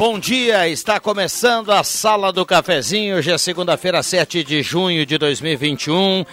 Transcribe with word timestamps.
Bom 0.00 0.18
dia. 0.18 0.66
Está 0.66 0.98
começando 0.98 1.70
a 1.70 1.84
Sala 1.84 2.32
do 2.32 2.46
Cafezinho. 2.46 3.16
Hoje 3.16 3.30
é 3.30 3.36
segunda-feira, 3.36 4.02
7 4.02 4.42
de 4.42 4.62
junho 4.62 5.04
de 5.04 5.18
2021. 5.18 6.24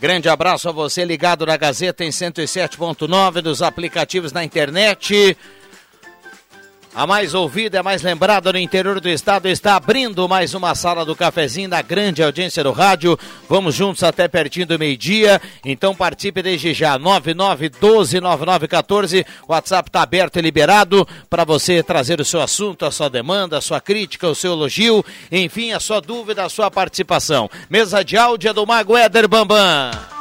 Grande 0.00 0.28
abraço 0.28 0.68
a 0.68 0.72
você 0.72 1.04
ligado 1.04 1.44
na 1.44 1.56
Gazeta 1.56 2.04
em 2.04 2.10
107.9 2.10 3.40
dos 3.40 3.60
aplicativos 3.60 4.30
na 4.30 4.44
internet. 4.44 5.36
A 6.94 7.06
mais 7.06 7.34
ouvida, 7.34 7.80
a 7.80 7.82
mais 7.82 8.02
lembrada 8.02 8.52
no 8.52 8.58
interior 8.58 8.98
do 8.98 9.08
estado 9.08 9.46
está 9.46 9.76
abrindo 9.76 10.28
mais 10.28 10.54
uma 10.54 10.74
sala 10.74 11.04
do 11.04 11.14
cafezinho 11.14 11.68
da 11.68 11.80
grande 11.80 12.20
audiência 12.22 12.64
do 12.64 12.72
rádio. 12.72 13.16
Vamos 13.48 13.74
juntos 13.74 14.02
até 14.02 14.26
pertinho 14.26 14.66
do 14.66 14.78
meio-dia. 14.78 15.40
Então 15.64 15.94
participe 15.94 16.42
desde 16.42 16.74
já. 16.74 16.98
99129914. 16.98 19.24
O 19.46 19.52
WhatsApp 19.52 19.88
está 19.88 20.02
aberto 20.02 20.38
e 20.38 20.42
liberado 20.42 21.06
para 21.30 21.44
você 21.44 21.82
trazer 21.82 22.20
o 22.20 22.24
seu 22.24 22.40
assunto, 22.40 22.84
a 22.84 22.90
sua 22.90 23.08
demanda, 23.08 23.58
a 23.58 23.62
sua 23.62 23.80
crítica, 23.80 24.26
o 24.26 24.34
seu 24.34 24.52
elogio, 24.52 25.04
enfim, 25.30 25.70
a 25.72 25.78
sua 25.78 26.00
dúvida, 26.00 26.44
a 26.44 26.48
sua 26.48 26.68
participação. 26.70 27.48
Mesa 27.70 28.02
de 28.02 28.16
áudio 28.16 28.50
é 28.50 28.52
do 28.52 28.66
Mago 28.66 28.96
Éder 28.96 29.28
Bambam. 29.28 30.17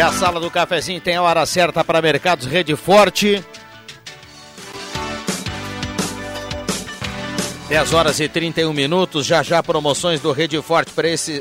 E 0.00 0.02
a 0.02 0.10
sala 0.10 0.40
do 0.40 0.50
cafezinho 0.50 0.98
tem 0.98 1.16
a 1.16 1.22
hora 1.22 1.44
certa 1.44 1.84
para 1.84 2.00
Mercados 2.00 2.46
Rede 2.46 2.74
Forte. 2.74 3.44
10 7.68 7.92
horas 7.92 8.18
e 8.18 8.26
31 8.26 8.72
minutos, 8.72 9.26
já 9.26 9.42
já 9.42 9.62
promoções 9.62 10.18
do 10.18 10.32
Rede 10.32 10.60
Forte 10.62 10.90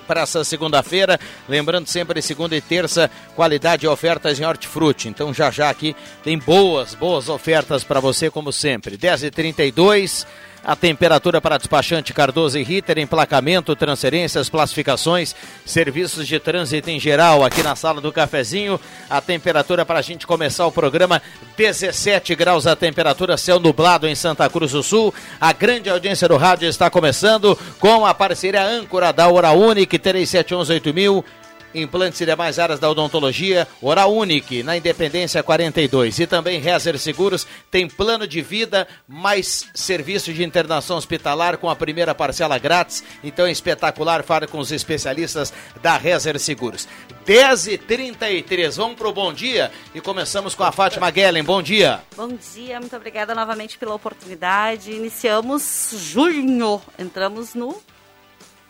para 0.05 0.19
essa 0.19 0.43
segunda-feira. 0.43 1.17
Lembrando 1.47 1.87
sempre, 1.87 2.21
segunda 2.21 2.53
e 2.53 2.59
terça, 2.59 3.09
qualidade 3.33 3.85
e 3.85 3.87
ofertas 3.87 4.37
em 4.37 4.43
hortifruti. 4.43 5.07
Então 5.07 5.33
já 5.33 5.49
já 5.49 5.69
aqui 5.69 5.95
tem 6.21 6.37
boas, 6.37 6.93
boas 6.93 7.29
ofertas 7.29 7.85
para 7.85 8.01
você, 8.01 8.29
como 8.29 8.51
sempre. 8.51 8.97
10 8.97 9.23
e 9.23 9.31
32 9.31 10.27
a 10.63 10.75
temperatura 10.75 11.41
para 11.41 11.57
despachante 11.57 12.13
Cardoso 12.13 12.57
e 12.57 12.63
Ritter, 12.63 12.99
emplacamento, 12.99 13.75
transferências, 13.75 14.49
classificações, 14.49 15.35
serviços 15.65 16.27
de 16.27 16.39
trânsito 16.39 16.89
em 16.89 16.99
geral 16.99 17.43
aqui 17.43 17.63
na 17.63 17.75
sala 17.75 18.01
do 18.01 18.11
cafezinho. 18.11 18.79
A 19.09 19.21
temperatura 19.21 19.85
para 19.85 19.99
a 19.99 20.01
gente 20.01 20.27
começar 20.27 20.65
o 20.65 20.71
programa 20.71 21.21
17 21.57 22.35
graus 22.35 22.67
a 22.67 22.75
temperatura, 22.75 23.37
céu 23.37 23.59
nublado 23.59 24.07
em 24.07 24.15
Santa 24.15 24.49
Cruz 24.49 24.71
do 24.71 24.83
Sul. 24.83 25.13
A 25.39 25.53
grande 25.53 25.89
audiência 25.89 26.27
do 26.27 26.37
rádio 26.37 26.67
está 26.67 26.89
começando 26.89 27.57
com 27.79 28.05
a 28.05 28.13
parceria 28.13 28.63
âncora 28.63 29.11
da 29.11 29.27
Hora 29.27 29.51
Unique 29.51 29.97
3711 29.97 30.93
mil 30.93 31.25
implantes 31.73 32.21
e 32.21 32.25
demais 32.25 32.59
áreas 32.59 32.79
da 32.79 32.89
odontologia, 32.89 33.67
Oral 33.81 34.13
Unique, 34.13 34.63
na 34.63 34.77
Independência 34.77 35.43
42. 35.43 36.19
E 36.19 36.27
também 36.27 36.59
Rezer 36.59 36.97
Seguros 36.97 37.45
tem 37.69 37.87
plano 37.87 38.27
de 38.27 38.41
vida, 38.41 38.87
mais 39.07 39.69
serviço 39.73 40.33
de 40.33 40.43
internação 40.43 40.97
hospitalar 40.97 41.57
com 41.57 41.69
a 41.69 41.75
primeira 41.75 42.15
parcela 42.15 42.57
grátis. 42.57 43.03
Então 43.23 43.45
é 43.45 43.51
espetacular, 43.51 44.23
fala 44.23 44.47
com 44.47 44.59
os 44.59 44.71
especialistas 44.71 45.53
da 45.81 45.97
Rezer 45.97 46.39
Seguros. 46.39 46.87
10 47.25 47.67
e 47.67 47.77
33 47.77 48.77
vamos 48.77 48.97
pro 48.97 49.13
bom 49.13 49.31
dia 49.31 49.71
e 49.93 50.01
começamos 50.01 50.55
com 50.55 50.63
a 50.63 50.71
Fátima 50.71 51.11
Guellen. 51.11 51.43
Bom 51.43 51.61
dia. 51.61 52.01
Bom 52.15 52.29
dia, 52.53 52.79
muito 52.79 52.95
obrigada 52.95 53.35
novamente 53.35 53.77
pela 53.77 53.93
oportunidade. 53.93 54.91
Iniciamos 54.91 55.93
junho, 55.95 56.81
entramos 56.97 57.53
no 57.53 57.79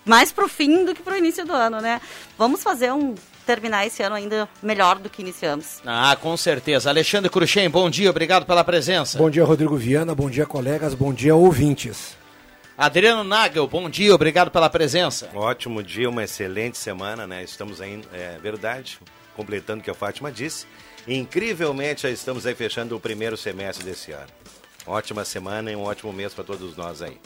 mais 0.09 0.31
pro 0.31 0.49
fim 0.49 0.85
do 0.85 0.95
que 0.95 1.03
pro 1.03 1.15
início 1.15 1.45
do 1.45 1.53
ano, 1.53 1.79
né? 1.79 2.01
Vamos 2.35 2.63
fazer 2.63 2.91
um 2.91 3.13
terminar 3.45 3.85
esse 3.85 4.01
ano 4.01 4.15
ainda 4.15 4.49
melhor 4.61 4.97
do 4.97 5.07
que 5.07 5.21
iniciamos. 5.21 5.79
Ah, 5.85 6.17
com 6.19 6.35
certeza. 6.35 6.89
Alexandre 6.89 7.29
Cruxem, 7.29 7.69
bom 7.69 7.87
dia, 7.91 8.09
obrigado 8.09 8.43
pela 8.43 8.63
presença. 8.63 9.19
Bom 9.19 9.29
dia, 9.29 9.45
Rodrigo 9.45 9.77
Viana, 9.77 10.15
bom 10.15 10.27
dia, 10.27 10.47
colegas, 10.47 10.95
bom 10.95 11.13
dia, 11.13 11.35
ouvintes. 11.35 12.17
Adriano 12.75 13.23
Nagel, 13.23 13.67
bom 13.67 13.87
dia, 13.87 14.13
obrigado 14.15 14.49
pela 14.49 14.69
presença. 14.69 15.29
Ótimo 15.35 15.83
dia, 15.83 16.09
uma 16.09 16.23
excelente 16.23 16.79
semana, 16.79 17.27
né? 17.27 17.43
Estamos 17.43 17.79
aí, 17.79 18.01
é 18.11 18.39
verdade, 18.41 18.99
completando 19.35 19.81
o 19.81 19.83
que 19.83 19.91
a 19.91 19.95
Fátima 19.95 20.31
disse. 20.31 20.65
Incrivelmente, 21.07 22.03
já 22.03 22.09
estamos 22.09 22.47
aí 22.47 22.55
fechando 22.55 22.95
o 22.95 22.99
primeiro 22.99 23.37
semestre 23.37 23.85
desse 23.85 24.11
ano. 24.11 24.29
Ótima 24.87 25.23
semana 25.23 25.71
e 25.71 25.75
um 25.75 25.83
ótimo 25.83 26.11
mês 26.11 26.33
para 26.33 26.43
todos 26.43 26.75
nós 26.75 27.01
aí. 27.03 27.19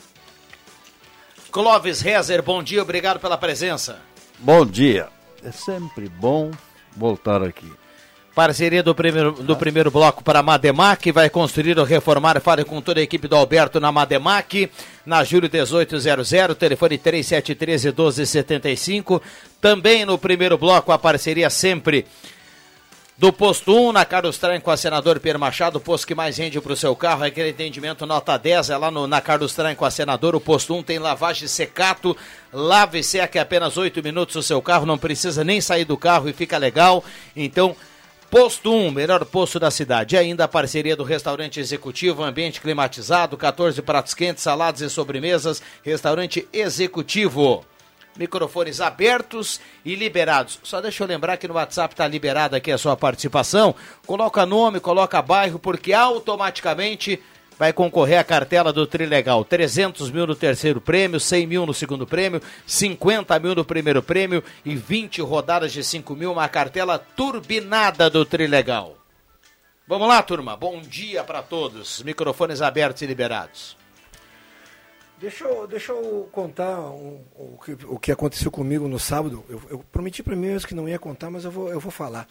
Clóvis 1.53 2.01
Rezer, 2.01 2.41
bom 2.41 2.63
dia, 2.63 2.81
obrigado 2.81 3.19
pela 3.19 3.37
presença. 3.37 3.99
Bom 4.39 4.65
dia. 4.65 5.07
É 5.45 5.51
sempre 5.51 6.09
bom 6.09 6.49
voltar 6.97 7.43
aqui. 7.43 7.71
Parceria 8.33 8.81
do 8.81 8.95
primeiro, 8.95 9.31
do 9.31 9.55
primeiro 9.55 9.91
bloco 9.91 10.23
para 10.23 10.39
a 10.39 10.43
Mademac, 10.43 11.11
vai 11.11 11.29
construir 11.29 11.77
ou 11.77 11.85
reformar, 11.85 12.41
fale 12.41 12.65
com 12.65 12.81
toda 12.81 12.99
a 12.99 13.03
equipe 13.03 13.27
do 13.27 13.35
Alberto 13.35 13.79
na 13.79 13.91
Mademac, 13.91 14.67
na 15.05 15.23
Júlio 15.23 15.47
1800, 15.47 16.57
telefone 16.57 16.97
3713 16.97 17.89
1275. 17.89 19.21
Também 19.61 20.05
no 20.05 20.17
primeiro 20.17 20.57
bloco 20.57 20.91
a 20.91 20.97
parceria 20.97 21.51
sempre 21.51 22.07
do 23.17 23.31
posto 23.31 23.75
1 23.75 23.91
na 23.91 24.05
Carlos 24.05 24.37
Traem 24.37 24.59
com 24.59 24.71
a 24.71 24.77
senador 24.77 25.19
Pierre 25.19 25.37
Machado, 25.37 25.77
o 25.77 25.81
posto 25.81 26.07
que 26.07 26.15
mais 26.15 26.37
rende 26.37 26.59
para 26.59 26.73
o 26.73 26.75
seu 26.75 26.95
carro, 26.95 27.23
aquele 27.23 27.51
atendimento 27.51 28.05
nota 28.05 28.37
10, 28.37 28.71
é 28.71 28.77
lá 28.77 28.89
no, 28.89 29.05
na 29.05 29.21
Carlos 29.21 29.53
Traem 29.53 29.75
com 29.75 29.85
a 29.85 29.91
senador, 29.91 30.35
o 30.35 30.41
posto 30.41 30.73
1 30.73 30.83
tem 30.83 30.99
lavagem 30.99 31.47
secato, 31.47 32.17
lave 32.51 32.99
e 32.99 33.03
seca 33.03 33.37
em 33.37 33.41
apenas 33.41 33.77
8 33.77 34.01
minutos 34.01 34.35
o 34.35 34.41
seu 34.41 34.61
carro, 34.61 34.85
não 34.85 34.97
precisa 34.97 35.43
nem 35.43 35.61
sair 35.61 35.85
do 35.85 35.97
carro 35.97 36.27
e 36.27 36.33
fica 36.33 36.57
legal, 36.57 37.03
então... 37.35 37.75
Posto 38.31 38.73
1, 38.73 38.89
melhor 38.89 39.23
posto 39.25 39.59
da 39.59 39.69
cidade. 39.69 40.15
E 40.15 40.17
ainda 40.17 40.45
a 40.45 40.47
parceria 40.47 40.95
do 40.95 41.03
restaurante 41.03 41.59
executivo, 41.59 42.23
ambiente 42.23 42.59
climatizado, 42.59 43.37
14 43.37 43.79
pratos 43.83 44.15
quentes, 44.15 44.41
saladas 44.41 44.81
e 44.81 44.89
sobremesas. 44.89 45.61
Restaurante 45.83 46.47
executivo 46.51 47.63
microfones 48.17 48.79
abertos 48.79 49.59
e 49.83 49.95
liberados. 49.95 50.59
Só 50.63 50.81
deixa 50.81 51.03
eu 51.03 51.07
lembrar 51.07 51.37
que 51.37 51.47
no 51.47 51.55
WhatsApp 51.55 51.93
está 51.93 52.07
liberada 52.07 52.57
aqui 52.57 52.71
a 52.71 52.77
sua 52.77 52.95
participação. 52.95 53.75
Coloca 54.05 54.45
nome, 54.45 54.79
coloca 54.79 55.21
bairro, 55.21 55.59
porque 55.59 55.93
automaticamente 55.93 57.21
vai 57.57 57.71
concorrer 57.71 58.19
à 58.19 58.23
cartela 58.23 58.73
do 58.73 58.85
Trilegal. 58.85 59.45
300 59.45 60.11
mil 60.11 60.27
no 60.27 60.35
terceiro 60.35 60.81
prêmio, 60.81 61.19
100 61.19 61.47
mil 61.47 61.65
no 61.65 61.73
segundo 61.73 62.05
prêmio, 62.05 62.41
50 62.65 63.37
mil 63.39 63.55
no 63.55 63.65
primeiro 63.65 64.01
prêmio 64.01 64.43
e 64.65 64.75
20 64.75 65.21
rodadas 65.21 65.71
de 65.71 65.83
5 65.83 66.15
mil, 66.15 66.31
uma 66.31 66.47
cartela 66.49 66.97
turbinada 66.99 68.09
do 68.09 68.25
Trilegal. 68.25 68.97
Vamos 69.87 70.07
lá, 70.07 70.23
turma. 70.23 70.55
Bom 70.55 70.81
dia 70.81 71.23
para 71.23 71.41
todos. 71.41 72.01
Microfones 72.03 72.61
abertos 72.61 73.01
e 73.01 73.05
liberados. 73.05 73.82
Deixa 75.23 75.45
eu, 75.45 75.65
deixa 75.65 75.93
eu 75.93 76.27
contar 76.33 76.81
um, 76.81 77.21
o, 77.33 77.57
que, 77.63 77.71
o 77.85 77.97
que 77.97 78.11
aconteceu 78.11 78.51
comigo 78.51 78.89
no 78.89 78.99
sábado. 78.99 79.41
Eu, 79.47 79.61
eu 79.69 79.85
prometi 79.89 80.21
para 80.21 80.35
mim 80.35 80.57
que 80.67 80.75
não 80.75 80.89
ia 80.89 80.99
contar, 80.99 81.31
mas 81.31 81.45
eu 81.45 81.49
vou, 81.49 81.69
eu 81.69 81.79
vou 81.79 81.93
falar. 81.93 82.27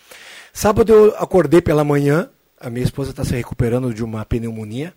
Sábado 0.53 0.93
eu 0.93 1.17
acordei 1.17 1.63
pela 1.63 1.83
manhã, 1.85 2.29
a 2.61 2.69
minha 2.69 2.85
esposa 2.85 3.09
está 3.09 3.25
se 3.25 3.35
recuperando 3.35 3.95
de 3.95 4.05
uma 4.05 4.27
pneumonia, 4.27 4.93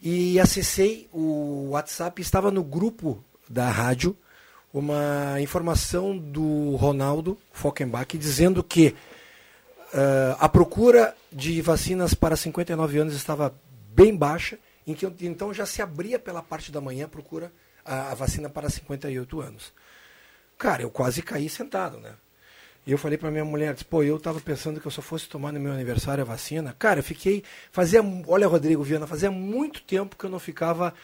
e 0.00 0.38
acessei 0.38 1.08
o 1.12 1.70
WhatsApp, 1.70 2.22
estava 2.22 2.52
no 2.52 2.62
grupo 2.62 3.20
da 3.48 3.68
rádio 3.68 4.16
uma 4.72 5.40
informação 5.40 6.16
do 6.16 6.76
Ronaldo 6.76 7.36
Fockenbach 7.52 8.16
dizendo 8.16 8.62
que 8.62 8.94
ah, 9.92 10.36
a 10.38 10.48
procura 10.48 11.16
de 11.32 11.60
vacinas 11.62 12.14
para 12.14 12.36
59 12.36 12.96
anos 12.96 13.14
estava 13.14 13.52
bem 13.92 14.16
baixa, 14.16 14.56
em 14.90 14.94
que, 14.94 15.06
então 15.26 15.52
já 15.52 15.66
se 15.66 15.82
abria 15.82 16.18
pela 16.18 16.42
parte 16.42 16.72
da 16.72 16.80
manhã 16.80 17.04
a 17.04 17.08
procura 17.08 17.52
a, 17.84 18.12
a 18.12 18.14
vacina 18.14 18.48
para 18.48 18.70
58 18.70 19.40
anos. 19.40 19.72
Cara, 20.56 20.82
eu 20.82 20.90
quase 20.90 21.22
caí 21.22 21.48
sentado, 21.48 21.98
né? 22.00 22.14
E 22.86 22.90
eu 22.92 22.96
falei 22.96 23.18
para 23.18 23.30
minha 23.30 23.44
mulher, 23.44 23.74
disse, 23.74 23.84
pô, 23.84 24.02
eu 24.02 24.16
estava 24.16 24.40
pensando 24.40 24.80
que 24.80 24.86
eu 24.86 24.90
só 24.90 25.02
fosse 25.02 25.28
tomar 25.28 25.52
no 25.52 25.60
meu 25.60 25.72
aniversário 25.72 26.22
a 26.22 26.24
vacina. 26.24 26.74
Cara, 26.78 27.00
eu 27.00 27.04
fiquei, 27.04 27.44
fazia, 27.70 28.00
olha 28.26 28.46
Rodrigo 28.46 28.82
Viana, 28.82 29.06
fazia 29.06 29.30
muito 29.30 29.82
tempo 29.82 30.16
que 30.16 30.24
eu 30.24 30.30
não 30.30 30.38
ficava 30.38 30.94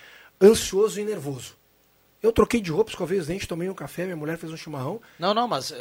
ansioso 0.41 0.99
e 0.99 1.05
nervoso. 1.05 1.57
Eu 2.25 2.32
troquei 2.32 2.61
de 2.61 2.71
roupa, 2.71 2.91
escovei 2.91 3.19
os 3.19 3.26
dentes, 3.26 3.47
tomei 3.47 3.69
um 3.69 3.75
café, 3.75 4.05
minha 4.05 4.17
mulher 4.17 4.38
fez 4.38 4.50
um 4.50 4.56
chimarrão. 4.56 5.00
Não, 5.19 5.35
não, 5.35 5.47
mas 5.47 5.71
uh, 5.71 5.75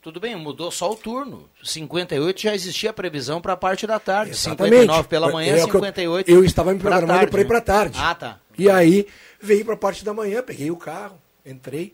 tudo 0.00 0.18
bem, 0.18 0.34
mudou 0.34 0.70
só 0.70 0.90
o 0.90 0.96
turno. 0.96 1.48
58 1.62 2.40
já 2.40 2.54
existia 2.54 2.88
a 2.88 2.92
previsão 2.92 3.40
para 3.40 3.52
a 3.52 3.56
parte 3.56 3.86
da 3.86 3.98
tarde. 4.00 4.30
Exatamente. 4.32 4.70
59 4.80 5.08
pela 5.08 5.30
manhã, 5.30 5.56
É 5.56 5.64
o 5.64 5.68
que 5.68 5.76
eu- 5.76 5.80
58. 5.80 6.30
Eu, 6.30 6.42
estava 6.44 6.72
me 6.72 6.80
programando 6.80 7.28
para 7.28 7.40
ir 7.42 7.46
para 7.46 7.60
tarde. 7.60 7.98
Ah, 8.00 8.14
tá. 8.14 8.40
E 8.58 8.70
aí 8.70 9.06
veio 9.40 9.62
para 9.64 9.74
a 9.74 9.76
parte 9.76 10.02
da 10.04 10.14
manhã, 10.14 10.42
peguei 10.42 10.70
o 10.70 10.76
carro, 10.76 11.20
entrei, 11.44 11.92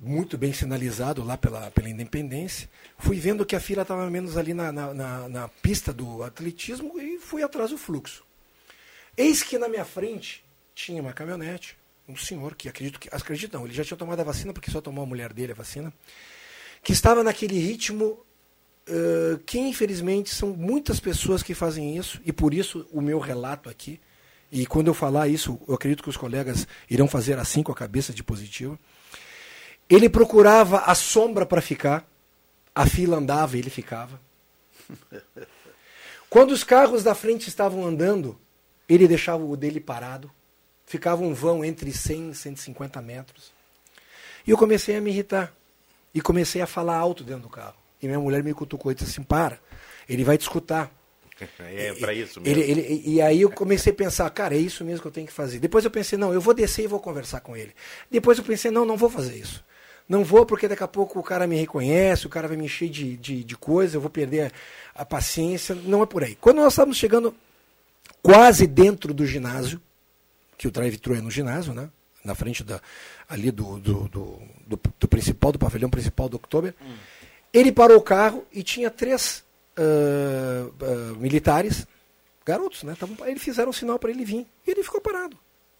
muito 0.00 0.38
bem 0.38 0.52
sinalizado 0.54 1.22
lá 1.22 1.36
pela, 1.36 1.70
pela 1.70 1.88
Independência. 1.90 2.68
Fui 2.98 3.18
vendo 3.20 3.44
que 3.44 3.54
a 3.54 3.60
fila 3.60 3.82
estava 3.82 4.08
menos 4.10 4.36
ali 4.38 4.54
na, 4.54 4.72
na, 4.72 4.94
na- 4.94 5.28
na 5.28 5.48
pista 5.48 5.92
do 5.92 6.22
atletismo 6.22 6.98
e 6.98 7.18
fui 7.18 7.42
atrás 7.42 7.70
do 7.70 7.76
fluxo. 7.78 8.24
Eis 9.16 9.42
que 9.42 9.58
na 9.58 9.68
minha 9.68 9.84
frente 9.84 10.42
tinha 10.74 11.00
uma 11.02 11.12
caminhonete, 11.12 11.76
um 12.08 12.16
senhor 12.16 12.54
que 12.54 12.68
acredito 12.68 13.00
que. 13.00 13.08
Acredito 13.10 13.56
não, 13.56 13.64
ele 13.64 13.74
já 13.74 13.84
tinha 13.84 13.96
tomado 13.96 14.20
a 14.20 14.24
vacina, 14.24 14.52
porque 14.52 14.70
só 14.70 14.80
tomou 14.80 15.04
a 15.04 15.06
mulher 15.06 15.32
dele 15.32 15.52
a 15.52 15.54
vacina, 15.54 15.92
que 16.82 16.92
estava 16.92 17.22
naquele 17.22 17.58
ritmo 17.58 18.18
ãh, 18.88 19.38
que 19.46 19.58
infelizmente 19.58 20.34
são 20.34 20.50
muitas 20.50 21.00
pessoas 21.00 21.42
que 21.42 21.54
fazem 21.54 21.96
isso, 21.96 22.20
e 22.24 22.32
por 22.32 22.52
isso 22.52 22.86
o 22.92 23.00
meu 23.00 23.18
relato 23.18 23.68
aqui. 23.68 24.00
E 24.52 24.66
quando 24.66 24.88
eu 24.88 24.94
falar 24.94 25.26
isso, 25.28 25.58
eu 25.66 25.74
acredito 25.74 26.02
que 26.02 26.08
os 26.08 26.16
colegas 26.16 26.66
irão 26.88 27.08
fazer 27.08 27.38
assim 27.38 27.62
com 27.62 27.72
a 27.72 27.74
cabeça 27.74 28.12
de 28.12 28.22
positivo. 28.22 28.78
Ele 29.88 30.08
procurava 30.08 30.78
a 30.78 30.94
sombra 30.94 31.44
para 31.44 31.60
ficar, 31.60 32.08
a 32.74 32.86
fila 32.86 33.16
andava 33.16 33.56
e 33.56 33.60
ele 33.60 33.70
ficava. 33.70 34.20
Quando 36.30 36.52
os 36.52 36.64
carros 36.64 37.02
da 37.02 37.14
frente 37.14 37.48
estavam 37.48 37.86
andando, 37.86 38.38
ele 38.88 39.08
deixava 39.08 39.44
o 39.44 39.56
dele 39.56 39.80
parado. 39.80 40.30
Ficava 40.86 41.22
um 41.22 41.32
vão 41.34 41.64
entre 41.64 41.92
100 41.92 42.30
e 42.30 42.34
150 42.34 43.00
metros. 43.02 43.52
E 44.46 44.50
eu 44.50 44.58
comecei 44.58 44.96
a 44.96 45.00
me 45.00 45.10
irritar. 45.10 45.52
E 46.14 46.20
comecei 46.20 46.60
a 46.62 46.66
falar 46.66 46.96
alto 46.96 47.24
dentro 47.24 47.42
do 47.42 47.48
carro. 47.48 47.74
E 48.02 48.06
minha 48.06 48.20
mulher 48.20 48.42
me 48.42 48.52
cutucou 48.54 48.92
e 48.92 48.94
disse 48.94 49.10
assim: 49.10 49.22
para, 49.22 49.58
ele 50.08 50.22
vai 50.24 50.36
te 50.38 50.42
escutar. 50.42 50.90
É 51.58 51.94
para 52.00 52.14
isso 52.14 52.40
mesmo. 52.40 52.62
Ele, 52.62 52.70
ele- 52.70 53.02
e 53.04 53.20
aí 53.20 53.40
eu 53.40 53.50
comecei 53.50 53.92
a 53.92 53.96
pensar, 53.96 54.30
cara, 54.30 54.54
é 54.54 54.58
isso 54.58 54.84
mesmo 54.84 55.00
que 55.02 55.08
eu 55.08 55.12
tenho 55.12 55.26
que 55.26 55.32
fazer. 55.32 55.58
Depois 55.58 55.84
eu 55.84 55.90
pensei, 55.90 56.16
não, 56.16 56.32
eu 56.32 56.40
vou 56.40 56.54
descer 56.54 56.84
e 56.84 56.86
vou 56.86 57.00
conversar 57.00 57.40
com 57.40 57.56
ele. 57.56 57.74
Depois 58.08 58.38
eu 58.38 58.44
pensei, 58.44 58.70
não, 58.70 58.84
não 58.84 58.96
vou 58.96 59.10
fazer 59.10 59.34
isso. 59.36 59.64
Não 60.08 60.22
vou 60.22 60.46
porque 60.46 60.68
daqui 60.68 60.84
a 60.84 60.88
pouco 60.88 61.18
o 61.18 61.22
cara 61.24 61.46
me 61.48 61.56
reconhece, 61.56 62.26
o 62.26 62.30
cara 62.30 62.46
vai 62.46 62.56
me 62.56 62.66
encher 62.66 62.88
de, 62.88 63.16
de, 63.16 63.42
de 63.42 63.56
coisa, 63.56 63.96
eu 63.96 64.00
vou 64.00 64.10
perder 64.10 64.52
a, 64.94 65.02
a 65.02 65.04
paciência. 65.04 65.74
Não 65.74 66.02
é 66.04 66.06
por 66.06 66.22
aí. 66.22 66.36
Quando 66.36 66.58
nós 66.58 66.74
estávamos 66.74 66.98
chegando 66.98 67.34
quase 68.22 68.66
dentro 68.66 69.12
do 69.12 69.26
ginásio, 69.26 69.80
que 70.56 70.68
o 70.68 70.70
drive-thru 70.70 71.14
é 71.14 71.20
no 71.20 71.30
ginásio, 71.30 71.72
né? 71.74 71.88
Na 72.24 72.34
frente 72.34 72.64
da, 72.64 72.80
ali 73.28 73.50
do, 73.50 73.78
do, 73.78 74.08
do, 74.08 74.38
do- 74.66 74.80
do 74.98 75.08
principal, 75.08 75.52
do 75.52 75.58
pavilhão 75.58 75.90
principal 75.90 76.28
do 76.28 76.36
Oktober. 76.36 76.74
Ele 77.52 77.70
parou 77.70 77.98
o 77.98 78.02
carro 78.02 78.44
e 78.52 78.62
tinha 78.62 78.90
três 78.90 79.44
ah, 79.76 80.66
ah, 80.80 81.18
militares, 81.18 81.86
garotos, 82.44 82.82
né? 82.82 82.96
Tavam, 82.98 83.16
eles 83.26 83.42
fizeram 83.42 83.70
um 83.70 83.72
sinal 83.72 83.98
para 83.98 84.10
ele 84.10 84.24
vir. 84.24 84.46
E 84.66 84.70
ele 84.70 84.82
ficou 84.82 85.00
parado. 85.00 85.36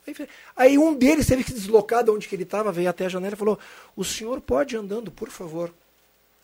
Aí, 0.07 0.15
aí 0.55 0.79
um 0.79 0.95
deles 0.95 1.27
teve 1.27 1.43
que 1.43 1.51
se 1.51 1.57
deslocar 1.57 2.05
de 2.05 2.11
onde 2.11 2.29
que 2.29 2.35
ele 2.37 2.43
estava, 2.43 2.71
veio 2.71 2.91
até 2.91 3.07
a 3.07 3.09
janela 3.09 3.35
e 3.35 3.39
falou: 3.39 3.59
O 3.97 4.05
senhor 4.05 4.41
pode 4.41 4.75
ir 4.75 4.79
andando, 4.79 5.11
por 5.11 5.31
favor. 5.31 5.73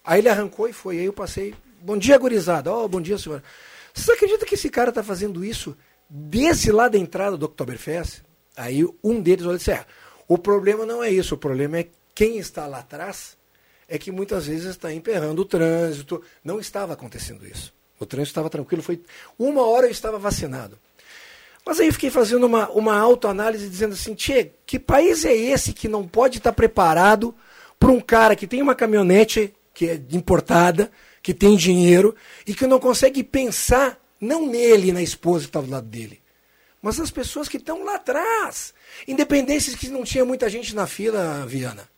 Aí 0.03 0.21
ele 0.21 0.29
arrancou 0.31 0.67
e 0.67 0.73
foi. 0.73 0.99
Aí 0.99 1.05
eu 1.05 1.13
passei. 1.13 1.55
Bom 1.83 1.97
dia, 1.97 2.17
gurizada. 2.17 2.73
Oh, 2.73 2.89
bom 2.89 3.01
dia, 3.03 3.19
senhor. 3.19 3.43
Você 3.93 4.13
acredita 4.13 4.47
que 4.47 4.55
esse 4.55 4.71
cara 4.71 4.89
está 4.89 5.03
fazendo 5.03 5.45
isso 5.45 5.77
desde 6.11 6.73
lá 6.73 6.89
da 6.89 6.99
entrada 6.99 7.37
do 7.37 7.47
Oktoberfest? 7.47 8.23
Aí 8.57 8.85
um 9.03 9.21
deles 9.21 9.45
olhou 9.45 9.55
e 9.55 9.59
disse: 9.59 9.71
é, 9.71 9.87
o 10.27 10.37
problema 10.37 10.85
não 10.85 11.03
é 11.03 11.11
isso, 11.11 11.37
o 11.37 11.39
problema 11.39 11.79
é 11.79 11.87
quem 12.15 12.39
está 12.39 12.67
lá 12.67 12.81
atrás 12.81 13.39
é 13.89 13.99
que 13.99 14.13
muitas 14.13 14.47
vezes 14.47 14.67
está 14.67 14.93
emperrando 14.93 15.43
o 15.43 15.45
trânsito. 15.45 16.23
Não 16.45 16.61
estava 16.61 16.93
acontecendo 16.93 17.47
isso. 17.47 17.73
O 17.99 18.07
trânsito 18.07 18.31
estava 18.31 18.49
tranquilo. 18.49 18.83
Foi 18.83 19.03
uma 19.39 19.67
hora 19.67 19.87
eu 19.87 19.91
estava 19.91 20.19
vacinado. 20.19 20.79
Mas 21.67 21.81
aí 21.81 21.91
fiquei 21.93 22.11
fazendo 22.11 22.47
uma, 22.47 22.71
uma 22.71 22.97
autoanálise 22.99 23.69
dizendo 23.69 23.95
assim, 23.95 24.15
Tchê, 24.15 24.53
que 24.65 24.79
país 24.79 25.25
é 25.25 25.35
esse 25.35 25.73
que 25.73 25.89
não 25.89 26.07
pode 26.07 26.39
estar 26.39 26.53
preparado 26.53 27.35
para 27.79 27.91
um 27.91 28.01
cara 28.01 28.37
que 28.37 28.47
tem 28.47 28.63
uma 28.63 28.75
caminhonete 28.75 29.53
que 29.75 29.89
é 29.89 30.01
importada, 30.13 30.91
que 31.23 31.35
tem 31.35 31.57
dinheiro 31.57 32.15
e 32.47 32.55
que 32.55 32.67
não 32.67 32.79
consegue 32.79 33.25
pensar 33.25 33.99
não 34.21 34.47
nele 34.47 34.93
na 34.93 35.03
esposa 35.03 35.45
que 35.45 35.49
está 35.51 35.61
do 35.61 35.71
lado 35.71 35.87
dele, 35.87 36.21
mas 36.83 36.99
nas 36.99 37.11
pessoas 37.11 37.49
que 37.49 37.57
estão 37.57 37.85
lá 37.85 37.97
atrás. 37.97 38.75
Independência 39.07 39.77
que 39.77 39.89
não 39.89 40.05
tinha 40.05 40.25
muita 40.25 40.49
gente 40.49 40.75
na 40.75 40.87
fila, 40.87 41.45
Viana. 41.47 41.89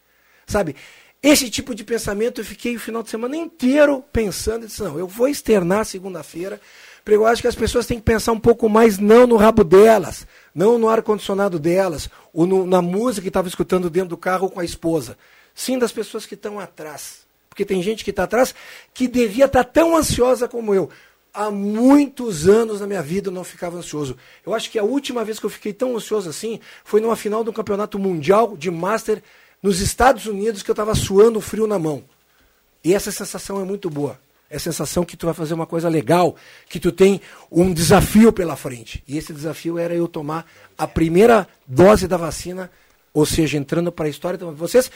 Sabe? 0.46 0.76
Esse 1.22 1.48
tipo 1.48 1.74
de 1.74 1.84
pensamento 1.84 2.40
eu 2.40 2.44
fiquei 2.44 2.74
o 2.76 2.80
final 2.80 3.02
de 3.02 3.10
semana 3.10 3.36
inteiro 3.36 4.04
pensando, 4.12 4.64
e 4.64 4.66
disse, 4.66 4.82
não, 4.82 4.98
eu 4.98 5.06
vou 5.06 5.28
externar 5.28 5.84
segunda-feira, 5.86 6.60
porque 7.04 7.16
eu 7.16 7.26
acho 7.26 7.40
que 7.42 7.48
as 7.48 7.54
pessoas 7.54 7.86
têm 7.86 7.98
que 7.98 8.04
pensar 8.04 8.32
um 8.32 8.40
pouco 8.40 8.68
mais 8.68 8.98
não 8.98 9.26
no 9.26 9.36
rabo 9.36 9.62
delas, 9.62 10.26
não 10.54 10.78
no 10.78 10.88
ar-condicionado 10.88 11.58
delas, 11.60 12.08
ou 12.32 12.44
no- 12.46 12.66
na 12.66 12.82
música 12.82 13.22
que 13.22 13.28
estava 13.28 13.46
escutando 13.48 13.88
dentro 13.88 14.10
do 14.10 14.16
carro 14.16 14.50
com 14.50 14.58
a 14.60 14.64
esposa. 14.64 15.16
Sim 15.54 15.78
das 15.78 15.92
pessoas 15.92 16.26
que 16.26 16.34
estão 16.34 16.58
atrás. 16.58 17.22
Porque 17.48 17.64
tem 17.64 17.82
gente 17.82 18.02
que 18.02 18.10
está 18.10 18.24
atrás 18.24 18.54
que 18.94 19.06
devia 19.06 19.44
estar 19.44 19.62
tão 19.64 19.96
ansiosa 19.96 20.48
como 20.48 20.74
eu. 20.74 20.90
Há 21.34 21.50
muitos 21.50 22.46
anos 22.46 22.80
na 22.80 22.86
minha 22.86 23.02
vida 23.02 23.28
eu 23.28 23.32
não 23.32 23.42
ficava 23.42 23.78
ansioso. 23.78 24.16
Eu 24.44 24.54
acho 24.54 24.70
que 24.70 24.78
a 24.78 24.84
última 24.84 25.24
vez 25.24 25.38
que 25.38 25.46
eu 25.46 25.50
fiquei 25.50 25.72
tão 25.72 25.96
ansioso 25.96 26.28
assim 26.28 26.60
foi 26.84 27.00
numa 27.00 27.16
final 27.16 27.42
do 27.42 27.52
campeonato 27.52 27.98
mundial 27.98 28.54
de 28.56 28.70
Master 28.70 29.22
nos 29.62 29.80
Estados 29.80 30.26
Unidos 30.26 30.62
que 30.62 30.70
eu 30.70 30.74
estava 30.74 30.94
suando 30.94 31.40
frio 31.40 31.66
na 31.66 31.78
mão. 31.78 32.04
E 32.84 32.92
essa 32.92 33.10
sensação 33.10 33.60
é 33.60 33.64
muito 33.64 33.88
boa. 33.88 34.18
É 34.50 34.56
a 34.56 34.60
sensação 34.60 35.02
que 35.02 35.16
tu 35.16 35.24
vai 35.24 35.34
fazer 35.34 35.54
uma 35.54 35.64
coisa 35.64 35.88
legal, 35.88 36.36
que 36.68 36.78
tu 36.78 36.92
tem 36.92 37.22
um 37.50 37.72
desafio 37.72 38.30
pela 38.30 38.54
frente. 38.54 39.02
E 39.08 39.16
esse 39.16 39.32
desafio 39.32 39.78
era 39.78 39.94
eu 39.94 40.06
tomar 40.06 40.46
a 40.76 40.86
primeira 40.86 41.48
dose 41.66 42.06
da 42.06 42.18
vacina, 42.18 42.70
ou 43.14 43.24
seja, 43.24 43.56
entrando 43.56 43.90
para 43.90 44.04
a 44.04 44.10
história 44.10 44.38
de 44.38 44.44
vocês, 44.44 44.90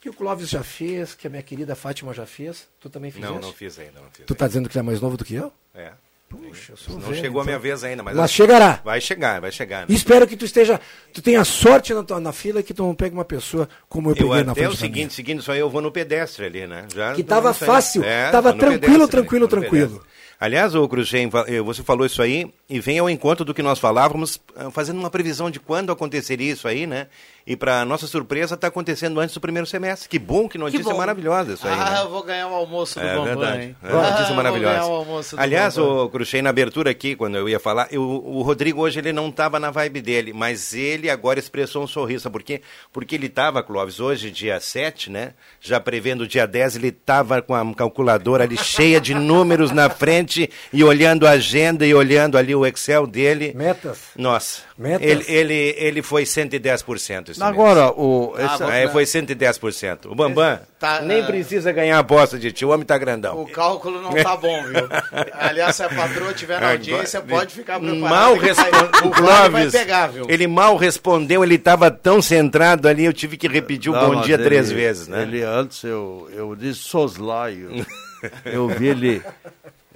que 0.00 0.08
o 0.08 0.12
Clóvis 0.12 0.48
já 0.48 0.62
fez, 0.62 1.14
que 1.14 1.26
a 1.26 1.30
minha 1.30 1.42
querida 1.42 1.74
Fátima 1.74 2.12
já 2.14 2.24
fez. 2.26 2.68
Tu 2.80 2.88
também 2.88 3.10
fizeste? 3.10 3.34
Não, 3.34 3.40
não 3.40 3.52
fiz 3.52 3.78
ainda, 3.78 4.00
não 4.00 4.10
fiz. 4.12 4.24
Tu 4.26 4.32
está 4.32 4.46
dizendo 4.46 4.68
que 4.68 4.72
tu 4.74 4.78
é 4.78 4.82
mais 4.82 5.00
novo 5.00 5.16
do 5.16 5.24
que 5.24 5.34
eu? 5.34 5.52
É. 5.74 5.90
Puxa, 6.28 6.72
eu 6.72 6.76
sou 6.76 6.94
Não 6.94 7.08
velho, 7.08 7.22
chegou 7.22 7.40
a 7.40 7.44
minha 7.44 7.54
então. 7.54 7.62
vez 7.62 7.82
ainda, 7.82 8.02
mas, 8.02 8.14
Mas 8.14 8.30
chegará. 8.30 8.82
Vai 8.84 9.00
chegar, 9.00 9.40
vai 9.40 9.50
chegar. 9.50 9.88
né? 9.88 9.94
Espero 9.94 10.26
que 10.26 10.36
tu 10.36 10.44
esteja, 10.44 10.78
tu 11.10 11.22
tenha 11.22 11.42
sorte 11.42 11.94
na, 11.94 12.02
tua, 12.02 12.20
na 12.20 12.32
fila 12.34 12.62
que 12.62 12.74
tu 12.74 12.82
não 12.82 12.94
pegue 12.94 13.14
uma 13.14 13.24
pessoa 13.24 13.66
como 13.88 14.10
eu, 14.10 14.12
Eu 14.14 14.28
peguei 14.28 14.44
na 14.44 14.52
até 14.52 14.60
frente 14.60 14.74
o 14.74 14.76
seguinte, 14.76 14.96
minha. 14.98 15.10
seguinte, 15.10 15.42
só 15.42 15.54
eu 15.54 15.70
vou 15.70 15.80
no 15.80 15.90
pedestre 15.90 16.44
ali, 16.44 16.66
né? 16.66 16.86
Já 16.94 17.14
Que 17.14 17.22
tava 17.24 17.54
fácil, 17.54 18.02
tava 18.30 18.50
tô 18.50 18.56
no 18.56 18.60
tranquilo, 18.60 18.80
pedestre, 18.92 19.10
tranquilo, 19.10 19.40
no 19.44 19.48
tranquilo. 19.48 19.88
pedestre. 19.88 20.18
Aliás, 20.40 20.72
o 20.74 20.86
Cruzen, 20.86 21.28
você 21.64 21.82
falou 21.82 22.06
isso 22.06 22.20
aí 22.22 22.48
e 22.68 22.78
vem 22.78 22.98
ao 23.00 23.10
encontro 23.10 23.44
do 23.44 23.52
que 23.52 23.62
nós 23.62 23.78
falávamos, 23.80 24.38
ah, 24.54 24.70
fazendo 24.70 24.98
uma 25.00 25.10
previsão 25.10 25.50
de 25.50 25.58
quando 25.58 25.90
aconteceria 25.90 26.52
isso 26.52 26.68
aí, 26.68 26.86
né? 26.86 27.08
E 27.50 27.56
para 27.56 27.82
nossa 27.86 28.06
surpresa, 28.06 28.56
está 28.56 28.66
acontecendo 28.66 29.18
antes 29.18 29.34
do 29.34 29.40
primeiro 29.40 29.66
semestre. 29.66 30.06
Que 30.06 30.18
bom, 30.18 30.46
que 30.46 30.58
notícia 30.58 30.84
bom. 30.92 30.98
maravilhosa 30.98 31.54
isso 31.54 31.66
aí. 31.66 31.72
Ah, 31.72 31.90
né? 31.92 32.00
eu 32.02 32.10
vou 32.10 32.22
ganhar 32.22 32.46
o 32.46 32.54
almoço 32.54 32.98
do 33.00 33.06
É 33.06 33.14
Bambam, 33.14 33.24
verdade. 33.24 33.62
hein? 33.62 33.76
É 33.82 33.90
uma 33.90 34.06
Ah, 34.06 34.10
notícia 34.10 34.32
eu 34.32 34.36
maravilhosa. 34.36 34.74
Vou 34.80 34.82
ganhar 34.82 34.92
o 34.92 34.98
almoço 34.98 35.34
do 35.36 35.40
Aliás, 35.42 35.76
Bambam. 35.76 36.04
o 36.04 36.08
Cruxei, 36.10 36.42
na 36.42 36.50
abertura 36.50 36.90
aqui, 36.90 37.16
quando 37.16 37.38
eu 37.38 37.48
ia 37.48 37.58
falar, 37.58 37.88
eu- 37.90 38.02
o 38.02 38.42
Rodrigo 38.42 38.82
hoje 38.82 38.98
ele 38.98 39.14
não 39.14 39.30
estava 39.30 39.58
na 39.58 39.70
vibe 39.70 40.02
dele, 40.02 40.34
mas 40.34 40.74
ele 40.74 41.08
agora 41.08 41.38
expressou 41.38 41.82
um 41.82 41.86
sorriso. 41.86 42.24
Sabe 42.24 42.34
por 42.34 42.42
quê? 42.42 42.60
Porque 42.92 43.14
ele 43.14 43.28
estava, 43.28 43.62
Clóvis, 43.62 43.98
hoje, 43.98 44.30
dia 44.30 44.60
7, 44.60 45.10
né? 45.10 45.32
Já 45.58 45.80
prevendo 45.80 46.24
o 46.24 46.28
dia 46.28 46.46
10, 46.46 46.76
ele 46.76 46.88
estava 46.88 47.40
com 47.40 47.54
a 47.54 47.74
calculadora 47.74 48.44
ali 48.44 48.58
cheia 48.58 49.00
de 49.00 49.14
números 49.14 49.70
na 49.70 49.88
frente 49.88 50.50
e 50.70 50.84
olhando 50.84 51.26
a 51.26 51.30
agenda 51.30 51.86
e 51.86 51.94
olhando 51.94 52.36
ali 52.36 52.54
o 52.54 52.66
Excel 52.66 53.06
dele. 53.06 53.54
Metas. 53.56 54.08
Nossa, 54.14 54.60
Metas. 54.76 55.00
ele, 55.08 55.24
ele, 55.28 55.74
ele 55.78 56.02
foi 56.02 56.24
110% 56.26 57.37
esse 57.38 57.44
mês. 57.44 57.54
Agora, 57.54 57.90
o, 57.92 58.34
essa- 58.38 58.64
vou- 58.64 58.72
É, 58.72 58.88
foi 58.88 59.04
110%. 59.04 60.06
O 60.10 60.14
Bambam 60.14 60.58
Tá, 60.78 61.00
nem 61.00 61.22
ah, 61.22 61.26
precisa 61.26 61.72
ganhar 61.72 61.96
a 61.96 62.00
aposta 62.00 62.38
de 62.38 62.52
ti, 62.52 62.64
o 62.64 62.68
homem 62.68 62.86
tá 62.86 62.96
grandão. 62.96 63.40
O 63.42 63.46
cálculo 63.48 64.00
não 64.00 64.12
tá 64.12 64.36
bom, 64.36 64.62
viu? 64.62 64.88
Aliás, 65.34 65.74
se 65.74 65.82
a 65.82 65.88
patroa 65.88 66.32
tiver 66.32 66.60
na 66.60 66.70
audiência, 66.70 67.20
pode 67.20 67.52
ficar 67.52 67.80
preparado. 67.80 68.00
Mal 68.00 68.36
respondeu. 68.36 69.10
O 69.10 69.12
Flávio 69.14 69.50
vai 69.50 69.70
pegar, 69.70 70.06
viu? 70.06 70.26
Ele 70.28 70.46
mal 70.46 70.76
respondeu, 70.76 71.42
ele 71.42 71.56
estava 71.56 71.90
tão 71.90 72.22
centrado 72.22 72.86
ali, 72.86 73.04
eu 73.04 73.12
tive 73.12 73.36
que 73.36 73.48
repetir 73.48 73.90
o 73.90 73.94
Não, 73.96 74.14
bom 74.14 74.20
dia 74.20 74.36
ele- 74.36 74.44
três 74.44 74.70
vezes, 74.70 75.08
né? 75.08 75.22
Ele 75.22 75.42
antes, 75.42 75.82
eu, 75.82 76.28
eu 76.32 76.54
disse 76.54 76.80
soslaio. 76.80 77.84
eu 78.44 78.68
vi 78.68 78.86
ele 78.88 79.22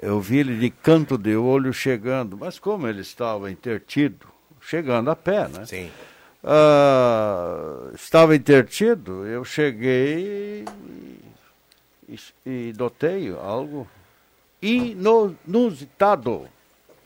eu 0.00 0.20
vi 0.20 0.38
ele 0.38 0.56
de 0.58 0.68
canto 0.70 1.16
de 1.16 1.36
olho 1.36 1.72
chegando, 1.72 2.36
mas 2.36 2.58
como 2.58 2.88
ele 2.88 3.02
estava 3.02 3.48
intertido, 3.52 4.26
chegando 4.60 5.08
a 5.12 5.14
pé, 5.14 5.46
né? 5.46 5.64
Sim. 5.64 5.90
Ah, 6.44 7.90
estava 7.94 8.34
intertido, 8.34 9.24
eu 9.26 9.44
cheguei 9.44 10.64
e, 12.08 12.18
e 12.44 12.74
notei 12.76 13.32
algo 13.32 13.86
inusitado. 14.60 16.48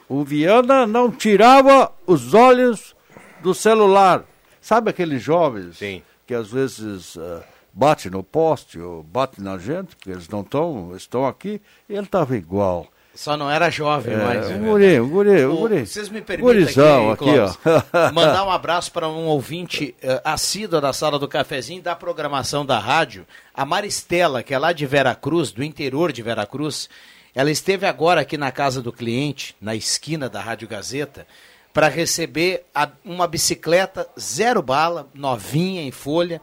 O 0.09 0.25
Viana 0.25 0.87
não 0.87 1.11
tirava 1.11 1.93
os 2.07 2.33
olhos 2.33 2.95
do 3.43 3.55
celular. 3.55 4.25
Sabe 4.61 4.91
aqueles 4.91 5.23
jovens 5.23 5.79
Sim. 5.79 6.03
que 6.27 6.35
às 6.35 6.51
vezes 6.51 7.17
uh, 7.17 7.43
bate 7.73 8.09
no 8.09 8.23
poste 8.23 8.81
ou 8.81 9.03
bate 9.03 9.41
na 9.41 9.59
gente, 9.59 9.97
porque 9.97 10.11
eles 10.11 10.29
não 10.29 10.41
estão, 10.41 10.97
estão 10.97 11.27
aqui, 11.27 11.61
ele 11.89 12.05
estava 12.05 12.37
igual. 12.37 12.87
Só 13.17 13.37
não 13.37 13.51
era 13.51 13.71
jovem 13.71 14.15
É, 14.15 14.17
mais. 14.19 14.51
um 14.51 14.59
guri, 14.59 15.01
um 15.01 15.09
guri, 15.09 15.47
um 15.47 15.53
O- 15.53 15.57
guri. 15.57 15.87
Vocês 15.87 16.09
me 16.09 16.21
permitem 16.21 16.55
Gurizão 16.63 17.11
aqui, 17.11 17.29
aqui, 17.31 17.39
ó. 17.39 18.13
mandar 18.13 18.45
um 18.45 18.51
abraço 18.51 18.93
para 18.93 19.09
um 19.09 19.25
ouvinte 19.27 19.95
eh, 20.03 20.21
assíduo 20.23 20.81
da 20.81 20.93
sala 20.93 21.19
do 21.19 21.27
cafezinho 21.27 21.81
da 21.83 21.97
programação 21.97 22.65
da 22.65 22.79
rádio, 22.79 23.27
a 23.55 23.65
Maristela, 23.65 24.43
que 24.43 24.53
é 24.53 24.59
lá 24.59 24.73
de 24.73 24.85
Veracruz, 24.85 25.51
do 25.51 25.65
interior 25.65 26.13
de 26.13 26.23
Veracruz. 26.23 26.89
Ela 27.35 27.51
esteve 27.51 27.87
agora 27.87 28.21
aqui 28.21 28.37
na 28.37 28.53
casa 28.53 28.81
do 28.83 28.93
cliente, 28.93 29.57
na 29.61 29.75
esquina 29.75 30.29
da 30.29 30.41
Rádio 30.41 30.69
Gazeta, 30.69 31.27
para 31.73 31.89
receber 31.89 32.65
a- 32.75 32.89
uma 33.05 33.27
bicicleta 33.27 34.07
zero 34.19 34.61
bala, 34.63 35.09
novinha 35.15 35.83
em 35.83 35.91
folha. 35.91 36.41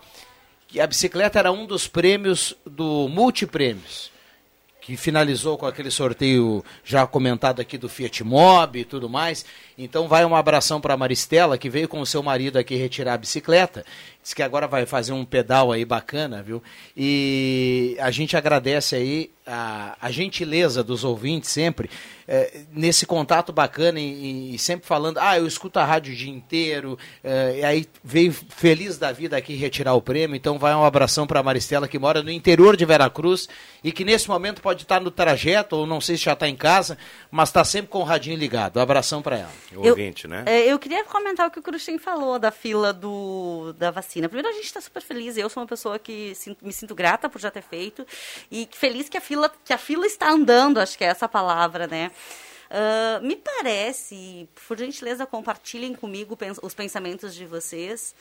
Que 0.67 0.79
a 0.79 0.87
bicicleta 0.87 1.37
era 1.37 1.51
um 1.51 1.65
dos 1.67 1.87
prêmios 1.87 2.55
do 2.65 3.07
Multiprêmios 3.09 4.11
que 4.83 4.97
finalizou 4.97 5.57
com 5.57 5.65
aquele 5.65 5.89
sorteio 5.89 6.63
já 6.83 7.07
comentado 7.07 7.61
aqui 7.61 7.77
do 7.77 7.87
Fiat 7.87 8.21
Mobi 8.21 8.79
e 8.79 8.85
tudo 8.85 9.09
mais. 9.09 9.45
Então 9.77 10.09
vai 10.09 10.25
um 10.25 10.35
abração 10.35 10.81
para 10.81 10.93
a 10.93 10.97
Maristela, 10.97 11.57
que 11.57 11.69
veio 11.69 11.87
com 11.87 12.01
o 12.01 12.05
seu 12.05 12.21
marido 12.21 12.57
aqui 12.57 12.75
retirar 12.75 13.13
a 13.13 13.17
bicicleta. 13.17 13.85
Diz 14.23 14.33
que 14.33 14.41
agora 14.41 14.67
vai 14.67 14.85
fazer 14.85 15.11
um 15.11 15.25
pedal 15.25 15.69
aí 15.71 15.83
bacana, 15.83 16.41
viu? 16.41 16.63
E 16.95 17.97
a 17.99 18.09
gente 18.09 18.37
agradece 18.37 18.95
aí 18.95 19.29
a, 19.45 19.97
a 19.99 20.09
gentileza 20.09 20.81
dos 20.81 21.03
ouvintes 21.03 21.49
sempre, 21.49 21.89
eh, 22.25 22.61
nesse 22.71 23.05
contato 23.05 23.51
bacana 23.51 23.99
e, 23.99 24.55
e 24.55 24.57
sempre 24.57 24.87
falando, 24.87 25.17
ah, 25.17 25.37
eu 25.37 25.45
escuto 25.45 25.77
a 25.79 25.83
rádio 25.83 26.13
o 26.13 26.15
dia 26.15 26.31
inteiro, 26.31 26.97
eh, 27.21 27.57
e 27.59 27.65
aí 27.65 27.85
veio 28.01 28.31
feliz 28.31 28.97
da 28.97 29.11
vida 29.11 29.35
aqui 29.35 29.53
retirar 29.55 29.93
o 29.95 30.01
prêmio, 30.01 30.37
então 30.37 30.57
vai 30.57 30.73
um 30.73 30.85
abração 30.85 31.27
para 31.27 31.41
a 31.41 31.43
Maristela, 31.43 31.89
que 31.89 31.99
mora 31.99 32.23
no 32.23 32.31
interior 32.31 32.77
de 32.77 32.85
Veracruz 32.85 33.49
e 33.83 33.91
que 33.91 34.05
nesse 34.05 34.29
momento 34.29 34.61
pode 34.61 34.83
estar 34.83 35.01
no 35.01 35.11
trajeto, 35.11 35.75
ou 35.75 35.85
não 35.85 35.99
sei 35.99 36.15
se 36.15 36.23
já 36.23 36.31
está 36.31 36.47
em 36.47 36.55
casa, 36.55 36.97
mas 37.29 37.49
está 37.49 37.65
sempre 37.65 37.89
com 37.91 37.99
o 37.99 38.03
radinho 38.03 38.37
ligado. 38.37 38.77
Um 38.77 38.81
abração 38.81 39.21
para 39.21 39.39
ela. 39.39 39.51
O 39.75 39.83
Eu- 39.83 39.89
ouvinte, 39.89 40.25
né? 40.29 40.43
É, 40.45 40.71
eu 40.71 40.79
queria 40.79 41.03
comentar 41.03 41.49
o 41.49 41.51
que 41.51 41.59
o 41.59 41.61
Cruxem 41.61 41.97
falou 41.97 42.39
da 42.39 42.51
fila 42.51 42.93
do, 42.93 43.73
da 43.77 43.91
vacina. 43.91 44.12
Primeiro, 44.21 44.49
a 44.49 44.51
gente 44.53 44.65
está 44.65 44.81
super 44.81 45.01
feliz. 45.01 45.37
Eu 45.37 45.49
sou 45.49 45.61
uma 45.61 45.67
pessoa 45.67 45.97
que 45.97 46.33
me 46.61 46.73
sinto 46.73 46.93
grata 46.93 47.29
por 47.29 47.39
já 47.39 47.49
ter 47.49 47.63
feito 47.63 48.05
e 48.51 48.67
feliz 48.71 49.09
que 49.09 49.17
a 49.17 49.21
fila, 49.21 49.51
que 49.63 49.73
a 49.73 49.77
fila 49.77 50.05
está 50.05 50.29
andando, 50.29 50.79
acho 50.79 50.97
que 50.97 51.03
é 51.03 51.07
essa 51.07 51.27
palavra, 51.27 51.87
né? 51.87 52.11
Ah, 52.73 53.19
me 53.21 53.35
parece, 53.35 54.49
por 54.67 54.77
gentileza, 54.79 55.27
compartilhem 55.27 55.93
comigo 55.93 56.35
os 56.63 56.73
pensamentos 56.73 57.35
de 57.35 57.45
vocês, 57.45 58.15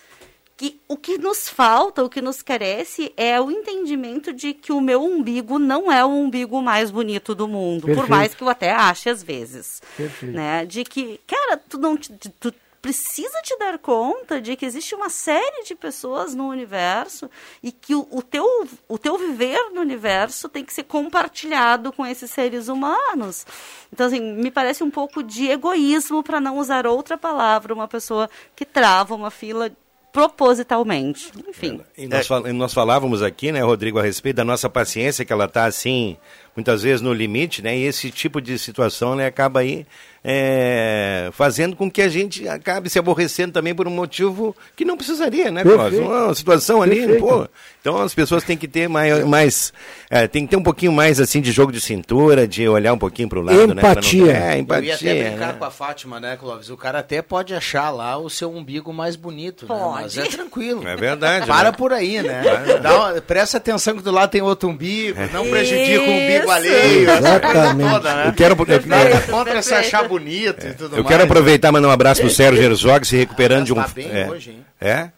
que 0.59 0.79
o 0.87 0.97
que 0.97 1.17
nos 1.17 1.49
falta, 1.49 2.05
o 2.05 2.11
que 2.11 2.21
nos 2.21 2.43
carece 2.43 3.13
é 3.17 3.41
o 3.41 3.51
entendimento 3.51 4.31
de 4.31 4.53
que 4.53 4.71
o 4.71 4.81
meu 4.81 5.03
umbigo 5.03 5.59
não 5.59 5.91
é 5.91 6.05
o 6.05 6.09
umbigo 6.11 6.61
mais 6.61 6.91
bonito 6.91 7.35
do 7.35 7.49
mundo, 7.49 7.83
por 7.83 7.95
Perfeito. 7.95 8.11
mais 8.11 8.35
que 8.35 8.43
eu 8.43 8.49
até 8.51 8.71
ache 8.71 9.09
às 9.09 9.23
vezes 9.23 9.81
Perfeito. 9.97 10.35
né? 10.35 10.67
De 10.67 10.85
que, 10.85 11.19
cara, 11.27 11.57
tu 11.57 11.79
não 11.79 11.97
tu 11.97 12.55
precisa 12.83 13.41
te 13.45 13.57
dar 13.57 13.79
conta 13.79 14.41
de 14.41 14.57
que 14.57 14.67
existe 14.67 14.93
uma 14.93 15.09
série 15.09 15.62
de 15.65 15.73
pessoas 15.73 16.35
no 16.35 16.49
universo 16.49 17.31
e 17.62 17.71
que 17.71 17.95
o, 17.95 18.09
o 18.11 18.21
teu 18.21 18.45
o 18.89 18.99
teu 18.99 19.17
viver 19.17 19.71
no 19.73 19.81
universo 19.81 20.49
tem 20.49 20.65
que 20.65 20.75
ser 20.75 20.83
compartilhado 20.83 21.93
com 21.93 22.05
esses 22.05 22.29
seres 22.29 22.67
humanos. 22.67 23.47
Então 23.93 24.09
assim, 24.09 24.21
me 24.21 24.51
parece 24.51 24.83
um 24.83 24.91
pouco 24.91 25.23
de 25.23 25.49
egoísmo 25.49 26.25
para 26.25 26.41
não 26.41 26.59
usar 26.59 26.85
outra 26.85 27.17
palavra, 27.17 27.73
uma 27.73 27.87
pessoa 27.87 28.29
que 28.57 28.65
trava 28.65 29.15
uma 29.15 29.31
fila 29.31 29.71
propositalmente. 30.12 31.33
Enfim. 31.49 31.81
E 31.97 32.07
nós, 32.07 32.29
nós 32.53 32.75
falávamos 32.75 33.23
aqui, 33.23 33.51
né, 33.51 33.62
Rodrigo, 33.62 33.99
a 33.99 34.03
respeito 34.03 34.37
da 34.37 34.45
nossa 34.45 34.69
paciência, 34.69 35.25
que 35.25 35.33
ela 35.33 35.47
está 35.47 35.65
assim, 35.65 36.19
muitas 36.55 36.83
vezes 36.83 37.01
no 37.01 37.15
limite, 37.15 37.62
né? 37.62 37.79
E 37.79 37.85
esse 37.85 38.11
tipo 38.11 38.41
de 38.41 38.59
situação 38.59 39.15
né, 39.15 39.27
acaba 39.27 39.61
aí 39.61 39.87
é, 40.25 41.31
fazendo 41.33 41.75
com 41.75 41.91
que 41.91 42.00
a 42.00 42.09
gente 42.09 42.47
acabe 42.47 42.88
se 42.88 42.99
aborrecendo 42.99 43.52
também 43.52 43.75
por 43.75 43.88
um 43.88 43.91
motivo 43.91 44.55
que 44.76 44.85
não 44.85 44.97
precisaria, 44.97 45.50
né? 45.50 45.62
Uma 46.00 46.35
situação 46.35 46.81
ali, 46.81 46.97
Perfeito. 46.97 47.21
pô. 47.21 47.49
Então 47.83 48.01
as 48.01 48.15
pessoas 48.15 48.45
têm 48.45 48.57
que 48.57 48.69
ter 48.69 48.89
mais, 48.89 49.25
mais 49.25 49.73
é, 50.09 50.29
tem 50.29 50.45
que 50.47 50.51
ter 50.51 50.57
um 50.57 50.62
pouquinho 50.62 50.93
mais 50.93 51.19
assim 51.21 51.41
de 51.41 51.51
jogo 51.51 51.73
de 51.73 51.81
cintura, 51.81 52.47
de 52.47 52.69
olhar 52.69 52.93
um 52.93 52.99
pouquinho 52.99 53.29
para 53.29 53.41
o 53.41 53.43
lado, 53.43 53.75
né? 53.75 53.81
pra 53.81 53.91
não- 53.95 54.01
Empatia. 54.01 54.33
É, 54.33 54.55
Eu 54.55 54.59
empatia. 54.61 54.87
ia 54.89 54.95
até 54.95 55.31
brincar 55.31 55.47
né? 55.49 55.55
com 55.59 55.65
a 55.65 55.71
Fátima, 55.73 56.21
né, 56.21 56.37
Clóvis? 56.37 56.71
O 56.71 56.77
cara 56.77 57.01
até 57.01 57.21
pode 57.21 57.53
achar 57.53 57.91
lá 57.91 58.17
o 58.17 58.31
seu 58.31 58.55
umbigo 58.55 58.93
mais 58.93 59.17
bonito, 59.17 59.67
né? 59.69 59.75
Mas 59.95 60.17
é 60.17 60.23
tranquilo. 60.27 60.87
É 60.87 60.95
verdade. 60.95 61.45
Para 61.49 61.73
né? 61.73 61.77
por 61.77 61.93
aí, 61.93 62.23
né? 62.23 62.41
Dá 62.81 62.97
uma- 63.11 63.21
presta 63.21 63.57
atenção 63.57 63.97
que 63.97 64.03
do 64.03 64.12
lado 64.12 64.31
tem 64.31 64.41
outro 64.43 64.69
umbigo, 64.69 65.19
não 65.33 65.51
prejudica 65.51 66.03
o 66.03 66.09
umbigo 66.09 66.51
alheio. 66.53 67.11
Exatamente. 67.11 67.91
Toda, 67.91 68.15
né? 68.15 68.29
Eu 68.29 68.33
quero, 68.33 68.53
eu, 68.55 68.65
Perfeito, 68.65 69.29
contra 69.31 69.61
se 69.61 69.75
achar 69.75 70.07
bonito 70.07 70.65
e 70.69 70.75
tudo 70.75 70.97
Eu 70.97 71.03
mais. 71.03 71.09
quero 71.09 71.25
aproveitar 71.25 71.69
e 71.69 71.73
mandar 71.73 71.89
um 71.89 71.91
abraço 71.91 72.21
pro 72.21 72.31
Sérgio 72.31 72.62
Herzog, 72.62 73.05
se 73.05 73.17
recuperando 73.17 73.65
de 73.67 73.73
um. 73.73 73.77
Tá 73.77 73.89
bem 73.93 74.09
é, 74.09 74.29
hoje, 74.31 74.51
hein? 74.51 74.65
É. 74.81 75.09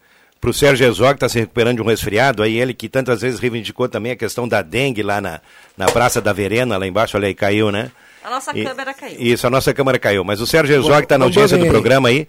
Pro 0.45 0.53
Sérgio 0.53 0.85
Herzog, 0.85 1.13
que 1.13 1.15
está 1.15 1.27
se 1.27 1.39
recuperando 1.39 1.77
de 1.77 1.81
um 1.81 1.87
resfriado, 1.87 2.43
aí 2.43 2.59
ele 2.59 2.71
que 2.71 2.87
tantas 2.87 3.21
vezes 3.21 3.39
reivindicou 3.39 3.89
também 3.89 4.11
a 4.11 4.15
questão 4.15 4.47
da 4.47 4.61
dengue 4.61 5.01
lá 5.01 5.19
na, 5.19 5.41
na 5.75 5.87
Praça 5.87 6.21
da 6.21 6.31
Verena, 6.31 6.77
lá 6.77 6.85
embaixo, 6.85 7.17
olha 7.17 7.27
aí, 7.27 7.33
caiu, 7.33 7.71
né? 7.71 7.89
A 8.23 8.29
nossa 8.29 8.55
E- 8.55 8.63
câmera 8.63 8.93
caiu. 8.93 9.17
Isso, 9.19 9.47
a 9.47 9.49
nossa 9.49 9.73
câmera 9.73 9.97
caiu. 9.97 10.23
Mas 10.23 10.39
o 10.41 10.45
Sérgio 10.45 10.75
Herzog 10.75 11.01
está 11.01 11.17
na 11.17 11.25
audiência 11.25 11.57
do 11.57 11.65
programa 11.65 12.09
aí. 12.09 12.27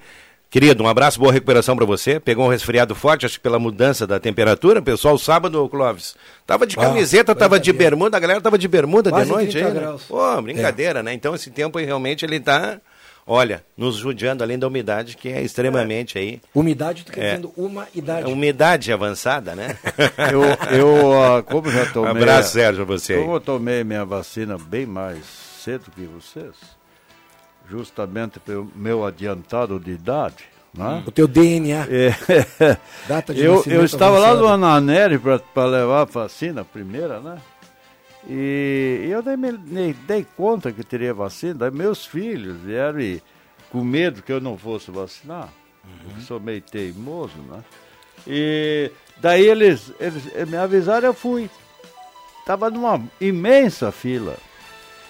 Querido, 0.48 0.82
um 0.82 0.88
abraço, 0.88 1.20
boa 1.20 1.30
recuperação 1.30 1.76
para 1.76 1.84
você. 1.84 2.18
Pegou 2.18 2.46
um 2.46 2.48
resfriado 2.48 2.94
forte, 2.94 3.26
acho 3.26 3.34
que 3.34 3.40
pela 3.42 3.58
mudança 3.58 4.06
da 4.06 4.18
temperatura. 4.18 4.80
Pessoal, 4.80 5.18
sábado, 5.18 5.68
Clóvis, 5.68 6.14
tava 6.46 6.66
de 6.66 6.74
Ah, 6.78 6.84
camiseta, 6.84 7.34
tava 7.34 7.50
coisa 7.50 7.64
de 7.64 7.72
bermuda, 7.74 8.16
a 8.16 8.20
galera 8.20 8.40
tava 8.40 8.56
de 8.56 8.66
bermuda 8.66 9.10
Quase 9.10 9.26
de 9.26 9.30
noite 9.30 9.52
30 9.52 9.68
aí, 9.68 9.74
né? 9.74 9.96
Pô, 10.08 10.40
brincadeira, 10.40 11.02
né? 11.02 11.12
Então 11.12 11.34
esse 11.34 11.50
tempo 11.50 11.76
aí 11.78 11.84
realmente 11.84 12.24
ele 12.24 12.40
tá, 12.40 12.80
olha, 13.26 13.64
nos 13.76 13.96
judiando 13.96 14.42
além 14.44 14.58
da 14.58 14.66
umidade, 14.68 15.16
que 15.16 15.28
é 15.28 15.42
extremamente 15.42 16.16
aí. 16.18 16.40
Umidade, 16.54 17.04
tu 17.04 17.12
quer 17.12 17.20
É. 17.24 17.28
dizendo 17.30 17.52
uma 17.56 17.86
idade. 17.94 18.30
Umidade 18.30 18.92
avançada, 18.92 19.54
né? 19.54 19.76
Eu, 20.32 20.42
eu 20.78 21.42
como 21.44 21.70
já 21.70 21.82
um 21.82 21.92
tomei. 21.92 22.10
abraço, 22.10 22.52
Sérgio, 22.52 22.82
a 22.82 22.84
você 22.86 23.14
aí. 23.14 23.20
Como 23.20 23.34
eu 23.36 23.40
tomei 23.40 23.82
minha 23.84 24.04
vacina 24.04 24.56
bem 24.58 24.86
mais 24.86 25.24
cedo 25.64 25.90
que 25.94 26.02
vocês, 26.02 26.54
justamente 27.68 28.38
pelo 28.40 28.70
meu 28.74 29.04
adiantado 29.04 29.78
de 29.80 29.90
idade, 29.92 30.44
né? 30.72 31.02
O 31.06 31.10
teu 31.10 31.26
DNA. 31.26 31.86
É, 31.90 32.76
Data 33.08 33.32
de 33.34 33.42
eu, 33.42 33.62
eu 33.66 33.84
estava 33.84 34.18
lá 34.18 34.34
no. 34.34 34.46
Ananeri 34.46 35.18
para 35.18 35.64
levar 35.66 36.02
a 36.02 36.04
vacina 36.04 36.64
primeira, 36.64 37.18
né? 37.20 37.38
E 38.28 39.08
eu 39.08 39.22
nem 39.22 39.36
me 39.36 39.92
dei 39.92 40.26
conta 40.36 40.72
que 40.72 40.82
teria 40.82 41.14
vacina. 41.14 41.54
Daí 41.54 41.70
meus 41.70 42.04
filhos 42.04 42.60
vieram 42.60 43.00
e, 43.00 43.22
com 43.70 43.84
medo 43.84 44.22
que 44.22 44.32
eu 44.32 44.40
não 44.40 44.58
fosse 44.58 44.90
vacinar, 44.90 45.48
porque 46.02 46.20
sou 46.22 46.40
meio 46.40 46.60
teimoso, 46.60 47.38
né? 47.48 47.62
E 48.26 48.90
daí 49.18 49.46
eles, 49.46 49.92
eles 50.00 50.24
me 50.48 50.56
avisaram, 50.56 51.06
eu 51.06 51.14
fui. 51.14 51.48
Estava 52.40 52.68
numa 52.68 53.00
imensa 53.20 53.92
fila. 53.92 54.36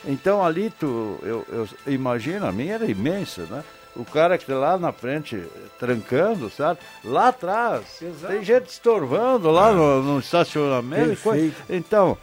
Então 0.05 0.45
ali 0.45 0.71
tu, 0.71 1.19
eu, 1.23 1.45
eu 1.49 1.69
imagino, 1.93 2.47
a 2.47 2.53
minha 2.53 2.75
era 2.75 2.87
imensa, 2.87 3.43
né? 3.47 3.65
O 3.95 4.05
cara 4.05 4.37
que 4.37 4.45
tá 4.45 4.55
lá 4.55 4.77
na 4.77 4.93
frente 4.93 5.43
trancando, 5.79 6.51
sabe? 6.51 6.81
Lá 7.03 7.29
atrás, 7.29 7.99
tem 8.29 8.45
gente 8.45 8.67
estorvando 8.67 9.51
lá 9.51 9.73
no, 9.73 10.03
no 10.03 10.19
estacionamento. 10.19 11.35
e. 11.35 11.53
Então, 11.71 12.19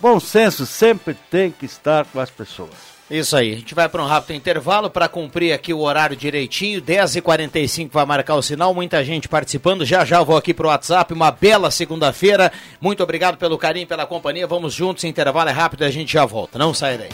bom 0.00 0.18
senso 0.18 0.66
sempre 0.66 1.14
tem 1.30 1.50
que 1.50 1.66
estar 1.66 2.04
com 2.06 2.20
as 2.20 2.30
pessoas. 2.30 2.98
Isso 3.10 3.34
aí, 3.34 3.54
a 3.54 3.56
gente 3.56 3.74
vai 3.74 3.88
para 3.88 4.02
um 4.02 4.06
rápido 4.06 4.36
intervalo 4.36 4.90
para 4.90 5.08
cumprir 5.08 5.54
aqui 5.54 5.72
o 5.72 5.80
horário 5.80 6.14
direitinho. 6.14 6.82
10h45 6.82 7.88
vai 7.90 8.04
marcar 8.04 8.34
o 8.34 8.42
sinal, 8.42 8.74
muita 8.74 9.02
gente 9.02 9.26
participando. 9.28 9.84
Já 9.84 10.04
já 10.04 10.18
eu 10.18 10.26
vou 10.26 10.36
aqui 10.36 10.52
para 10.52 10.66
o 10.66 10.68
WhatsApp. 10.68 11.14
Uma 11.14 11.30
bela 11.30 11.70
segunda-feira. 11.70 12.52
Muito 12.78 13.02
obrigado 13.02 13.38
pelo 13.38 13.56
carinho, 13.56 13.86
pela 13.86 14.04
companhia. 14.04 14.46
Vamos 14.46 14.74
juntos, 14.74 15.04
intervalo 15.04 15.48
é 15.48 15.52
rápido 15.52 15.84
e 15.84 15.86
a 15.86 15.90
gente 15.90 16.12
já 16.12 16.26
volta. 16.26 16.58
Não 16.58 16.74
sai 16.74 16.98
daí. 16.98 17.08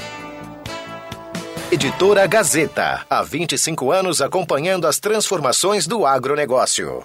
Editora 1.71 2.26
Gazeta. 2.26 3.07
Há 3.09 3.23
25 3.23 3.93
anos 3.93 4.21
acompanhando 4.21 4.88
as 4.88 4.99
transformações 4.99 5.87
do 5.87 6.05
agronegócio. 6.05 7.05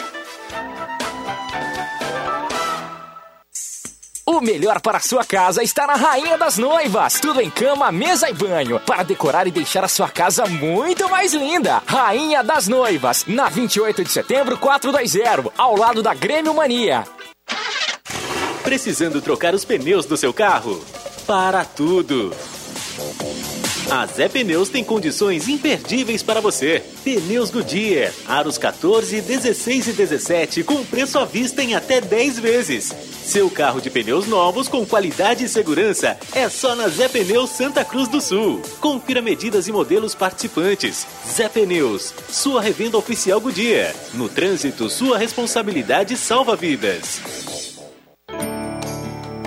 melhor 4.43 4.81
para 4.81 4.99
sua 4.99 5.23
casa 5.23 5.63
está 5.63 5.87
na 5.87 5.95
Rainha 5.95 6.37
das 6.37 6.57
Noivas. 6.57 7.19
Tudo 7.19 7.41
em 7.41 7.49
cama, 7.49 7.91
mesa 7.91 8.29
e 8.29 8.33
banho. 8.33 8.79
Para 8.79 9.03
decorar 9.03 9.47
e 9.47 9.51
deixar 9.51 9.83
a 9.83 9.87
sua 9.87 10.09
casa 10.09 10.45
muito 10.45 11.09
mais 11.09 11.33
linda. 11.33 11.81
Rainha 11.85 12.43
das 12.43 12.67
Noivas. 12.67 13.25
Na 13.25 13.49
28 13.49 14.03
de 14.03 14.11
setembro, 14.11 14.57
420. 14.57 15.51
Ao 15.57 15.75
lado 15.75 16.03
da 16.03 16.13
Grêmio 16.13 16.53
Mania. 16.53 17.05
Precisando 18.63 19.21
trocar 19.21 19.53
os 19.53 19.65
pneus 19.65 20.05
do 20.05 20.17
seu 20.17 20.33
carro? 20.33 20.83
Para 21.25 21.65
tudo! 21.65 22.33
A 23.89 24.05
Zé 24.05 24.27
Pneus 24.27 24.69
tem 24.69 24.83
condições 24.83 25.47
imperdíveis 25.47 26.23
para 26.23 26.39
você. 26.39 26.81
Pneus 27.03 27.49
Goodyear, 27.49 28.11
aros 28.27 28.57
14, 28.57 29.21
16 29.21 29.87
e 29.87 29.93
17 29.93 30.63
com 30.63 30.83
preço 30.83 31.19
à 31.19 31.25
vista 31.25 31.61
em 31.61 31.75
até 31.75 32.01
10 32.01 32.39
vezes. 32.39 32.93
Seu 33.23 33.49
carro 33.49 33.79
de 33.79 33.89
pneus 33.89 34.27
novos 34.27 34.67
com 34.67 34.85
qualidade 34.85 35.45
e 35.45 35.49
segurança 35.49 36.17
é 36.33 36.49
só 36.49 36.75
na 36.75 36.87
Zé 36.87 37.07
Pneus 37.07 37.51
Santa 37.51 37.85
Cruz 37.85 38.07
do 38.07 38.19
Sul. 38.19 38.61
Confira 38.81 39.21
medidas 39.21 39.67
e 39.67 39.71
modelos 39.71 40.15
participantes. 40.15 41.05
Zé 41.27 41.47
Pneus, 41.47 42.13
sua 42.29 42.61
revenda 42.61 42.97
oficial 42.97 43.39
Goodyear. 43.39 43.93
No 44.13 44.27
trânsito, 44.27 44.89
sua 44.89 45.17
responsabilidade 45.17 46.17
salva 46.17 46.55
vidas. 46.55 47.21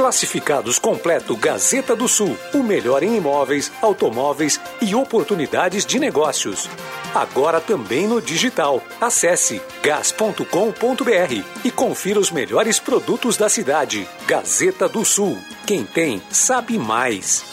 Classificados 0.00 0.78
completo 0.78 1.36
Gazeta 1.36 1.94
do 1.94 2.08
Sul, 2.08 2.34
o 2.54 2.62
melhor 2.62 3.02
em 3.02 3.18
imóveis, 3.18 3.70
automóveis 3.82 4.58
e 4.80 4.94
oportunidades 4.94 5.84
de 5.84 5.98
negócios. 5.98 6.70
Agora 7.14 7.60
também 7.60 8.06
no 8.08 8.18
digital. 8.18 8.82
Acesse 8.98 9.60
gas.com.br 9.82 11.44
e 11.62 11.70
confira 11.70 12.18
os 12.18 12.30
melhores 12.30 12.80
produtos 12.80 13.36
da 13.36 13.50
cidade. 13.50 14.08
Gazeta 14.26 14.88
do 14.88 15.04
Sul. 15.04 15.36
Quem 15.66 15.84
tem, 15.84 16.22
sabe 16.30 16.78
mais. 16.78 17.44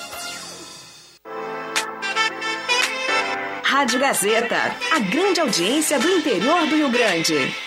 Rádio 3.62 4.00
Gazeta, 4.00 4.74
a 4.94 5.00
grande 5.00 5.42
audiência 5.42 6.00
do 6.00 6.10
interior 6.10 6.66
do 6.66 6.78
Rio 6.78 6.90
Grande. 6.90 7.67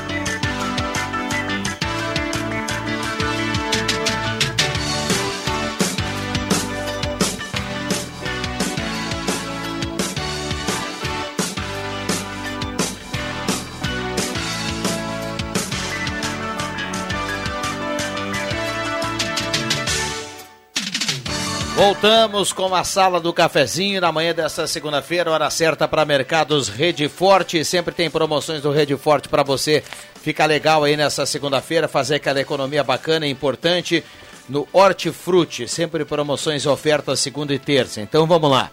Voltamos 21.83 22.53
com 22.53 22.75
a 22.75 22.83
sala 22.83 23.19
do 23.19 23.33
cafezinho 23.33 23.99
na 23.99 24.11
manhã 24.11 24.35
desta 24.35 24.67
segunda-feira, 24.67 25.31
hora 25.31 25.49
certa 25.49 25.87
para 25.87 26.05
Mercados 26.05 26.69
Rede 26.69 27.09
Forte. 27.09 27.65
Sempre 27.65 27.91
tem 27.91 28.07
promoções 28.07 28.61
do 28.61 28.69
Rede 28.69 28.95
Forte 28.95 29.27
para 29.27 29.41
você. 29.41 29.83
Fica 30.21 30.45
legal 30.45 30.83
aí 30.83 30.95
nessa 30.95 31.25
segunda-feira, 31.25 31.87
fazer 31.87 32.17
aquela 32.17 32.39
economia 32.39 32.83
bacana 32.83 33.25
e 33.25 33.31
importante 33.31 34.03
no 34.47 34.67
Hortifruti. 34.71 35.67
Sempre 35.67 36.05
promoções 36.05 36.61
e 36.65 36.69
ofertas 36.69 37.19
segunda 37.19 37.51
e 37.51 37.57
terça. 37.57 37.99
Então 37.99 38.27
vamos 38.27 38.51
lá. 38.51 38.69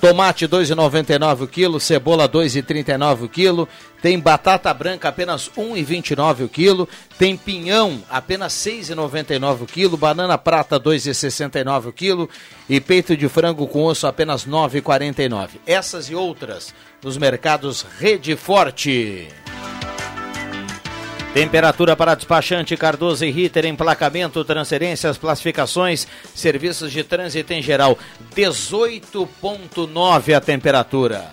Tomate 0.00 0.48
2,99 0.48 1.42
o 1.42 1.46
quilo, 1.46 1.78
cebola 1.78 2.26
2,39 2.26 3.24
o 3.24 3.28
quilo, 3.28 3.68
tem 4.00 4.18
batata 4.18 4.72
branca 4.72 5.10
apenas 5.10 5.50
1,29 5.50 6.44
o 6.44 6.48
quilo, 6.48 6.88
tem 7.18 7.36
pinhão 7.36 8.02
apenas 8.08 8.54
6,99 8.54 9.62
o 9.62 9.66
quilo, 9.66 9.96
banana 9.98 10.38
prata 10.38 10.80
2,69 10.80 11.88
o 11.88 11.92
quilo. 11.92 12.30
E 12.68 12.80
peito 12.80 13.14
de 13.16 13.28
frango 13.28 13.66
com 13.66 13.84
osso 13.84 14.06
apenas 14.06 14.46
9,49. 14.46 15.50
Essas 15.66 16.08
e 16.08 16.14
outras 16.14 16.74
nos 17.02 17.18
mercados 17.18 17.84
Rede 17.98 18.34
Forte. 18.36 19.28
Temperatura 21.32 21.94
para 21.94 22.16
despachante 22.16 22.76
Cardoso 22.76 23.24
e 23.24 23.30
Ritter, 23.30 23.64
emplacamento, 23.64 24.44
transferências, 24.44 25.16
classificações, 25.16 26.04
serviços 26.34 26.90
de 26.90 27.04
trânsito 27.04 27.52
em 27.52 27.62
geral. 27.62 27.96
18.9 28.34 30.34
a 30.34 30.40
temperatura. 30.40 31.28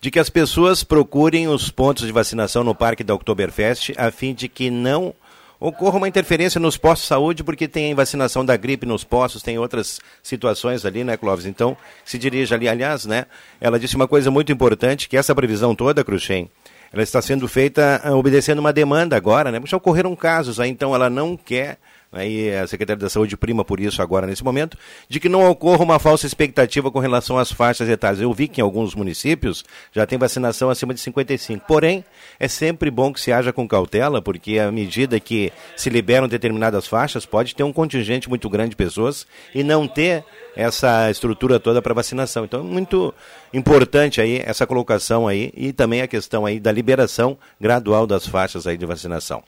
De 0.00 0.10
que 0.10 0.18
as 0.18 0.28
pessoas 0.28 0.82
procurem 0.82 1.48
os 1.48 1.70
pontos 1.70 2.06
de 2.06 2.12
vacinação 2.12 2.64
no 2.64 2.74
Parque 2.74 3.04
da 3.04 3.14
Oktoberfest, 3.14 3.92
a 3.96 4.10
fim 4.10 4.34
de 4.34 4.48
que 4.48 4.70
não 4.70 5.14
ocorra 5.60 5.96
uma 5.96 6.08
interferência 6.08 6.60
nos 6.60 6.76
postos 6.76 7.02
de 7.02 7.08
saúde, 7.08 7.44
porque 7.44 7.68
tem 7.68 7.94
vacinação 7.94 8.44
da 8.44 8.56
gripe 8.56 8.84
nos 8.84 9.04
postos, 9.04 9.42
tem 9.42 9.58
outras 9.60 10.00
situações 10.20 10.84
ali, 10.84 11.04
né, 11.04 11.16
Clóvis? 11.16 11.46
Então, 11.46 11.76
se 12.04 12.18
dirige 12.18 12.52
ali, 12.52 12.68
aliás, 12.68 13.06
né? 13.06 13.26
Ela 13.60 13.78
disse 13.78 13.94
uma 13.94 14.08
coisa 14.08 14.28
muito 14.28 14.50
importante, 14.50 15.08
que 15.08 15.16
essa 15.16 15.34
previsão 15.36 15.72
toda, 15.72 16.02
Cruxem, 16.02 16.50
ela 16.92 17.02
está 17.02 17.22
sendo 17.22 17.48
feita 17.48 18.00
ah, 18.04 18.14
obedecendo 18.14 18.58
uma 18.58 18.72
demanda 18.72 19.16
agora, 19.16 19.50
né? 19.50 19.60
Já 19.64 19.76
ocorreram 19.76 20.14
casos 20.14 20.60
aí, 20.60 20.70
então 20.70 20.94
ela 20.94 21.08
não 21.08 21.36
quer 21.36 21.78
aí 22.12 22.54
a 22.54 22.66
Secretaria 22.66 23.00
da 23.00 23.08
Saúde 23.08 23.36
prima 23.36 23.64
por 23.64 23.80
isso 23.80 24.02
agora 24.02 24.26
nesse 24.26 24.44
momento, 24.44 24.76
de 25.08 25.18
que 25.18 25.28
não 25.28 25.48
ocorra 25.50 25.82
uma 25.82 25.98
falsa 25.98 26.26
expectativa 26.26 26.90
com 26.90 26.98
relação 26.98 27.38
às 27.38 27.50
faixas 27.50 27.88
etárias. 27.88 28.20
Eu 28.20 28.32
vi 28.32 28.46
que 28.46 28.60
em 28.60 28.64
alguns 28.64 28.94
municípios 28.94 29.64
já 29.90 30.06
tem 30.06 30.18
vacinação 30.18 30.70
acima 30.70 30.92
de 30.92 31.00
55. 31.00 31.66
Porém, 31.66 32.04
é 32.38 32.46
sempre 32.46 32.90
bom 32.90 33.12
que 33.12 33.20
se 33.20 33.32
haja 33.32 33.52
com 33.52 33.66
cautela, 33.66 34.20
porque 34.20 34.58
à 34.58 34.70
medida 34.70 35.18
que 35.18 35.52
se 35.76 35.88
liberam 35.88 36.28
determinadas 36.28 36.86
faixas, 36.86 37.24
pode 37.24 37.54
ter 37.54 37.62
um 37.62 37.72
contingente 37.72 38.28
muito 38.28 38.48
grande 38.50 38.70
de 38.70 38.76
pessoas 38.76 39.26
e 39.54 39.62
não 39.62 39.88
ter 39.88 40.24
essa 40.54 41.10
estrutura 41.10 41.58
toda 41.58 41.80
para 41.80 41.94
vacinação. 41.94 42.44
Então, 42.44 42.62
muito 42.62 43.14
importante 43.52 44.20
aí 44.20 44.42
essa 44.44 44.66
colocação 44.66 45.26
aí 45.26 45.52
e 45.56 45.72
também 45.72 46.02
a 46.02 46.08
questão 46.08 46.44
aí 46.44 46.60
da 46.60 46.70
liberação 46.70 47.38
gradual 47.60 48.06
das 48.06 48.26
faixas 48.26 48.66
aí 48.66 48.76
de 48.76 48.86
vacinação. 48.86 49.42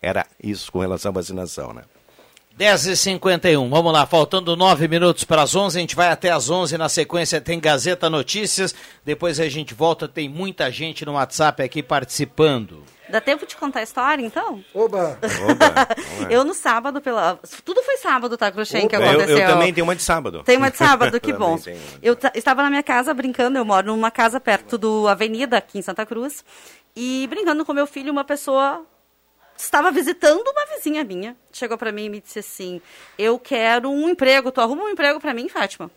Era 0.00 0.26
isso 0.42 0.70
com 0.70 0.78
relação 0.78 1.10
à 1.10 1.14
vacinação, 1.14 1.72
né? 1.72 1.82
10h51, 2.58 3.70
vamos 3.70 3.92
lá, 3.92 4.04
faltando 4.04 4.56
nove 4.56 4.88
minutos 4.88 5.22
para 5.22 5.42
as 5.42 5.54
11, 5.54 5.78
a 5.78 5.80
gente 5.80 5.94
vai 5.94 6.08
até 6.08 6.32
as 6.32 6.50
11, 6.50 6.76
na 6.76 6.88
sequência 6.88 7.40
tem 7.40 7.60
Gazeta 7.60 8.10
Notícias, 8.10 8.74
depois 9.04 9.38
a 9.38 9.48
gente 9.48 9.74
volta, 9.74 10.08
tem 10.08 10.28
muita 10.28 10.68
gente 10.68 11.06
no 11.06 11.12
WhatsApp 11.12 11.62
aqui 11.62 11.84
participando. 11.84 12.82
Dá 13.08 13.20
tempo 13.20 13.46
de 13.46 13.54
contar 13.54 13.78
a 13.78 13.82
história, 13.84 14.26
então? 14.26 14.62
Oba! 14.74 15.20
Oba 15.48 16.28
eu 16.28 16.42
no 16.42 16.52
sábado, 16.52 17.00
pela... 17.00 17.38
tudo 17.64 17.80
foi 17.80 17.96
sábado, 17.98 18.36
tá, 18.36 18.50
Cruxem, 18.50 18.88
que 18.88 18.96
aconteceu. 18.96 19.36
Eu, 19.36 19.38
eu, 19.38 19.50
também 19.50 19.72
tenho 19.72 19.86
uma 19.86 19.94
de 19.94 20.02
sábado. 20.02 20.42
Tem 20.42 20.56
uma 20.56 20.68
de 20.68 20.78
sábado, 20.78 21.20
que 21.20 21.32
bom. 21.32 21.56
Eu 22.02 22.18
estava 22.34 22.64
na 22.64 22.70
minha 22.70 22.82
casa 22.82 23.14
brincando, 23.14 23.56
eu 23.56 23.64
moro 23.64 23.86
numa 23.86 24.10
casa 24.10 24.40
perto 24.40 24.76
do 24.76 25.06
Avenida, 25.06 25.58
aqui 25.58 25.78
em 25.78 25.82
Santa 25.82 26.04
Cruz, 26.04 26.44
e 26.96 27.24
brincando 27.30 27.64
com 27.64 27.72
meu 27.72 27.86
filho, 27.86 28.10
uma 28.10 28.24
pessoa 28.24 28.84
estava 29.62 29.90
visitando 29.90 30.46
uma 30.46 30.66
vizinha 30.74 31.04
minha. 31.04 31.36
Chegou 31.52 31.76
para 31.76 31.92
mim 31.92 32.04
e 32.04 32.08
me 32.08 32.20
disse 32.20 32.38
assim: 32.38 32.80
Eu 33.18 33.38
quero 33.38 33.90
um 33.90 34.08
emprego, 34.08 34.50
tu 34.50 34.60
arruma 34.60 34.84
um 34.84 34.88
emprego 34.88 35.20
para 35.20 35.34
mim, 35.34 35.48
Fátima? 35.48 35.90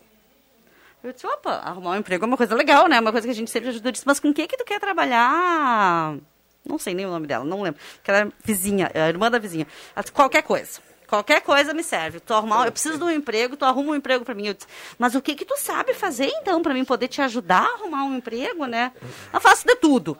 Eu 1.02 1.12
disse: 1.12 1.26
opa, 1.26 1.54
arrumar 1.56 1.90
um 1.90 1.96
emprego 1.96 2.24
é 2.24 2.28
uma 2.28 2.36
coisa 2.36 2.54
legal, 2.54 2.86
né? 2.88 3.00
Uma 3.00 3.10
coisa 3.10 3.26
que 3.26 3.32
a 3.32 3.34
gente 3.34 3.50
sempre 3.50 3.70
ajuda. 3.70 3.88
Eu 3.88 3.92
disse: 3.92 4.06
mas 4.06 4.20
com 4.20 4.32
que 4.32 4.46
que 4.46 4.56
tu 4.56 4.64
quer 4.64 4.78
trabalhar? 4.78 6.16
Não 6.64 6.78
sei 6.78 6.94
nem 6.94 7.04
o 7.06 7.10
nome 7.10 7.26
dela, 7.26 7.44
não 7.44 7.62
lembro. 7.62 7.80
Que 8.02 8.10
era 8.10 8.30
vizinha, 8.44 8.90
a 8.94 9.08
irmã 9.08 9.30
da 9.30 9.38
vizinha. 9.38 9.66
Ela 9.94 10.02
disse, 10.02 10.12
qualquer 10.12 10.42
coisa. 10.42 10.80
Qualquer 11.08 11.40
coisa 11.42 11.74
me 11.74 11.82
serve. 11.82 12.20
Tu 12.20 12.32
arrumar, 12.32 12.66
eu 12.66 12.72
preciso 12.72 12.98
de 12.98 13.04
um 13.04 13.10
emprego, 13.10 13.56
tu 13.56 13.64
arruma 13.64 13.92
um 13.92 13.94
emprego 13.94 14.24
para 14.24 14.34
mim. 14.34 14.46
Eu 14.46 14.54
disse, 14.54 14.68
mas 14.98 15.14
o 15.14 15.20
que 15.20 15.34
que 15.34 15.44
tu 15.44 15.56
sabe 15.58 15.92
fazer 15.92 16.30
então 16.40 16.62
para 16.62 16.72
mim 16.72 16.84
poder 16.84 17.08
te 17.08 17.20
ajudar 17.20 17.64
a 17.64 17.74
arrumar 17.74 18.04
um 18.04 18.16
emprego, 18.16 18.64
né? 18.64 18.92
Eu 19.32 19.40
faço 19.40 19.66
de 19.66 19.74
tudo. 19.76 20.16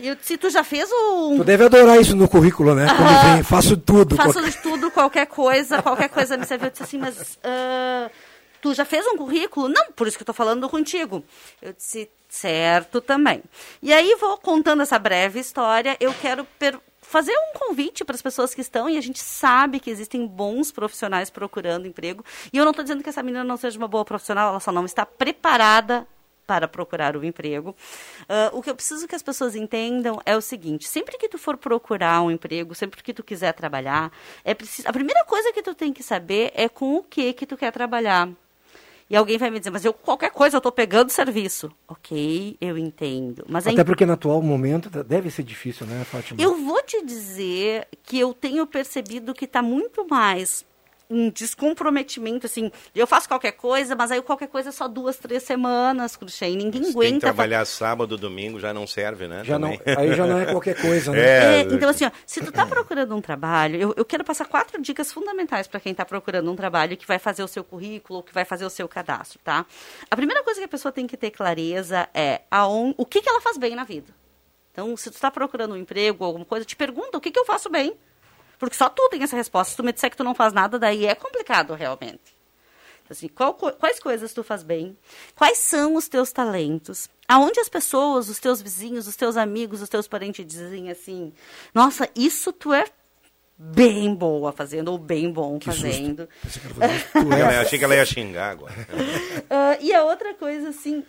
Eu, 0.00 0.16
se 0.20 0.36
tu 0.36 0.50
já 0.50 0.62
fez 0.62 0.90
o. 0.90 1.36
Tu 1.38 1.44
deve 1.44 1.64
adorar 1.64 2.00
isso 2.00 2.14
no 2.14 2.28
currículo, 2.28 2.74
né? 2.74 2.86
Quando 2.86 3.34
vem, 3.34 3.42
faço 3.42 3.76
tudo. 3.76 4.16
Faço 4.16 4.34
qualquer... 4.34 4.50
de 4.50 4.58
tudo, 4.58 4.90
qualquer 4.90 5.26
coisa, 5.26 5.82
qualquer 5.82 6.08
coisa 6.08 6.36
me 6.36 6.44
serve. 6.44 6.66
Eu 6.66 6.70
disse 6.70 6.82
assim, 6.82 6.98
mas. 6.98 7.36
Uh, 7.36 8.10
tu 8.60 8.74
já 8.74 8.84
fez 8.84 9.06
um 9.06 9.16
currículo? 9.16 9.68
Não, 9.68 9.92
por 9.92 10.06
isso 10.06 10.16
que 10.16 10.22
eu 10.22 10.26
tô 10.26 10.32
falando 10.32 10.68
contigo. 10.68 11.24
Eu 11.62 11.72
disse, 11.72 12.10
certo 12.28 13.00
também. 13.00 13.42
E 13.82 13.92
aí 13.92 14.16
vou 14.20 14.36
contando 14.38 14.82
essa 14.82 14.98
breve 14.98 15.40
história. 15.40 15.96
Eu 15.98 16.14
quero 16.20 16.46
fazer 17.00 17.32
um 17.32 17.58
convite 17.58 18.04
para 18.04 18.16
as 18.16 18.22
pessoas 18.22 18.54
que 18.54 18.60
estão, 18.60 18.90
e 18.90 18.98
a 18.98 19.00
gente 19.00 19.20
sabe 19.20 19.78
que 19.78 19.88
existem 19.90 20.26
bons 20.26 20.72
profissionais 20.72 21.30
procurando 21.30 21.86
emprego. 21.86 22.24
E 22.52 22.58
eu 22.58 22.64
não 22.64 22.72
estou 22.72 22.82
dizendo 22.82 23.02
que 23.02 23.08
essa 23.08 23.22
menina 23.22 23.44
não 23.44 23.56
seja 23.56 23.78
uma 23.78 23.88
boa 23.88 24.04
profissional, 24.04 24.50
ela 24.50 24.60
só 24.60 24.72
não 24.72 24.84
está 24.84 25.06
preparada 25.06 26.06
para 26.46 26.68
procurar 26.68 27.16
o 27.16 27.24
emprego. 27.24 27.74
Uh, 28.22 28.56
o 28.56 28.62
que 28.62 28.70
eu 28.70 28.74
preciso 28.74 29.08
que 29.08 29.14
as 29.14 29.22
pessoas 29.22 29.56
entendam 29.56 30.20
é 30.24 30.36
o 30.36 30.40
seguinte: 30.40 30.86
sempre 30.88 31.18
que 31.18 31.28
tu 31.28 31.38
for 31.38 31.56
procurar 31.56 32.22
um 32.22 32.30
emprego, 32.30 32.74
sempre 32.74 33.02
que 33.02 33.12
tu 33.12 33.24
quiser 33.24 33.52
trabalhar, 33.52 34.12
é 34.44 34.54
preciso, 34.54 34.88
a 34.88 34.92
primeira 34.92 35.24
coisa 35.24 35.52
que 35.52 35.62
tu 35.62 35.74
tem 35.74 35.92
que 35.92 36.02
saber 36.02 36.52
é 36.54 36.68
com 36.68 36.96
o 36.96 37.02
que 37.02 37.32
que 37.32 37.46
tu 37.46 37.56
quer 37.56 37.72
trabalhar. 37.72 38.28
E 39.08 39.14
alguém 39.14 39.38
vai 39.38 39.50
me 39.50 39.60
dizer, 39.60 39.70
mas 39.70 39.84
eu 39.84 39.92
qualquer 39.92 40.30
coisa 40.32 40.56
eu 40.56 40.58
estou 40.58 40.72
pegando 40.72 41.10
serviço. 41.10 41.70
Ok, 41.86 42.56
eu 42.60 42.76
entendo. 42.76 43.44
Mas 43.48 43.64
Até 43.66 43.84
porque 43.84 44.04
no 44.04 44.14
atual 44.14 44.42
momento 44.42 44.90
deve 45.04 45.30
ser 45.30 45.44
difícil, 45.44 45.86
né, 45.86 46.04
Fátima? 46.04 46.42
Eu 46.42 46.56
vou 46.56 46.82
te 46.82 47.04
dizer 47.04 47.86
que 48.02 48.18
eu 48.18 48.34
tenho 48.34 48.66
percebido 48.66 49.32
que 49.32 49.44
está 49.44 49.62
muito 49.62 50.06
mais 50.08 50.64
um 51.08 51.30
descomprometimento, 51.30 52.46
assim, 52.46 52.70
eu 52.94 53.06
faço 53.06 53.28
qualquer 53.28 53.52
coisa, 53.52 53.94
mas 53.94 54.10
aí 54.10 54.20
qualquer 54.22 54.48
coisa 54.48 54.70
é 54.70 54.72
só 54.72 54.88
duas, 54.88 55.16
três 55.16 55.42
semanas, 55.42 56.16
Cruxem, 56.16 56.56
ninguém 56.56 56.82
Você 56.82 56.90
aguenta. 56.90 57.10
Tem 57.10 57.14
que 57.14 57.20
trabalhar 57.20 57.64
sábado, 57.64 58.16
domingo, 58.16 58.58
já 58.58 58.74
não 58.74 58.86
serve, 58.86 59.28
né? 59.28 59.44
Já 59.44 59.58
não, 59.58 59.78
aí 59.96 60.14
já 60.14 60.26
não 60.26 60.38
é 60.38 60.46
qualquer 60.50 60.80
coisa, 60.80 61.12
né? 61.12 61.20
É, 61.20 61.56
é, 61.56 61.60
então, 61.62 61.88
assim, 61.88 62.04
ó, 62.04 62.10
se 62.26 62.40
tu 62.40 62.50
tá 62.50 62.66
procurando 62.66 63.14
um 63.14 63.20
trabalho, 63.20 63.76
eu, 63.76 63.94
eu 63.96 64.04
quero 64.04 64.24
passar 64.24 64.46
quatro 64.46 64.80
dicas 64.82 65.12
fundamentais 65.12 65.66
para 65.66 65.80
quem 65.80 65.92
está 65.92 66.04
procurando 66.04 66.50
um 66.50 66.56
trabalho 66.56 66.96
que 66.96 67.06
vai 67.06 67.18
fazer 67.18 67.42
o 67.42 67.48
seu 67.48 67.62
currículo, 67.62 68.22
que 68.22 68.34
vai 68.34 68.44
fazer 68.44 68.64
o 68.64 68.70
seu 68.70 68.88
cadastro, 68.88 69.38
tá? 69.44 69.64
A 70.10 70.16
primeira 70.16 70.42
coisa 70.42 70.60
que 70.60 70.64
a 70.64 70.68
pessoa 70.68 70.90
tem 70.90 71.06
que 71.06 71.16
ter 71.16 71.30
clareza 71.30 72.08
é 72.12 72.42
aon, 72.50 72.92
o 72.96 73.06
que, 73.06 73.20
que 73.20 73.28
ela 73.28 73.40
faz 73.40 73.56
bem 73.56 73.74
na 73.74 73.84
vida. 73.84 74.12
Então, 74.72 74.94
se 74.94 75.10
tu 75.10 75.14
está 75.14 75.30
procurando 75.30 75.72
um 75.72 75.76
emprego, 75.76 76.22
alguma 76.22 76.44
coisa, 76.44 76.64
te 76.64 76.76
pergunta 76.76 77.16
o 77.16 77.20
que, 77.20 77.30
que 77.30 77.38
eu 77.38 77.46
faço 77.46 77.70
bem. 77.70 77.96
Porque 78.58 78.76
só 78.76 78.88
tu 78.88 79.08
tem 79.08 79.22
essa 79.22 79.36
resposta. 79.36 79.70
Se 79.70 79.76
tu 79.76 79.84
me 79.84 79.92
disser 79.92 80.10
que 80.10 80.16
tu 80.16 80.24
não 80.24 80.34
faz 80.34 80.52
nada, 80.52 80.78
daí 80.78 81.06
é 81.06 81.14
complicado 81.14 81.74
realmente. 81.74 82.36
Então, 83.04 83.14
assim, 83.14 83.28
qual, 83.28 83.54
quais 83.54 84.00
coisas 84.00 84.32
tu 84.32 84.42
faz 84.42 84.62
bem? 84.62 84.98
Quais 85.36 85.58
são 85.58 85.94
os 85.94 86.08
teus 86.08 86.32
talentos? 86.32 87.08
Aonde 87.28 87.60
as 87.60 87.68
pessoas, 87.68 88.28
os 88.28 88.40
teus 88.40 88.60
vizinhos, 88.60 89.06
os 89.06 89.14
teus 89.14 89.36
amigos, 89.36 89.80
os 89.80 89.88
teus 89.88 90.08
parentes 90.08 90.44
dizem 90.44 90.90
assim: 90.90 91.32
Nossa, 91.72 92.08
isso 92.16 92.52
tu 92.52 92.72
é 92.72 92.84
bem 93.58 94.14
boa 94.14 94.52
fazendo, 94.52 94.88
ou 94.92 94.98
bem 94.98 95.30
bom 95.30 95.58
que 95.58 95.66
fazendo. 95.66 96.28
eu 97.14 97.46
achei 97.60 97.78
que 97.78 97.84
ela 97.84 97.94
ia 97.94 98.04
xingar 98.04 98.50
agora. 98.50 98.74
Uh, 98.74 99.80
e 99.80 99.94
a 99.94 100.04
outra 100.04 100.34
coisa, 100.34 100.68
assim, 100.68 100.98
uh, 100.98 101.04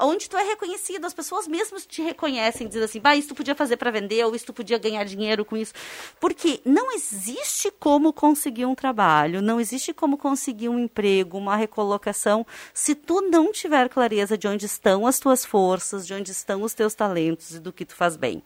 onde 0.00 0.28
tu 0.28 0.36
é 0.36 0.42
reconhecido, 0.42 1.04
as 1.04 1.14
pessoas 1.14 1.46
mesmas 1.46 1.86
te 1.86 2.02
reconhecem, 2.02 2.66
dizendo 2.66 2.84
assim, 2.84 3.00
bah, 3.00 3.14
isso 3.14 3.28
tu 3.28 3.34
podia 3.36 3.54
fazer 3.54 3.76
para 3.76 3.90
vender, 3.92 4.24
ou 4.24 4.34
isso 4.34 4.46
tu 4.46 4.52
podia 4.52 4.78
ganhar 4.78 5.04
dinheiro 5.04 5.44
com 5.44 5.56
isso. 5.56 5.72
Porque 6.18 6.60
não 6.64 6.92
existe 6.92 7.70
como 7.78 8.12
conseguir 8.12 8.66
um 8.66 8.74
trabalho, 8.74 9.40
não 9.40 9.60
existe 9.60 9.92
como 9.92 10.18
conseguir 10.18 10.68
um 10.68 10.80
emprego, 10.80 11.38
uma 11.38 11.54
recolocação, 11.54 12.44
se 12.74 12.96
tu 12.96 13.20
não 13.20 13.52
tiver 13.52 13.88
clareza 13.88 14.36
de 14.36 14.48
onde 14.48 14.66
estão 14.66 15.06
as 15.06 15.20
tuas 15.20 15.44
forças, 15.44 16.04
de 16.04 16.14
onde 16.14 16.32
estão 16.32 16.62
os 16.62 16.74
teus 16.74 16.94
talentos 16.94 17.54
e 17.54 17.60
do 17.60 17.72
que 17.72 17.84
tu 17.84 17.94
faz 17.94 18.16
bem. 18.16 18.42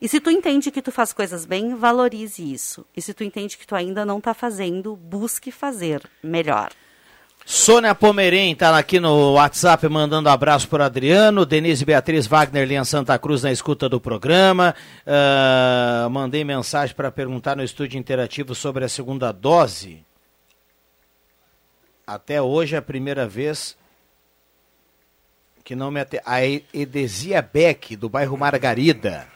E 0.00 0.08
se 0.08 0.20
tu 0.20 0.30
entende 0.30 0.70
que 0.70 0.80
tu 0.80 0.90
faz 0.90 1.12
coisas 1.12 1.44
bem, 1.44 1.74
valorize 1.74 2.42
isso. 2.42 2.86
E 2.96 3.02
se 3.02 3.12
tu 3.12 3.24
entende 3.24 3.56
que 3.56 3.66
tu 3.66 3.74
ainda 3.74 4.04
não 4.04 4.18
está 4.18 4.32
fazendo, 4.32 4.94
busque 4.94 5.50
fazer 5.50 6.02
melhor. 6.22 6.70
Sônia 7.46 7.94
Pomerém 7.94 8.52
está 8.52 8.76
aqui 8.78 8.98
no 8.98 9.34
WhatsApp 9.34 9.86
mandando 9.88 10.30
abraço 10.30 10.66
para 10.66 10.86
Adriano, 10.86 11.44
Denise 11.44 11.84
Beatriz 11.84 12.26
Wagner 12.26 12.66
Lian 12.66 12.84
Santa 12.84 13.18
Cruz 13.18 13.42
na 13.42 13.52
escuta 13.52 13.86
do 13.86 14.00
programa. 14.00 14.74
Uh, 15.06 16.08
mandei 16.08 16.42
mensagem 16.42 16.96
para 16.96 17.12
perguntar 17.12 17.54
no 17.54 17.62
estúdio 17.62 17.98
interativo 17.98 18.54
sobre 18.54 18.84
a 18.84 18.88
segunda 18.88 19.30
dose. 19.30 20.02
Até 22.06 22.40
hoje 22.40 22.76
é 22.76 22.78
a 22.78 22.82
primeira 22.82 23.28
vez 23.28 23.76
que 25.62 25.74
não 25.74 25.90
me 25.90 26.00
atende. 26.00 26.22
A 26.24 26.42
Edesia 26.42 27.42
Beck, 27.42 27.94
do 27.94 28.08
bairro 28.08 28.38
Margarida. 28.38 29.33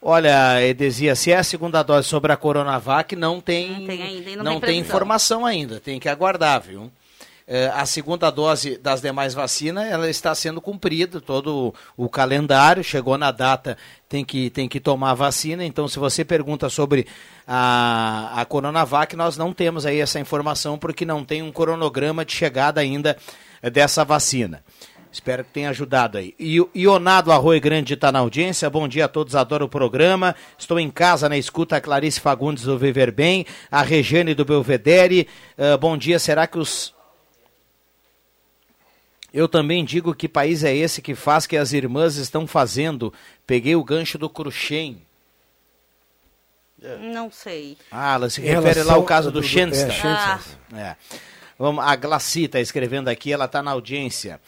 Olha, 0.00 0.64
Edesia, 0.64 1.14
se 1.16 1.32
é 1.32 1.36
a 1.36 1.42
segunda 1.42 1.82
dose 1.82 2.06
sobre 2.06 2.32
a 2.32 2.36
Coronavac, 2.36 3.16
não 3.16 3.40
tem, 3.40 3.80
não 3.80 3.86
tem, 3.86 4.02
ainda, 4.02 4.36
não, 4.36 4.44
não 4.44 4.60
tem, 4.60 4.70
tem 4.70 4.80
informação 4.80 5.44
ainda, 5.44 5.80
tem 5.80 5.98
que 5.98 6.08
aguardar, 6.08 6.62
viu? 6.62 6.90
eh, 7.48 7.72
a 7.74 7.86
segunda 7.86 8.30
dose 8.30 8.76
das 8.76 9.00
demais 9.00 9.32
vacinas 9.32 9.90
ela 9.90 10.08
está 10.10 10.34
sendo 10.34 10.60
cumprida, 10.60 11.18
todo 11.18 11.74
o, 11.96 12.08
calendário, 12.08 12.84
chegou 12.84 13.16
na 13.16 13.32
data, 13.32 13.78
tem 14.06 14.22
que, 14.22 14.50
tem 14.50 14.68
que 14.68 14.78
tomar 14.78 15.12
a 15.12 15.14
vacina. 15.14 15.64
Então, 15.64 15.88
se 15.88 15.98
você 15.98 16.24
pergunta 16.24 16.68
sobre 16.68 17.06
a, 17.46 18.32
a 18.36 18.44
Coronavac, 18.44 19.16
nós 19.16 19.38
não 19.38 19.54
temos 19.54 19.86
aí 19.86 19.98
essa 19.98 20.20
informação 20.20 20.78
porque 20.78 21.06
não 21.06 21.24
tem 21.24 21.42
um 21.42 21.50
cronograma 21.50 22.22
de 22.22 22.32
chegada 22.32 22.82
ainda 22.82 23.16
dessa 23.72 24.04
vacina. 24.04 24.62
Espero 25.18 25.42
que 25.44 25.50
tenha 25.50 25.70
ajudado 25.70 26.16
aí. 26.16 26.32
E 26.38 26.60
o 26.60 26.70
Ionado 26.72 27.32
Arroio 27.32 27.60
Grande 27.60 27.94
está 27.94 28.12
na 28.12 28.20
audiência. 28.20 28.70
Bom 28.70 28.86
dia 28.86 29.06
a 29.06 29.08
todos, 29.08 29.34
adoro 29.34 29.64
o 29.64 29.68
programa. 29.68 30.32
Estou 30.56 30.78
em 30.78 30.88
casa 30.88 31.28
na 31.28 31.36
escuta 31.36 31.74
a 31.76 31.80
Clarice 31.80 32.20
Fagundes 32.20 32.62
do 32.62 32.78
Viver 32.78 33.10
Bem, 33.10 33.44
a 33.68 33.82
Regiane 33.82 34.32
do 34.32 34.44
Belvedere. 34.44 35.26
Uh, 35.58 35.76
bom 35.76 35.98
dia, 35.98 36.20
será 36.20 36.46
que 36.46 36.56
os. 36.56 36.94
Eu 39.34 39.48
também 39.48 39.84
digo 39.84 40.14
que 40.14 40.28
país 40.28 40.62
é 40.62 40.72
esse 40.74 41.02
que 41.02 41.16
faz 41.16 41.48
que 41.48 41.56
as 41.56 41.72
irmãs 41.72 42.14
estão 42.14 42.46
fazendo. 42.46 43.12
Peguei 43.44 43.74
o 43.74 43.82
gancho 43.82 44.18
do 44.18 44.30
Cruxem. 44.30 45.02
Não 47.12 47.28
sei. 47.28 47.76
Ah, 47.90 48.14
ela 48.14 48.30
se 48.30 48.40
refere 48.40 48.84
lá 48.84 48.94
ao 48.94 49.02
caso 49.02 49.32
do- 49.32 49.40
do 49.40 49.46
Schenster. 49.46 49.88
é, 49.88 49.90
Schenster. 49.90 50.58
É. 50.76 50.94
Vamos, 51.58 51.84
a 51.84 51.96
Glaci 51.96 52.44
está 52.44 52.60
escrevendo 52.60 53.08
aqui, 53.08 53.32
ela 53.32 53.46
está 53.46 53.60
na 53.60 53.72
audiência. 53.72 54.40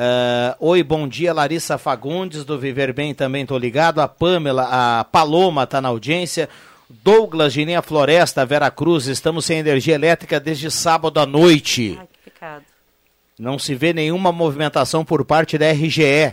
Ah, 0.00 0.56
Oi, 0.60 0.84
bom 0.84 1.08
dia, 1.08 1.32
Larissa 1.32 1.76
Fagundes, 1.76 2.44
do 2.44 2.56
Viver 2.56 2.92
Bem, 2.92 3.12
também 3.12 3.42
estou 3.42 3.58
ligado. 3.58 3.98
A 4.00 4.06
Pamela, 4.06 4.68
a 4.70 5.02
Paloma 5.02 5.64
está 5.64 5.80
na 5.80 5.88
audiência. 5.88 6.48
Douglas 6.88 7.52
de 7.52 7.64
Linha 7.64 7.82
Floresta, 7.82 8.46
Vera 8.46 8.70
Cruz, 8.70 9.08
estamos 9.08 9.44
sem 9.44 9.58
energia 9.58 9.96
elétrica 9.96 10.38
desde 10.38 10.70
sábado 10.70 11.18
à 11.18 11.26
noite. 11.26 11.96
Ai, 11.98 12.06
que 12.06 12.30
pecado. 12.30 12.64
Não 13.36 13.58
se 13.58 13.74
vê 13.74 13.92
nenhuma 13.92 14.30
movimentação 14.30 15.04
por 15.04 15.24
parte 15.24 15.58
da 15.58 15.68
RGE. 15.72 16.32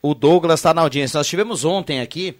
O 0.00 0.14
Douglas 0.14 0.60
está 0.60 0.72
na 0.72 0.82
audiência. 0.82 1.18
Nós 1.18 1.26
tivemos 1.26 1.64
ontem 1.64 2.00
aqui 2.00 2.36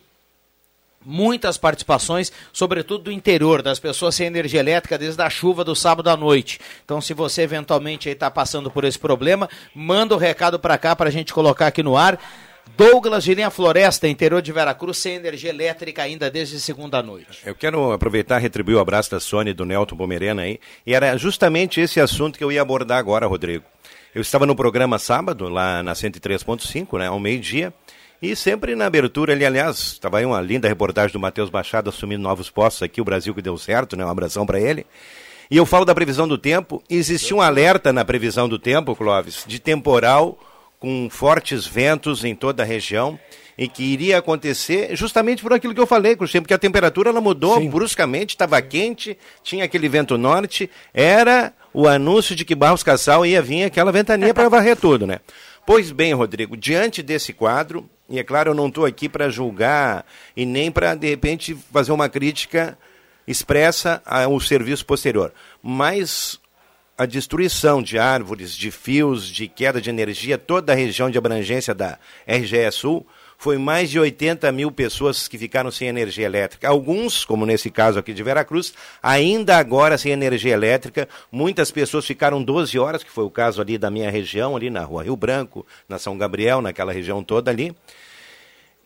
muitas 1.06 1.56
participações, 1.56 2.32
sobretudo 2.52 3.04
do 3.04 3.12
interior, 3.12 3.62
das 3.62 3.78
pessoas 3.78 4.16
sem 4.16 4.26
energia 4.26 4.60
elétrica 4.60 4.98
desde 4.98 5.22
a 5.22 5.30
chuva 5.30 5.62
do 5.62 5.76
sábado 5.76 6.10
à 6.10 6.16
noite. 6.16 6.58
Então, 6.84 7.00
se 7.00 7.14
você 7.14 7.42
eventualmente 7.42 8.08
está 8.08 8.28
passando 8.30 8.70
por 8.70 8.84
esse 8.84 8.98
problema, 8.98 9.48
manda 9.72 10.14
o 10.14 10.18
recado 10.18 10.58
para 10.58 10.76
cá 10.76 10.96
para 10.96 11.08
a 11.08 11.12
gente 11.12 11.32
colocar 11.32 11.68
aqui 11.68 11.82
no 11.82 11.96
ar. 11.96 12.18
Douglas 12.76 13.22
de 13.22 13.32
Linha 13.32 13.48
Floresta, 13.48 14.08
interior 14.08 14.42
de 14.42 14.52
Veracruz, 14.52 14.98
sem 14.98 15.14
energia 15.14 15.50
elétrica 15.50 16.02
ainda 16.02 16.28
desde 16.28 16.58
segunda 16.60 17.00
noite. 17.02 17.38
Eu 17.46 17.54
quero 17.54 17.92
aproveitar 17.92 18.38
e 18.38 18.42
retribuir 18.42 18.76
o 18.76 18.80
abraço 18.80 19.10
da 19.12 19.20
Sônia 19.20 19.52
e 19.52 19.54
do 19.54 19.64
Nelton 19.64 19.96
Pomerana 19.96 20.42
aí. 20.42 20.58
E 20.84 20.92
era 20.92 21.16
justamente 21.16 21.80
esse 21.80 22.00
assunto 22.00 22.36
que 22.36 22.42
eu 22.42 22.50
ia 22.50 22.60
abordar 22.60 22.98
agora, 22.98 23.26
Rodrigo. 23.26 23.64
Eu 24.14 24.20
estava 24.20 24.44
no 24.44 24.56
programa 24.56 24.98
sábado, 24.98 25.48
lá 25.48 25.82
na 25.82 25.92
103.5, 25.92 26.98
né, 26.98 27.06
ao 27.06 27.20
meio-dia. 27.20 27.72
E 28.20 28.34
sempre 28.34 28.74
na 28.74 28.86
abertura 28.86 29.32
ali, 29.32 29.44
aliás, 29.44 29.78
estava 29.78 30.18
aí 30.18 30.24
uma 30.24 30.40
linda 30.40 30.68
reportagem 30.68 31.12
do 31.12 31.20
Matheus 31.20 31.50
Machado 31.50 31.90
assumindo 31.90 32.22
novos 32.22 32.48
postos 32.48 32.82
aqui, 32.82 33.00
o 33.00 33.04
Brasil 33.04 33.34
que 33.34 33.42
deu 33.42 33.58
certo, 33.58 33.96
né? 33.96 34.04
Um 34.04 34.08
abração 34.08 34.46
para 34.46 34.60
ele. 34.60 34.86
E 35.50 35.56
eu 35.56 35.66
falo 35.66 35.84
da 35.84 35.94
previsão 35.94 36.26
do 36.26 36.38
tempo. 36.38 36.82
Existia 36.88 37.36
um 37.36 37.40
alerta 37.40 37.92
na 37.92 38.04
previsão 38.04 38.48
do 38.48 38.58
tempo, 38.58 38.96
Clóvis, 38.96 39.44
de 39.46 39.58
temporal 39.58 40.38
com 40.78 41.08
fortes 41.10 41.66
ventos 41.66 42.24
em 42.24 42.34
toda 42.34 42.62
a 42.62 42.66
região 42.66 43.18
e 43.56 43.68
que 43.68 43.82
iria 43.82 44.18
acontecer 44.18 44.94
justamente 44.94 45.42
por 45.42 45.52
aquilo 45.52 45.74
que 45.74 45.80
eu 45.80 45.86
falei, 45.86 46.14
Cruxem, 46.14 46.42
porque 46.42 46.52
a 46.52 46.58
temperatura 46.58 47.08
ela 47.08 47.20
mudou 47.20 47.58
bruscamente, 47.68 48.34
estava 48.34 48.60
quente, 48.60 49.16
tinha 49.42 49.64
aquele 49.64 49.88
vento 49.88 50.18
norte, 50.18 50.70
era 50.92 51.54
o 51.72 51.88
anúncio 51.88 52.36
de 52.36 52.44
que 52.44 52.54
Barros 52.54 52.82
Cassal 52.82 53.24
ia 53.24 53.40
vir 53.40 53.64
aquela 53.64 53.90
ventania 53.90 54.34
para 54.34 54.48
varrer 54.48 54.76
tudo, 54.76 55.06
né? 55.06 55.20
Pois 55.66 55.90
bem, 55.90 56.12
Rodrigo, 56.12 56.56
diante 56.56 57.02
desse 57.02 57.32
quadro, 57.32 57.88
e 58.08 58.18
é 58.18 58.24
claro, 58.24 58.50
eu 58.50 58.54
não 58.54 58.68
estou 58.68 58.84
aqui 58.84 59.08
para 59.08 59.28
julgar 59.28 60.06
e 60.36 60.46
nem 60.46 60.70
para, 60.70 60.94
de 60.94 61.08
repente, 61.08 61.56
fazer 61.72 61.92
uma 61.92 62.08
crítica 62.08 62.78
expressa 63.26 64.00
ao 64.04 64.38
serviço 64.38 64.86
posterior, 64.86 65.32
mas 65.62 66.40
a 66.96 67.04
destruição 67.04 67.82
de 67.82 67.98
árvores, 67.98 68.56
de 68.56 68.70
fios, 68.70 69.28
de 69.28 69.48
queda 69.48 69.80
de 69.80 69.90
energia, 69.90 70.38
toda 70.38 70.72
a 70.72 70.76
região 70.76 71.10
de 71.10 71.18
abrangência 71.18 71.74
da 71.74 71.98
RGE 72.26 72.70
Sul, 72.70 73.06
foi 73.38 73.58
mais 73.58 73.90
de 73.90 73.98
80 73.98 74.50
mil 74.52 74.70
pessoas 74.70 75.28
que 75.28 75.36
ficaram 75.38 75.70
sem 75.70 75.88
energia 75.88 76.26
elétrica. 76.26 76.68
Alguns, 76.68 77.24
como 77.24 77.44
nesse 77.46 77.70
caso 77.70 77.98
aqui 77.98 78.12
de 78.12 78.22
Veracruz, 78.22 78.72
ainda 79.02 79.56
agora 79.58 79.98
sem 79.98 80.12
energia 80.12 80.52
elétrica. 80.52 81.08
Muitas 81.30 81.70
pessoas 81.70 82.06
ficaram 82.06 82.42
12 82.42 82.78
horas, 82.78 83.02
que 83.02 83.10
foi 83.10 83.24
o 83.24 83.30
caso 83.30 83.60
ali 83.60 83.76
da 83.78 83.90
minha 83.90 84.10
região, 84.10 84.56
ali 84.56 84.70
na 84.70 84.82
rua 84.82 85.04
Rio 85.04 85.16
Branco, 85.16 85.66
na 85.88 85.98
São 85.98 86.16
Gabriel, 86.16 86.62
naquela 86.62 86.92
região 86.92 87.22
toda 87.22 87.50
ali. 87.50 87.74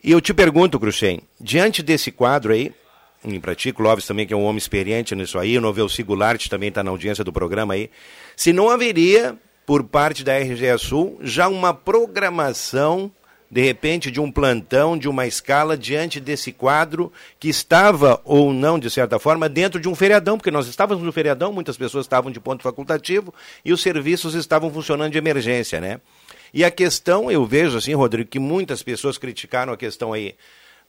E 0.03 0.11
eu 0.11 0.19
te 0.19 0.33
pergunto, 0.33 0.79
Cruxem, 0.79 1.21
diante 1.39 1.83
desse 1.83 2.11
quadro 2.11 2.53
aí, 2.53 2.73
em 3.23 3.39
para 3.39 3.53
ti, 3.53 3.71
Clóvis 3.71 4.07
também, 4.07 4.25
que 4.25 4.33
é 4.33 4.37
um 4.37 4.43
homem 4.43 4.57
experiente 4.57 5.13
nisso 5.15 5.37
aí, 5.37 5.57
o 5.57 5.61
Novel 5.61 5.87
Sigularte 5.87 6.49
também 6.49 6.69
está 6.69 6.83
na 6.83 6.89
audiência 6.89 7.23
do 7.23 7.31
programa 7.31 7.75
aí, 7.75 7.89
se 8.35 8.51
não 8.51 8.69
haveria, 8.69 9.37
por 9.63 9.83
parte 9.83 10.23
da 10.23 10.37
RGE 10.37 10.77
Sul, 10.79 11.19
já 11.21 11.47
uma 11.47 11.73
programação, 11.73 13.11
de 13.51 13.61
repente, 13.61 14.09
de 14.09 14.21
um 14.21 14.31
plantão, 14.31 14.97
de 14.97 15.09
uma 15.09 15.27
escala, 15.27 15.77
diante 15.77 16.21
desse 16.21 16.53
quadro, 16.53 17.11
que 17.37 17.49
estava, 17.49 18.21
ou 18.23 18.53
não, 18.53 18.79
de 18.79 18.89
certa 18.89 19.19
forma, 19.19 19.49
dentro 19.49 19.77
de 19.77 19.89
um 19.89 19.93
feriadão, 19.93 20.37
porque 20.37 20.49
nós 20.49 20.67
estávamos 20.67 21.03
no 21.03 21.11
feriadão, 21.11 21.51
muitas 21.51 21.75
pessoas 21.75 22.05
estavam 22.05 22.31
de 22.31 22.39
ponto 22.39 22.63
facultativo, 22.63 23.33
e 23.65 23.73
os 23.73 23.81
serviços 23.81 24.35
estavam 24.35 24.71
funcionando 24.71 25.11
de 25.11 25.17
emergência, 25.17 25.81
né? 25.81 25.99
E 26.53 26.63
a 26.63 26.71
questão, 26.71 27.29
eu 27.29 27.45
vejo 27.45 27.77
assim, 27.77 27.93
Rodrigo, 27.93 28.29
que 28.29 28.39
muitas 28.39 28.81
pessoas 28.81 29.17
criticaram 29.17 29.73
a 29.73 29.77
questão 29.77 30.13
aí 30.13 30.33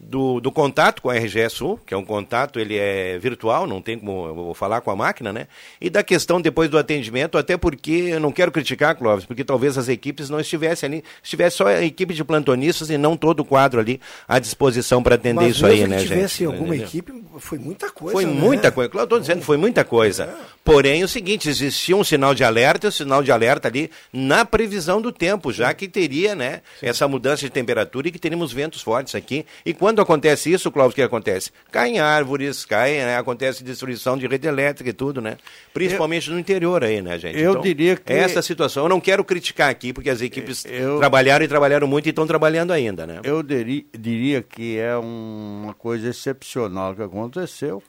do, 0.02 0.40
do 0.40 0.50
contato 0.50 1.00
com 1.00 1.08
a 1.08 1.14
RGE 1.14 1.48
Sul, 1.48 1.78
que 1.86 1.94
é 1.94 1.96
um 1.96 2.04
contato, 2.04 2.58
ele 2.58 2.76
é 2.76 3.16
virtual, 3.18 3.68
não 3.68 3.80
tem 3.80 3.96
como 3.96 4.52
falar 4.52 4.80
com 4.80 4.90
a 4.90 4.96
máquina, 4.96 5.32
né? 5.32 5.46
E 5.80 5.88
da 5.88 6.02
questão 6.02 6.40
depois 6.40 6.68
do 6.68 6.76
atendimento, 6.76 7.38
até 7.38 7.56
porque 7.56 8.08
eu 8.08 8.18
não 8.18 8.32
quero 8.32 8.50
criticar, 8.50 8.96
Clóvis, 8.96 9.24
porque 9.24 9.44
talvez 9.44 9.78
as 9.78 9.88
equipes 9.88 10.28
não 10.28 10.40
estivessem 10.40 10.88
ali, 10.88 11.04
estivesse 11.22 11.58
só 11.58 11.68
a 11.68 11.84
equipe 11.84 12.14
de 12.14 12.24
plantonistas 12.24 12.90
e 12.90 12.98
não 12.98 13.16
todo 13.16 13.40
o 13.40 13.44
quadro 13.44 13.78
ali 13.78 14.00
à 14.26 14.40
disposição 14.40 15.02
para 15.02 15.14
atender 15.14 15.42
Mas 15.42 15.56
isso 15.56 15.66
aí, 15.66 15.86
né, 15.86 16.00
gente? 16.00 16.08
tivesse 16.08 16.44
alguma 16.44 16.74
Entendeu? 16.74 16.86
equipe, 16.88 17.24
foi 17.38 17.58
muita 17.58 17.88
coisa. 17.88 18.12
Foi 18.12 18.24
né? 18.24 18.32
muita 18.32 18.72
coisa. 18.72 18.90
Claro, 18.90 19.04
estou 19.04 19.20
dizendo, 19.20 19.42
foi 19.42 19.56
muita 19.56 19.84
coisa. 19.84 20.34
Porém, 20.64 21.02
o 21.02 21.08
seguinte, 21.08 21.48
existia 21.48 21.96
um 21.96 22.04
sinal 22.04 22.34
de 22.34 22.44
alerta, 22.44 22.86
e 22.86 22.88
o 22.88 22.92
sinal 22.92 23.22
de 23.22 23.32
alerta 23.32 23.66
ali 23.66 23.90
na 24.12 24.44
previsão 24.44 25.02
do 25.02 25.10
tempo, 25.10 25.52
já 25.52 25.74
que 25.74 25.88
teria, 25.88 26.34
né, 26.36 26.60
essa 26.80 27.08
mudança 27.08 27.40
de 27.42 27.50
temperatura 27.50 28.06
e 28.06 28.12
que 28.12 28.18
teríamos 28.18 28.52
ventos 28.52 28.80
fortes 28.80 29.14
aqui. 29.16 29.44
E 29.66 29.74
quando 29.74 30.00
acontece 30.00 30.52
isso, 30.52 30.70
Cláudio, 30.70 30.92
o 30.92 30.94
que 30.94 31.02
acontece? 31.02 31.50
Caem 31.72 31.98
árvores, 31.98 32.64
cai, 32.64 32.92
né, 32.92 33.16
acontece 33.16 33.64
destruição 33.64 34.16
de 34.16 34.26
rede 34.28 34.46
elétrica 34.46 34.88
e 34.90 34.92
tudo, 34.92 35.20
né? 35.20 35.36
Principalmente 35.74 36.30
no 36.30 36.38
interior 36.38 36.84
aí, 36.84 37.02
né, 37.02 37.18
gente? 37.18 37.38
Eu 37.38 37.54
diria 37.60 37.96
que- 37.96 38.12
Essa 38.12 38.40
situação, 38.40 38.84
eu 38.84 38.88
não 38.88 39.00
quero 39.00 39.24
criticar 39.24 39.68
aqui, 39.68 39.92
porque 39.92 40.10
as 40.10 40.20
equipes 40.20 40.64
trabalharam 40.98 41.44
e 41.44 41.48
trabalharam 41.48 41.88
muito 41.88 42.06
e 42.06 42.10
estão 42.10 42.26
trabalhando 42.26 42.72
ainda, 42.72 43.04
né? 43.06 43.20
Eu 43.24 43.42
diri- 43.42 43.86
diria 43.98 44.42
que 44.42 44.78
é 44.78 44.96
um- 44.96 45.62
uma 45.64 45.74
coisa 45.74 46.08
excepcional 46.08 46.94
que 46.94 47.02
aconteceu 47.02 47.82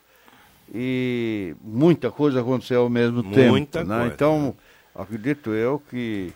e 0.74 1.56
muita 1.62 2.12
coisa 2.12 2.42
aconteceu 2.42 2.82
ao 2.82 2.90
mesmo 2.90 3.24
Muita 3.24 3.80
tempo. 3.80 3.88
né? 3.90 4.00
coisa, 4.00 4.14
Então, 4.14 4.56
acredito 4.96 5.52
eu 5.52 5.82
que 5.90 6.32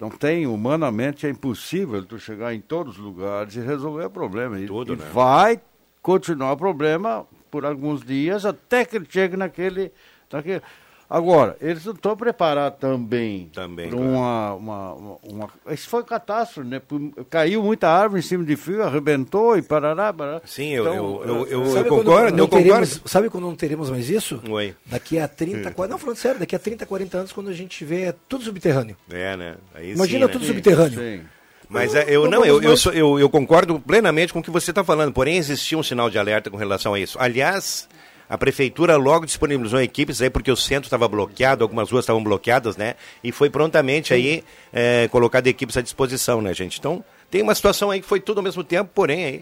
não 0.00 0.10
tem, 0.10 0.46
humanamente, 0.46 1.26
é 1.26 1.30
impossível 1.30 2.04
tu 2.04 2.18
chegar 2.18 2.52
em 2.54 2.60
todos 2.60 2.98
os 2.98 3.04
lugares 3.04 3.54
e 3.54 3.60
resolver 3.60 4.06
o 4.06 4.10
problema. 4.10 4.58
E, 4.58 4.66
Tudo, 4.66 4.94
e 4.94 4.96
né? 4.96 5.04
vai 5.12 5.60
continuar 6.00 6.52
o 6.52 6.56
problema 6.56 7.26
por 7.50 7.64
alguns 7.64 8.02
dias 8.02 8.44
até 8.44 8.84
que 8.84 8.96
ele 8.96 9.06
chegue 9.08 9.36
naquele. 9.36 9.92
naquele... 10.30 10.62
Agora, 11.14 11.56
eles 11.60 11.84
não 11.84 11.92
estão 11.92 12.16
preparados 12.16 12.78
também, 12.78 13.50
Também, 13.52 13.88
para 13.90 13.98
claro. 13.98 14.10
uma, 14.12 14.54
uma, 14.54 14.92
uma, 14.94 15.18
uma- 15.22 15.50
Isso 15.74 15.86
foi 15.88 16.02
catástrofe, 16.04 16.66
né? 16.66 16.80
Caiu 17.28 17.62
muita 17.62 17.86
árvore 17.88 18.20
em 18.20 18.22
cima 18.24 18.42
de 18.44 18.56
fio, 18.56 18.82
arrebentou 18.82 19.58
e 19.58 19.60
parará, 19.60 20.10
parará. 20.10 20.40
Sim, 20.46 20.70
eu, 20.70 20.84
Então, 20.84 20.94
eu, 20.94 21.22
eu, 21.26 21.46
eu, 21.46 21.76
eu 21.76 21.84
concordo, 21.84 22.38
eu 22.38 22.48
concordo. 22.48 22.64
teremos- 22.64 23.02
sabe 23.04 23.28
quando 23.28 23.44
não 23.44 23.54
teremos 23.54 23.90
mais 23.90 24.08
isso? 24.08 24.40
Oi. 24.48 24.74
Daqui 24.86 25.18
a 25.18 25.28
30, 25.28 25.70
40, 25.70 25.88
não 25.92 25.98
falando 25.98 26.16
sério, 26.16 26.40
daqui 26.40 26.56
a 26.56 26.58
30, 26.58 26.86
40 26.86 27.18
anos, 27.18 27.32
quando 27.32 27.50
a 27.50 27.52
gente 27.52 27.84
vê 27.84 28.14
tudo 28.26 28.44
subterrâneo. 28.44 28.96
É, 29.10 29.36
né? 29.36 29.56
Aí 29.74 29.92
Imagina 29.92 30.20
sim, 30.20 30.26
né? 30.26 30.32
tudo 30.32 30.44
subterrâneo. 30.46 30.98
Sim. 30.98 31.20
Mas 31.68 31.94
é, 31.94 32.04
eu 32.08 32.28
Não 32.28 32.44
eu, 32.44 32.62
eu, 32.62 32.74
eu, 32.92 33.18
eu 33.18 33.30
concordo 33.30 33.80
plenamente 33.80 34.32
com 34.32 34.40
o 34.40 34.42
que 34.42 34.50
você 34.50 34.70
está 34.70 34.82
falando, 34.84 35.12
porém 35.12 35.36
existia 35.36 35.76
um 35.78 35.82
sinal 35.82 36.10
de 36.10 36.18
alerta 36.18 36.50
com 36.50 36.56
relação 36.56 36.92
a 36.94 37.00
isso. 37.00 37.16
Aliás, 37.18 37.88
a 38.28 38.38
prefeitura 38.38 38.96
logo 38.96 39.26
disponibilizou 39.26 39.80
equipes 39.80 40.22
aí, 40.22 40.30
porque 40.30 40.50
o 40.50 40.56
centro 40.56 40.86
estava 40.86 41.06
bloqueado, 41.08 41.62
algumas 41.64 41.90
ruas 41.90 42.04
estavam 42.04 42.22
bloqueadas, 42.22 42.76
né? 42.76 42.94
E 43.22 43.30
foi 43.32 43.50
prontamente 43.50 44.14
aí 44.14 44.42
é, 44.72 45.08
colocado 45.08 45.46
equipes 45.46 45.76
à 45.76 45.82
disposição, 45.82 46.40
né, 46.40 46.54
gente? 46.54 46.78
Então, 46.78 47.04
tem 47.30 47.42
uma 47.42 47.54
situação 47.54 47.90
aí 47.90 48.00
que 48.00 48.06
foi 48.06 48.20
tudo 48.20 48.38
ao 48.38 48.44
mesmo 48.44 48.64
tempo, 48.64 48.90
porém 48.94 49.24
aí 49.24 49.40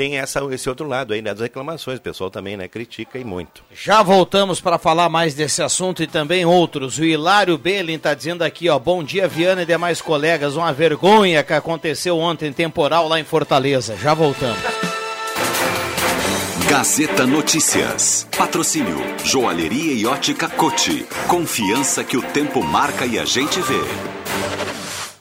tem 0.00 0.18
essa, 0.18 0.40
esse 0.52 0.66
outro 0.66 0.86
lado 0.86 1.12
aí, 1.12 1.20
né, 1.20 1.30
das 1.30 1.40
reclamações. 1.40 1.98
O 1.98 2.02
pessoal 2.02 2.30
também, 2.30 2.56
né, 2.56 2.66
critica 2.68 3.18
e 3.18 3.24
muito. 3.24 3.62
Já 3.70 4.02
voltamos 4.02 4.60
para 4.60 4.78
falar 4.78 5.10
mais 5.10 5.34
desse 5.34 5.62
assunto 5.62 6.02
e 6.02 6.06
também 6.06 6.44
outros. 6.44 6.98
O 6.98 7.04
Hilário 7.04 7.58
Belin 7.58 7.96
está 7.96 8.14
dizendo 8.14 8.42
aqui, 8.42 8.68
ó, 8.70 8.78
bom 8.78 9.04
dia 9.04 9.28
Viana 9.28 9.62
e 9.62 9.66
demais 9.66 10.00
colegas, 10.00 10.56
uma 10.56 10.72
vergonha 10.72 11.42
que 11.42 11.52
aconteceu 11.52 12.18
ontem 12.18 12.50
temporal 12.52 13.08
lá 13.08 13.20
em 13.20 13.24
Fortaleza. 13.24 13.96
Já 13.96 14.14
voltamos. 14.14 14.99
Gazeta 16.70 17.26
Notícias. 17.26 18.28
Patrocínio 18.38 18.96
Joalheria 19.24 19.92
e 19.92 20.06
Ótica 20.06 20.48
Cote. 20.48 21.04
Confiança 21.26 22.04
que 22.04 22.16
o 22.16 22.22
tempo 22.22 22.62
marca 22.62 23.04
e 23.04 23.18
a 23.18 23.24
gente 23.24 23.60
vê. 23.60 23.80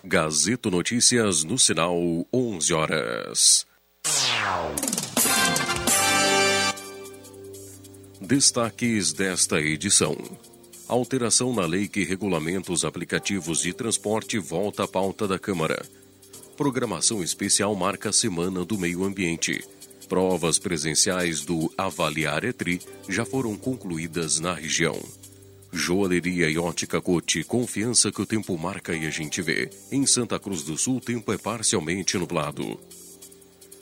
Gazeta 0.03 0.69
Notícias 0.69 1.43
no 1.43 1.57
sinal 1.57 1.97
11 2.31 2.71
horas. 2.75 3.65
Destaques 8.21 9.11
desta 9.11 9.59
edição. 9.59 10.15
Alteração 10.87 11.51
na 11.51 11.65
lei 11.65 11.87
que 11.87 12.03
regulamenta 12.03 12.71
os 12.71 12.85
aplicativos 12.85 13.63
de 13.63 13.73
transporte 13.73 14.37
volta 14.37 14.83
à 14.83 14.87
pauta 14.87 15.27
da 15.27 15.39
Câmara. 15.39 15.83
Programação 16.55 17.23
especial 17.23 17.73
marca 17.73 18.09
a 18.09 18.13
Semana 18.13 18.63
do 18.63 18.77
Meio 18.77 19.03
Ambiente. 19.03 19.67
Provas 20.09 20.57
presenciais 20.57 21.41
do 21.41 21.71
Avaliar 21.77 22.43
Etri 22.43 22.81
já 23.07 23.23
foram 23.23 23.55
concluídas 23.55 24.39
na 24.39 24.55
região. 24.55 24.99
Joalheria 25.71 26.49
e 26.49 26.57
ótica 26.57 26.99
Cote, 26.99 27.43
confiança 27.43 28.11
que 28.11 28.19
o 28.19 28.25
tempo 28.25 28.57
marca 28.57 28.95
e 28.95 29.05
a 29.05 29.11
gente 29.11 29.39
vê. 29.39 29.69
Em 29.91 30.07
Santa 30.07 30.39
Cruz 30.39 30.63
do 30.63 30.75
Sul, 30.79 30.97
o 30.97 30.99
tempo 30.99 31.31
é 31.31 31.37
parcialmente 31.37 32.17
nublado. 32.17 32.79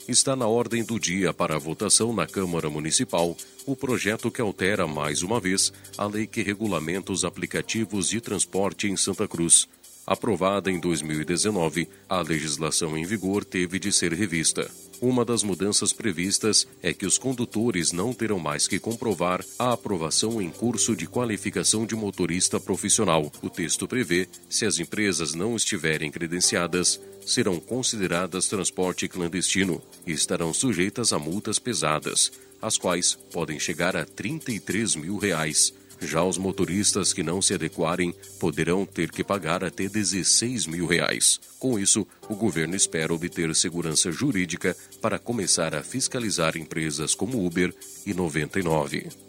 Está 0.06 0.36
na 0.36 0.46
ordem 0.46 0.84
do 0.84 1.00
dia 1.00 1.32
para 1.32 1.56
a 1.56 1.58
votação 1.58 2.12
na 2.12 2.26
Câmara 2.26 2.68
Municipal 2.68 3.34
o 3.64 3.74
projeto 3.74 4.30
que 4.30 4.42
altera 4.42 4.86
mais 4.86 5.22
uma 5.22 5.40
vez 5.40 5.72
a 5.96 6.06
lei 6.06 6.26
que 6.26 6.42
regulamenta 6.42 7.10
os 7.10 7.24
aplicativos 7.24 8.10
de 8.10 8.20
transporte 8.20 8.86
em 8.86 8.98
Santa 8.98 9.26
Cruz. 9.26 9.66
Aprovada 10.06 10.70
em 10.70 10.78
2019, 10.78 11.88
a 12.06 12.20
legislação 12.20 12.98
em 12.98 13.06
vigor 13.06 13.46
teve 13.46 13.78
de 13.78 13.90
ser 13.90 14.12
revista. 14.12 14.70
Uma 15.00 15.24
das 15.24 15.44
mudanças 15.44 15.92
previstas 15.92 16.66
é 16.82 16.92
que 16.92 17.06
os 17.06 17.18
condutores 17.18 17.92
não 17.92 18.12
terão 18.12 18.38
mais 18.40 18.66
que 18.66 18.80
comprovar 18.80 19.44
a 19.56 19.72
aprovação 19.72 20.42
em 20.42 20.50
curso 20.50 20.96
de 20.96 21.06
qualificação 21.06 21.86
de 21.86 21.94
motorista 21.94 22.58
profissional. 22.58 23.30
O 23.40 23.48
texto 23.48 23.86
prevê, 23.86 24.28
se 24.50 24.66
as 24.66 24.80
empresas 24.80 25.34
não 25.34 25.54
estiverem 25.54 26.10
credenciadas, 26.10 27.00
serão 27.24 27.60
consideradas 27.60 28.48
transporte 28.48 29.06
clandestino 29.06 29.80
e 30.04 30.12
estarão 30.12 30.52
sujeitas 30.52 31.12
a 31.12 31.18
multas 31.18 31.60
pesadas, 31.60 32.32
as 32.60 32.76
quais 32.76 33.14
podem 33.32 33.60
chegar 33.60 33.96
a 33.96 34.04
33 34.04 34.96
mil 34.96 35.16
reais. 35.16 35.72
Já 36.00 36.22
os 36.22 36.38
motoristas 36.38 37.12
que 37.12 37.22
não 37.22 37.42
se 37.42 37.54
adequarem 37.54 38.14
poderão 38.38 38.86
ter 38.86 39.10
que 39.10 39.24
pagar 39.24 39.64
até 39.64 39.88
16 39.88 40.66
mil 40.66 40.86
reais. 40.86 41.40
Com 41.58 41.78
isso, 41.78 42.06
o 42.28 42.34
governo 42.34 42.76
espera 42.76 43.12
obter 43.12 43.54
segurança 43.54 44.10
jurídica 44.12 44.76
para 45.00 45.18
começar 45.18 45.74
a 45.74 45.82
fiscalizar 45.82 46.56
empresas 46.56 47.14
como 47.14 47.44
Uber 47.44 47.74
e 48.06 48.14
99. 48.14 49.27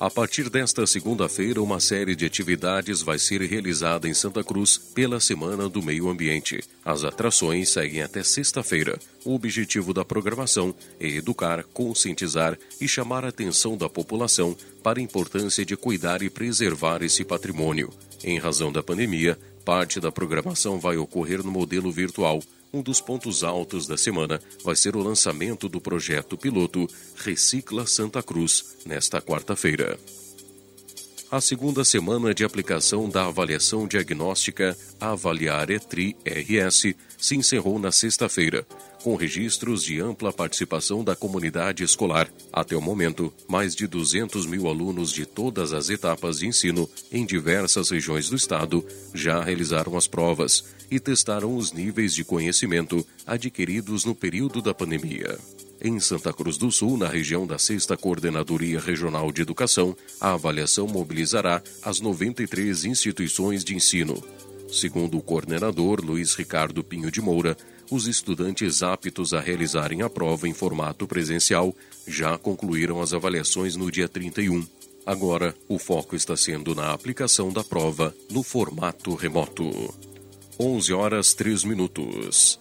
A 0.00 0.08
partir 0.08 0.48
desta 0.48 0.86
segunda-feira, 0.86 1.60
uma 1.60 1.80
série 1.80 2.14
de 2.14 2.24
atividades 2.24 3.02
vai 3.02 3.18
ser 3.18 3.40
realizada 3.42 4.08
em 4.08 4.14
Santa 4.14 4.44
Cruz 4.44 4.78
pela 4.78 5.18
Semana 5.18 5.68
do 5.68 5.82
Meio 5.82 6.08
Ambiente. 6.08 6.62
As 6.84 7.02
atrações 7.02 7.70
seguem 7.70 8.00
até 8.02 8.22
sexta-feira. 8.22 8.96
O 9.24 9.34
objetivo 9.34 9.92
da 9.92 10.04
programação 10.04 10.72
é 11.00 11.08
educar, 11.08 11.64
conscientizar 11.74 12.56
e 12.80 12.86
chamar 12.86 13.24
a 13.24 13.30
atenção 13.30 13.76
da 13.76 13.88
população 13.88 14.56
para 14.84 15.00
a 15.00 15.02
importância 15.02 15.66
de 15.66 15.76
cuidar 15.76 16.22
e 16.22 16.30
preservar 16.30 17.02
esse 17.02 17.24
patrimônio. 17.24 17.92
Em 18.22 18.38
razão 18.38 18.70
da 18.70 18.84
pandemia, 18.84 19.36
parte 19.64 19.98
da 19.98 20.12
programação 20.12 20.78
vai 20.78 20.96
ocorrer 20.96 21.42
no 21.42 21.50
modelo 21.50 21.90
virtual. 21.90 22.40
Um 22.72 22.82
dos 22.82 23.00
pontos 23.00 23.42
altos 23.42 23.86
da 23.86 23.96
semana 23.96 24.40
vai 24.62 24.76
ser 24.76 24.94
o 24.94 25.02
lançamento 25.02 25.68
do 25.68 25.80
projeto 25.80 26.36
piloto 26.36 26.86
Recicla 27.16 27.86
Santa 27.86 28.22
Cruz, 28.22 28.76
nesta 28.84 29.22
quarta-feira. 29.22 29.98
A 31.30 31.40
segunda 31.40 31.84
semana 31.84 32.34
de 32.34 32.44
aplicação 32.44 33.08
da 33.08 33.26
avaliação 33.26 33.86
diagnóstica 33.86 34.76
Avaliar 35.00 35.70
ETRI 35.70 36.16
RS 36.24 36.94
se 37.18 37.36
encerrou 37.36 37.78
na 37.78 37.92
sexta-feira, 37.92 38.66
com 39.08 39.16
registros 39.16 39.84
de 39.84 40.02
ampla 40.02 40.30
participação 40.30 41.02
da 41.02 41.16
comunidade 41.16 41.82
escolar. 41.82 42.28
Até 42.52 42.76
o 42.76 42.82
momento, 42.82 43.32
mais 43.48 43.74
de 43.74 43.86
200 43.86 44.44
mil 44.44 44.68
alunos 44.68 45.10
de 45.14 45.24
todas 45.24 45.72
as 45.72 45.88
etapas 45.88 46.40
de 46.40 46.46
ensino 46.46 46.86
em 47.10 47.24
diversas 47.24 47.88
regiões 47.88 48.28
do 48.28 48.36
estado 48.36 48.84
já 49.14 49.42
realizaram 49.42 49.96
as 49.96 50.06
provas 50.06 50.62
e 50.90 51.00
testaram 51.00 51.56
os 51.56 51.72
níveis 51.72 52.14
de 52.14 52.22
conhecimento 52.22 53.02
adquiridos 53.26 54.04
no 54.04 54.14
período 54.14 54.60
da 54.60 54.74
pandemia. 54.74 55.38
Em 55.80 55.98
Santa 56.00 56.30
Cruz 56.30 56.58
do 56.58 56.70
Sul, 56.70 56.98
na 56.98 57.08
região 57.08 57.46
da 57.46 57.58
6 57.58 57.86
Coordenadoria 57.98 58.78
Regional 58.78 59.32
de 59.32 59.40
Educação, 59.40 59.96
a 60.20 60.34
avaliação 60.34 60.86
mobilizará 60.86 61.62
as 61.82 61.98
93 61.98 62.84
instituições 62.84 63.64
de 63.64 63.74
ensino. 63.74 64.22
Segundo 64.70 65.16
o 65.16 65.22
coordenador 65.22 66.04
Luiz 66.04 66.34
Ricardo 66.34 66.84
Pinho 66.84 67.10
de 67.10 67.22
Moura, 67.22 67.56
os 67.90 68.06
estudantes 68.06 68.82
aptos 68.82 69.32
a 69.32 69.40
realizarem 69.40 70.02
a 70.02 70.10
prova 70.10 70.48
em 70.48 70.52
formato 70.52 71.06
presencial 71.06 71.74
já 72.06 72.36
concluíram 72.36 73.00
as 73.00 73.14
avaliações 73.14 73.76
no 73.76 73.90
dia 73.90 74.08
31. 74.08 74.66
Agora, 75.06 75.54
o 75.68 75.78
foco 75.78 76.14
está 76.14 76.36
sendo 76.36 76.74
na 76.74 76.92
aplicação 76.92 77.50
da 77.50 77.64
prova 77.64 78.14
no 78.30 78.42
formato 78.42 79.14
remoto. 79.14 79.94
11 80.60 80.92
horas 80.92 81.32
3 81.32 81.64
minutos. 81.64 82.58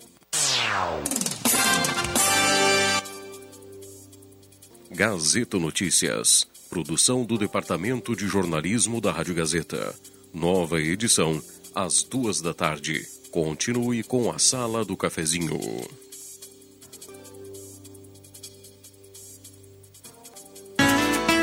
Gazeta 4.90 5.60
Notícias. 5.60 6.48
Produção 6.70 7.26
do 7.26 7.38
Departamento 7.38 8.16
de 8.16 8.28
Jornalismo 8.28 9.02
da 9.02 9.12
Rádio 9.12 9.36
Gazeta. 9.36 9.94
Nova 10.34 10.82
edição, 10.82 11.42
às 11.76 12.04
duas 12.04 12.40
da 12.40 12.54
tarde. 12.54 13.16
Continue 13.38 14.02
com 14.02 14.32
a 14.32 14.39
Sala 14.39 14.84
do 14.84 14.97
Cafezinho. 14.97 15.60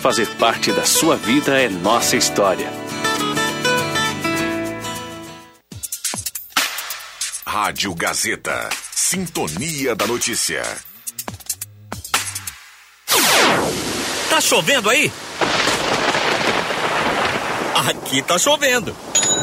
fazer 0.00 0.28
parte 0.36 0.70
da 0.70 0.84
sua 0.84 1.16
vida 1.16 1.60
é 1.60 1.68
nossa 1.68 2.16
história. 2.16 2.70
Rádio 7.44 7.92
Gazeta. 7.94 8.68
Sintonia 8.92 9.96
da 9.96 10.06
Notícia. 10.06 10.62
Tá 14.30 14.40
chovendo 14.40 14.88
aí? 14.88 15.10
Aqui 17.88 18.22
tá 18.22 18.38
chovendo. 18.38 18.96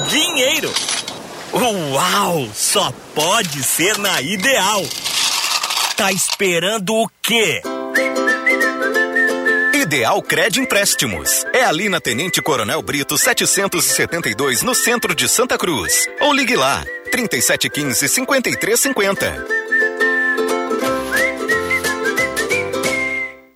Dinheiro. 0.10 0.74
Uau! 1.52 2.50
Só 2.54 2.94
pode 3.14 3.62
ser 3.62 3.98
na 3.98 4.22
Ideal. 4.22 4.84
Tá 5.98 6.12
esperando 6.12 6.96
o 6.96 7.10
quê? 7.22 7.62
Ideal 9.94 10.24
Cred 10.24 10.60
Empréstimos. 10.60 11.46
É 11.54 11.64
ali 11.64 11.88
na 11.88 12.02
Tenente 12.02 12.42
Coronel 12.42 12.82
Brito 12.82 13.16
772, 13.16 14.64
no 14.64 14.74
centro 14.74 15.14
de 15.14 15.30
Santa 15.30 15.56
Cruz. 15.56 16.10
Ou 16.20 16.34
ligue 16.34 16.56
lá, 16.56 16.84
3715 17.12 18.10
5350. 18.10 19.46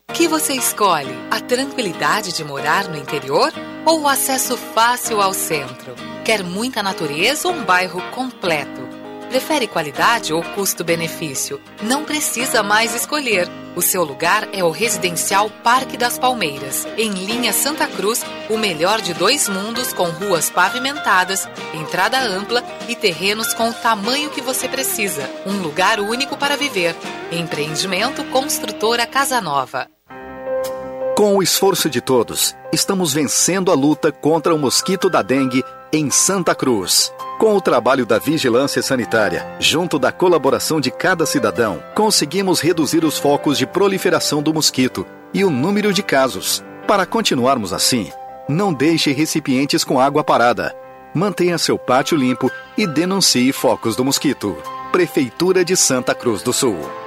O 0.08 0.14
que 0.14 0.28
você 0.28 0.54
escolhe? 0.54 1.10
A 1.32 1.40
tranquilidade 1.40 2.32
de 2.32 2.44
morar 2.44 2.88
no 2.88 3.00
interior 3.00 3.52
ou 3.84 4.02
o 4.02 4.08
acesso 4.08 4.56
fácil 4.56 5.20
ao 5.20 5.34
centro? 5.34 5.96
Quer 6.24 6.44
muita 6.44 6.84
natureza 6.84 7.48
ou 7.48 7.56
um 7.56 7.64
bairro 7.64 8.00
completo? 8.12 8.87
Prefere 9.30 9.68
qualidade 9.68 10.34
ou 10.34 10.42
custo-benefício? 10.42 11.60
Não 11.82 12.06
precisa 12.06 12.64
mais 12.64 12.96
escolher. 12.96 13.50
O 13.76 13.82
seu 13.82 14.04
lugar 14.04 14.48
é 14.54 14.64
o 14.64 14.72
Residencial 14.72 15.50
Parque 15.64 15.98
das 15.98 16.18
Palmeiras, 16.18 16.88
em 16.98 17.12
linha 17.12 17.54
Santa 17.54 17.86
Cruz, 17.88 18.24
o 18.50 18.58
melhor 18.58 19.02
de 19.02 19.14
dois 19.14 19.48
mundos 19.48 19.94
com 19.94 20.06
ruas 20.06 20.50
pavimentadas, 20.50 21.48
entrada 21.74 22.20
ampla 22.20 22.64
e 22.88 22.96
terrenos 22.96 23.54
com 23.54 23.70
o 23.70 23.74
tamanho 23.74 24.30
que 24.30 24.42
você 24.42 24.68
precisa. 24.68 25.30
Um 25.46 25.62
lugar 25.62 26.00
único 26.00 26.38
para 26.38 26.56
viver. 26.56 26.96
Empreendimento 27.32 28.24
Construtora 28.26 29.06
Casa 29.06 29.42
Nova. 29.42 29.88
Com 31.16 31.36
o 31.36 31.44
esforço 31.44 31.90
de 31.90 32.00
todos, 32.00 32.56
estamos 32.72 33.14
vencendo 33.14 33.72
a 33.72 33.76
luta 33.76 34.12
contra 34.12 34.56
o 34.56 34.58
mosquito 34.58 35.10
da 35.10 35.22
dengue 35.22 35.64
em 35.92 36.10
Santa 36.10 36.56
Cruz. 36.56 37.12
Com 37.38 37.56
o 37.56 37.62
trabalho 37.62 38.04
da 38.04 38.18
vigilância 38.18 38.82
sanitária, 38.82 39.46
junto 39.60 40.00
da 40.00 40.12
colaboração 40.12 40.82
de 40.82 40.90
cada 40.90 41.24
cidadão, 41.24 41.84
conseguimos 41.94 42.60
reduzir 42.60 43.06
os 43.06 43.20
focos 43.20 43.60
de 43.60 43.68
proliferação 43.68 44.42
do 44.42 44.52
mosquito 44.52 45.06
e 45.32 45.44
o 45.44 45.52
número 45.52 45.94
de 45.94 46.02
casos. 46.02 46.64
Para 46.88 47.06
continuarmos 47.06 47.74
assim, 47.74 48.12
não 48.50 48.74
deixe 48.74 49.12
recipientes 49.12 49.84
com 49.84 50.00
água 50.00 50.24
parada. 50.24 50.76
Mantenha 51.14 51.60
seu 51.60 51.78
pátio 51.78 52.18
limpo 52.18 52.50
e 52.76 52.88
denuncie 52.88 53.52
focos 53.52 53.96
do 53.96 54.04
mosquito. 54.04 54.58
Prefeitura 54.92 55.64
de 55.64 55.78
Santa 55.78 56.16
Cruz 56.16 56.42
do 56.42 56.52
Sul. 56.52 57.07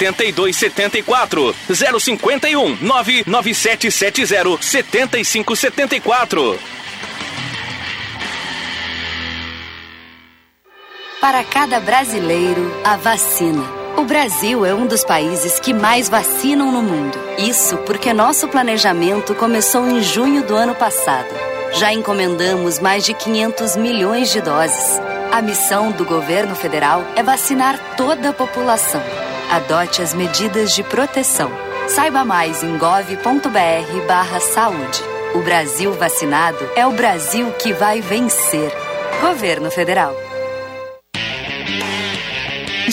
8274 0.05 1.55
051 1.99 2.77
99770 2.81 4.61
7574. 4.61 6.59
Para 11.21 11.43
cada 11.43 11.79
brasileiro, 11.79 12.81
a 12.83 12.97
vacina. 12.97 13.63
O 13.95 14.03
Brasil 14.03 14.65
é 14.65 14.73
um 14.73 14.87
dos 14.87 15.03
países 15.03 15.59
que 15.59 15.71
mais 15.71 16.09
vacinam 16.09 16.71
no 16.71 16.81
mundo. 16.81 17.15
Isso 17.37 17.77
porque 17.79 18.11
nosso 18.11 18.47
planejamento 18.47 19.35
começou 19.35 19.87
em 19.87 20.01
junho 20.01 20.41
do 20.43 20.55
ano 20.55 20.73
passado. 20.73 21.29
Já 21.73 21.93
encomendamos 21.93 22.79
mais 22.79 23.05
de 23.05 23.13
500 23.13 23.75
milhões 23.75 24.31
de 24.31 24.41
doses. 24.41 24.99
A 25.31 25.41
missão 25.41 25.91
do 25.91 26.03
governo 26.03 26.55
federal 26.55 27.05
é 27.15 27.21
vacinar 27.21 27.95
toda 27.95 28.29
a 28.29 28.33
população. 28.33 29.01
Adote 29.51 30.01
as 30.01 30.13
medidas 30.13 30.73
de 30.73 30.81
proteção. 30.81 31.51
Saiba 31.89 32.23
mais 32.23 32.63
em 32.63 32.77
gov.br/saúde. 32.77 35.03
O 35.35 35.41
Brasil 35.41 35.91
vacinado 35.91 36.69
é 36.73 36.87
o 36.87 36.93
Brasil 36.93 37.51
que 37.59 37.73
vai 37.73 37.99
vencer. 37.99 38.71
Governo 39.19 39.69
Federal. 39.69 40.15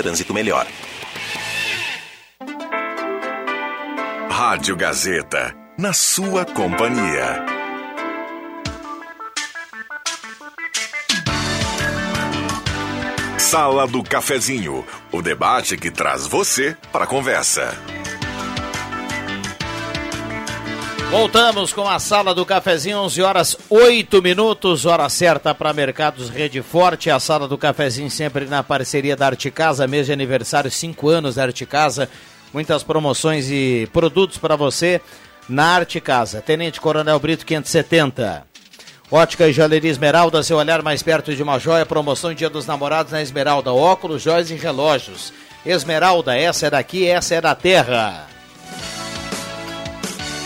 trânsito 0.00 0.32
melhor. 0.32 0.66
Rádio 4.30 4.74
Gazeta, 4.74 5.54
na 5.76 5.92
sua 5.92 6.46
companhia. 6.46 7.44
Sala 13.38 13.86
do 13.86 14.02
Cafezinho, 14.02 14.86
o 15.12 15.20
debate 15.20 15.76
que 15.76 15.90
traz 15.90 16.26
você 16.26 16.74
para 16.90 17.04
a 17.04 17.06
conversa. 17.06 17.76
Voltamos 21.10 21.72
com 21.72 21.88
a 21.88 21.98
sala 21.98 22.32
do 22.32 22.46
cafezinho, 22.46 22.98
11 22.98 23.20
horas 23.20 23.56
8 23.68 24.22
minutos, 24.22 24.86
hora 24.86 25.08
certa 25.08 25.52
para 25.52 25.72
Mercados 25.72 26.30
Rede 26.30 26.62
Forte. 26.62 27.10
A 27.10 27.18
sala 27.18 27.48
do 27.48 27.58
cafezinho 27.58 28.08
sempre 28.08 28.44
na 28.44 28.62
parceria 28.62 29.16
da 29.16 29.26
Arte 29.26 29.50
Casa, 29.50 29.88
mês 29.88 30.06
de 30.06 30.12
aniversário, 30.12 30.70
5 30.70 31.08
anos 31.08 31.34
da 31.34 31.42
Arte 31.42 31.66
Casa. 31.66 32.08
Muitas 32.54 32.84
promoções 32.84 33.50
e 33.50 33.88
produtos 33.92 34.38
para 34.38 34.54
você 34.54 35.00
na 35.48 35.74
Arte 35.74 36.00
Casa. 36.00 36.40
Tenente 36.40 36.80
Coronel 36.80 37.18
Brito 37.18 37.44
570. 37.44 38.46
Ótica 39.10 39.48
e 39.48 39.52
Joalheria 39.52 39.90
Esmeralda, 39.90 40.44
seu 40.44 40.58
olhar 40.58 40.80
mais 40.80 41.02
perto 41.02 41.34
de 41.34 41.42
uma 41.42 41.58
joia. 41.58 41.84
Promoção 41.84 42.32
Dia 42.32 42.48
dos 42.48 42.66
Namorados 42.66 43.10
na 43.10 43.20
Esmeralda. 43.20 43.72
Óculos, 43.72 44.22
joias 44.22 44.48
e 44.52 44.54
relógios. 44.54 45.32
Esmeralda, 45.66 46.38
essa 46.38 46.68
é 46.68 46.70
daqui, 46.70 47.04
essa 47.04 47.34
é 47.34 47.40
da 47.40 47.56
terra. 47.56 48.28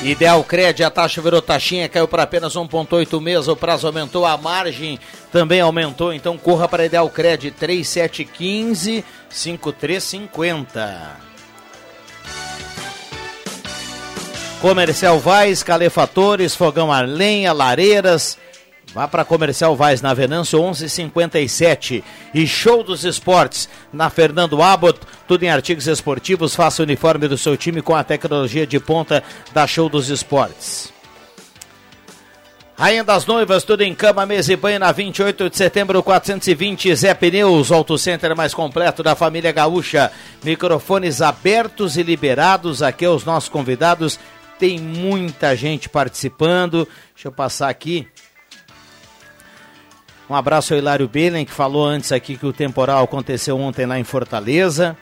Ideal 0.05 0.44
Cred, 0.44 0.84
a 0.84 0.90
taxa 0.90 1.22
virou 1.22 1.40
taxinha, 1.40 1.88
caiu 1.88 2.07
para 2.07 2.24
apenas 2.24 2.52
1,8 2.52 3.18
meses, 3.22 3.48
o 3.48 3.57
prazo 3.57 3.86
aumentou, 3.86 4.26
a 4.26 4.36
margem 4.36 5.00
também 5.32 5.62
aumentou, 5.62 6.12
então 6.12 6.36
corra 6.36 6.68
para 6.68 6.84
Ideal 6.84 7.09
Cred 7.09 7.50
3715 7.52 9.02
5350. 9.30 11.16
Comercial 14.61 15.18
Vaz, 15.18 15.62
calefatores, 15.62 16.55
fogão 16.55 16.92
a 16.92 17.00
lenha, 17.00 17.55
lareiras. 17.55 18.36
Vá 18.95 19.09
para 19.09 19.24
Comercial 19.24 19.74
Vaz 19.74 20.01
na 20.01 20.14
Venâncio 20.14 20.57
1157 20.61 22.05
e 22.32 22.47
Show 22.47 22.84
dos 22.84 23.05
Esportes 23.05 23.68
na 23.92 24.09
Fernando 24.09 24.62
Abbott, 24.62 25.01
tudo 25.26 25.42
em 25.42 25.51
artigos 25.51 25.88
esportivos. 25.88 26.55
Faça 26.55 26.80
o 26.80 26.84
uniforme 26.84 27.26
do 27.26 27.36
seu 27.36 27.57
time 27.57 27.82
com 27.82 27.97
a 27.97 28.05
tecnologia 28.05 28.64
de 28.64 28.78
ponta 28.78 29.24
da 29.53 29.66
Show 29.66 29.88
dos 29.88 30.11
Esportes. 30.11 30.92
Rainha 32.78 33.03
das 33.03 33.26
Noivas, 33.26 33.64
tudo 33.64 33.82
em 33.82 33.92
cama, 33.97 34.24
mesa 34.24 34.53
e 34.53 34.57
banho 34.57 34.78
na 34.78 34.92
28 34.92 35.51
de 35.51 35.57
setembro 35.57 36.01
420. 36.01 36.95
Zé 36.95 37.14
Pneus, 37.14 37.72
Auto 37.72 37.99
Center 37.99 38.36
mais 38.36 38.55
completo 38.55 39.03
da 39.03 39.16
família 39.16 39.51
Gaúcha. 39.51 40.12
Microfones 40.45 41.20
abertos 41.20 41.97
e 41.97 42.03
liberados. 42.05 42.80
Aqui 42.80 43.09
os 43.09 43.24
nossos 43.24 43.49
convidados. 43.49 44.20
Tem 44.57 44.78
muita 44.78 45.57
gente 45.57 45.88
participando. 45.88 46.86
Deixa 47.12 47.26
eu 47.26 47.32
passar 47.32 47.68
aqui. 47.68 48.07
Um 50.29 50.35
abraço 50.35 50.72
ao 50.72 50.79
Hilário 50.79 51.07
Belen, 51.07 51.45
que 51.45 51.53
falou 51.53 51.85
antes 51.85 52.11
aqui 52.11 52.37
que 52.37 52.47
o 52.47 52.53
temporal 52.53 53.05
aconteceu 53.05 53.59
ontem 53.59 53.85
lá 53.85 53.99
em 53.99 54.05
Fortaleza. 54.05 54.97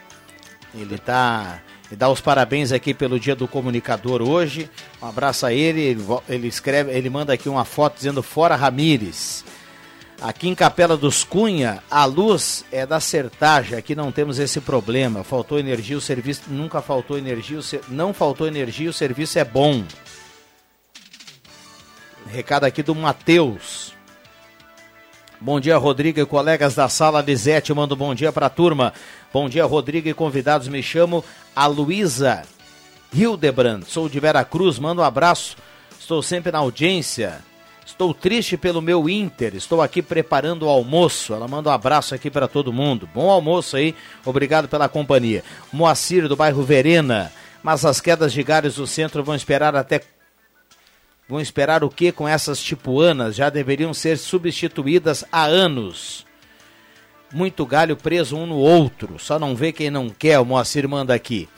Ele 0.75 0.99
tá. 0.99 1.61
Ele 1.87 1.97
dá 1.97 2.09
os 2.09 2.21
parabéns 2.21 2.73
aqui 2.73 2.95
pelo 2.95 3.21
dia 3.21 3.37
do 3.37 3.47
comunicador 3.47 4.23
hoje. 4.23 4.69
Um 5.01 5.07
abraço 5.07 5.47
a 5.47 5.53
ele. 5.53 5.97
Ele, 6.29 6.49
escreve, 6.49 6.91
ele 6.91 7.09
manda 7.11 7.33
aqui 7.33 7.49
uma 7.49 7.65
foto 7.65 7.97
dizendo 7.97 8.23
Fora 8.23 8.57
Ramires. 8.57 9.45
Aqui 10.21 10.49
em 10.49 10.55
Capela 10.55 10.97
dos 10.97 11.25
Cunha, 11.25 11.83
a 11.91 12.05
luz 12.05 12.65
é 12.71 12.87
da 12.87 13.01
Sertaja, 13.01 13.77
aqui 13.77 13.93
não 13.93 14.13
temos 14.13 14.39
esse 14.39 14.61
problema. 14.61 15.25
Faltou 15.25 15.59
energia, 15.59 15.99
o 15.99 16.01
serviço 16.01 16.43
nunca 16.47 16.81
faltou 16.81 17.19
energia, 17.19 17.59
não 17.89 18.15
faltou 18.15 18.47
energia, 18.47 18.89
o 18.89 18.93
serviço 18.93 19.41
é 19.41 19.45
bom. 19.45 19.85
Recado 22.29 22.65
aqui 22.65 22.85
do 22.85 22.95
Matheus. 22.95 23.92
Bom 25.45 25.59
dia, 25.59 25.77
Rodrigo 25.77 26.21
e 26.21 26.25
colegas 26.25 26.77
da 26.77 26.89
sala 26.89 27.21
Lisete. 27.21 27.75
Mando 27.75 27.97
bom 27.97 28.15
dia 28.15 28.31
para 28.31 28.47
a 28.47 28.49
turma. 28.49 28.93
Bom 29.33 29.49
dia, 29.49 29.65
Rodrigo 29.65 30.09
e 30.09 30.15
convidados. 30.15 30.69
Me 30.69 30.81
chamo 30.81 31.25
a 31.55 31.67
Luísa 31.67 32.45
Hildebrand. 33.13 33.83
Sou 33.83 34.09
de 34.09 34.21
Vera 34.21 34.45
Cruz. 34.45 34.79
Mando 34.79 35.03
um 35.03 35.05
abraço. 35.05 35.57
Estou 35.99 36.23
sempre 36.23 36.53
na 36.53 36.59
audiência. 36.59 37.41
Estou 37.85 38.15
triste 38.15 38.57
pelo 38.57 38.81
meu 38.81 39.09
Inter. 39.09 39.57
Estou 39.57 39.83
aqui 39.83 40.01
preparando 40.01 40.67
o 40.67 40.69
almoço. 40.69 41.35
Ela 41.35 41.49
manda 41.49 41.71
um 41.71 41.73
abraço 41.73 42.15
aqui 42.15 42.31
para 42.31 42.47
todo 42.47 42.73
mundo. 42.73 43.09
Bom 43.13 43.29
almoço 43.29 43.77
aí. 43.77 43.97
Obrigado 44.25 44.69
pela 44.69 44.89
companhia. 44.89 45.43
Moacir 45.73 46.29
do 46.29 46.37
bairro 46.37 46.63
Verena. 46.63 47.33
Mas 47.65 47.85
as 47.85 48.01
quedas 48.01 48.33
de 48.33 48.45
galhos 48.45 48.77
do 48.77 48.87
centro 48.87 49.25
vão 49.25 49.35
esperar 49.35 49.75
até 49.75 50.03
Vão 51.29 51.41
esperar 51.41 51.85
o 51.85 51.89
que 51.89 52.13
com 52.13 52.29
essas 52.29 52.63
tipuanas? 52.63 53.37
Já 53.37 53.49
deveriam 53.49 53.95
ser 53.95 54.19
substituídas 54.19 55.25
há 55.31 55.45
anos. 55.45 56.27
Muito 57.33 57.65
galho 57.65 57.97
preso 57.97 58.37
um 58.37 58.47
no 58.47 58.57
outro. 58.57 59.19
Só 59.19 59.39
não 59.39 59.55
vê 59.55 59.73
quem 59.73 59.91
não 59.91 60.11
quer, 60.11 60.39
o 60.39 60.45
Moacir 60.45 60.87
manda 60.89 61.15
aqui. 61.15 61.49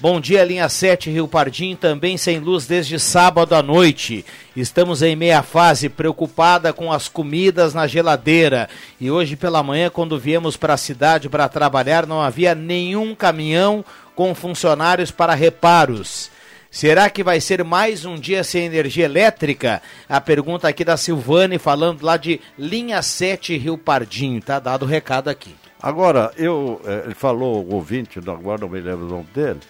Bom 0.00 0.20
dia, 0.20 0.44
linha 0.44 0.68
7, 0.68 1.08
Rio 1.08 1.28
Pardim, 1.28 1.76
também 1.76 2.16
sem 2.16 2.40
luz 2.40 2.66
desde 2.66 2.98
sábado 2.98 3.54
à 3.54 3.62
noite. 3.62 4.24
Estamos 4.56 5.02
em 5.02 5.14
meia 5.14 5.40
fase, 5.40 5.88
preocupada 5.88 6.72
com 6.72 6.92
as 6.92 7.08
comidas 7.08 7.72
na 7.72 7.86
geladeira. 7.86 8.68
E 9.00 9.08
hoje 9.08 9.36
pela 9.36 9.62
manhã, 9.62 9.88
quando 9.88 10.18
viemos 10.18 10.56
para 10.56 10.74
a 10.74 10.76
cidade 10.76 11.28
para 11.28 11.48
trabalhar, 11.48 12.06
não 12.06 12.20
havia 12.20 12.56
nenhum 12.56 13.14
caminhão 13.14 13.84
com 14.16 14.34
funcionários 14.34 15.12
para 15.12 15.32
reparos. 15.32 16.28
Será 16.74 17.08
que 17.08 17.22
vai 17.22 17.40
ser 17.40 17.62
mais 17.62 18.04
um 18.04 18.16
dia 18.16 18.42
sem 18.42 18.64
energia 18.64 19.04
elétrica? 19.04 19.80
A 20.08 20.20
pergunta 20.20 20.66
aqui 20.66 20.84
da 20.84 20.96
Silvane, 20.96 21.56
falando 21.56 22.02
lá 22.02 22.16
de 22.16 22.40
linha 22.58 23.00
7 23.00 23.56
Rio 23.56 23.78
Pardinho. 23.78 24.42
Tá 24.42 24.58
dado 24.58 24.82
o 24.82 24.88
recado 24.88 25.30
aqui. 25.30 25.54
Agora, 25.80 26.32
eu, 26.36 26.80
eh, 26.84 27.02
ele 27.04 27.14
falou, 27.14 27.64
o 27.64 27.74
ouvinte, 27.74 28.18
agora 28.18 28.62
não 28.62 28.68
me 28.68 28.80
lembro 28.80 29.06
o 29.06 29.08
nome 29.08 29.28
dele, 29.32 29.60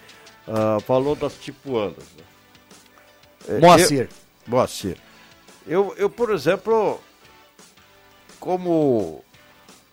ah, 0.47 0.79
falou 0.81 1.15
das 1.15 1.35
tipuanas. 1.35 1.95
né? 2.17 2.23
Eh, 3.49 3.59
Moacir. 3.59 4.01
Eu, 4.01 4.07
Moacir. 4.47 4.97
Eu, 5.67 5.93
eu, 5.99 6.09
por 6.09 6.31
exemplo, 6.31 6.99
como 8.39 9.23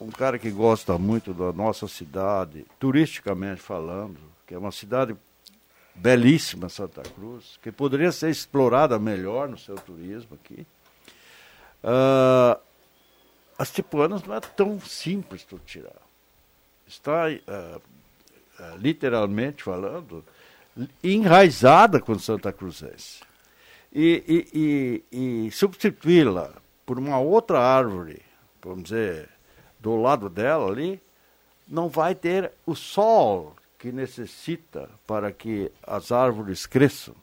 um 0.00 0.08
cara 0.08 0.38
que 0.38 0.50
gosta 0.50 0.96
muito 0.96 1.34
da 1.34 1.52
nossa 1.52 1.86
cidade, 1.86 2.64
turisticamente 2.80 3.60
falando, 3.60 4.16
que 4.46 4.54
é 4.54 4.58
uma 4.58 4.72
cidade 4.72 5.14
belíssima, 5.94 6.68
Santa 6.68 7.02
Cruz, 7.02 7.58
que 7.62 7.70
poderia 7.70 8.12
ser 8.12 8.30
explorada 8.30 8.98
melhor 8.98 9.48
no 9.48 9.58
seu 9.58 9.76
turismo 9.76 10.38
aqui. 10.42 10.66
Ah, 11.82 12.58
as 13.58 13.70
tipuanas 13.70 14.22
não 14.24 14.34
é 14.34 14.40
tão 14.40 14.80
simples 14.80 15.46
de 15.48 15.58
tirar. 15.60 16.02
Está, 16.86 17.24
ah, 17.48 17.80
literalmente 18.78 19.62
falando, 19.62 20.24
enraizada 21.02 22.00
com 22.00 22.18
Santa 22.18 22.52
Cruzense. 22.52 23.20
E, 23.92 24.24
e, 24.54 25.02
e, 25.12 25.46
e 25.46 25.50
substituí-la 25.50 26.50
por 26.86 26.98
uma 26.98 27.18
outra 27.18 27.60
árvore, 27.60 28.22
vamos 28.62 28.84
dizer, 28.84 29.28
do 29.78 29.96
lado 29.96 30.30
dela 30.30 30.70
ali, 30.70 31.00
não 31.68 31.88
vai 31.88 32.14
ter 32.14 32.52
o 32.64 32.74
sol 32.74 33.54
que 33.82 33.90
necessita 33.90 34.88
para 35.08 35.32
que 35.32 35.68
as 35.84 36.12
árvores 36.12 36.66
cresçam. 36.66 37.16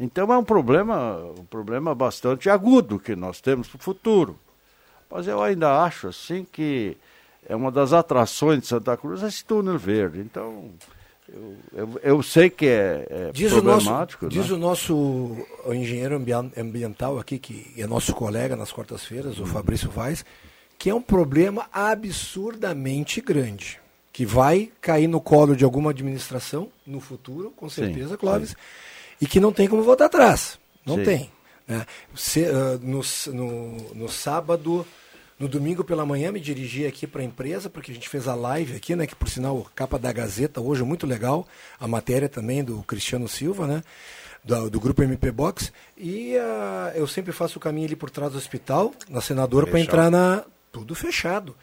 Então 0.00 0.32
é 0.32 0.38
um 0.38 0.42
problema, 0.42 1.18
um 1.38 1.44
problema 1.44 1.94
bastante 1.94 2.48
agudo 2.48 2.98
que 2.98 3.14
nós 3.14 3.42
temos 3.42 3.68
para 3.68 3.76
o 3.76 3.82
futuro. 3.82 4.38
Mas 5.10 5.26
eu 5.28 5.42
ainda 5.42 5.84
acho 5.84 6.08
assim 6.08 6.46
que 6.50 6.96
é 7.46 7.54
uma 7.54 7.70
das 7.70 7.92
atrações 7.92 8.60
de 8.62 8.66
Santa 8.68 8.96
Cruz 8.96 9.22
esse 9.22 9.44
túnel 9.44 9.76
verde. 9.76 10.20
Então 10.20 10.70
eu, 11.28 11.56
eu, 11.74 12.00
eu 12.02 12.22
sei 12.22 12.48
que 12.48 12.66
é, 12.66 13.06
é 13.10 13.30
Diz 13.32 13.52
o 13.52 13.60
problemático. 13.60 14.24
nosso, 14.24 14.34
diz 14.34 14.48
né? 14.48 14.56
o 14.56 14.58
nosso 14.58 15.36
engenheiro 15.66 16.16
ambian- 16.16 16.50
ambiental 16.56 17.18
aqui, 17.18 17.38
que 17.38 17.70
é 17.76 17.86
nosso 17.86 18.14
colega 18.14 18.56
nas 18.56 18.72
quartas-feiras, 18.72 19.36
Uhum. 19.36 19.44
o 19.44 19.46
Fabrício 19.46 19.90
Vaz, 19.90 20.24
que 20.78 20.88
é 20.88 20.94
um 20.94 21.02
problema 21.02 21.66
absurdamente 21.70 23.20
grande. 23.20 23.81
Que 24.12 24.26
vai 24.26 24.70
cair 24.80 25.08
no 25.08 25.20
colo 25.20 25.56
de 25.56 25.64
alguma 25.64 25.90
administração 25.90 26.68
no 26.86 27.00
futuro, 27.00 27.50
com 27.56 27.68
Sim, 27.68 27.86
certeza, 27.86 28.16
Clóvis, 28.18 28.54
e 29.20 29.26
que 29.26 29.40
não 29.40 29.52
tem 29.52 29.66
como 29.68 29.82
voltar 29.82 30.06
atrás. 30.06 30.58
Não 30.84 30.96
Sim. 30.96 31.04
tem. 31.04 31.30
né? 31.66 31.86
Se- 32.14 32.44
ah, 32.44 32.78
no, 32.82 33.00
no, 33.32 33.94
no 33.94 34.08
sábado, 34.08 34.86
no 35.38 35.48
domingo 35.48 35.82
pela 35.82 36.04
manhã, 36.04 36.30
me 36.30 36.40
dirigi 36.40 36.86
aqui 36.86 37.06
para 37.06 37.22
a 37.22 37.24
empresa, 37.24 37.70
porque 37.70 37.90
a 37.90 37.94
gente 37.94 38.08
fez 38.08 38.28
a 38.28 38.34
live 38.34 38.76
aqui, 38.76 38.94
né? 38.94 39.06
Que 39.06 39.14
por 39.14 39.28
sinal, 39.30 39.66
capa 39.74 39.98
da 39.98 40.12
Gazeta 40.12 40.60
hoje, 40.60 40.82
muito 40.82 41.06
legal. 41.06 41.46
A 41.80 41.88
matéria 41.88 42.28
também 42.28 42.62
do 42.62 42.82
Cristiano 42.82 43.26
Silva, 43.28 43.66
né? 43.66 43.82
Do, 44.44 44.68
do 44.68 44.78
grupo 44.80 45.02
MP 45.02 45.30
Box. 45.30 45.72
E 45.96 46.36
ah, 46.36 46.92
eu 46.94 47.06
sempre 47.06 47.32
faço 47.32 47.58
o 47.58 47.60
caminho 47.62 47.86
ali 47.86 47.96
por 47.96 48.10
trás 48.10 48.32
do 48.32 48.38
hospital, 48.38 48.92
na 49.08 49.20
senadora, 49.22 49.66
para 49.66 49.80
entrar 49.80 50.10
na. 50.10 50.44
Tudo 50.70 50.94
fechado. 50.94 51.54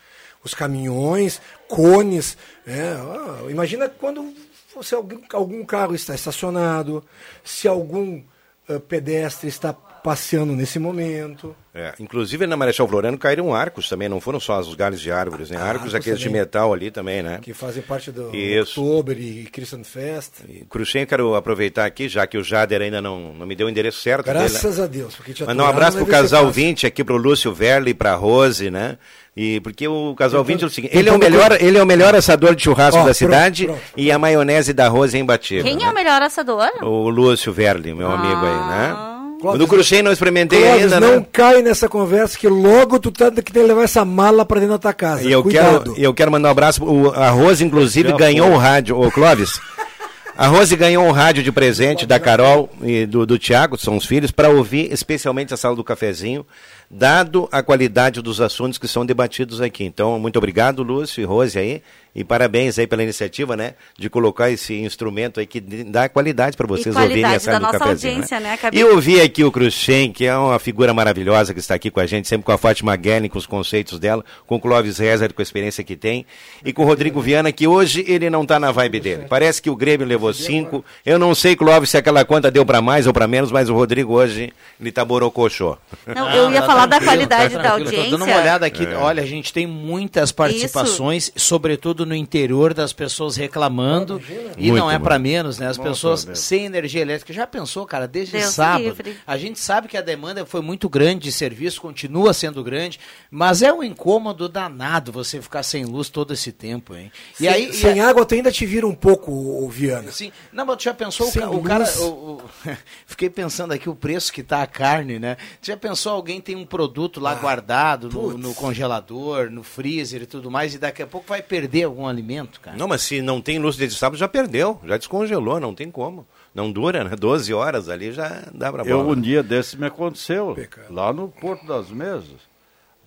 Os 0.44 0.54
caminhões, 0.54 1.42
cones. 1.68 2.38
é, 2.66 2.94
ah, 2.94 3.50
imagina 3.50 3.90
quando 3.90 4.34
se 4.82 4.96
algum, 4.96 5.22
algum 5.34 5.66
carro 5.66 5.96
está 5.96 6.16
estacionado, 6.16 7.04
se 7.44 7.68
algum 7.68 8.22
ah, 8.68 8.80
pedestre 8.80 9.50
está 9.50 9.74
passeando 10.04 10.54
nesse 10.54 10.80
momento. 10.80 11.56
É, 11.74 11.94
inclusive 12.00 12.48
na 12.48 12.58
Marechal 12.58 12.88
Floriano 12.88 13.18
caíram 13.18 13.54
arcos 13.54 13.88
também, 13.88 14.10
não 14.10 14.20
foram 14.20 14.40
só 14.40 14.60
os 14.60 14.74
galhos 14.74 15.00
de 15.00 15.12
árvores, 15.12 15.50
né? 15.52 15.58
arcos 15.58 15.70
Arcos 15.94 15.96
aqueles 15.96 16.20
de 16.20 16.26
também. 16.26 16.42
metal 16.42 16.74
ali 16.74 16.90
também, 16.92 17.22
né? 17.22 17.40
Que 17.42 17.54
fazem 17.54 17.84
parte 17.84 18.12
do 18.12 18.36
Isso. 18.36 18.82
E 19.16 19.44
Christian 19.46 19.84
Fest. 19.84 20.42
Cruxem, 20.70 21.06
quero 21.06 21.36
aproveitar 21.36 21.86
aqui, 21.86 22.10
já 22.10 22.26
que 22.26 22.38
o 22.38 22.44
Jader 22.44 22.82
ainda 22.82 23.02
não, 23.02 23.34
não 23.34 23.46
me 23.46 23.56
deu 23.56 23.68
o 23.68 23.70
endereço 23.70 24.00
certo 24.02 24.26
Graças 24.26 24.62
dele. 24.76 24.82
a 24.84 24.88
Deus. 24.88 25.16
Porque 25.16 25.32
te 25.34 25.44
Mandar 25.46 25.64
um 25.64 25.68
abraço 25.68 25.98
pro 25.98 26.08
casal 26.08 26.46
fácil. 26.48 26.54
20 26.64 26.88
aqui, 26.88 27.04
pro 27.04 27.18
Lúcio 27.18 27.54
Verli 27.54 27.92
e 27.92 27.94
pra 27.94 28.16
Rose, 28.16 28.70
né? 28.72 28.98
E 29.38 29.60
porque 29.62 29.88
o 29.88 30.16
casal 30.16 30.44
Tentando- 30.44 30.48
20 30.60 30.64
é 30.64 30.66
o 30.66 30.70
seguinte, 30.70 30.98
ele 30.98 31.08
é 31.08 31.14
o 31.14 31.20
melhor, 31.20 31.52
ele 31.62 31.78
é 31.78 31.84
o 31.84 31.86
melhor 31.86 32.14
assador 32.16 32.56
de 32.56 32.64
churrasco 32.64 32.96
Ó, 32.98 33.00
da 33.00 33.04
pronto, 33.06 33.18
cidade 33.18 33.66
pronto. 33.68 33.80
e 33.96 34.12
a 34.12 34.18
maionese 34.20 34.74
da 34.74 34.88
Rose 34.90 35.16
é 35.16 35.20
imbatível. 35.20 35.64
Quem 35.64 35.78
né? 35.78 35.84
é 35.84 35.90
o 35.90 35.94
melhor 35.94 36.22
assador? 36.22 36.70
O 36.82 37.08
Lúcio 37.10 37.54
Verli, 37.54 37.94
meu 37.94 38.12
amigo 38.12 38.42
aí, 38.46 38.68
né? 38.70 39.09
O 39.40 39.42
Clóvis, 39.42 39.60
do 39.60 39.68
Cruxem 39.68 40.02
não 40.02 40.12
experimentei 40.12 40.62
Clóvis, 40.62 40.84
ainda, 40.84 41.00
não 41.00 41.20
né? 41.22 41.26
cai 41.32 41.62
nessa 41.62 41.88
conversa 41.88 42.38
que 42.38 42.50
logo 42.50 43.00
tu 43.00 43.10
tá 43.10 43.32
que 43.32 43.54
tem 43.54 43.64
que 43.64 43.68
levar 43.68 43.84
essa 43.84 44.04
mala 44.04 44.44
pra 44.44 44.60
dentro 44.60 44.74
da 44.76 44.80
tua 44.80 44.94
casa. 44.94 45.24
E 45.24 45.32
eu 45.32 45.42
Cuidado. 45.42 45.94
quero, 45.94 46.06
eu 46.06 46.14
quero 46.14 46.30
mandar 46.30 46.50
um 46.50 46.52
abraço. 46.52 46.84
O, 46.84 47.10
a 47.12 47.30
Rose, 47.30 47.64
inclusive, 47.64 48.10
Já 48.10 48.18
ganhou 48.18 48.48
foi. 48.48 48.56
um 48.56 48.60
rádio. 48.60 49.00
Ô, 49.00 49.10
Clóvis. 49.10 49.58
A 50.38 50.48
Rose 50.48 50.74
ganhou 50.78 51.04
um 51.04 51.12
rádio 51.12 51.44
de 51.44 51.52
presente 51.52 52.06
da 52.06 52.18
Carol 52.18 52.70
e 52.82 53.06
do, 53.06 53.26
do 53.26 53.38
Tiago, 53.38 53.76
que 53.76 53.84
são 53.84 53.98
os 53.98 54.06
filhos, 54.06 54.32
para 54.32 54.48
ouvir 54.50 54.90
especialmente 54.90 55.54
a 55.54 55.58
sala 55.58 55.76
do 55.76 55.84
cafezinho, 55.84 56.46
dado 56.90 57.50
a 57.52 57.62
qualidade 57.62 58.22
dos 58.22 58.40
assuntos 58.40 58.78
que 58.78 58.88
são 58.88 59.06
debatidos 59.06 59.60
aqui. 59.60 59.84
Então, 59.84 60.18
muito 60.18 60.38
obrigado, 60.38 60.82
Lúcio 60.82 61.22
e 61.22 61.26
Rose 61.26 61.60
aí. 61.60 61.82
E 62.20 62.24
parabéns 62.26 62.78
aí 62.78 62.86
pela 62.86 63.02
iniciativa, 63.02 63.56
né? 63.56 63.76
De 63.98 64.10
colocar 64.10 64.52
esse 64.52 64.74
instrumento 64.74 65.40
aí 65.40 65.46
que 65.46 65.62
dá 65.62 66.10
qualidade 66.10 66.58
para 66.58 66.68
vocês 66.68 66.94
ouvirem 66.94 67.24
a 67.24 67.40
qualidade 67.40 67.44
sala 67.44 67.60
da 67.60 67.60
do 67.60 67.72
nossa 67.72 67.80
cafezinho. 67.80 68.14
audiência, 68.16 68.40
né, 68.42 68.60
né? 68.62 68.70
E 68.74 68.80
eu 68.82 68.94
ouvi 68.94 69.22
aqui 69.22 69.42
o 69.42 69.50
Cruxem, 69.50 70.12
que 70.12 70.26
é 70.26 70.36
uma 70.36 70.60
figura 70.60 70.94
maravilhosa 70.94 71.54
que 71.54 71.62
está 71.62 71.76
aqui 71.76 71.90
com 71.90 72.02
a 72.02 72.06
gente, 72.06 72.28
sempre 72.28 72.44
com 72.44 72.52
a 72.52 72.58
Fátima 72.58 72.94
Guerlin, 72.98 73.30
com 73.30 73.38
os 73.38 73.46
conceitos 73.46 73.98
dela, 74.00 74.22
com 74.46 74.58
o 74.58 74.60
Clóvis 74.60 74.98
Rezer, 74.98 75.34
com 75.34 75.42
a 75.42 75.44
experiência 75.44 75.82
que 75.82 75.96
tem, 75.96 76.26
e 76.66 76.74
com 76.74 76.84
o 76.84 76.86
Rodrigo 76.86 77.22
Viana, 77.22 77.54
que 77.54 77.66
hoje 77.66 78.04
ele 78.06 78.30
não 78.30 78.42
está 78.42 78.60
na 78.60 78.70
vibe 78.70 79.00
dele. 79.00 79.26
Parece 79.30 79.62
que 79.62 79.70
o 79.70 79.76
Grêmio 79.78 80.06
levou 80.06 80.34
cinco. 80.34 80.84
Eu 81.06 81.18
não 81.18 81.34
sei, 81.34 81.56
Clóvis, 81.56 81.90
se 81.90 81.98
aquela 81.98 82.26
conta 82.26 82.52
deu 82.52 82.66
para 82.66 82.82
mais 82.82 83.08
ou 83.08 83.14
para 83.14 83.30
menos, 83.30 83.50
mas 83.50 83.70
o 83.70 83.74
Rodrigo 83.74 84.12
hoje, 84.16 84.52
ele 84.78 84.92
tá 84.92 85.06
borocochô. 85.06 85.78
Não, 86.06 86.30
eu 86.32 86.52
ia 86.52 86.60
tá 86.60 86.68
falar 86.68 86.86
da 86.86 86.98
tranquilo, 86.98 87.12
qualidade 87.12 87.56
tá 87.56 87.62
da 87.62 87.72
audiência. 87.72 88.04
Tô 88.04 88.10
dando 88.10 88.26
uma 88.26 88.36
olhada 88.36 88.66
aqui. 88.66 88.86
É. 88.86 88.96
Olha, 88.96 89.24
a 89.24 89.26
gente 89.26 89.54
tem 89.54 89.66
muitas 89.66 90.34
participações, 90.34 91.32
sobretudo 91.34 92.09
no 92.10 92.16
interior, 92.16 92.74
das 92.74 92.92
pessoas 92.92 93.36
reclamando. 93.38 94.22
E 94.58 94.68
Muito, 94.70 94.78
não 94.78 94.92
é 94.92 95.00
para 95.00 95.18
menos, 95.18 95.58
né? 95.60 95.68
As 95.68 95.78
Muito 95.78 95.90
pessoas 95.92 96.26
mesmo. 96.26 96.36
sem 96.44 96.66
energia 96.66 97.02
elétrica. 97.02 97.32
Já 97.32 97.48
pensou, 97.48 97.86
cara, 97.86 98.08
desde 98.08 98.38
Deus 98.38 98.54
sábado. 98.54 98.84
livre. 98.84 99.18
A 99.26 99.38
gente 99.38 99.60
sabe 99.60 99.88
que 99.88 99.96
a 99.96 100.02
demanda 100.02 100.46
foi 100.46 100.62
muito 100.62 100.90
grande 100.90 101.24
de 101.24 101.32
serviço, 101.32 101.80
continua 101.82 102.34
sendo 102.34 102.64
grande, 102.64 103.00
mas 103.32 103.62
é 103.62 103.72
um 103.72 103.84
incômodo 103.84 104.50
danado 104.50 105.12
você 105.12 105.42
ficar 105.42 105.64
sem 105.64 105.86
luz 105.86 106.10
todo 106.10 106.34
esse 106.34 106.52
tempo, 106.52 106.96
hein? 106.96 107.12
E 107.36 107.38
sem, 107.44 107.48
aí. 107.48 107.70
e 107.70 107.74
sem 107.74 108.00
a- 108.02 108.10
água 108.10 108.26
tu 108.26 108.34
ainda 108.36 108.52
te 108.52 108.66
vira 108.66 108.86
um 108.88 108.96
pouco, 108.96 109.32
o 109.32 109.70
Viana. 109.70 110.12
Sim. 110.12 110.32
Não, 110.52 110.66
mas 110.66 110.78
tu 110.78 110.84
já 110.84 110.94
pensou 110.94 111.28
o, 111.28 111.32
Sem 111.32 111.44
o 111.46 111.62
cara. 111.62 111.84
luz. 111.86 111.98
o- 112.00 112.10
o- 112.10 112.42
fiquei 113.06 113.30
pensando 113.30 113.72
aqui 113.72 113.88
o 113.90 113.96
preço 113.96 114.34
que 114.34 114.42
tá 114.44 114.62
a 114.64 114.68
carne, 114.68 115.20
né? 115.20 115.38
Tu 115.62 115.68
já 115.68 115.78
pensou 115.78 116.14
alguém 116.14 116.42
tem 116.42 116.56
um 116.56 116.66
produto 116.66 117.20
lá 117.20 117.36
guardado 117.36 118.10
no, 118.10 118.38
no 118.38 118.54
congelador, 118.56 119.50
no 119.52 119.62
freezer 119.64 120.24
e 120.24 120.26
tudo 120.26 120.50
mais, 120.50 120.74
e 120.74 120.78
daqui 120.80 121.02
a 121.04 121.08
pouco 121.08 121.28
vai 121.28 121.42
perder 121.42 121.86
algum 121.90 122.08
alimento, 122.08 122.60
cara? 122.62 122.78
Não, 122.78 122.88
mas 122.88 123.02
se 123.02 123.22
não 123.22 123.42
tem 123.42 123.60
luz 123.60 123.76
desde 123.76 123.98
sábado, 123.98 124.18
já 124.18 124.28
perdeu, 124.28 124.80
já 124.86 124.98
descongelou, 124.98 125.60
não 125.60 125.74
tem 125.76 125.90
como. 125.92 126.26
Não 126.54 126.72
dura, 126.72 127.04
né? 127.04 127.16
12 127.16 127.54
horas 127.54 127.90
ali 127.90 128.12
já 128.12 128.44
dá 128.54 128.72
pra 128.72 128.84
Eu, 128.84 128.98
bola. 129.04 129.16
um 129.18 129.22
dia 129.22 129.44
desse 129.44 129.78
me 129.78 129.86
aconteceu, 129.88 130.54
Pecado. 130.56 130.94
lá 130.94 131.14
no 131.14 131.28
Porto 131.30 131.66
das 131.66 131.90
Mesas. 131.92 132.48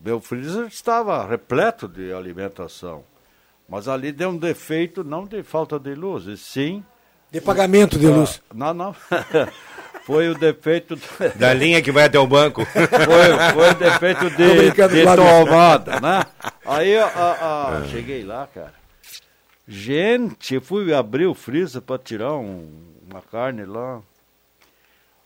Meu 0.04 0.20
freezer 0.20 0.66
estava 0.66 1.26
repleto 1.26 1.86
de 1.88 2.12
alimentação. 2.12 3.04
Mas 3.68 3.88
ali 3.88 4.12
deu 4.12 4.30
um 4.30 4.36
defeito, 4.36 5.02
não 5.04 5.24
de 5.24 5.42
falta 5.42 5.78
de 5.78 5.94
luz, 5.94 6.26
e 6.26 6.36
sim 6.36 6.84
De 7.30 7.40
pagamento 7.40 7.98
de 7.98 8.06
Ah, 8.06 8.10
luz. 8.10 8.42
Não, 8.54 8.74
não. 8.74 8.94
Foi 10.04 10.28
o 10.28 10.34
defeito 10.34 10.98
da 11.36 11.54
linha 11.54 11.80
que 11.80 11.92
vai 11.92 12.04
até 12.06 12.18
o 12.18 12.26
banco. 12.26 12.64
Foi, 12.66 13.52
foi 13.54 13.70
o 13.70 13.74
defeito 13.74 14.30
de, 14.30 14.70
de 14.72 15.04
tomada, 15.16 16.00
né? 16.00 16.24
Aí 16.74 16.96
a, 16.96 17.06
a, 17.06 17.78
a, 17.78 17.84
cheguei 17.88 18.24
lá, 18.24 18.46
cara. 18.52 18.74
Gente, 19.66 20.58
fui 20.60 20.92
abrir 20.92 21.26
o 21.26 21.34
freezer 21.34 21.80
para 21.82 21.98
tirar 21.98 22.34
um, 22.34 22.68
uma 23.10 23.20
carne 23.22 23.64
lá. 23.64 24.00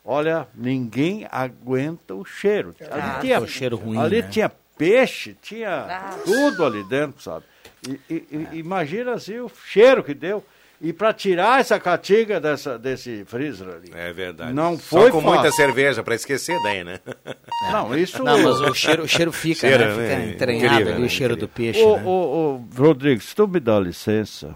Olha, 0.05 0.47
ninguém 0.55 1.27
aguenta 1.31 2.15
o 2.15 2.25
cheiro. 2.25 2.75
Ali 2.81 2.91
Ah, 3.03 3.19
tinha, 3.21 3.41
o 3.41 3.49
cheiro 3.49 3.77
ruim, 3.77 3.99
Ali 3.99 4.23
né? 4.23 4.29
tinha 4.29 4.49
peixe, 4.79 5.37
tinha 5.43 5.71
Ah. 5.89 6.19
tudo 6.25 6.65
ali 6.65 6.85
dentro, 6.85 7.21
sabe? 7.23 7.45
E, 7.89 8.01
e- 8.11 8.27
e- 8.53 8.59
imagina 8.59 9.15
assim 9.15 9.39
o 9.41 9.49
cheiro 9.49 10.05
que 10.05 10.15
deu. 10.15 10.45
E 10.81 10.93
para 10.93 11.13
tirar 11.15 11.61
essa 11.61 11.81
caatinga 11.81 12.39
dessa, 12.39 12.79
desse 12.79 13.25
freezer 13.25 13.67
ali. 13.69 13.91
É 13.95 14.13
verdade. 14.13 14.53
Não 14.53 14.77
Só 14.77 15.01
foi 15.01 15.11
com 15.11 15.23
fácil. 15.23 15.35
muita 15.35 15.53
cerveja 15.53 16.03
para 16.03 16.15
esquecer 16.15 16.55
daí, 16.63 16.85
né? 16.85 17.01
Não, 17.73 17.97
isso. 17.97 18.23
Não, 18.23 18.43
mas 18.43 18.61
o 18.61 18.75
cheiro, 18.75 19.03
o 19.05 19.09
cheiro 19.09 19.33
fica, 19.33 19.61
Cheiro, 19.61 19.85
né? 19.85 19.91
Fica 19.91 20.19
né? 20.19 20.31
entranhado 20.33 20.67
Incrível, 20.67 20.93
ali 20.93 21.01
né? 21.01 21.07
o 21.07 21.11
cheiro 21.11 21.35
do 21.37 21.49
peixe, 21.49 21.83
Ô, 21.83 21.97
né? 21.97 22.03
ô, 22.05 22.11
ô, 22.11 22.65
Rodrigo, 22.77 23.23
se 23.23 23.35
tu 23.35 23.49
me 23.49 23.59
dá 23.59 23.81
licença, 23.81 24.55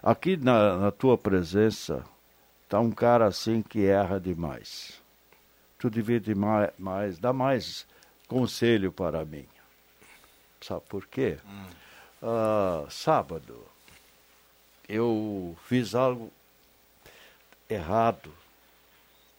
aqui 0.00 0.36
na, 0.36 0.76
na 0.78 0.90
tua 0.92 1.18
presença 1.18 2.04
tá 2.68 2.78
um 2.78 2.92
cara 2.92 3.26
assim 3.26 3.60
que 3.60 3.84
erra 3.84 4.20
demais. 4.20 5.00
Tu 5.78 5.90
devia 5.90 6.20
de 6.20 6.34
mais, 6.34 6.70
mais, 6.78 7.18
dar 7.18 7.32
mais 7.32 7.84
conselho 8.28 8.92
para 8.92 9.24
mim. 9.24 9.44
Sabe 10.60 10.82
por 10.88 11.06
quê? 11.06 11.36
Ah, 12.22 12.84
sábado, 12.88 13.58
eu 14.88 15.56
fiz 15.66 15.94
algo 15.94 16.32
errado. 17.68 18.32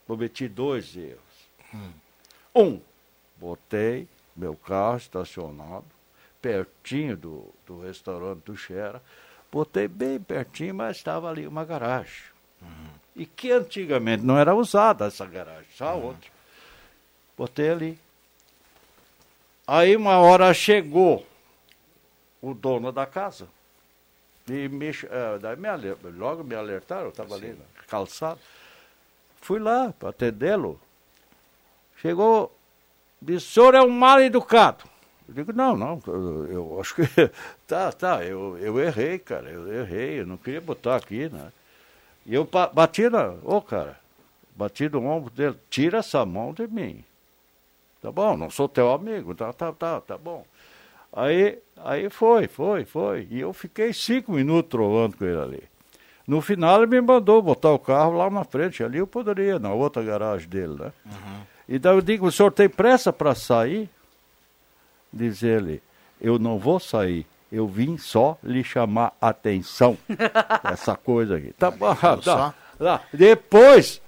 Cometi 0.08 0.48
dois 0.48 0.96
erros. 0.96 1.20
Um, 2.54 2.80
botei 3.38 4.08
meu 4.36 4.56
carro 4.56 4.98
estacionado 4.98 5.86
pertinho 6.46 7.18
do, 7.18 7.54
do 7.66 7.82
restaurante 7.82 8.44
do 8.44 8.56
Xera. 8.56 9.02
Botei 9.52 9.88
bem 9.88 10.20
pertinho, 10.20 10.76
mas 10.76 10.98
estava 10.98 11.28
ali 11.28 11.48
uma 11.48 11.66
garagem. 11.66 12.22
E 13.16 13.26
que 13.26 13.52
antigamente 13.52 14.24
não 14.24 14.38
era 14.38 14.54
usada 14.54 15.08
essa 15.08 15.26
garagem, 15.26 15.66
só 15.76 15.98
outra. 15.98 16.30
Botei 17.36 17.72
ali. 17.72 18.00
Aí 19.66 19.96
uma 19.96 20.20
hora 20.20 20.54
chegou 20.54 21.26
o 22.40 22.54
dono 22.54 22.92
da 22.92 23.08
casa. 23.08 23.48
E 24.48 24.68
me, 24.70 24.92
daí 25.42 25.56
me 25.56 25.68
aler- 25.68 25.98
logo 26.04 26.44
me 26.44 26.56
alertaram, 26.56 27.06
eu 27.06 27.10
estava 27.10 27.34
ali 27.36 27.50
na 27.50 27.84
calçada. 27.88 28.40
Fui 29.42 29.60
lá 29.60 29.94
para 29.98 30.10
atendê-lo. 30.10 30.80
Chegou, 31.98 32.56
disse, 33.22 33.48
o 33.48 33.52
senhor 33.54 33.74
é 33.76 33.82
um 33.82 33.90
mal 33.90 34.22
educado. 34.22 34.84
Eu 35.28 35.34
digo, 35.34 35.52
não, 35.54 35.76
não, 35.76 36.02
eu, 36.06 36.48
eu 36.52 36.80
acho 36.80 36.96
que. 36.96 37.02
Tá, 37.68 37.92
tá, 37.92 38.24
eu, 38.24 38.56
eu 38.60 38.80
errei, 38.80 39.18
cara, 39.18 39.50
eu 39.50 39.74
errei, 39.74 40.20
eu 40.20 40.28
não 40.28 40.38
queria 40.38 40.62
botar 40.62 40.98
aqui, 40.98 41.28
né? 41.30 41.52
E 42.24 42.36
eu 42.36 42.48
bati 42.74 43.10
na. 43.10 43.34
Ô, 43.44 43.60
cara, 43.60 44.00
bati 44.56 44.88
no 44.88 45.04
ombro 45.08 45.32
dele, 45.32 45.58
tira 45.68 45.98
essa 45.98 46.24
mão 46.24 46.54
de 46.54 46.68
mim. 46.68 47.04
Tá 48.04 48.12
bom, 48.12 48.38
não 48.38 48.52
sou 48.52 48.70
teu 48.70 48.94
amigo, 48.94 49.34
tá, 49.34 49.52
tá, 49.52 49.74
tá, 49.74 50.00
tá 50.00 50.16
bom. 50.16 50.46
Aí, 51.16 51.58
aí 51.78 52.10
foi, 52.10 52.48
foi, 52.48 52.84
foi. 52.84 53.28
E 53.32 53.40
eu 53.40 53.54
fiquei 53.54 53.94
cinco 53.94 54.34
minutos 54.34 54.70
trovando 54.70 55.16
com 55.16 55.24
ele 55.24 55.40
ali. 55.40 55.64
No 56.28 56.42
final 56.42 56.84
ele 56.84 56.88
me 56.88 57.02
mandou 57.02 57.42
botar 57.42 57.72
o 57.72 57.80
carro 57.80 58.18
lá 58.18 58.30
na 58.30 58.44
frente, 58.44 58.84
ali 58.84 58.98
eu 58.98 59.08
poderia, 59.08 59.58
na 59.58 59.72
outra 59.72 60.04
garagem 60.04 60.50
dele, 60.50 60.76
né? 60.76 60.92
E 61.70 61.80
daí 61.80 61.96
eu 61.96 62.02
digo, 62.02 62.28
o 62.28 62.32
senhor 62.32 62.52
tem 62.52 62.68
pressa 62.68 63.14
para 63.14 63.34
sair? 63.34 63.90
Diz 65.14 65.42
ele, 65.44 65.82
eu 66.20 66.38
não 66.38 66.58
vou 66.58 66.80
sair, 66.80 67.26
eu 67.52 67.68
vim 67.68 67.98
só 67.98 68.38
lhe 68.44 68.64
chamar 68.64 69.14
atenção. 69.22 69.98
Essa 70.66 70.96
coisa 70.98 71.38
aqui. 71.38 71.54
Tá 71.54 71.72
bom, 71.72 71.96
tá, 71.96 72.54
tá. 72.78 73.02
Depois, 73.14 74.02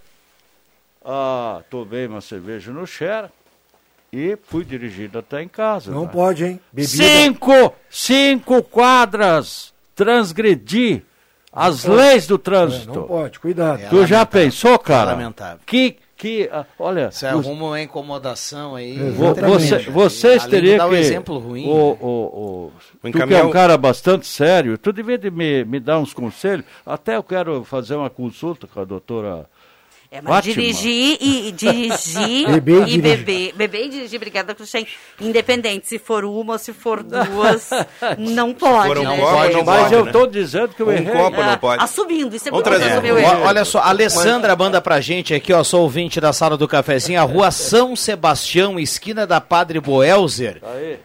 ah, 1.06 1.62
tomei 1.70 2.08
uma 2.08 2.20
cerveja 2.20 2.72
no 2.72 2.86
Xera 2.86 3.32
e 4.18 4.38
fui 4.44 4.66
dirigido 4.66 5.20
até 5.20 5.44
em 5.44 5.48
casa. 5.48 5.92
Não 5.92 6.04
né? 6.06 6.10
pode, 6.12 6.44
hein? 6.46 6.60
Bebida. 6.74 7.04
Cinco, 7.04 7.74
cinco 7.90 8.64
quadras 8.64 9.74
transgredir 9.96 11.04
as 11.54 11.84
pode. 11.86 11.96
leis 11.98 12.28
do 12.28 12.38
trânsito. 12.38 12.94
Não 12.94 13.08
pode, 13.08 13.40
cuidado. 13.40 13.82
Tu 13.90 14.06
já 14.06 14.26
pensou, 14.26 14.78
cara? 14.80 15.12
lamentável. 15.12 15.60
Que, 15.66 15.98
que, 16.16 16.50
ah, 16.52 16.66
olha, 16.80 17.12
Você 17.12 17.26
os- 17.28 17.46
arruma 17.46 17.66
uma 17.68 17.82
incomodação 17.82 18.76
aí. 18.76 18.98
vo- 19.12 19.34
você- 19.36 19.80
vocês 19.90 20.46
teriam 20.48 20.78
dar 20.78 20.90
que. 20.90 20.96
um 20.96 20.98
exemplo 20.98 21.38
ruim. 21.38 21.68
O, 21.68 21.98
o, 22.00 22.72
o, 23.06 23.12
tu 23.12 23.28
que 23.28 23.34
é 23.34 23.44
um 23.44 23.50
o- 23.50 23.52
cara 23.52 23.78
bastante 23.78 24.26
sério, 24.26 24.78
tu 24.78 24.92
devia 24.92 25.18
de 25.18 25.30
me, 25.30 25.64
me 25.64 25.80
dar 25.80 26.00
uns 26.00 26.14
conselhos. 26.14 26.66
Até 26.86 27.16
eu 27.18 27.24
quero 27.24 27.64
fazer 27.64 27.96
uma 27.96 28.10
consulta 28.10 28.66
com 28.68 28.80
a 28.80 28.86
doutora. 28.86 29.46
É, 30.10 30.22
mas 30.22 30.36
Fátima. 30.36 30.54
dirigir 30.56 31.18
e, 31.20 31.48
e 31.50 31.52
dirigir 31.52 32.48
Beber 32.52 32.88
e 32.88 32.94
e 32.94 33.02
dirigir. 33.02 33.02
beber. 33.02 33.54
Beber 33.56 33.86
e 33.86 33.90
dirigir, 33.90 34.16
obrigada, 34.18 34.56
Cruxem. 34.56 34.88
Independente, 35.20 35.86
se 35.88 36.00
for 36.00 36.24
uma 36.24 36.54
ou 36.54 36.60
se 36.60 36.72
for 36.72 37.04
duas, 37.04 37.70
não 38.18 38.54
pode. 38.54 38.88
for 38.88 38.98
um 39.00 39.04
né, 39.04 39.18
copo, 39.18 39.54
não 39.54 39.64
Mas 39.66 39.82
pode, 39.82 39.94
eu 39.94 40.02
né? 40.04 40.10
estou 40.10 40.28
dizendo 40.28 40.70
que 40.70 40.82
eu 40.82 40.88
Um 40.88 40.92
errei. 40.94 41.14
copo 41.14 41.44
não 41.44 41.58
pode. 41.58 41.84
Assumindo, 41.84 42.34
isso 42.36 42.48
é 42.48 42.52
muito 42.52 42.70
Ó, 42.70 42.74
erro. 42.74 43.42
Olha 43.46 43.66
só, 43.66 43.80
a 43.80 43.90
Alessandra 43.90 44.56
manda 44.56 44.80
pra 44.82 45.02
gente 45.02 45.34
aqui, 45.34 45.52
ó, 45.52 45.62
sou 45.64 45.82
ouvinte 45.82 46.22
da 46.22 46.32
sala 46.32 46.56
do 46.56 46.68
cafezinho, 46.70 47.20
a 47.20 47.24
rua 47.24 47.52
São 47.52 47.94
Sebastião, 47.96 48.80
esquina 48.80 49.28
da 49.28 49.42
Padre 49.42 49.82
Boelzer, 49.82 50.62
Aí. 50.64 51.00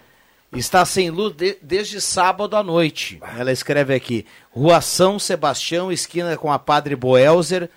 está 0.55 0.85
sem 0.85 1.11
luz 1.11 1.35
de- 1.35 1.59
desde 1.61 2.01
sábado 2.01 2.57
à 2.57 2.63
noite. 2.63 3.21
Ela 3.37 3.51
escreve 3.51 3.95
aqui, 3.95 4.25
rua 4.53 4.81
São 4.81 5.19
Sebastião, 5.19 5.91
esquina 5.91 6.37
com 6.37 6.53
a 6.53 6.59
Padre 6.59 6.95
Boelzer, 6.95 7.69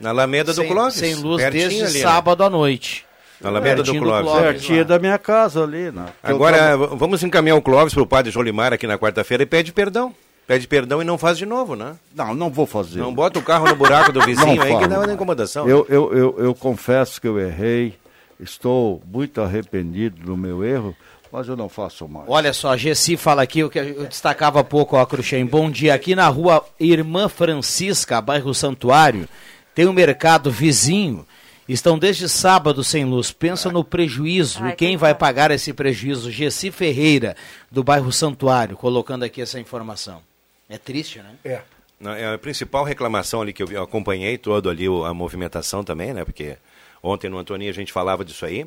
Na 0.00 0.10
Alameda 0.10 0.52
do 0.52 0.60
sem, 0.60 0.68
Clóvis. 0.68 0.94
sem 0.94 1.14
luz 1.14 1.42
pertinho 1.42 1.68
desde 1.68 1.84
ali, 1.84 1.94
né? 1.94 2.00
sábado 2.00 2.44
à 2.44 2.50
noite. 2.50 3.04
Na 3.40 3.48
Alameda 3.48 3.82
do 3.82 3.84
Pertinho 3.84 4.02
Clóvis. 4.02 4.32
Pertinho 4.32 4.78
lá. 4.78 4.84
da 4.84 4.98
minha 4.98 5.18
casa 5.18 5.62
ali, 5.62 5.90
né? 5.90 6.06
Agora, 6.22 6.76
vamos 6.76 7.22
encaminhar 7.22 7.56
o 7.56 7.62
Clóvis 7.62 7.92
para 7.92 8.02
o 8.02 8.06
padre 8.06 8.30
Jolimar 8.30 8.72
aqui 8.72 8.86
na 8.86 8.98
quarta-feira 8.98 9.42
e 9.42 9.46
pede 9.46 9.72
perdão. 9.72 10.14
Pede 10.46 10.68
perdão 10.68 11.00
e 11.00 11.04
não 11.04 11.16
faz 11.16 11.38
de 11.38 11.46
novo, 11.46 11.74
né? 11.74 11.94
Não, 12.14 12.34
não 12.34 12.50
vou 12.50 12.66
fazer. 12.66 13.00
Não 13.00 13.14
bota 13.14 13.38
o 13.38 13.42
carro 13.42 13.66
no 13.66 13.76
buraco 13.76 14.12
do 14.12 14.20
vizinho 14.22 14.56
Não 14.56 14.62
aí 14.62 14.78
que 14.78 14.86
dá 14.86 15.00
uma 15.00 15.12
incomodação. 15.12 15.66
Eu, 15.66 15.86
eu, 15.88 16.12
eu, 16.12 16.34
eu 16.38 16.54
confesso 16.54 17.18
que 17.18 17.26
eu 17.26 17.40
errei, 17.40 17.94
estou 18.38 19.02
muito 19.10 19.40
arrependido 19.40 20.20
do 20.22 20.36
meu 20.36 20.62
erro, 20.62 20.94
mas 21.32 21.48
eu 21.48 21.56
não 21.56 21.68
faço 21.68 22.06
mais. 22.06 22.26
Olha 22.28 22.52
só, 22.52 22.72
a 22.72 22.76
Gessi 22.76 23.16
fala 23.16 23.42
aqui, 23.42 23.64
o 23.64 23.70
que 23.70 23.78
eu 23.78 24.06
destacava 24.06 24.60
há 24.60 24.64
pouco, 24.64 24.96
ó, 24.96 25.06
Cruxem. 25.06 25.46
Bom 25.46 25.70
dia. 25.70 25.94
Aqui 25.94 26.14
na 26.14 26.28
rua 26.28 26.62
Irmã 26.78 27.26
Francisca, 27.26 28.20
bairro 28.20 28.54
Santuário, 28.54 29.26
tem 29.74 29.86
um 29.86 29.92
mercado 29.92 30.50
vizinho. 30.50 31.26
Estão 31.66 31.98
desde 31.98 32.28
sábado 32.28 32.84
sem 32.84 33.04
luz. 33.06 33.32
Pensa 33.32 33.70
no 33.72 33.82
prejuízo. 33.82 34.66
e 34.68 34.72
quem 34.76 34.96
vai 34.98 35.14
pagar 35.14 35.50
esse 35.50 35.72
prejuízo? 35.72 36.30
Gessi 36.30 36.70
Ferreira, 36.70 37.34
do 37.70 37.82
bairro 37.82 38.12
Santuário, 38.12 38.76
colocando 38.76 39.22
aqui 39.22 39.40
essa 39.40 39.58
informação. 39.58 40.20
É 40.68 40.76
triste, 40.76 41.20
né? 41.20 41.30
É. 41.44 41.60
Não, 41.98 42.12
é 42.12 42.34
a 42.34 42.38
principal 42.38 42.84
reclamação 42.84 43.40
ali 43.40 43.52
que 43.52 43.62
eu, 43.62 43.82
acompanhei 43.82 44.36
todo 44.36 44.68
ali 44.68 44.86
o- 44.88 45.04
a 45.06 45.14
movimentação 45.14 45.82
também, 45.82 46.12
né? 46.12 46.22
Porque 46.24 46.56
ontem 47.02 47.30
no 47.30 47.38
Antônio 47.38 47.68
a 47.70 47.72
gente 47.72 47.92
falava 47.92 48.24
disso 48.24 48.44
aí. 48.44 48.66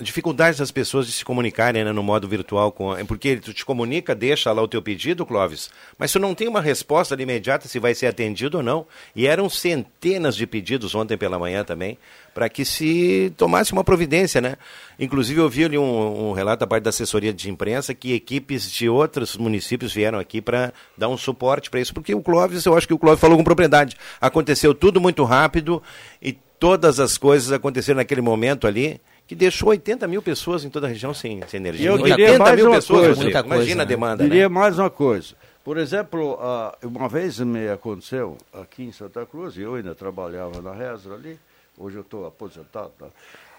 Dificuldades 0.00 0.58
das 0.58 0.72
pessoas 0.72 1.06
de 1.06 1.12
se 1.12 1.24
comunicarem 1.24 1.84
né, 1.84 1.92
no 1.92 2.02
modo 2.02 2.26
virtual, 2.26 2.72
com, 2.72 2.92
porque 3.06 3.36
tu 3.36 3.54
te 3.54 3.64
comunica, 3.64 4.12
deixa 4.12 4.50
lá 4.50 4.60
o 4.60 4.66
teu 4.66 4.82
pedido, 4.82 5.24
Clóvis, 5.24 5.70
mas 5.96 6.10
tu 6.10 6.18
não 6.18 6.34
tem 6.34 6.48
uma 6.48 6.60
resposta 6.60 7.14
imediata 7.14 7.68
se 7.68 7.78
vai 7.78 7.94
ser 7.94 8.08
atendido 8.08 8.56
ou 8.56 8.62
não. 8.62 8.84
E 9.14 9.28
eram 9.28 9.48
centenas 9.48 10.34
de 10.34 10.48
pedidos 10.48 10.96
ontem 10.96 11.16
pela 11.16 11.38
manhã 11.38 11.62
também, 11.62 11.96
para 12.34 12.48
que 12.48 12.64
se 12.64 13.32
tomasse 13.36 13.72
uma 13.72 13.84
providência, 13.84 14.40
né? 14.40 14.56
Inclusive 14.98 15.40
eu 15.40 15.48
vi 15.48 15.64
ali 15.64 15.78
um, 15.78 16.30
um 16.30 16.32
relato 16.32 16.60
da 16.60 16.66
parte 16.66 16.82
da 16.82 16.90
assessoria 16.90 17.32
de 17.32 17.48
imprensa 17.48 17.94
que 17.94 18.14
equipes 18.14 18.68
de 18.68 18.88
outros 18.88 19.36
municípios 19.36 19.94
vieram 19.94 20.18
aqui 20.18 20.42
para 20.42 20.72
dar 20.98 21.08
um 21.08 21.16
suporte 21.16 21.70
para 21.70 21.78
isso, 21.78 21.94
porque 21.94 22.12
o 22.12 22.20
Clóvis, 22.20 22.64
eu 22.64 22.76
acho 22.76 22.88
que 22.88 22.94
o 22.94 22.98
Clóvis 22.98 23.20
falou 23.20 23.38
com 23.38 23.44
propriedade. 23.44 23.96
Aconteceu 24.20 24.74
tudo 24.74 25.00
muito 25.00 25.22
rápido 25.22 25.80
e 26.20 26.36
todas 26.58 26.98
as 26.98 27.16
coisas 27.16 27.52
aconteceram 27.52 27.98
naquele 27.98 28.20
momento 28.20 28.66
ali 28.66 29.00
que 29.26 29.34
deixou 29.34 29.70
80 29.70 30.06
mil 30.06 30.20
pessoas 30.22 30.64
em 30.64 30.70
toda 30.70 30.86
a 30.86 30.90
região 30.90 31.14
sem, 31.14 31.40
sem 31.48 31.58
E 31.58 31.62
energia. 31.62 31.88
eu 31.88 31.94
80 31.94 32.16
diria 32.16 32.38
mais 32.38 32.56
mil 32.56 32.66
uma 32.66 32.74
pessoas, 32.76 33.16
coisa. 33.16 33.40
Imagina 33.40 33.82
a 33.82 33.86
demanda. 33.86 34.22
Diria 34.24 34.42
né? 34.42 34.48
mais 34.48 34.78
uma 34.78 34.90
coisa. 34.90 35.34
Por 35.64 35.78
exemplo, 35.78 36.38
ah, 36.40 36.76
uma 36.82 37.08
vez 37.08 37.40
me 37.40 37.68
aconteceu 37.68 38.36
aqui 38.52 38.82
em 38.82 38.92
Santa 38.92 39.24
Cruz, 39.24 39.56
e 39.56 39.62
eu 39.62 39.76
ainda 39.76 39.94
trabalhava 39.94 40.60
na 40.60 40.72
Resra 40.74 41.14
ali, 41.14 41.38
hoje 41.78 41.96
eu 41.96 42.02
estou 42.02 42.26
aposentado. 42.26 42.92
tá? 42.98 43.06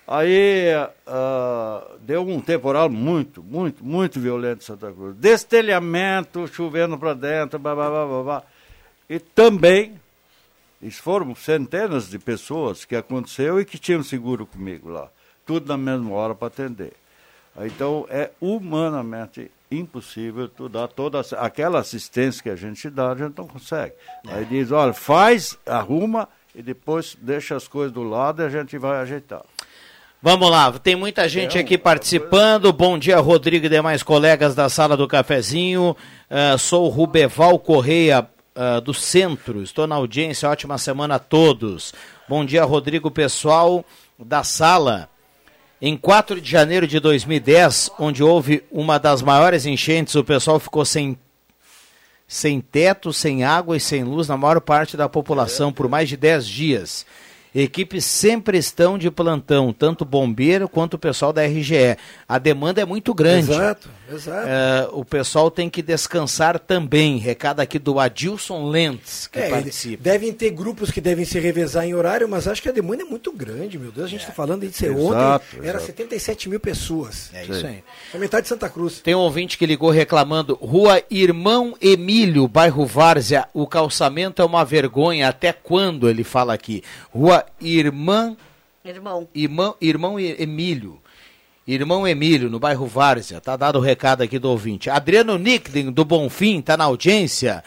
Aí 0.07 0.68
ah, 1.07 1.84
deu 2.01 2.22
um 2.22 2.39
temporal 2.39 2.89
muito, 2.91 3.41
muito, 3.41 3.84
muito 3.84 4.20
violento 4.20 4.61
em 4.61 4.66
Santa 4.66 4.91
Cruz. 4.91 5.16
Destelhamento, 5.16 6.47
chovendo 6.47 6.95
para 6.95 7.16
dentro, 7.16 7.57
blá, 7.57 7.74
blá, 7.74 7.89
blá, 7.89 8.05
blá, 8.05 8.24
blá. 8.24 8.43
E 9.09 9.20
também 9.20 9.99
Isso 10.80 11.01
foram 11.01 11.34
centenas 11.36 12.07
de 12.09 12.20
pessoas 12.20 12.86
que 12.86 12.95
aconteceu 12.95 13.59
e 13.59 13.66
que 13.66 13.80
tinham 13.80 14.03
seguro 14.03 14.45
comigo 14.45 14.89
lá. 14.89 15.09
Tudo 15.46 15.68
na 15.68 15.78
mesma 15.78 16.12
hora 16.14 16.36
para 16.36 16.48
atender. 16.48 16.93
Então, 17.62 18.06
é 18.10 18.32
humanamente 18.41 19.50
impossível 19.72 20.48
tu 20.48 20.68
dar 20.68 20.88
toda 20.88 21.22
aquela 21.38 21.80
assistência 21.80 22.43
que 22.43 22.50
a 22.50 22.56
gente 22.56 22.89
dá, 22.89 23.12
a 23.12 23.16
gente 23.16 23.38
não 23.38 23.48
consegue. 23.48 23.93
Aí 24.28 24.46
diz, 24.46 24.72
olha, 24.72 24.93
faz, 24.93 25.58
arruma 25.66 26.28
e 26.54 26.62
depois 26.62 27.18
deixa 27.22 27.56
as 27.56 27.68
coisas 27.68 27.91
do 27.91 28.04
lado 28.04 28.41
e 28.41 28.46
a 28.46 28.50
gente 28.50 28.78
vai 28.78 29.00
ajeitar. 29.00 29.41
Vamos 30.22 30.50
lá, 30.50 30.72
tem 30.72 30.96
muita 30.96 31.30
gente 31.30 31.58
aqui 31.58 31.78
participando. 31.78 32.74
Bom 32.74 32.98
dia, 32.98 33.20
Rodrigo 33.20 33.68
e 33.68 33.70
demais 33.70 34.02
colegas 34.02 34.56
da 34.56 34.68
sala 34.70 34.98
do 34.98 35.08
cafezinho. 35.08 35.96
Ah, 36.30 36.58
sou 36.58 36.86
o 36.88 36.89
Rubeval 36.89 37.60
Correia 37.60 38.28
ah, 38.56 38.80
do 38.80 38.93
Centro. 38.93 39.62
Estou 39.62 39.86
na 39.86 39.96
audiência. 39.96 40.50
Ótima 40.50 40.80
semana 40.80 41.16
a 41.16 41.20
todos. 41.20 41.93
Bom 42.28 42.43
dia, 42.43 42.64
Rodrigo, 42.64 43.12
pessoal 43.12 43.86
da 44.18 44.43
sala. 44.43 45.10
Em 45.82 45.97
4 45.97 46.39
de 46.39 46.49
janeiro 46.49 46.88
de 46.88 46.99
2010, 47.01 47.91
onde 47.99 48.23
houve 48.23 48.63
uma 48.71 48.97
das 48.97 49.21
maiores 49.21 49.65
enchentes, 49.65 50.15
o 50.15 50.23
pessoal 50.23 50.59
ficou 50.59 50.86
sem 50.86 51.17
sem 52.28 52.59
teto, 52.59 53.13
sem 53.13 53.43
água 53.43 53.78
e 53.78 53.80
sem 53.80 54.03
luz 54.03 54.28
na 54.28 54.36
maior 54.36 54.59
parte 54.59 54.97
da 54.97 55.07
população 55.07 55.71
por 55.71 55.88
mais 55.88 56.09
de 56.09 56.17
10 56.17 56.47
dias. 56.47 57.05
Equipes 57.56 58.03
sempre 58.03 58.58
estão 58.58 58.97
de 58.97 59.10
plantão, 59.10 59.72
tanto 59.72 60.01
o 60.01 60.06
bombeiro 60.06 60.68
quanto 60.68 60.95
o 60.95 60.99
pessoal 60.99 61.32
da 61.32 61.41
RGE. 61.45 61.95
A 62.28 62.38
demanda 62.38 62.82
é 62.82 62.86
muito 62.86 63.14
grande. 63.14 63.49
Exato, 63.51 63.89
exato. 64.12 64.45
É, 64.47 64.89
o 64.91 65.06
pessoal 65.06 65.49
tem 65.49 65.70
que 65.70 65.82
descansar 65.82 66.60
também. 66.60 67.18
Recado 67.18 67.62
aqui 67.62 67.80
do 67.80 67.97
Adilson 67.97 68.68
Lentz, 68.68 69.28
que 69.28 69.39
É, 69.39 69.49
participa. 69.49 70.03
devem 70.03 70.34
ter 70.34 70.49
grupos 70.51 70.91
que 70.91 70.99
devem 70.99 71.24
se 71.24 71.39
revezar 71.39 71.86
em 71.86 71.93
horário, 71.93 72.28
mas 72.28 72.45
acho 72.45 72.62
que 72.62 72.68
a 72.68 72.74
demanda 72.74 73.03
é 73.03 73.06
muito 73.06 73.32
grande, 73.32 73.80
meu 73.80 73.89
Deus. 73.89 74.08
A 74.08 74.10
gente 74.10 74.20
está 74.22 74.34
falando 74.34 74.68
de 74.68 74.74
ser 74.76 74.91
Exato, 74.91 75.45
ontem, 75.56 75.60
era 75.70 75.78
exato. 75.78 75.86
77 75.86 76.49
mil 76.49 76.60
pessoas. 76.60 77.30
É 77.34 77.45
isso 77.45 77.66
aí. 77.66 77.82
É 78.14 78.18
metade 78.18 78.43
de 78.43 78.49
Santa 78.49 78.68
Cruz. 78.70 78.99
Tem 78.99 79.16
um 79.16 79.20
ouvinte 79.20 79.58
que 79.58 79.66
ligou 79.66 79.91
reclamando, 79.91 80.56
Rua 80.62 81.01
Irmão 81.10 81.74
Emílio, 81.80 82.49
bairro 82.49 82.86
Várzea, 82.86 83.47
o 83.53 83.66
calçamento 83.66 84.41
é 84.41 84.45
uma 84.45 84.66
vergonha, 84.66 85.30
até 85.30 85.53
quando 85.53 86.10
ele 86.10 86.26
fala 86.26 86.53
aqui? 86.53 86.84
Rua 87.14 87.45
Irmã, 87.62 88.36
Irmão. 88.84 89.28
Irmão, 89.34 89.76
Irmão 89.82 90.20
E- 90.20 90.36
Emílio, 90.41 91.00
Irmão 91.68 92.08
Emílio, 92.08 92.50
no 92.50 92.60
bairro 92.60 92.86
Várzea, 92.86 93.41
tá 93.41 93.58
dado 93.58 93.78
o 93.80 93.82
recado 93.82 94.22
aqui 94.22 94.38
do 94.38 94.50
ouvinte. 94.50 94.89
Adriano 94.89 95.38
Nicklin, 95.38 95.91
do 95.91 96.06
Bonfim, 96.06 96.62
tá 96.62 96.78
na 96.78 96.84
audiência. 96.84 97.64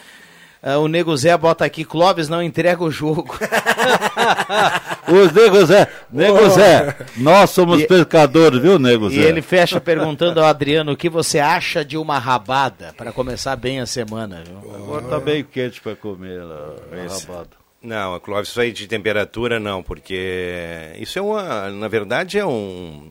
Ah, 0.62 0.79
o 0.79 0.89
Nego 0.89 1.16
Zé 1.16 1.37
bota 1.37 1.64
aqui, 1.64 1.85
Clóvis 1.85 2.29
não 2.29 2.43
entrega 2.43 2.83
o 2.83 2.91
jogo. 2.91 3.37
Os 5.09 5.33
Nego 5.33 5.64
Zé, 5.64 5.89
Nego 6.12 6.39
Oh. 6.47 6.51
Zé, 6.51 6.97
nós 7.16 7.51
somos 7.51 7.81
E- 7.81 7.87
pescadores, 7.87 8.61
viu, 8.61 8.79
Nego 8.79 9.09
Zé? 9.09 9.16
E 9.16 9.20
ele 9.20 9.41
fecha 9.41 9.81
perguntando 9.81 10.41
ao 10.41 10.47
Adriano 10.47 10.93
o 10.93 10.97
que 10.97 11.09
você 11.09 11.39
acha 11.39 11.85
de 11.85 11.97
uma 11.97 12.18
rabada, 12.18 12.93
para 12.97 13.12
começar 13.12 13.57
bem 13.57 13.81
a 13.81 13.87
semana. 13.87 14.43
Viu? 14.47 14.74
Agora 14.74 15.05
tá 15.05 15.20
bem 15.20 15.45
quente 15.45 15.81
para 15.81 15.95
comer 15.97 16.43
lá, 16.43 16.74
a 16.93 16.97
rabada. 17.18 17.51
Não, 17.81 18.18
Clóvis, 18.20 18.49
isso 18.49 18.61
aí 18.61 18.72
de 18.72 18.89
temperatura 18.89 19.61
não, 19.61 19.83
porque 19.83 20.93
isso 20.99 21.18
é 21.18 21.22
uma, 21.22 21.70
na 21.70 21.87
verdade 21.87 22.37
é 22.37 22.45
um, 22.45 23.09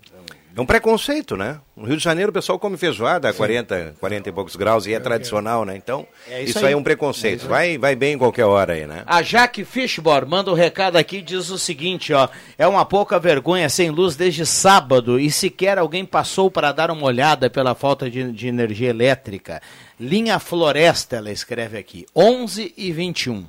é 0.53 0.59
um 0.59 0.65
preconceito, 0.65 1.38
né? 1.38 1.59
No 1.76 1.86
Rio 1.86 1.95
de 1.95 2.03
Janeiro 2.03 2.32
o 2.32 2.34
pessoal 2.34 2.59
come 2.59 2.76
feijoada 2.76 3.30
a 3.30 3.34
40, 3.34 3.95
40 3.97 4.28
e 4.28 4.32
poucos 4.34 4.57
graus 4.57 4.86
e 4.86 4.93
é 4.93 4.99
tradicional, 4.99 5.63
né? 5.63 5.78
Então, 5.78 6.05
É 6.28 6.41
isso, 6.41 6.57
isso 6.57 6.65
aí 6.65 6.74
é 6.74 6.76
um 6.76 6.84
preconceito. 6.84 7.47
vai, 7.47 7.78
vai 7.78 7.95
bem 7.95 8.15
em 8.15 8.18
qualquer 8.18 8.43
hora 8.43 8.74
aí, 8.74 8.86
né? 8.86 9.03
A 9.05 9.22
Jaque 9.22 9.63
Fishbor 9.63 10.28
manda 10.28 10.51
um 10.51 10.55
recado 10.55 10.97
aqui 10.97 11.22
diz 11.22 11.49
o 11.49 11.57
seguinte, 11.57 12.11
ó, 12.11 12.28
é 12.57 12.68
uma 12.68 12.84
pouca 12.84 13.18
vergonha 13.18 13.70
sem 13.70 13.89
luz 13.89 14.18
desde 14.18 14.45
sábado 14.45 15.18
e 15.18 15.32
sequer 15.32 15.78
alguém 15.78 16.03
passou 16.03 16.51
para 16.51 16.74
dar 16.74 16.91
uma 16.91 17.05
olhada 17.05 17.49
pela 17.49 17.74
falta 17.74 18.09
de, 18.09 18.34
de 18.34 18.47
energia 18.47 18.89
elétrica. 18.89 19.61
Linha 19.97 20.39
Floresta, 20.39 21.15
ela 21.15 21.32
escreve 21.32 21.78
aqui, 21.78 22.05
11 22.13 22.74
e 22.76 22.91
21. 22.91 23.45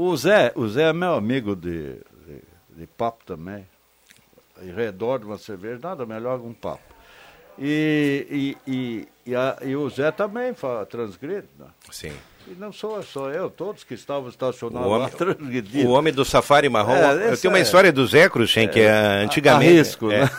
O 0.00 0.16
Zé, 0.16 0.52
o 0.54 0.68
Zé 0.68 0.90
é 0.90 0.92
meu 0.92 1.14
amigo 1.14 1.56
de, 1.56 1.94
de, 1.94 2.42
de 2.76 2.86
papo 2.86 3.24
também. 3.26 3.66
Em 4.62 4.72
redor 4.72 5.18
de 5.18 5.24
uma 5.24 5.38
cerveja, 5.38 5.80
nada 5.82 6.06
melhor 6.06 6.38
que 6.38 6.46
um 6.46 6.52
papo. 6.54 6.82
E, 7.58 8.56
e, 8.66 8.72
e, 8.72 9.08
e, 9.26 9.34
a- 9.34 9.56
e 9.62 9.74
o 9.74 9.90
Zé 9.90 10.12
também 10.12 10.54
transgride, 10.88 11.48
né? 11.58 11.66
Sim. 11.90 12.12
E 12.46 12.52
não 12.54 12.72
sou 12.72 13.02
só 13.02 13.28
eu, 13.30 13.50
todos 13.50 13.82
que 13.82 13.94
estavam 13.94 14.26
O 14.26 14.28
estacionados 14.28 14.86
homem, 14.88 15.02
lá 15.02 15.08
transgrediram. 15.10 15.90
o 15.90 15.92
homem 15.94 16.12
do 16.12 16.24
safari 16.24 16.68
marrom. 16.68 16.92
É, 16.94 17.32
eu 17.32 17.36
tenho 17.36 17.52
uma 17.52 17.58
é- 17.58 17.62
história 17.62 17.90
do 17.92 18.06
Zé 18.06 18.28
Cruxem, 18.28 18.68
que 18.68 18.78
é, 18.78 18.84
é, 18.84 19.24
antigamente. 19.24 19.72
arrisco, 19.72 20.12
é, 20.12 20.20
né? 20.20 20.30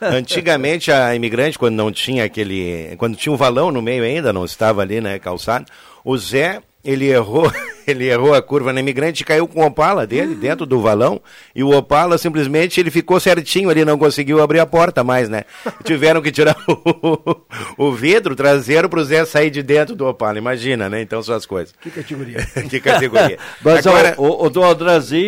antigamente 0.00 0.90
a 0.90 1.14
imigrante, 1.14 1.58
quando 1.58 1.74
não 1.74 1.92
tinha 1.92 2.24
aquele. 2.24 2.96
Quando 2.96 3.16
tinha 3.18 3.32
um 3.32 3.36
valão 3.36 3.70
no 3.70 3.82
meio 3.82 4.02
ainda, 4.02 4.32
não 4.32 4.46
estava 4.46 4.80
ali, 4.80 5.00
né, 5.02 5.18
calçado, 5.18 5.66
o 6.02 6.16
Zé. 6.16 6.62
Ele 6.82 7.06
errou, 7.06 7.50
ele 7.88 8.08
errou 8.08 8.34
a 8.34 8.42
curva 8.42 8.72
na 8.72 8.80
imigrante 8.80 9.22
e 9.22 9.24
caiu 9.24 9.46
com 9.46 9.62
o 9.62 9.66
Opala 9.66 10.06
dele 10.06 10.34
dentro 10.34 10.66
do 10.66 10.80
valão. 10.80 11.20
E 11.54 11.62
o 11.62 11.70
Opala 11.70 12.18
simplesmente 12.18 12.80
ele 12.80 12.90
ficou 12.90 13.18
certinho 13.20 13.70
ali, 13.70 13.84
não 13.84 13.98
conseguiu 13.98 14.42
abrir 14.42 14.60
a 14.60 14.66
porta 14.66 15.04
mais, 15.04 15.28
né? 15.28 15.44
Tiveram 15.84 16.22
que 16.22 16.32
tirar 16.32 16.56
o, 16.68 17.36
o 17.76 17.92
vidro 17.92 18.34
traseiro 18.34 18.88
para 18.88 19.00
o 19.00 19.04
Zé 19.04 19.24
sair 19.24 19.50
de 19.50 19.62
dentro 19.62 19.94
do 19.94 20.06
Opala. 20.06 20.38
Imagina, 20.38 20.88
né? 20.88 21.00
Então 21.00 21.22
são 21.22 21.34
as 21.34 21.46
coisas. 21.46 21.74
Que 21.80 21.90
categoria. 21.90 22.38
que 22.68 22.80
categoria. 22.80 23.38
Mas 23.62 23.86
Agora, 23.86 24.14
o, 24.18 24.46
o 24.46 24.50
do 24.50 24.60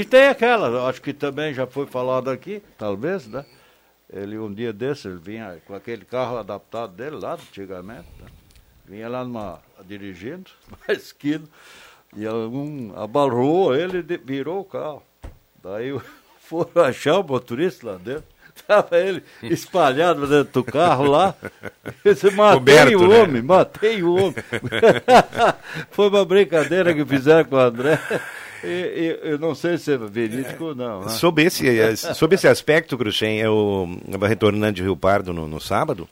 tem 0.09 0.29
aquela, 0.29 0.89
acho 0.89 1.01
que 1.01 1.13
também 1.13 1.53
já 1.53 1.67
foi 1.67 1.87
falado 1.87 2.31
aqui, 2.31 2.63
talvez, 2.79 3.27
né? 3.27 3.45
Ele 4.13 4.39
um 4.39 4.53
dia 4.53 4.73
desses, 4.73 5.05
ele 5.05 5.19
vinha 5.19 5.57
com 5.67 5.75
aquele 5.75 6.05
carro 6.05 6.39
adaptado 6.39 6.93
dele 6.93 7.17
lá, 7.17 7.35
antigamente, 7.35 8.07
né? 8.21 8.27
vinha 8.89 9.09
lá 9.09 9.25
numa, 9.25 9.61
dirigindo, 9.85 10.51
na 10.87 10.95
esquina, 10.95 11.45
e 12.17 12.27
algum 12.27 12.93
abarrou 12.99 13.75
ele 13.75 13.99
e 14.09 14.17
virou 14.17 14.61
o 14.61 14.65
carro. 14.65 15.03
Daí 15.63 15.95
foram 16.41 16.85
achar 16.85 17.19
o 17.19 17.23
motorista 17.23 17.87
lá 17.93 17.99
dentro. 17.99 18.25
Estava 18.57 18.97
ele 18.99 19.23
espalhado 19.43 20.27
dentro 20.27 20.63
do 20.63 20.65
carro 20.65 21.05
lá. 21.05 21.35
Disse, 22.03 22.31
matei 22.31 22.55
Coberto, 22.59 22.99
o 23.05 23.09
né? 23.09 23.19
homem, 23.23 23.43
matei 23.43 24.03
o 24.03 24.15
homem. 24.15 24.35
Foi 25.93 26.09
uma 26.09 26.25
brincadeira 26.25 26.95
que 26.95 27.05
fizeram 27.05 27.45
com 27.45 27.57
o 27.57 27.59
André. 27.59 28.01
E, 28.65 28.67
e- 28.67 29.21
eu 29.31 29.39
não 29.39 29.55
sei 29.55 29.77
se 29.77 29.93
é 29.93 29.99
verídico 29.99 30.65
ou 30.65 30.75
não. 30.75 31.03
né? 31.03 31.09
Sobre 31.11 31.45
esse, 31.45 31.97
sobre 32.15 32.37
esse 32.37 32.49
aspecto, 32.49 32.97
Cruxem, 32.97 33.39
eu 33.41 33.89
estava 34.07 34.27
retornando 34.27 34.73
de 34.73 34.83
Rio 34.83 34.97
Pardo 34.97 35.35
no, 35.35 35.47
no 35.47 35.61
sábado, 35.61 36.09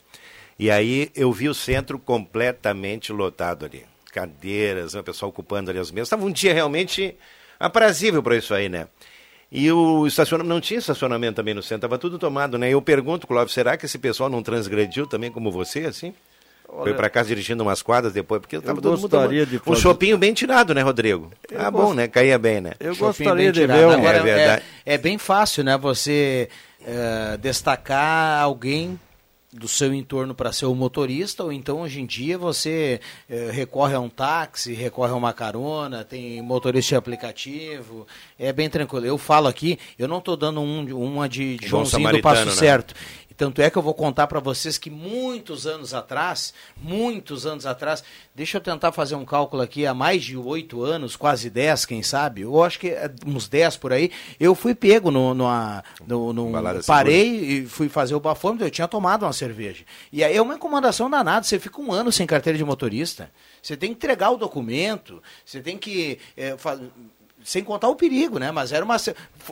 e 0.59 0.71
aí 0.71 1.11
eu 1.17 1.33
vi 1.33 1.49
o 1.49 1.55
centro 1.55 1.99
completamente 1.99 3.11
lotado 3.11 3.65
ali. 3.65 3.85
Cadeiras, 4.15 4.95
né, 4.95 5.01
o 5.01 5.05
pessoal 5.05 5.29
ocupando 5.31 5.71
ali 5.71 5.79
as 5.81 5.91
mesas. 5.91 6.07
Estava 6.07 6.25
um 6.25 6.31
dia 6.31 6.55
realmente 6.55 7.17
aprazível 7.59 8.23
para 8.23 8.37
isso 8.37 8.55
aí, 8.55 8.69
né? 8.69 8.87
E 9.51 9.71
o 9.71 10.07
estacionamento, 10.07 10.53
não 10.55 10.61
tinha 10.61 10.79
estacionamento 10.79 11.37
também 11.37 11.55
no 11.55 11.63
centro, 11.63 11.87
estava 11.87 11.99
tudo 11.99 12.19
tomado, 12.19 12.57
né? 12.59 12.71
Eu 12.71 12.81
pergunto, 12.81 13.27
Clóvis, 13.27 13.53
será 13.53 13.77
que 13.77 13.87
esse 13.87 13.99
pessoal 13.99 14.31
não 14.31 14.43
transgrediu 14.43 15.07
também 15.07 15.31
como 15.31 15.51
você, 15.51 15.81
assim? 15.81 16.15
Foi 16.67 16.77
Olha, 16.91 16.95
para 16.95 17.11
casa 17.11 17.29
dirigindo 17.29 17.63
umas 17.63 17.83
quadras 17.83 18.13
depois, 18.13 18.41
porque 18.41 18.57
estava 18.57 18.79
eu 18.79 18.83
todo 18.83 18.97
mundo 18.99 19.09
tomando. 19.09 19.47
de 19.47 19.61
Um 19.67 19.77
chopinho 19.77 20.17
bem 20.19 20.33
tirado, 20.33 20.75
né, 20.75 20.83
Rodrigo? 20.83 21.31
Eu 21.51 21.61
ah, 21.61 21.71
gost- 21.71 21.85
bom, 21.89 21.95
né? 21.95 22.09
Caía 22.09 22.39
bem, 22.39 22.61
né? 22.61 22.73
Eu 22.81 22.95
Shopping 22.95 23.25
gostaria 23.25 23.35
bem 23.35 23.53
de 23.53 23.61
tirado. 23.61 23.79
ver 23.79 23.87
um- 23.87 23.91
Agora, 23.91 24.19
É 24.19 24.23
verdade. 24.23 24.63
É, 24.85 24.95
é 24.95 24.99
bem 24.99 25.19
fácil, 25.19 25.63
né? 25.63 25.77
Você 25.79 26.49
eh, 26.85 27.39
destacar 27.41 28.43
alguém 28.43 28.99
do 29.55 29.69
seu 29.69 29.95
entorno 29.95 30.35
para 30.35 30.53
ser 30.53 30.67
o 30.67 30.75
motorista, 30.75 31.45
ou 31.45 31.53
então 31.53 31.81
hoje 31.81 32.01
em 32.01 32.07
dia 32.07 32.37
você 32.37 33.01
eh, 33.31 33.51
recorre 33.53 33.95
a 33.95 34.01
um 34.01 34.09
táxi, 34.09 34.75
recorre 34.75 35.13
a 35.13 35.15
uma 35.15 35.33
carona, 35.33 36.05
tem 36.05 36.43
motorista 36.43 36.91
de 36.91 36.97
aplicativo, 36.97 38.07
é 38.39 38.53
bem 38.53 38.69
tranquilo. 38.69 39.07
Eu 39.07 39.17
falo 39.17 39.47
aqui, 39.47 39.79
eu 39.97 40.09
não 40.09 40.19
estou 40.19 40.37
dando 40.37 40.61
um, 40.61 40.85
uma 40.97 41.29
de, 41.29 41.57
Joãozinho 41.63 42.11
do 42.11 42.21
Passo 42.21 42.47
né? 42.47 42.53
Certo. 42.53 42.95
Tanto 43.37 43.61
é 43.61 43.69
que 43.69 43.77
eu 43.77 43.83
vou 43.83 43.95
contar 43.95 44.27
para 44.27 44.39
vocês 44.41 44.79
que 44.79 44.89
muitos 44.91 45.67
anos 45.67 45.93
atrás, 45.93 46.55
muitos 46.77 47.47
anos 47.47 47.67
atrás, 47.67 48.05
deixa 48.35 48.59
eu 48.59 48.61
tentar 48.61 48.93
fazer 48.93 49.15
um 49.17 49.25
cálculo 49.25 49.63
aqui, 49.63 49.87
há 49.87 49.93
mais 49.95 50.23
de 50.23 50.37
oito 50.37 50.83
anos, 50.83 51.17
quase 51.17 51.51
dez, 51.51 51.85
quem 51.85 52.03
sabe, 52.03 52.43
eu 52.43 52.63
acho 52.63 52.79
que 52.79 52.89
é 52.91 53.11
uns 53.27 53.49
dez 53.49 53.77
por 53.77 53.93
aí, 53.93 54.11
eu 54.39 54.55
fui 54.55 54.75
pego 54.75 55.11
no, 55.11 55.35
numa- 55.35 55.83
no, 56.07 56.33
no- 56.33 56.51
Balada 56.51 56.81
parei 56.87 57.29
e 57.63 57.67
fui 57.67 57.89
fazer 57.89 58.15
o 58.15 58.21
bafômetro, 58.21 58.67
eu 58.67 58.71
tinha 58.71 58.87
tomado 58.87 59.25
uma 59.25 59.33
cerveja. 59.33 59.85
E 60.13 60.23
aí 60.23 60.37
é 60.37 60.41
uma 60.43 60.55
incomodação 60.55 61.11
danada, 61.11 61.45
você 61.45 61.59
fica 61.59 61.81
um 61.81 61.91
ano 61.93 62.13
sem 62.13 62.27
carteira 62.27 62.57
de 62.57 62.65
motorista, 62.65 63.31
você 63.61 63.77
tem 63.77 63.91
que 63.91 63.97
entregar 63.97 64.31
o 64.31 64.37
documento, 64.37 65.23
você 65.45 65.61
tem 65.61 65.77
que... 65.77 66.19
fa- 66.59 66.79
sem 67.45 67.63
contar 67.63 67.91
o 67.91 67.95
perigo, 67.95 68.39
né? 68.39 68.51
Mas 68.51 68.73
era 68.73 68.83
uma. 68.83 68.97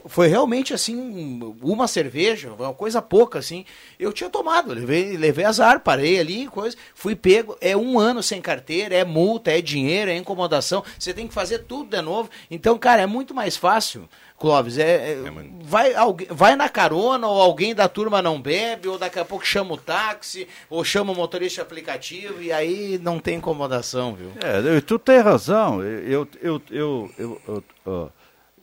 Foi 0.07 0.27
realmente 0.27 0.73
assim, 0.73 1.55
uma 1.61 1.87
cerveja, 1.87 2.51
uma 2.55 2.73
coisa 2.73 3.03
pouca, 3.03 3.39
assim. 3.39 3.67
Eu 3.99 4.13
tinha 4.13 4.31
tomado, 4.31 4.73
levei, 4.73 5.17
levei 5.17 5.45
azar, 5.45 5.81
parei 5.81 6.19
ali, 6.19 6.49
coisa, 6.49 6.75
fui 6.95 7.15
pego. 7.15 7.57
É 7.61 7.77
um 7.77 7.99
ano 7.99 8.23
sem 8.23 8.41
carteira, 8.41 8.95
é 8.95 9.05
multa, 9.05 9.51
é 9.51 9.61
dinheiro, 9.61 10.11
é 10.11 10.17
incomodação. 10.17 10.83
Você 10.99 11.13
tem 11.13 11.29
que 11.29 11.35
fazer 11.35 11.61
tudo 11.61 11.91
de 11.91 12.01
novo. 12.01 12.31
Então, 12.51 12.79
cara, 12.79 13.03
é 13.03 13.07
muito 13.07 13.35
mais 13.35 13.59
fácil. 13.59 14.09
Clóvis, 14.43 14.77
é, 14.77 15.13
é, 15.13 15.19
vai, 15.61 15.95
alguém, 15.95 16.27
vai 16.29 16.57
na 16.57 16.69
carona, 16.69 17.29
ou 17.29 17.41
alguém 17.41 17.73
da 17.73 17.87
turma 17.87 18.21
não 18.21 18.43
bebe, 18.43 18.89
ou 18.89 18.99
daqui 18.99 19.21
a 19.21 19.25
pouco 19.25 19.47
chama 19.47 19.75
o 19.75 19.77
táxi, 19.77 20.49
ou 20.69 20.83
chama 20.83 21.13
o 21.13 21.15
motorista 21.15 21.63
aplicativo, 21.63 22.43
e 22.43 22.51
aí 22.51 22.99
não 23.01 23.21
tem 23.21 23.37
incomodação, 23.37 24.17
viu? 24.17 24.33
É, 24.41 24.81
tu 24.81 24.99
tem 24.99 25.21
razão. 25.21 25.81
Eu, 25.81 26.27
eu, 26.41 26.63
eu, 26.73 27.11
eu, 27.17 27.41
eu, 27.47 27.65
eu, 27.87 28.13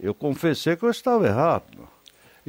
eu 0.01 0.13
confessei 0.13 0.75
que 0.75 0.83
eu 0.83 0.89
estava 0.89 1.25
errado. 1.25 1.87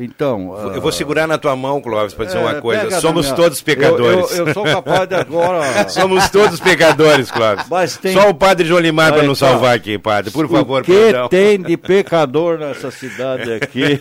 Então. 0.03 0.73
Eu 0.75 0.81
vou 0.81 0.91
segurar 0.91 1.27
na 1.27 1.37
tua 1.37 1.55
mão, 1.55 1.81
Clóvis, 1.81 2.15
para 2.15 2.25
dizer 2.25 2.39
é, 2.39 2.41
uma 2.41 2.55
coisa. 2.55 3.01
Somos 3.01 3.27
minha... 3.27 3.37
todos 3.37 3.61
pecadores. 3.61 4.31
Eu, 4.31 4.39
eu, 4.39 4.47
eu, 4.47 4.55
sou 4.55 4.65
capaz 4.65 5.07
de 5.07 5.15
agora. 5.15 5.89
Somos 5.91 6.31
todos 6.31 6.59
pecadores, 6.59 7.31
Clóvis. 7.31 7.67
Mas 7.69 7.99
tem... 7.99 8.15
Só 8.15 8.31
o 8.31 8.35
padre 8.35 8.67
Jolimar 8.67 9.13
para 9.13 9.23
nos 9.23 9.39
tá. 9.39 9.49
salvar 9.49 9.77
aqui, 9.77 9.99
padre. 9.99 10.31
Por 10.31 10.49
favor, 10.49 10.81
O 10.81 10.85
que 10.85 10.93
perdão. 10.93 11.29
tem 11.29 11.61
de 11.61 11.77
pecador 11.77 12.59
nessa 12.59 12.91
cidade 12.91 13.53
aqui? 13.53 14.01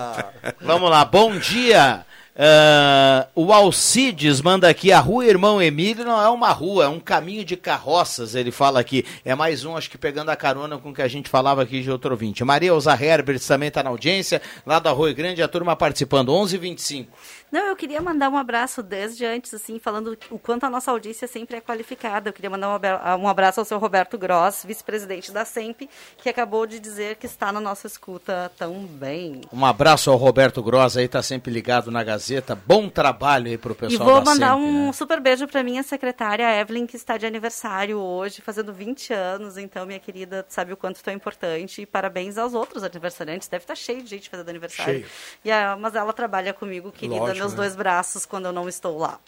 Vamos 0.60 0.90
lá, 0.90 1.04
bom 1.04 1.36
dia. 1.38 2.04
Uh, 2.36 3.28
o 3.34 3.52
Alcides 3.52 4.40
manda 4.40 4.68
aqui, 4.68 4.92
a 4.92 5.00
rua 5.00 5.26
Irmão 5.26 5.60
Emílio 5.60 6.04
não 6.04 6.22
é 6.22 6.28
uma 6.28 6.50
rua, 6.52 6.84
é 6.84 6.88
um 6.88 7.00
caminho 7.00 7.44
de 7.44 7.56
carroças, 7.56 8.34
ele 8.34 8.50
fala 8.50 8.80
aqui. 8.80 9.04
É 9.24 9.34
mais 9.34 9.64
um, 9.64 9.76
acho 9.76 9.90
que 9.90 9.98
pegando 9.98 10.30
a 10.30 10.36
carona 10.36 10.78
com 10.78 10.90
o 10.90 10.94
que 10.94 11.02
a 11.02 11.08
gente 11.08 11.28
falava 11.28 11.62
aqui 11.62 11.82
de 11.82 11.90
outro 11.90 12.12
ouvinte. 12.12 12.44
Maria 12.44 12.74
Osa 12.74 12.92
Herbert 12.92 13.40
também 13.40 13.68
está 13.68 13.82
na 13.82 13.90
audiência, 13.90 14.40
lá 14.64 14.78
da 14.78 14.90
Rua 14.90 15.12
Grande, 15.12 15.42
a 15.42 15.48
turma 15.48 15.74
participando, 15.74 16.32
11 16.32 16.56
h 16.56 16.62
25 16.62 17.18
não, 17.50 17.66
eu 17.66 17.76
queria 17.76 18.00
mandar 18.00 18.28
um 18.28 18.36
abraço 18.36 18.82
desde 18.82 19.24
antes, 19.24 19.52
assim, 19.52 19.78
falando 19.78 20.16
o 20.30 20.38
quanto 20.38 20.64
a 20.64 20.70
nossa 20.70 20.90
audiência 20.90 21.26
sempre 21.26 21.56
é 21.56 21.60
qualificada. 21.60 22.28
Eu 22.28 22.32
queria 22.32 22.50
mandar 22.50 22.80
um 23.18 23.26
abraço 23.26 23.60
ao 23.60 23.64
seu 23.66 23.78
Roberto 23.78 24.16
Gross, 24.16 24.64
vice-presidente 24.64 25.32
da 25.32 25.44
SEMP, 25.44 25.88
que 26.18 26.28
acabou 26.28 26.66
de 26.66 26.78
dizer 26.78 27.16
que 27.16 27.26
está 27.26 27.50
na 27.50 27.60
nossa 27.60 27.88
escuta 27.88 28.52
também. 28.56 29.40
Um 29.52 29.64
abraço 29.64 30.10
ao 30.10 30.16
Roberto 30.16 30.62
Gross, 30.62 30.96
aí 30.96 31.06
está 31.06 31.22
sempre 31.22 31.50
ligado 31.52 31.90
na 31.90 32.04
Gazeta. 32.04 32.54
Bom 32.54 32.88
trabalho 32.88 33.48
aí 33.48 33.58
para 33.58 33.72
o 33.72 33.74
pessoal 33.74 34.08
E 34.08 34.12
vou 34.12 34.24
mandar 34.24 34.54
SEMP, 34.54 34.60
um 34.60 34.86
né? 34.86 34.92
super 34.92 35.20
beijo 35.20 35.48
para 35.48 35.62
minha 35.64 35.82
secretária 35.82 36.60
Evelyn, 36.60 36.86
que 36.86 36.96
está 36.96 37.16
de 37.16 37.26
aniversário 37.26 37.98
hoje, 37.98 38.40
fazendo 38.40 38.72
20 38.72 39.12
anos. 39.12 39.58
Então, 39.58 39.84
minha 39.86 39.98
querida, 39.98 40.46
sabe 40.48 40.72
o 40.72 40.76
quanto 40.76 41.02
tu 41.02 41.10
é 41.10 41.12
importante. 41.12 41.82
E 41.82 41.86
parabéns 41.86 42.38
aos 42.38 42.54
outros 42.54 42.84
aniversariantes. 42.84 43.48
Deve 43.48 43.64
estar 43.64 43.74
tá 43.74 43.80
cheio 43.80 44.02
de 44.02 44.10
gente 44.10 44.30
fazendo 44.30 44.48
aniversário. 44.48 45.00
Cheio. 45.00 45.06
E 45.44 45.50
a, 45.50 45.76
mas 45.76 45.96
ela 45.96 46.12
trabalha 46.12 46.52
comigo, 46.52 46.92
querida, 46.92 47.39
meus 47.40 47.52
né? 47.52 47.56
dois 47.56 47.74
braços 47.74 48.26
quando 48.26 48.46
eu 48.46 48.52
não 48.52 48.68
estou 48.68 48.98
lá. 48.98 49.18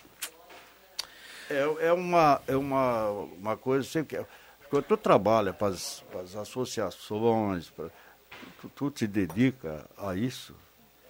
É, 1.50 1.88
é, 1.88 1.92
uma, 1.92 2.40
é 2.46 2.56
uma, 2.56 3.10
uma 3.10 3.56
coisa 3.56 3.86
sempre 3.86 4.16
que. 4.16 4.24
Quando 4.70 4.84
tu 4.84 4.96
trabalha 4.96 5.52
para 5.52 5.68
as, 5.68 6.02
para 6.10 6.22
as 6.22 6.34
associações, 6.34 7.68
para, 7.68 7.90
tu, 8.60 8.70
tu, 8.74 8.90
te 8.90 9.06
dedica 9.06 9.84
a 9.98 10.14
isso, 10.14 10.54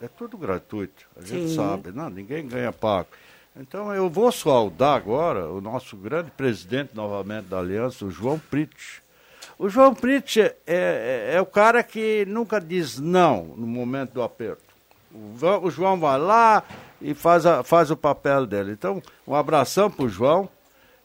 é 0.00 0.08
tudo 0.08 0.36
gratuito. 0.36 1.06
A 1.16 1.20
gente 1.20 1.50
Sim. 1.50 1.54
sabe, 1.54 1.92
não, 1.92 2.10
ninguém 2.10 2.48
ganha 2.48 2.72
pago. 2.72 3.08
Então 3.54 3.94
eu 3.94 4.10
vou 4.10 4.32
saudar 4.32 4.96
agora 4.96 5.48
o 5.48 5.60
nosso 5.60 5.96
grande 5.96 6.30
presidente 6.32 6.94
novamente 6.94 7.44
da 7.44 7.58
Aliança, 7.58 8.04
o 8.04 8.10
João 8.10 8.38
Pritch. 8.38 9.00
O 9.58 9.68
João 9.68 9.94
Pritch 9.94 10.38
é, 10.38 10.54
é, 10.66 11.30
é 11.34 11.40
o 11.40 11.46
cara 11.46 11.84
que 11.84 12.24
nunca 12.26 12.60
diz 12.60 12.98
não 12.98 13.44
no 13.56 13.66
momento 13.66 14.14
do 14.14 14.22
aperto. 14.22 14.72
O, 15.12 15.66
o 15.66 15.70
João 15.70 16.00
vai 16.00 16.18
lá, 16.18 16.64
e 17.02 17.14
faz, 17.14 17.44
a, 17.44 17.62
faz 17.62 17.90
o 17.90 17.96
papel 17.96 18.46
dele. 18.46 18.72
Então, 18.72 19.02
um 19.26 19.34
abração 19.34 19.90
para 19.90 20.04
o 20.04 20.08
João 20.08 20.48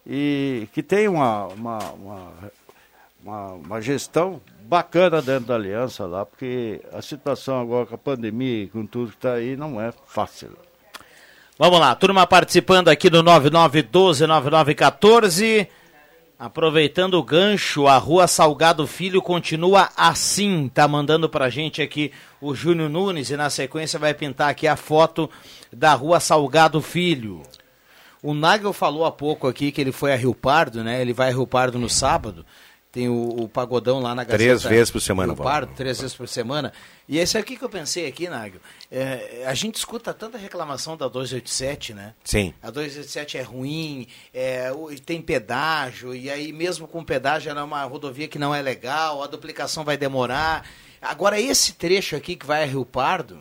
e 0.05 0.67
que 0.73 0.81
tem 0.81 1.07
uma, 1.07 1.47
uma, 1.47 1.79
uma, 1.91 2.31
uma, 3.23 3.47
uma 3.53 3.81
gestão 3.81 4.41
bacana 4.61 5.21
dentro 5.21 5.47
da 5.47 5.55
aliança 5.55 6.05
lá, 6.05 6.25
porque 6.25 6.81
a 6.93 7.01
situação 7.01 7.59
agora 7.59 7.85
com 7.85 7.95
a 7.95 7.97
pandemia 7.97 8.63
e 8.63 8.67
com 8.67 8.85
tudo 8.85 9.11
que 9.11 9.17
está 9.17 9.33
aí 9.33 9.57
não 9.57 9.81
é 9.81 9.91
fácil. 10.05 10.51
Vamos 11.59 11.79
lá, 11.79 11.95
turma 11.95 12.27
participando 12.27 12.89
aqui 12.89 13.09
do 13.09 13.23
9912-9914. 13.23 15.67
Aproveitando 16.39 17.15
o 17.15 17.23
gancho, 17.23 17.87
a 17.87 17.97
rua 17.97 18.27
Salgado 18.27 18.85
Filho 18.85 19.23
continua 19.23 19.89
assim. 19.97 20.69
Tá 20.71 20.87
mandando 20.87 21.27
pra 21.27 21.49
gente 21.49 21.81
aqui 21.81 22.11
o 22.39 22.53
Júnior 22.53 22.91
Nunes 22.91 23.31
e 23.31 23.35
na 23.35 23.49
sequência 23.49 23.97
vai 23.97 24.13
pintar 24.13 24.49
aqui 24.51 24.67
a 24.67 24.75
foto 24.75 25.27
da 25.73 25.95
rua 25.95 26.19
Salgado 26.19 26.79
Filho. 26.79 27.41
O 28.21 28.35
Nagel 28.35 28.71
falou 28.71 29.03
há 29.03 29.11
pouco 29.11 29.47
aqui 29.47 29.71
que 29.71 29.81
ele 29.81 29.91
foi 29.91 30.13
a 30.13 30.15
Rio 30.15 30.35
Pardo, 30.35 30.83
né? 30.83 31.01
Ele 31.01 31.11
vai 31.11 31.29
a 31.29 31.31
Rio 31.31 31.47
Pardo 31.47 31.79
no 31.79 31.89
sábado. 31.89 32.45
Tem 32.91 33.09
o, 33.09 33.43
o 33.43 33.49
pagodão 33.49 33.99
lá 33.99 34.15
na 34.15 34.23
Gazeta. 34.23 34.43
Três 34.43 34.63
vezes 34.63 34.91
por 34.91 35.01
semana. 35.01 35.35
Pardo, 35.35 35.73
três 35.75 35.99
vezes 35.99 36.15
por 36.15 36.27
semana. 36.27 36.71
E 37.07 37.19
esse 37.19 37.37
aqui 37.37 37.57
que 37.57 37.63
eu 37.63 37.69
pensei 37.69 38.07
aqui, 38.07 38.29
Nagel. 38.29 38.59
É, 38.89 39.43
a 39.45 39.53
gente 39.53 39.75
escuta 39.75 40.13
tanta 40.13 40.37
reclamação 40.37 40.95
da 40.95 41.07
287, 41.07 41.93
né? 41.93 42.13
Sim. 42.23 42.53
A 42.61 42.71
287 42.71 43.37
é 43.37 43.41
ruim, 43.41 44.07
é, 44.33 44.71
tem 45.05 45.21
pedágio, 45.21 46.15
e 46.15 46.29
aí 46.29 46.51
mesmo 46.53 46.87
com 46.87 47.03
pedágio 47.03 47.49
ela 47.49 47.61
é 47.61 47.63
uma 47.63 47.83
rodovia 47.83 48.27
que 48.27 48.39
não 48.39 48.55
é 48.55 48.61
legal, 48.61 49.21
a 49.21 49.27
duplicação 49.27 49.83
vai 49.83 49.97
demorar. 49.97 50.67
Agora 51.01 51.39
esse 51.39 51.73
trecho 51.73 52.15
aqui 52.15 52.35
que 52.35 52.45
vai 52.45 52.63
a 52.63 52.65
Rio 52.65 52.85
Pardo, 52.85 53.39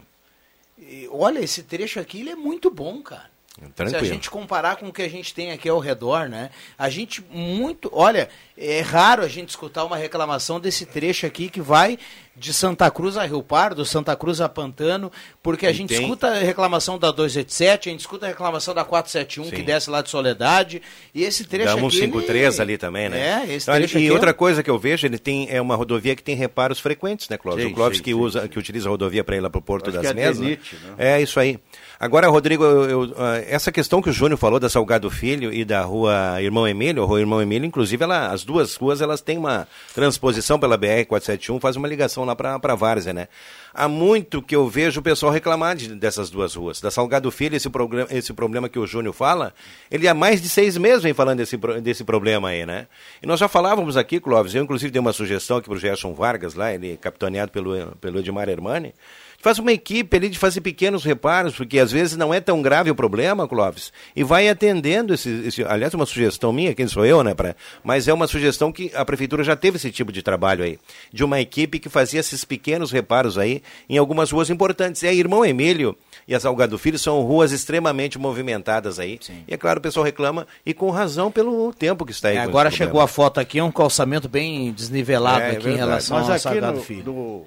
olha, 1.10 1.38
esse 1.38 1.62
trecho 1.62 1.98
aqui 1.98 2.20
ele 2.20 2.30
é 2.30 2.36
muito 2.36 2.70
bom, 2.70 3.00
cara. 3.00 3.35
Tranquilo. 3.74 4.04
Se 4.04 4.10
a 4.10 4.14
gente 4.14 4.30
comparar 4.30 4.76
com 4.76 4.88
o 4.88 4.92
que 4.92 5.00
a 5.00 5.08
gente 5.08 5.32
tem 5.32 5.50
aqui 5.50 5.68
ao 5.68 5.78
redor, 5.78 6.28
né? 6.28 6.50
A 6.76 6.90
gente 6.90 7.24
muito. 7.30 7.90
Olha, 7.90 8.28
é 8.56 8.80
raro 8.80 9.22
a 9.22 9.28
gente 9.28 9.48
escutar 9.48 9.84
uma 9.84 9.96
reclamação 9.96 10.60
desse 10.60 10.84
trecho 10.84 11.24
aqui 11.24 11.48
que 11.48 11.60
vai 11.60 11.98
de 12.36 12.52
Santa 12.52 12.90
Cruz 12.90 13.16
a 13.16 13.24
Rio 13.24 13.42
Pardo, 13.42 13.84
Santa 13.84 14.14
Cruz 14.14 14.40
a 14.42 14.48
Pantano, 14.48 15.10
porque 15.42 15.66
a 15.66 15.70
e 15.70 15.74
gente 15.74 15.88
tem... 15.88 16.02
escuta 16.02 16.28
a 16.28 16.38
reclamação 16.38 16.98
da 16.98 17.10
287, 17.10 17.88
a 17.88 17.92
gente 17.92 18.00
escuta 18.00 18.26
a 18.26 18.28
reclamação 18.28 18.74
da 18.74 18.84
471 18.84 19.44
Sim. 19.44 19.50
que 19.56 19.62
desce 19.62 19.88
lá 19.88 20.02
de 20.02 20.10
Soledade, 20.10 20.82
e 21.14 21.24
esse 21.24 21.44
trecho 21.44 21.74
da 21.74 21.80
153 21.80 22.54
ele... 22.54 22.62
ali 22.62 22.78
também, 22.78 23.08
né? 23.08 23.46
É, 23.46 23.54
esse 23.54 23.64
então, 23.64 23.74
trecho 23.74 23.98
E 23.98 24.04
aqui 24.04 24.10
outra 24.10 24.30
é... 24.30 24.34
coisa 24.34 24.62
que 24.62 24.68
eu 24.68 24.78
vejo, 24.78 25.06
ele 25.06 25.18
tem 25.18 25.48
é 25.50 25.60
uma 25.60 25.76
rodovia 25.76 26.14
que 26.14 26.22
tem 26.22 26.36
reparos 26.36 26.78
frequentes, 26.78 27.26
né, 27.30 27.38
Clóvis? 27.38 27.64
Sim, 27.64 27.72
o 27.72 27.74
Clóvis 27.74 27.98
sim, 27.98 28.04
que 28.04 28.12
usa 28.12 28.46
que 28.46 28.58
utiliza 28.58 28.88
a 28.88 28.90
rodovia 28.90 29.24
para 29.24 29.36
ir 29.36 29.40
lá 29.40 29.48
para 29.48 29.58
o 29.58 29.62
Porto 29.62 29.88
Acho 29.88 29.96
das 29.96 30.10
é 30.10 30.14
Mesas. 30.14 30.38
Né? 30.40 30.58
É 30.98 31.22
isso 31.22 31.40
aí. 31.40 31.58
Agora, 31.98 32.28
Rodrigo, 32.28 32.62
eu, 32.62 32.90
eu, 32.90 33.14
ah, 33.16 33.38
essa 33.48 33.72
questão 33.72 34.02
que 34.02 34.10
o 34.10 34.12
Júnior 34.12 34.38
falou 34.38 34.60
da 34.60 34.68
Salgado 34.68 35.08
Filho 35.08 35.50
e 35.50 35.64
da 35.64 35.80
rua 35.80 36.42
Irmão 36.42 36.68
Emílio, 36.68 37.06
rua 37.06 37.20
Irmão 37.20 37.40
Emílio, 37.40 37.66
inclusive, 37.66 38.04
ela, 38.04 38.28
as 38.28 38.44
duas 38.44 38.76
ruas 38.76 39.00
elas 39.00 39.22
têm 39.22 39.38
uma 39.38 39.66
transposição 39.94 40.58
pela 40.58 40.76
BR-471, 40.76 41.58
faz 41.58 41.74
uma 41.74 41.88
ligação 41.88 42.26
lá 42.26 42.36
para 42.36 42.74
Várzea, 42.74 43.14
né? 43.14 43.28
Há 43.72 43.88
muito 43.88 44.42
que 44.42 44.54
eu 44.54 44.68
vejo 44.68 45.00
o 45.00 45.02
pessoal 45.02 45.32
reclamar 45.32 45.74
de, 45.74 45.94
dessas 45.94 46.28
duas 46.28 46.54
ruas. 46.54 46.82
Da 46.82 46.90
Salgado 46.90 47.30
Filho, 47.30 47.56
esse, 47.56 47.70
problema, 47.70 48.08
esse 48.10 48.32
problema 48.34 48.68
que 48.68 48.78
o 48.78 48.86
Júnior 48.86 49.14
fala, 49.14 49.54
ele 49.90 50.06
há 50.06 50.12
mais 50.12 50.42
de 50.42 50.50
seis 50.50 50.76
meses 50.76 51.02
vem 51.02 51.14
falando 51.14 51.38
desse, 51.38 51.56
desse 51.82 52.04
problema 52.04 52.50
aí, 52.50 52.66
né? 52.66 52.88
E 53.22 53.26
nós 53.26 53.40
já 53.40 53.48
falávamos 53.48 53.96
aqui, 53.96 54.20
Clóvis, 54.20 54.54
eu 54.54 54.62
inclusive 54.62 54.90
dei 54.90 55.00
uma 55.00 55.14
sugestão 55.14 55.56
aqui 55.56 55.68
para 55.68 55.76
o 55.76 55.80
Gerson 55.80 56.12
Vargas, 56.12 56.54
lá, 56.54 56.74
ele 56.74 56.98
capitaneado 56.98 57.50
pelo, 57.50 57.96
pelo 58.02 58.18
Edmar 58.18 58.50
Hermani, 58.50 58.92
Faz 59.38 59.58
uma 59.58 59.72
equipe 59.72 60.16
ali 60.16 60.28
de 60.28 60.38
fazer 60.38 60.60
pequenos 60.60 61.04
reparos, 61.04 61.54
porque 61.54 61.78
às 61.78 61.92
vezes 61.92 62.16
não 62.16 62.32
é 62.32 62.40
tão 62.40 62.62
grave 62.62 62.90
o 62.90 62.94
problema, 62.94 63.46
Clóvis, 63.46 63.92
e 64.14 64.24
vai 64.24 64.48
atendendo 64.48 65.14
esse, 65.14 65.28
esse 65.46 65.64
aliás, 65.64 65.94
uma 65.94 66.06
sugestão 66.06 66.52
minha, 66.52 66.74
quem 66.74 66.86
sou 66.86 67.04
eu, 67.04 67.22
né, 67.22 67.34
pra, 67.34 67.54
mas 67.84 68.08
é 68.08 68.12
uma 68.12 68.26
sugestão 68.26 68.72
que 68.72 68.90
a 68.94 69.04
prefeitura 69.04 69.44
já 69.44 69.54
teve 69.54 69.76
esse 69.76 69.90
tipo 69.90 70.10
de 70.10 70.22
trabalho 70.22 70.64
aí, 70.64 70.78
de 71.12 71.24
uma 71.24 71.40
equipe 71.40 71.78
que 71.78 71.88
fazia 71.88 72.20
esses 72.20 72.44
pequenos 72.44 72.90
reparos 72.90 73.38
aí 73.38 73.62
em 73.88 73.98
algumas 73.98 74.30
ruas 74.30 74.50
importantes. 74.50 75.02
E 75.02 75.06
a 75.06 75.12
Irmão 75.12 75.44
Emílio 75.44 75.96
e 76.28 76.34
a 76.34 76.40
Salgado 76.40 76.76
Filho 76.76 76.98
são 76.98 77.22
ruas 77.22 77.52
extremamente 77.52 78.18
movimentadas 78.18 78.98
aí. 78.98 79.18
Sim. 79.20 79.44
E 79.46 79.54
é 79.54 79.56
claro, 79.56 79.78
o 79.78 79.82
pessoal 79.82 80.04
reclama, 80.04 80.46
e 80.64 80.74
com 80.74 80.90
razão 80.90 81.30
pelo 81.30 81.72
tempo 81.72 82.04
que 82.04 82.10
está 82.10 82.28
aí. 82.28 82.36
É, 82.36 82.40
agora 82.40 82.70
chegou 82.70 83.00
a 83.00 83.06
foto 83.06 83.38
aqui, 83.38 83.60
é 83.60 83.64
um 83.64 83.70
calçamento 83.70 84.28
bem 84.28 84.72
desnivelado 84.72 85.42
é, 85.42 85.50
aqui 85.52 85.68
é 85.68 85.72
em 85.72 85.76
relação 85.76 86.18
Mas 86.18 86.28
ao 86.28 86.38
Salgado 86.38 86.80
Filho. 86.80 87.04
Do, 87.04 87.44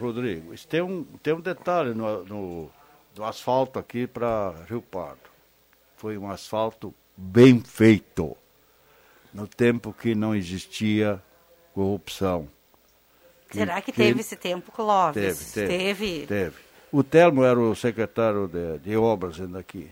Rodrigo, 0.00 0.54
tem 0.68 0.80
um, 0.80 1.04
tem 1.22 1.34
um 1.34 1.40
detalhe 1.40 1.92
no, 1.92 2.24
no, 2.24 2.70
no 3.16 3.24
asfalto 3.24 3.78
aqui 3.78 4.06
para 4.06 4.54
Rio 4.68 4.80
Pardo. 4.80 5.18
Foi 5.96 6.16
um 6.16 6.30
asfalto 6.30 6.94
bem 7.16 7.60
feito, 7.60 8.36
no 9.34 9.46
tempo 9.46 9.92
que 9.92 10.14
não 10.14 10.34
existia 10.34 11.20
corrupção. 11.74 12.48
Será 13.50 13.80
que, 13.80 13.90
que 13.90 13.98
teve 13.98 14.20
esse 14.20 14.36
tempo, 14.36 14.70
Clóvis? 14.70 15.52
Teve, 15.52 15.66
teve. 15.66 16.06
Teve. 16.06 16.26
teve. 16.26 16.69
O 16.92 17.02
Telmo 17.02 17.44
era 17.44 17.58
o 17.58 17.74
secretário 17.74 18.48
de, 18.48 18.78
de 18.78 18.96
obras 18.96 19.40
ainda 19.40 19.58
aqui. 19.58 19.90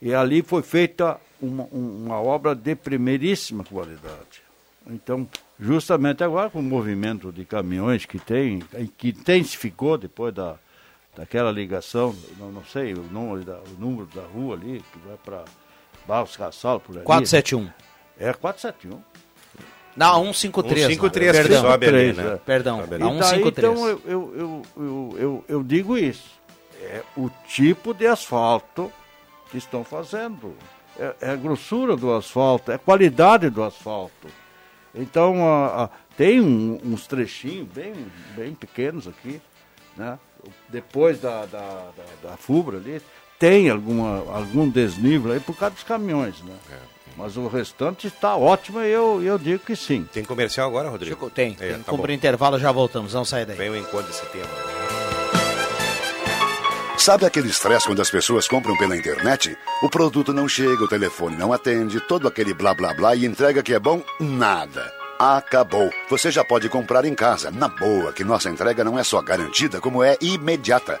E 0.00 0.14
ali 0.14 0.42
foi 0.42 0.62
feita 0.62 1.20
uma, 1.40 1.64
uma 1.64 2.20
obra 2.20 2.54
de 2.54 2.74
primeiríssima 2.76 3.64
qualidade. 3.64 4.42
Então, 4.86 5.28
Justamente 5.60 6.22
agora 6.22 6.48
com 6.48 6.60
o 6.60 6.62
movimento 6.62 7.32
de 7.32 7.44
caminhões 7.44 8.06
que 8.06 8.18
tem, 8.20 8.60
que 8.96 9.08
intensificou 9.08 9.98
depois 9.98 10.32
da, 10.32 10.54
daquela 11.16 11.50
ligação, 11.50 12.14
não, 12.38 12.52
não 12.52 12.64
sei 12.64 12.94
o 12.94 13.02
número, 13.02 13.44
da, 13.44 13.58
o 13.58 13.76
número 13.76 14.06
da 14.14 14.22
rua 14.22 14.54
ali, 14.54 14.84
que 14.92 14.98
vai 15.00 15.16
para 15.16 15.44
Barros 16.06 16.36
Cassal, 16.36 16.78
por 16.78 16.94
ali. 16.94 17.04
471. 17.04 17.68
É 18.20 18.32
471. 18.32 19.02
Não, 19.98 20.32
153. 20.32 20.86
153, 20.86 21.34
não. 21.34 21.42
Perdão, 21.42 21.70
sobe 21.72 21.86
ali, 21.86 22.12
né? 22.12 22.40
Perdão, 22.46 22.80
Sobe 22.80 22.94
ali. 22.94 23.02
a 23.02 23.06
E 23.06 23.10
daí, 23.10 23.22
153. 23.42 23.72
então 23.72 23.88
eu, 23.88 24.00
eu, 24.06 24.62
eu, 24.76 25.16
eu, 25.18 25.44
eu, 25.48 25.62
digo 25.62 25.98
isso. 25.98 26.30
É 26.82 27.02
o 27.16 27.28
tipo 27.48 27.92
de 27.92 28.06
asfalto 28.06 28.92
que 29.50 29.58
estão 29.58 29.82
fazendo. 29.82 30.54
É, 30.98 31.14
é 31.22 31.30
a 31.30 31.36
grossura 31.36 31.96
do 31.96 32.12
asfalto, 32.14 32.70
é 32.70 32.76
a 32.76 32.78
qualidade 32.78 33.50
do 33.50 33.62
asfalto. 33.62 34.28
Então 34.94 35.46
a- 35.46 35.84
a- 35.84 35.90
tem 36.16 36.40
um- 36.40 36.78
uns 36.84 37.06
trechinhos 37.06 37.68
bem, 37.68 37.92
bem 38.36 38.54
pequenos 38.54 39.06
aqui, 39.08 39.40
né? 39.96 40.18
Depois 40.68 41.20
da, 41.20 41.44
da, 41.46 41.58
da, 42.22 42.30
da 42.30 42.36
Fubra 42.36 42.76
ali, 42.78 43.00
tem 43.38 43.68
alguma, 43.70 44.18
algum 44.32 44.68
desnível 44.68 45.32
aí 45.32 45.40
por 45.40 45.56
causa 45.56 45.74
dos 45.74 45.84
caminhões, 45.84 46.40
né? 46.42 46.54
Mas 47.18 47.36
o 47.36 47.48
restante 47.48 48.06
está 48.06 48.36
ótimo 48.36 48.80
e 48.80 48.88
eu, 48.88 49.20
eu 49.20 49.36
digo 49.36 49.64
que 49.64 49.74
sim. 49.74 50.08
Tem 50.12 50.24
comercial 50.24 50.68
agora, 50.68 50.88
Rodrigo? 50.88 51.28
Tem, 51.28 51.56
É, 51.58 51.72
tem 51.72 51.82
tá 51.82 51.90
cumprir 51.90 52.14
intervalo, 52.14 52.60
já 52.60 52.70
voltamos, 52.70 53.12
não 53.12 53.24
sai 53.24 53.44
daí. 53.44 53.56
Vem 53.56 53.70
o 53.70 53.76
encontro 53.76 54.06
desse 54.06 54.24
tema. 54.26 54.46
Sabe 56.96 57.26
aquele 57.26 57.48
estresse 57.48 57.86
quando 57.86 58.00
as 58.00 58.10
pessoas 58.10 58.46
compram 58.46 58.76
pela 58.76 58.96
internet? 58.96 59.56
O 59.82 59.90
produto 59.90 60.32
não 60.32 60.48
chega, 60.48 60.84
o 60.84 60.88
telefone 60.88 61.36
não 61.36 61.52
atende, 61.52 62.00
todo 62.00 62.28
aquele 62.28 62.54
blá 62.54 62.72
blá 62.72 62.94
blá 62.94 63.16
e 63.16 63.26
entrega 63.26 63.64
que 63.64 63.74
é 63.74 63.80
bom? 63.80 64.00
Nada. 64.20 64.92
Acabou. 65.18 65.90
Você 66.08 66.30
já 66.30 66.44
pode 66.44 66.68
comprar 66.68 67.04
em 67.04 67.14
casa, 67.16 67.50
na 67.50 67.66
boa, 67.66 68.12
que 68.12 68.22
nossa 68.22 68.48
entrega 68.48 68.84
não 68.84 68.96
é 68.96 69.02
só 69.02 69.20
garantida, 69.20 69.80
como 69.80 70.04
é 70.04 70.16
imediata. 70.20 71.00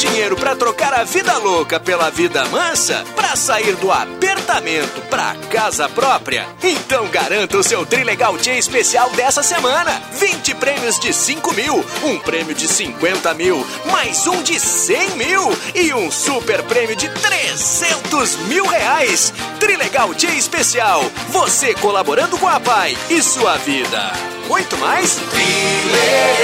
Dinheiro 0.00 0.34
pra 0.34 0.56
trocar 0.56 0.94
a 0.94 1.04
vida 1.04 1.36
louca 1.36 1.78
pela 1.78 2.08
vida 2.08 2.42
mansa? 2.46 3.04
Pra 3.14 3.36
sair 3.36 3.76
do 3.76 3.92
apertamento 3.92 4.98
pra 5.10 5.36
casa 5.50 5.90
própria? 5.90 6.48
Então 6.62 7.06
garanta 7.08 7.58
o 7.58 7.62
seu 7.62 7.84
Trilegal 7.84 8.38
Tia 8.38 8.56
especial 8.56 9.10
dessa 9.10 9.42
semana. 9.42 10.00
20 10.12 10.54
prêmios 10.54 10.98
de 10.98 11.12
5 11.12 11.52
mil, 11.52 11.84
um 12.02 12.18
prêmio 12.18 12.54
de 12.54 12.66
50 12.66 13.34
mil, 13.34 13.62
mais 13.92 14.26
um 14.26 14.42
de 14.42 14.58
100 14.58 15.10
mil 15.16 15.50
e 15.74 15.92
um 15.92 16.10
super 16.10 16.62
prêmio 16.62 16.96
de 16.96 17.10
300 17.10 18.36
mil 18.46 18.64
reais. 18.64 19.34
Trilegal 19.58 20.14
Tia 20.14 20.32
especial. 20.32 21.04
Você 21.28 21.74
colaborando 21.74 22.38
com 22.38 22.48
a 22.48 22.58
Pai 22.58 22.96
e 23.10 23.22
sua 23.22 23.58
vida. 23.58 24.12
Muito 24.48 24.78
mais? 24.78 25.16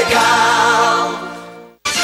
Trilegal. 0.07 0.27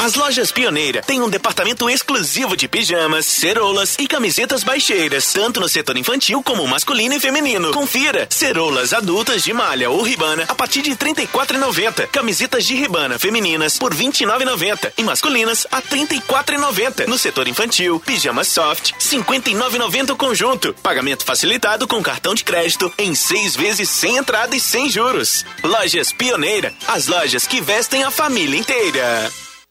As 0.01 0.15
lojas 0.15 0.51
Pioneira 0.51 1.01
têm 1.01 1.21
um 1.21 1.29
departamento 1.29 1.89
exclusivo 1.89 2.57
de 2.57 2.67
pijamas, 2.67 3.25
cerolas 3.25 3.95
e 3.97 4.05
camisetas 4.05 4.61
baixeiras, 4.61 5.31
tanto 5.31 5.61
no 5.61 5.69
setor 5.69 5.97
infantil 5.97 6.43
como 6.43 6.67
masculino 6.67 7.13
e 7.15 7.19
feminino. 7.19 7.71
Confira: 7.71 8.27
cerolas 8.29 8.91
adultas 8.91 9.43
de 9.43 9.53
malha 9.53 9.89
ou 9.89 10.01
ribana 10.01 10.43
a 10.47 10.55
partir 10.55 10.81
de 10.81 10.89
R$ 10.89 10.97
34,90. 10.97 12.07
Camisetas 12.07 12.65
de 12.65 12.75
ribana 12.75 13.17
femininas 13.17 13.77
por 13.77 13.93
R$ 13.93 14.03
29,90 14.03 14.91
e 14.97 15.03
masculinas 15.03 15.65
a 15.71 15.77
R$ 15.77 15.83
34,90. 15.89 17.07
No 17.07 17.17
setor 17.17 17.47
infantil, 17.47 17.99
pijamas 17.99 18.49
soft, 18.49 18.91
R$ 18.91 18.97
59,90 18.99 20.11
o 20.11 20.17
conjunto. 20.17 20.73
Pagamento 20.83 21.23
facilitado 21.23 21.87
com 21.87 22.03
cartão 22.03 22.33
de 22.35 22.43
crédito 22.43 22.91
em 22.97 23.15
seis 23.15 23.55
vezes 23.55 23.89
sem 23.89 24.17
entrada 24.17 24.53
e 24.53 24.59
sem 24.59 24.89
juros. 24.89 25.45
Lojas 25.63 26.11
Pioneira, 26.11 26.73
as 26.87 27.07
lojas 27.07 27.47
que 27.47 27.61
vestem 27.61 28.03
a 28.03 28.11
família 28.11 28.59
inteira. 28.59 29.31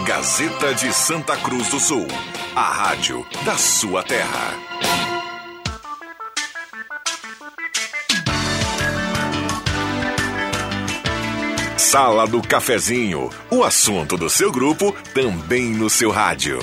Gazeta 0.00 0.74
de 0.74 0.92
Santa 0.92 1.36
Cruz 1.36 1.68
do 1.68 1.78
Sul. 1.78 2.08
A 2.56 2.72
rádio 2.72 3.24
da 3.44 3.56
sua 3.56 4.02
terra. 4.02 4.58
Sala 11.76 12.26
do 12.26 12.42
Cafezinho. 12.42 13.30
O 13.48 13.62
assunto 13.62 14.16
do 14.16 14.28
seu 14.28 14.50
grupo 14.50 14.92
também 15.14 15.70
no 15.70 15.88
seu 15.88 16.10
rádio. 16.10 16.58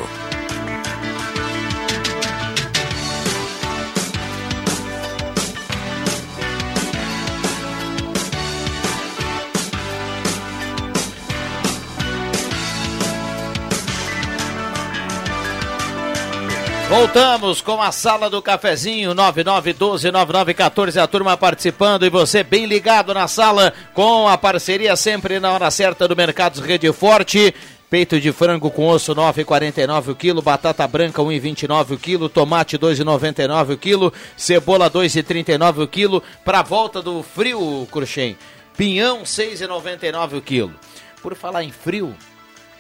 Voltamos 16.89 17.61
com 17.61 17.79
a 17.79 17.91
sala 17.91 18.31
do 18.31 18.41
cafezinho 18.41 19.13
99129914, 19.13 20.97
a 20.97 21.05
turma 21.05 21.37
participando 21.37 22.03
e 22.03 22.09
você 22.09 22.41
bem 22.41 22.65
ligado 22.65 23.13
na 23.13 23.27
sala 23.27 23.71
com 23.93 24.27
a 24.27 24.35
parceria 24.35 24.95
sempre 24.95 25.39
na 25.39 25.51
hora 25.51 25.69
certa 25.69 26.07
do 26.07 26.15
Mercados 26.15 26.59
Rede 26.59 26.91
Forte. 26.91 27.53
Peito 27.91 28.19
de 28.19 28.31
frango 28.31 28.71
com 28.71 28.87
osso 28.87 29.13
9,49 29.13 30.07
o 30.07 30.15
quilo, 30.15 30.41
batata 30.41 30.87
branca 30.87 31.21
1,29 31.21 31.91
o 31.91 31.97
quilo, 31.97 32.27
tomate 32.27 32.75
2,99 32.75 33.73
o 33.73 33.77
quilo, 33.77 34.11
cebola 34.35 34.89
2,39 34.89 35.83
o 35.83 35.87
quilo. 35.87 36.23
Para 36.43 36.63
volta 36.63 37.03
do 37.03 37.21
frio, 37.21 37.87
Cruxem, 37.91 38.35
pinhão 38.75 39.21
6,99 39.21 40.39
o 40.39 40.41
quilo. 40.41 40.73
Por 41.21 41.35
falar 41.35 41.63
em 41.63 41.71
frio, 41.71 42.15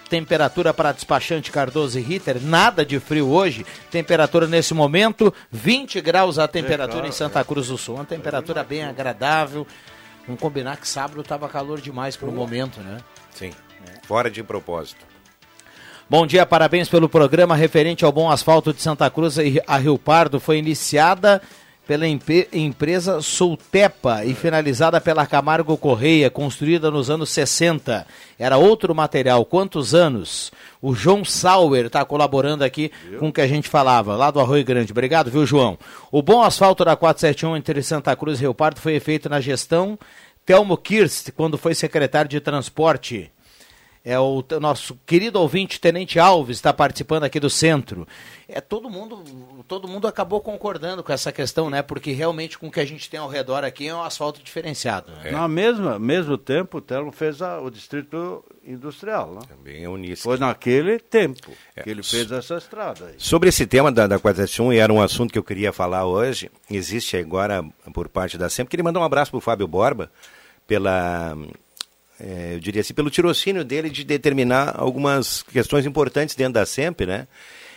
temperatura 0.09 0.73
para 0.73 0.91
despachante 0.91 1.51
Cardoso 1.51 1.99
e 1.99 2.01
Ritter, 2.01 2.41
nada 2.41 2.85
de 2.85 2.99
frio 2.99 3.29
hoje. 3.29 3.65
Temperatura 3.91 4.47
nesse 4.47 4.73
momento, 4.73 5.33
20 5.51 6.01
graus 6.01 6.39
a 6.39 6.47
temperatura 6.47 7.07
em 7.07 7.11
Santa 7.11 7.43
Cruz 7.43 7.67
do 7.67 7.77
Sul. 7.77 7.95
Uma 7.95 8.05
temperatura 8.05 8.63
bem 8.63 8.83
agradável. 8.83 9.65
Vamos 10.25 10.41
combinar 10.41 10.77
que 10.77 10.87
sábado 10.87 11.21
estava 11.21 11.47
calor 11.47 11.79
demais 11.79 12.17
para 12.17 12.27
o 12.27 12.31
momento, 12.31 12.81
né? 12.81 12.97
Sim. 13.33 13.51
Fora 14.03 14.29
de 14.29 14.43
propósito. 14.43 15.05
Bom 16.09 16.25
dia, 16.25 16.45
parabéns 16.45 16.89
pelo 16.89 17.07
programa 17.07 17.55
referente 17.55 18.03
ao 18.03 18.11
bom 18.11 18.31
asfalto 18.31 18.73
de 18.73 18.81
Santa 18.81 19.09
Cruz 19.11 19.37
e 19.37 19.61
a 19.67 19.77
Rio 19.77 19.97
Pardo. 19.97 20.39
Foi 20.39 20.57
iniciada 20.57 21.39
pela 21.89 22.05
empresa 22.07 23.19
Sultepa 23.19 24.23
e 24.23 24.35
finalizada 24.35 25.01
pela 25.01 25.25
Camargo 25.25 25.75
Correia, 25.75 26.29
construída 26.29 26.91
nos 26.91 27.09
anos 27.09 27.31
60. 27.31 28.05
Era 28.37 28.57
outro 28.57 28.93
material. 28.93 29.43
Quantos 29.43 29.95
anos? 29.95 30.51
O 30.83 30.93
João 30.93 31.25
Sauer 31.25 31.87
está 31.87 32.05
colaborando 32.05 32.63
aqui 32.63 32.91
com 33.17 33.29
o 33.29 33.33
que 33.33 33.41
a 33.41 33.47
gente 33.47 33.67
falava, 33.67 34.15
lá 34.15 34.29
do 34.29 34.39
Arroio 34.39 34.63
Grande. 34.63 34.91
Obrigado, 34.91 35.31
viu, 35.31 35.47
João? 35.47 35.79
O 36.11 36.21
bom 36.21 36.43
asfalto 36.43 36.85
da 36.85 36.95
471 36.95 37.57
entre 37.57 37.81
Santa 37.81 38.15
Cruz 38.15 38.37
e 38.37 38.41
Rio 38.43 38.53
Pardo 38.53 38.79
foi 38.79 38.99
feito 38.99 39.27
na 39.27 39.41
gestão 39.41 39.97
Telmo 40.45 40.77
Kirst, 40.77 41.31
quando 41.31 41.57
foi 41.57 41.73
secretário 41.73 42.29
de 42.29 42.39
transporte. 42.39 43.31
É 44.03 44.17
o 44.17 44.41
nosso 44.61 44.97
querido 45.05 45.39
ouvinte 45.41 45.79
Tenente 45.79 46.17
Alves 46.19 46.57
está 46.57 46.71
participando 46.71 47.25
aqui 47.25 47.37
do 47.37 47.49
centro. 47.49 48.07
É 48.47 48.61
todo 48.61 48.89
mundo, 48.89 49.21
todo 49.67 49.89
mundo 49.89 50.07
acabou 50.07 50.39
concordando 50.39 51.03
com 51.03 51.11
essa 51.11 51.33
questão, 51.33 51.69
né? 51.69 51.81
Porque 51.81 52.13
realmente 52.13 52.57
com 52.57 52.67
o 52.67 52.71
que 52.71 52.79
a 52.79 52.85
gente 52.85 53.09
tem 53.09 53.19
ao 53.19 53.27
redor 53.27 53.63
aqui 53.65 53.87
é 53.89 53.93
um 53.93 54.01
asfalto 54.01 54.41
diferenciado. 54.41 55.11
Né? 55.11 55.31
Na 55.31 55.47
mesma 55.49 55.99
mesmo 55.99 56.37
tempo, 56.37 56.77
o 56.77 56.81
Telo 56.81 57.11
fez 57.11 57.41
a- 57.41 57.59
o 57.59 57.69
distrito 57.69 58.43
industrial, 58.65 59.33
né? 59.33 59.41
Também 59.49 59.83
é 59.83 59.89
Unisc. 59.89 60.23
Foi 60.23 60.37
naquele 60.37 60.97
tempo 60.97 61.51
É. 61.75 61.83
que 61.83 61.89
ele 61.89 62.01
fez 62.01 62.31
essa 62.31 62.55
estrada 62.55 63.05
aí. 63.07 63.15
Sobre 63.17 63.49
esse 63.49 63.67
tema 63.67 63.91
da, 63.91 64.07
da 64.07 64.17
471, 64.17 64.71
e 64.73 64.77
era 64.79 64.93
um 64.93 65.01
assunto 65.01 65.31
que 65.33 65.37
eu 65.37 65.43
queria 65.43 65.73
falar 65.73 66.05
hoje, 66.05 66.49
existe 66.71 67.17
agora, 67.17 67.63
por 67.93 68.07
parte 68.07 68.37
da 68.37 68.49
SEMP, 68.49 68.69
queria 68.69 68.83
mandar 68.83 69.01
um 69.01 69.03
abraço 69.03 69.29
para 69.29 69.37
o 69.39 69.41
Fábio 69.41 69.67
Borba, 69.67 70.09
pela, 70.65 71.35
eh, 72.19 72.51
eu 72.55 72.59
diria 72.59 72.81
assim, 72.81 72.93
pelo 72.93 73.09
tirocínio 73.09 73.63
dele 73.63 73.89
de 73.89 74.03
determinar 74.03 74.73
algumas 74.77 75.41
questões 75.43 75.85
importantes 75.85 76.35
dentro 76.35 76.53
da 76.53 76.65
SEMP, 76.65 77.01
né? 77.05 77.27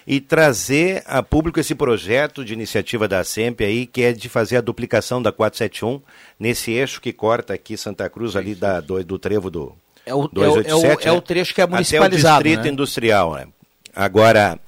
E 0.05 0.21
trazer 0.21 1.03
a 1.07 1.23
público 1.23 1.61
esse 1.61 1.75
projeto 1.77 2.45
de 2.45 2.53
iniciativa 2.53 3.07
da 3.07 3.23
SEMP 3.23 3.61
aí, 3.63 3.87
que 3.87 4.03
é 4.03 4.13
de 4.13 4.29
fazer 4.29 4.57
a 4.57 4.61
duplicação 4.61 5.23
da 5.23 5.31
471 5.31 6.01
nesse 6.41 6.73
eixo 6.73 7.01
que 7.01 7.13
corta 7.13 7.55
aqui 7.55 7.77
Santa 7.77 8.11
Cruz, 8.11 8.35
ali 8.35 8.55
da, 8.57 8.81
do, 8.81 9.03
do 9.05 9.17
trevo 9.19 9.49
do, 9.49 9.73
É 10.05 10.13
o- 10.13 10.27
287, 10.27 11.07
é 11.07 11.11
o- 11.11 11.13
é 11.13 11.13
o 11.13 11.15
né? 11.17 11.21
trecho 11.21 11.55
que 11.55 11.61
é 11.61 11.65
Até 11.65 11.73
municipalizado, 11.73 12.41
o 12.41 12.43
distrito 12.43 12.65
né? 12.67 12.71
industrial, 12.73 13.35
né? 13.37 13.47
Agora, 13.95 14.59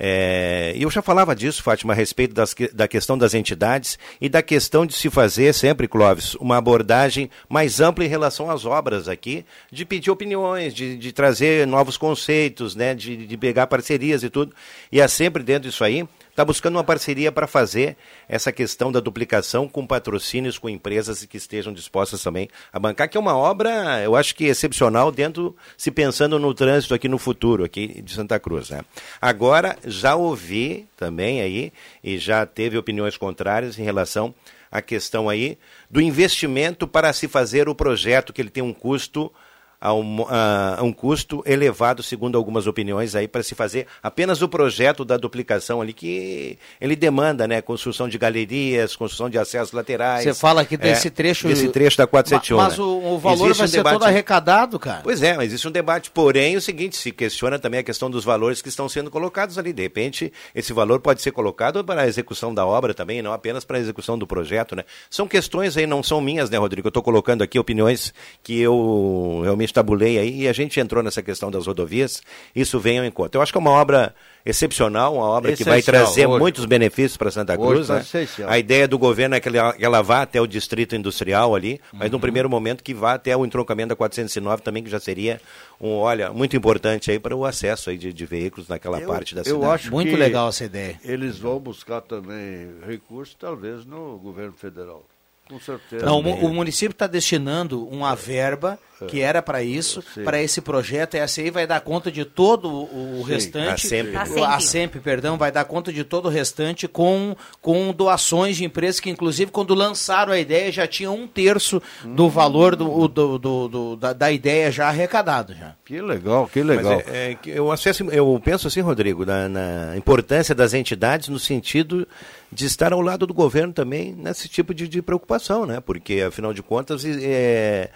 é, 0.00 0.74
eu 0.78 0.88
já 0.90 1.02
falava 1.02 1.34
disso, 1.34 1.60
Fátima, 1.60 1.92
a 1.92 1.96
respeito 1.96 2.32
das 2.32 2.54
da 2.72 2.86
questão 2.86 3.18
das 3.18 3.34
entidades 3.34 3.98
e 4.20 4.28
da 4.28 4.40
questão 4.40 4.86
de 4.86 4.94
se 4.94 5.10
fazer 5.10 5.52
sempre, 5.52 5.88
Clóvis, 5.88 6.36
uma 6.36 6.56
abordagem 6.56 7.28
mais 7.48 7.80
ampla 7.80 8.04
em 8.04 8.08
relação 8.08 8.48
às 8.48 8.64
obras 8.64 9.08
aqui, 9.08 9.44
de 9.72 9.84
pedir 9.84 10.10
opiniões, 10.10 10.72
de, 10.72 10.96
de 10.96 11.12
trazer 11.12 11.66
novos 11.66 11.96
conceitos, 11.96 12.76
né, 12.76 12.94
de, 12.94 13.26
de 13.26 13.36
pegar 13.36 13.66
parcerias 13.66 14.22
e 14.22 14.30
tudo. 14.30 14.54
E 14.92 15.00
é 15.00 15.08
sempre 15.08 15.42
dentro 15.42 15.68
disso 15.68 15.82
aí, 15.82 16.06
está 16.38 16.44
buscando 16.44 16.76
uma 16.76 16.84
parceria 16.84 17.32
para 17.32 17.48
fazer 17.48 17.96
essa 18.28 18.52
questão 18.52 18.92
da 18.92 19.00
duplicação 19.00 19.68
com 19.68 19.84
patrocínios 19.84 20.56
com 20.56 20.68
empresas 20.68 21.24
que 21.24 21.36
estejam 21.36 21.72
dispostas 21.72 22.22
também 22.22 22.48
a 22.72 22.78
bancar, 22.78 23.08
que 23.08 23.16
é 23.16 23.20
uma 23.20 23.36
obra, 23.36 24.00
eu 24.04 24.14
acho 24.14 24.36
que 24.36 24.44
excepcional 24.44 25.10
dentro, 25.10 25.56
se 25.76 25.90
pensando 25.90 26.38
no 26.38 26.54
trânsito 26.54 26.94
aqui 26.94 27.08
no 27.08 27.18
futuro, 27.18 27.64
aqui 27.64 28.00
de 28.02 28.14
Santa 28.14 28.38
Cruz. 28.38 28.70
Né? 28.70 28.82
Agora, 29.20 29.76
já 29.84 30.14
ouvi 30.14 30.86
também 30.96 31.40
aí, 31.40 31.72
e 32.04 32.18
já 32.18 32.46
teve 32.46 32.78
opiniões 32.78 33.16
contrárias 33.16 33.76
em 33.76 33.82
relação 33.82 34.32
à 34.70 34.80
questão 34.80 35.28
aí 35.28 35.58
do 35.90 36.00
investimento 36.00 36.86
para 36.86 37.12
se 37.12 37.26
fazer 37.26 37.68
o 37.68 37.74
projeto, 37.74 38.32
que 38.32 38.40
ele 38.40 38.50
tem 38.50 38.62
um 38.62 38.72
custo 38.72 39.32
a 39.80 39.94
um, 39.94 40.24
a 40.28 40.80
um 40.82 40.92
custo 40.92 41.42
elevado, 41.46 42.02
segundo 42.02 42.36
algumas 42.36 42.66
opiniões 42.66 43.14
aí, 43.14 43.28
para 43.28 43.42
se 43.42 43.54
fazer 43.54 43.86
apenas 44.02 44.42
o 44.42 44.48
projeto 44.48 45.04
da 45.04 45.16
duplicação 45.16 45.80
ali, 45.80 45.92
que 45.92 46.58
ele 46.80 46.96
demanda, 46.96 47.46
né? 47.46 47.62
Construção 47.62 48.08
de 48.08 48.18
galerias, 48.18 48.96
construção 48.96 49.30
de 49.30 49.38
acessos 49.38 49.72
laterais. 49.72 50.24
Você 50.24 50.34
fala 50.34 50.62
aqui 50.62 50.74
é, 50.74 50.78
desse 50.78 51.10
trecho. 51.10 51.46
Desse 51.48 51.68
trecho 51.68 51.96
da 51.96 52.06
471. 52.06 52.56
Ma- 52.56 52.64
Mas 52.64 52.78
né? 52.78 52.84
o, 52.84 53.14
o 53.14 53.18
valor 53.18 53.50
Existe 53.50 53.58
vai 53.58 53.66
um 53.66 53.70
ser 53.70 53.76
debate- 53.78 53.92
todo 53.94 54.04
arrecadado, 54.04 54.78
cara. 54.78 55.00
Pois 55.02 55.22
é, 55.22 55.36
mas 55.36 55.46
existe 55.46 55.68
um 55.68 55.70
debate. 55.70 56.10
Porém, 56.10 56.56
o 56.56 56.60
seguinte, 56.60 56.96
se 56.96 57.12
questiona 57.12 57.58
também 57.58 57.80
a 57.80 57.84
questão 57.84 58.10
dos 58.10 58.24
valores 58.24 58.60
que 58.60 58.68
estão 58.68 58.88
sendo 58.88 59.10
colocados 59.10 59.58
ali. 59.58 59.72
De 59.72 59.82
repente, 59.82 60.32
esse 60.54 60.72
valor 60.72 61.00
pode 61.00 61.22
ser 61.22 61.30
colocado 61.30 61.84
para 61.84 62.02
a 62.02 62.06
execução 62.08 62.52
da 62.52 62.66
obra 62.66 62.92
também, 62.94 63.22
não 63.22 63.32
apenas 63.32 63.64
para 63.64 63.76
a 63.76 63.80
execução 63.80 64.18
do 64.18 64.26
projeto, 64.26 64.74
né? 64.74 64.84
São 65.08 65.28
questões 65.28 65.76
aí, 65.76 65.86
não 65.86 66.02
são 66.02 66.20
minhas, 66.20 66.50
né, 66.50 66.58
Rodrigo? 66.58 66.88
Eu 66.88 66.90
estou 66.90 67.02
colocando 67.02 67.42
aqui 67.42 67.58
opiniões 67.58 68.12
que 68.42 68.58
eu 68.60 69.40
realmente 69.44 69.67
tabulei 69.72 70.18
aí 70.18 70.42
e 70.42 70.48
a 70.48 70.52
gente 70.52 70.78
entrou 70.80 71.02
nessa 71.02 71.22
questão 71.22 71.50
das 71.50 71.66
rodovias. 71.66 72.22
Isso 72.54 72.78
vem 72.80 72.98
ao 72.98 73.04
encontro. 73.04 73.38
Eu 73.38 73.42
acho 73.42 73.52
que 73.52 73.58
é 73.58 73.60
uma 73.60 73.70
obra 73.70 74.14
excepcional, 74.46 75.14
uma 75.16 75.26
obra 75.26 75.54
que 75.54 75.62
vai 75.64 75.80
Essencial, 75.80 76.04
trazer 76.04 76.26
hoje. 76.26 76.38
muitos 76.40 76.64
benefícios 76.64 77.16
para 77.16 77.30
Santa 77.30 77.52
Hoje 77.58 77.70
Cruz. 77.72 77.86
tá 77.88 77.94
né? 77.94 78.00
essencial. 78.00 78.48
A 78.50 78.58
ideia 78.58 78.88
do 78.88 78.98
governo 78.98 79.34
é 79.34 79.40
que 79.40 79.48
ela, 79.48 79.72
que 79.74 79.84
ela 79.84 80.00
vá 80.02 80.22
até 80.22 80.40
o 80.40 80.46
distrito 80.46 80.96
industrial 80.96 81.54
ali, 81.54 81.80
mas 81.92 82.06
Uhum. 82.06 82.12
num 82.12 82.20
primeiro 82.20 82.48
momento 82.48 82.82
que 82.82 82.94
vá 82.94 83.14
até 83.14 83.36
o 83.36 83.44
entroncamento 83.44 83.90
da 83.90 83.96
409 83.96 84.62
também, 84.62 84.82
que 84.82 84.88
já 84.90 84.98
seria 84.98 85.40
um, 85.80 85.90
olha, 85.96 86.32
muito 86.32 86.56
importante 86.56 87.10
aí 87.10 87.18
para 87.18 87.36
o 87.36 87.44
acesso 87.44 87.90
aí 87.90 87.98
de, 87.98 88.12
de 88.12 88.26
veículos 88.26 88.68
naquela 88.68 89.00
parte 89.02 89.34
da 89.34 89.44
cidade. 89.44 89.62
Eu 89.62 89.70
acho 89.70 89.90
Muito 89.92 90.10
que 90.10 90.16
legal 90.16 90.48
essa 90.48 90.64
ideia. 90.64 90.98
Eles 91.04 91.38
vão 91.38 91.58
buscar 91.58 92.00
também 92.00 92.70
recursos, 92.86 93.36
talvez, 93.38 93.84
no 93.84 94.16
governo 94.18 94.54
federal. 94.54 95.04
Com 95.48 95.58
certeza. 95.60 96.04
Não, 96.04 96.20
o 96.20 96.52
município 96.52 96.92
está 96.92 97.06
destinando 97.06 97.86
uma 97.88 98.14
verba 98.14 98.78
que 99.06 99.20
era 99.20 99.40
para 99.40 99.62
isso, 99.62 100.02
para 100.24 100.42
esse 100.42 100.60
projeto. 100.60 101.14
Essa 101.14 101.40
aí 101.40 101.50
vai 101.50 101.66
dar 101.66 101.80
conta 101.80 102.10
de 102.10 102.24
todo 102.24 102.68
o 102.70 103.22
Sim, 103.24 103.30
restante. 103.32 103.68
a 103.86 103.88
SEMP. 103.88 104.16
A 104.16 104.22
O- 104.22 104.26
SEMP. 104.26 104.42
A 104.44 104.60
SEMP, 104.60 104.94
perdão, 105.00 105.36
vai 105.38 105.52
dar 105.52 105.64
conta 105.64 105.92
de 105.92 106.02
todo 106.04 106.26
o 106.26 106.28
restante 106.30 106.88
com, 106.88 107.36
com 107.60 107.92
doações 107.92 108.56
de 108.56 108.64
empresas 108.64 108.98
que, 109.00 109.10
inclusive, 109.10 109.50
quando 109.50 109.74
lançaram 109.74 110.32
a 110.32 110.38
ideia, 110.38 110.72
já 110.72 110.86
tinham 110.86 111.14
um 111.14 111.26
terço 111.26 111.80
do 112.04 112.28
valor 112.28 112.74
do, 112.74 113.06
do- 113.08 113.38
do- 113.38 113.68
do- 113.68 113.96
da, 113.96 114.12
da 114.12 114.32
ideia 114.32 114.70
já 114.72 114.88
arrecadado. 114.88 115.54
Já. 115.54 115.74
Que 115.84 116.00
legal, 116.00 116.48
que 116.52 116.62
Mas 116.62 116.76
legal. 116.76 117.02
é- 117.06 117.32
é 117.32 117.38
eu, 117.46 117.70
acesso, 117.70 118.04
eu 118.10 118.40
penso 118.44 118.66
assim, 118.68 118.80
Rodrigo, 118.80 119.24
na, 119.24 119.48
na 119.48 119.96
importância 119.96 120.54
das 120.54 120.74
entidades 120.74 121.28
no 121.28 121.38
sentido 121.38 122.06
de 122.50 122.66
estar 122.66 122.92
ao 122.92 123.00
lado 123.00 123.26
do 123.26 123.34
governo 123.34 123.72
também 123.72 124.12
nesse 124.12 124.48
tipo 124.48 124.72
de, 124.74 124.88
de 124.88 125.02
preocupação, 125.02 125.66
né? 125.66 125.80
Porque, 125.80 126.22
afinal 126.26 126.52
de 126.54 126.62
contas, 126.62 127.04
é, 127.04 127.90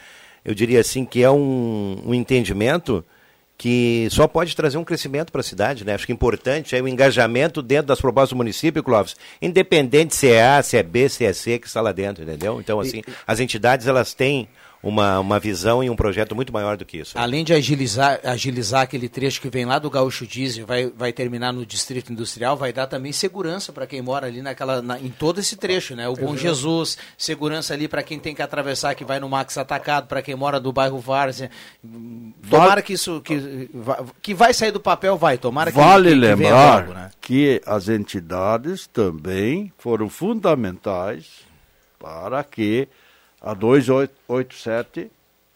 eu 0.44 0.54
diria 0.54 0.80
assim 0.80 1.04
que 1.04 1.22
é 1.22 1.30
um, 1.30 2.02
um 2.04 2.14
entendimento 2.14 3.04
que 3.56 4.08
só 4.10 4.26
pode 4.26 4.56
trazer 4.56 4.76
um 4.76 4.82
crescimento 4.82 5.30
para 5.30 5.40
a 5.40 5.44
cidade, 5.44 5.84
né? 5.84 5.94
Acho 5.94 6.04
que 6.04 6.12
importante 6.12 6.74
é 6.74 6.82
o 6.82 6.88
engajamento 6.88 7.62
dentro 7.62 7.86
das 7.86 8.00
propostas 8.00 8.30
do 8.30 8.36
município, 8.36 8.82
Clóvis, 8.82 9.14
independente 9.40 10.16
se 10.16 10.28
é 10.28 10.44
A, 10.44 10.62
se 10.62 10.76
é 10.76 10.82
B, 10.82 11.08
se 11.08 11.24
é 11.24 11.32
C 11.32 11.60
que 11.60 11.68
está 11.68 11.80
lá 11.80 11.92
dentro, 11.92 12.24
entendeu? 12.24 12.58
Então, 12.60 12.80
assim, 12.80 13.02
as 13.24 13.38
entidades, 13.38 13.86
elas 13.86 14.14
têm 14.14 14.48
uma, 14.82 15.20
uma 15.20 15.38
visão 15.38 15.82
e 15.84 15.88
um 15.88 15.94
projeto 15.94 16.34
muito 16.34 16.52
maior 16.52 16.76
do 16.76 16.84
que 16.84 16.98
isso. 16.98 17.16
Além 17.16 17.44
de 17.44 17.52
agilizar, 17.54 18.18
agilizar 18.24 18.82
aquele 18.82 19.08
trecho 19.08 19.40
que 19.40 19.48
vem 19.48 19.64
lá 19.64 19.78
do 19.78 19.88
Gaúcho 19.88 20.26
Diesel, 20.26 20.66
vai, 20.66 20.86
vai 20.96 21.12
terminar 21.12 21.52
no 21.52 21.64
Distrito 21.64 22.12
Industrial, 22.12 22.56
vai 22.56 22.72
dar 22.72 22.86
também 22.88 23.12
segurança 23.12 23.72
para 23.72 23.86
quem 23.86 24.02
mora 24.02 24.26
ali 24.26 24.42
naquela, 24.42 24.82
na- 24.82 24.98
em 24.98 25.08
todo 25.08 25.38
esse 25.38 25.54
trecho, 25.56 25.94
né? 25.94 26.08
O 26.08 26.14
Bom 26.16 26.36
Jesus, 26.36 26.98
segurança 27.16 27.74
ali 27.74 27.86
para 27.86 28.02
quem 28.02 28.18
tem 28.18 28.34
que 28.34 28.42
atravessar, 28.42 28.94
que 28.96 29.04
vai 29.04 29.20
no 29.20 29.28
Max 29.28 29.56
Atacado, 29.56 30.08
para 30.08 30.20
quem 30.20 30.34
mora 30.34 30.58
do 30.58 30.72
bairro 30.72 30.98
Várzea. 30.98 31.50
Tomara 32.50 32.82
que 32.82 32.94
isso, 32.94 33.20
que, 33.20 33.70
que 34.20 34.34
vai 34.34 34.52
sair 34.52 34.72
do 34.72 34.80
papel, 34.80 35.16
vai. 35.16 35.38
Tomara 35.38 35.70
que, 35.70 35.78
Vale 35.78 36.08
que, 36.08 36.14
que 36.14 36.20
venha 36.20 36.34
lembrar 36.36 36.80
logo, 36.80 36.92
né? 36.94 37.10
que 37.20 37.60
as 37.64 37.88
entidades 37.88 38.86
também 38.88 39.72
foram 39.78 40.08
fundamentais 40.08 41.26
para 41.98 42.42
que 42.42 42.88
a 43.42 43.54
287 43.54 45.10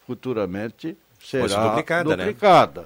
futuramente 0.05 0.97
será 1.23 1.43
Fosse 1.43 1.59
duplicada, 1.59 2.17
né? 2.17 2.25
duplicada. 2.25 2.85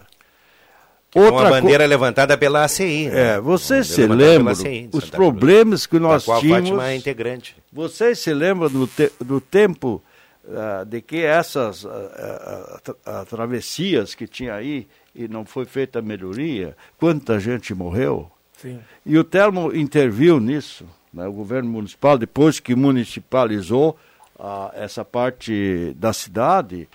Outra 1.13 1.31
uma 1.31 1.31
Outra 1.41 1.49
co- 1.49 1.61
bandeira 1.61 1.85
levantada 1.85 2.37
pela 2.37 2.63
ACI. 2.63 3.09
né? 3.09 3.33
É, 3.35 3.39
vocês 3.41 3.87
se 3.87 4.07
bandeira 4.07 4.37
lembram 4.37 4.53
os 4.93 5.03
Santa 5.03 5.17
problemas 5.17 5.85
que 5.85 5.99
nós 5.99 6.23
da 6.23 6.25
qual 6.25 6.37
a 6.37 6.41
tínhamos? 6.41 6.69
Fátima 6.69 6.89
é 6.89 6.95
integrante. 6.95 7.55
Vocês 7.71 8.19
se 8.19 8.33
lembram 8.33 8.69
do, 8.69 8.87
te- 8.87 9.11
do 9.19 9.41
tempo 9.41 10.01
ah, 10.49 10.85
de 10.87 11.01
que 11.01 11.17
essas 11.17 11.81
tra- 11.81 12.95
ah, 13.05 13.25
travessias 13.29 14.15
que 14.15 14.25
tinha 14.25 14.53
aí 14.55 14.87
e 15.13 15.27
não 15.27 15.43
foi 15.45 15.65
feita 15.65 15.99
a 15.99 16.01
melhoria? 16.01 16.77
Quanta 16.97 17.39
gente 17.41 17.73
morreu? 17.73 18.31
Sim. 18.57 18.79
E 19.05 19.17
o 19.17 19.23
Telmo 19.25 19.75
interviu 19.75 20.39
nisso, 20.39 20.85
né, 21.13 21.27
o 21.27 21.33
governo 21.33 21.69
municipal, 21.69 22.17
depois 22.17 22.59
que 22.59 22.73
municipalizou 22.73 23.97
ah, 24.41 24.71
essa 24.73 25.05
parte 25.05 25.93
da 25.95 26.11
cidade, 26.11 26.89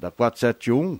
da 0.00 0.10
471, 0.10 0.98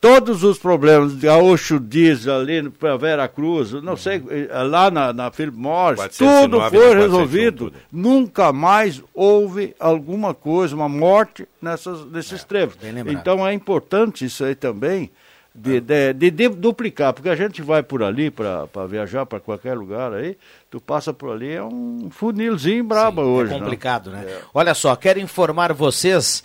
todos 0.00 0.42
os 0.42 0.58
problemas, 0.58 1.14
Gaúcho 1.14 1.78
Diesel 1.78 2.40
ali 2.40 2.68
para 2.70 2.96
Vera 2.96 3.28
Cruz, 3.28 3.72
não 3.72 3.96
sei, 3.96 4.20
eh, 4.28 4.62
lá 4.64 4.90
na, 4.90 5.12
na 5.12 5.30
Philip 5.30 5.56
Morris, 5.56 5.96
409 5.96 6.42
tudo 6.42 6.58
foi 6.58 6.70
471, 6.70 7.00
resolvido. 7.00 7.56
tudo. 7.70 7.76
Nunca 7.92 8.52
mais 8.52 9.00
houve 9.14 9.76
alguma 9.78 10.34
coisa, 10.34 10.74
uma 10.74 10.88
morte 10.88 11.46
nessas, 11.62 12.04
nesses 12.06 12.42
trevos. 12.42 12.74
bem 12.74 12.90
lembrado. 12.90 13.16
Então 13.16 13.46
é 13.46 13.52
importante 13.52 14.24
isso 14.24 14.44
aí 14.44 14.56
também, 14.56 15.10
de, 15.56 15.80
de, 15.80 16.12
de- 16.12 16.30
de 16.30 16.48
duplicar, 16.48 17.12
porque 17.12 17.28
a 17.28 17.34
gente 17.36 17.62
vai 17.62 17.82
por 17.82 18.02
ali 18.02 18.30
para 18.30 18.66
viajar 18.88 19.24
para 19.26 19.40
qualquer 19.40 19.74
lugar 19.76 20.12
aí, 20.12 20.36
tu 20.70 20.80
passa 20.80 21.12
por 21.12 21.32
ali, 21.32 21.52
é 21.52 21.62
um 21.62 22.08
funilzinho 22.10 22.84
brabo 22.84 23.22
hoje. 23.22 23.50
É 23.50 23.54
né? 23.54 23.60
complicado, 23.60 24.10
né? 24.10 24.24
Olha 24.52 24.74
só, 24.74 24.94
quero 24.94 25.18
informar 25.18 25.72
vocês 25.72 26.44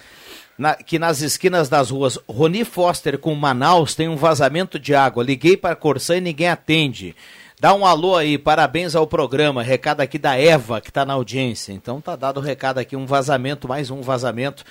na- 0.57 0.75
que 0.75 0.97
nas 0.99 1.21
esquinas 1.21 1.67
das 1.69 1.89
ruas 1.89 2.17
Roni 2.27 2.63
Foster 2.63 3.17
com 3.17 3.33
Manaus 3.35 3.95
tem 3.95 4.07
um 4.07 4.15
vazamento 4.15 4.79
de 4.79 4.93
água. 4.95 5.23
Liguei 5.23 5.57
para 5.57 5.75
Corsã 5.75 6.17
e 6.17 6.21
ninguém 6.21 6.47
atende. 6.49 7.15
Dá 7.59 7.73
um 7.75 7.85
alô 7.85 8.15
aí, 8.15 8.38
parabéns 8.39 8.95
ao 8.95 9.05
programa. 9.05 9.61
Recado 9.61 10.01
aqui 10.01 10.17
da 10.17 10.35
Eva, 10.35 10.81
que 10.81 10.89
está 10.89 11.05
na 11.05 11.13
audiência. 11.13 11.71
Então 11.73 12.01
tá 12.01 12.15
dado 12.15 12.38
o 12.38 12.43
recado 12.43 12.79
aqui, 12.79 12.95
um 12.95 13.05
vazamento, 13.05 13.67
mais 13.67 13.91
um 13.91 14.01
vazamento 14.01 14.63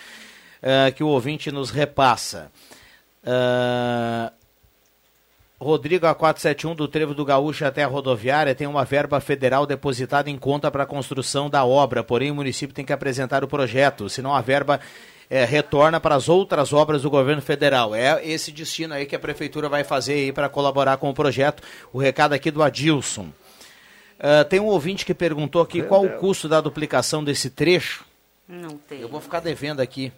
eh, 0.60 0.90
que 0.90 1.04
o 1.04 1.06
ouvinte 1.06 1.52
nos 1.52 1.70
repassa. 1.70 2.50
Ah, 3.24 4.32
Rodrigo 5.60 6.06
A471 6.06 6.74
do 6.74 6.88
Trevo 6.88 7.12
do 7.12 7.24
Gaúcho 7.24 7.66
até 7.66 7.82
a 7.82 7.86
rodoviária 7.86 8.54
tem 8.54 8.66
uma 8.66 8.84
verba 8.84 9.20
federal 9.20 9.66
depositada 9.66 10.30
em 10.30 10.38
conta 10.38 10.70
para 10.70 10.84
a 10.84 10.86
construção 10.86 11.50
da 11.50 11.64
obra, 11.64 12.02
porém 12.02 12.30
o 12.30 12.34
município 12.34 12.74
tem 12.74 12.84
que 12.84 12.94
apresentar 12.94 13.44
o 13.44 13.48
projeto, 13.48 14.08
senão 14.08 14.34
a 14.34 14.40
verba 14.40 14.80
eh, 15.28 15.44
retorna 15.44 16.00
para 16.00 16.14
as 16.14 16.30
outras 16.30 16.72
obras 16.72 17.02
do 17.02 17.10
governo 17.10 17.42
federal. 17.42 17.94
É 17.94 18.24
esse 18.26 18.50
destino 18.50 18.94
aí 18.94 19.04
que 19.04 19.14
a 19.14 19.18
prefeitura 19.18 19.68
vai 19.68 19.84
fazer 19.84 20.14
aí 20.14 20.32
para 20.32 20.48
colaborar 20.48 20.96
com 20.96 21.10
o 21.10 21.14
projeto. 21.14 21.62
O 21.92 21.98
recado 21.98 22.32
aqui 22.32 22.50
do 22.50 22.62
Adilson. 22.62 23.28
Ah, 24.20 24.44
tem 24.44 24.60
um 24.60 24.66
ouvinte 24.66 25.06
que 25.06 25.14
perguntou 25.14 25.62
aqui 25.62 25.82
qual 25.82 26.04
o 26.04 26.18
custo 26.18 26.46
da 26.46 26.60
duplicação 26.60 27.24
desse 27.24 27.48
trecho. 27.48 28.04
Não 28.46 28.76
tem. 28.76 29.00
Eu 29.00 29.08
vou 29.08 29.20
ficar 29.20 29.40
devendo 29.40 29.80
aqui. 29.80 30.12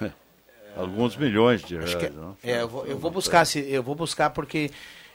Alguns 0.76 1.16
milhões 1.16 1.62
de 1.62 1.76
reais. 1.76 1.94
Que- 1.94 2.10
não? 2.10 2.36
é, 2.42 2.62
eu, 2.62 2.68
vou, 2.68 2.86
eu 2.86 2.98
vou 2.98 3.10
buscar, 3.10 3.44
se, 3.44 3.58
eu 3.70 3.82
vou 3.82 3.94
buscar 3.94 4.30
porque 4.30 4.70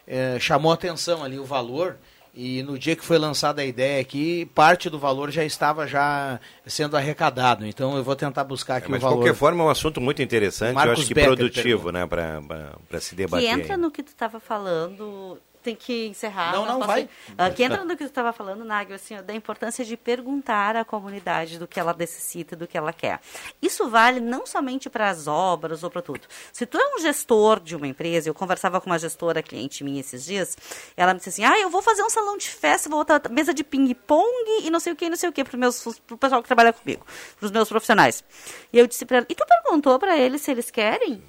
é, 0.08 0.38
chamou 0.40 0.72
atenção 0.72 1.24
ali 1.24 1.38
o 1.40 1.46
valor 1.46 1.98
e 2.34 2.64
no 2.64 2.80
dia 2.80 2.96
que 2.96 3.04
foi 3.04 3.18
lançada 3.18 3.62
a 3.62 3.66
ideia 3.66 4.00
aqui, 4.00 4.46
parte 4.56 4.90
do 4.90 4.98
valor 4.98 5.30
já 5.32 5.44
estava 5.44 5.86
já 5.86 6.40
sendo 6.66 6.96
arrecadado. 6.96 7.66
Então 7.66 7.98
eu 7.98 8.04
vou 8.04 8.16
tentar 8.16 8.44
buscar 8.46 8.78
aqui 8.78 8.90
Mas 8.90 8.98
o 8.98 9.00
de 9.00 9.04
valor. 9.04 9.18
qualquer 9.18 9.36
forma 9.36 9.64
é 9.64 9.68
um 9.68 9.70
assunto 9.70 10.00
muito 10.00 10.22
interessante, 10.22 10.70
eu 10.70 10.76
Marcos 10.76 11.00
acho 11.00 11.08
que 11.08 11.14
Becker 11.14 11.36
produtivo, 11.36 11.92
né, 11.92 12.06
para 12.08 13.00
se 13.02 13.16
debater. 13.16 13.46
Que 13.48 13.54
entra 13.54 13.76
aí. 13.76 13.82
no 13.82 13.92
que 13.92 14.02
tu 14.02 14.08
estava 14.08 14.40
falando, 14.40 15.38
tem 15.62 15.76
que 15.76 16.08
encerrar. 16.08 16.52
Não, 16.54 16.66
não, 16.66 16.76
posso 16.76 16.88
vai. 16.88 17.02
ir? 17.02 17.10
Ah, 17.38 17.50
que 17.50 17.64
entra 17.64 17.84
no 17.84 17.90
que 17.92 18.04
tu 18.04 18.10
estava 18.10 18.34
falando, 18.34 18.66
Nagel, 18.66 18.96
assim, 18.96 19.18
ó, 19.18 19.22
da 19.22 19.34
importância 19.34 19.86
de 19.86 19.96
perguntar 19.96 20.76
à 20.76 20.84
comunidade 20.84 21.58
do 21.58 21.68
que 21.68 21.80
ela 21.80 21.94
necessita, 21.98 22.56
do 22.56 22.68
que 22.68 22.78
ela 22.78 22.92
quer. 22.92 23.20
Isso 23.62 23.90
vale 23.90 24.20
não 24.20 24.46
somente 24.46 24.90
para 24.90 25.10
as 25.10 25.28
obras 25.28 25.84
ou 25.84 25.90
para 25.90 26.02
tudo. 26.02 26.22
Se 26.52 26.66
tu 26.66 26.78
é 26.78 26.96
um 26.96 27.00
gestor 27.00 27.60
de 27.60 27.76
uma 27.76 27.88
empresa, 27.88 28.30
eu 28.30 28.34
conversava 28.34 28.82
com 28.82 28.90
uma 28.90 29.00
gestora 29.00 29.42
cliente 29.42 29.84
minha 29.84 30.00
esses 30.00 30.26
dias, 30.26 30.58
ela 30.98 31.14
me 31.14 31.20
disse 31.20 31.30
assim, 31.30 31.46
ah, 31.46 31.60
eu 31.60 31.70
vou 31.70 31.82
fazer 31.82 32.04
um 32.04 32.10
salão 32.10 32.38
de 32.38 32.50
festa, 32.50 32.90
vou 32.90 33.00
botar 33.00 33.30
mesa 33.30 33.54
de 33.54 33.64
ping-pong 33.64 34.64
e 34.64 34.70
não 34.70 34.80
sei 34.80 34.94
o 34.94 34.96
que, 34.96 35.10
não 35.10 35.18
sei 35.18 35.30
o 35.30 35.32
que, 35.32 35.44
para 35.44 35.58
o 35.58 36.18
pessoal 36.18 36.42
que 36.42 36.48
trabalha 36.48 36.74
comigo, 36.74 37.06
para 37.38 37.46
os 37.46 37.52
meus 37.52 37.70
profissionais. 37.70 38.24
E 38.72 38.78
eu 38.78 38.88
disse 38.88 39.06
para 39.06 39.18
ela, 39.18 39.26
e 39.30 39.36
tu 39.36 39.46
perguntou 39.46 39.98
para 40.00 40.18
eles 40.18 40.42
se 40.42 40.52
eles 40.52 40.72
querem? 40.72 41.22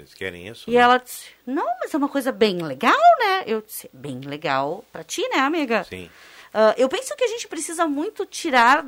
Vocês 0.00 0.14
querem 0.14 0.48
isso? 0.48 0.70
E 0.70 0.76
ela 0.76 0.98
disse, 0.98 1.26
não, 1.46 1.66
mas 1.80 1.92
é 1.92 1.96
uma 1.96 2.08
coisa 2.08 2.32
bem 2.32 2.58
legal, 2.58 2.96
né? 3.18 3.44
Eu 3.46 3.60
disse, 3.62 3.88
bem 3.92 4.20
legal 4.20 4.84
pra 4.92 5.04
ti, 5.04 5.22
né, 5.28 5.38
amiga? 5.40 5.84
Sim. 5.84 6.08
Ah, 6.52 6.74
eu 6.76 6.88
penso 6.88 7.14
que 7.16 7.24
a 7.24 7.28
gente 7.28 7.46
precisa 7.46 7.86
muito 7.86 8.26
tirar 8.26 8.84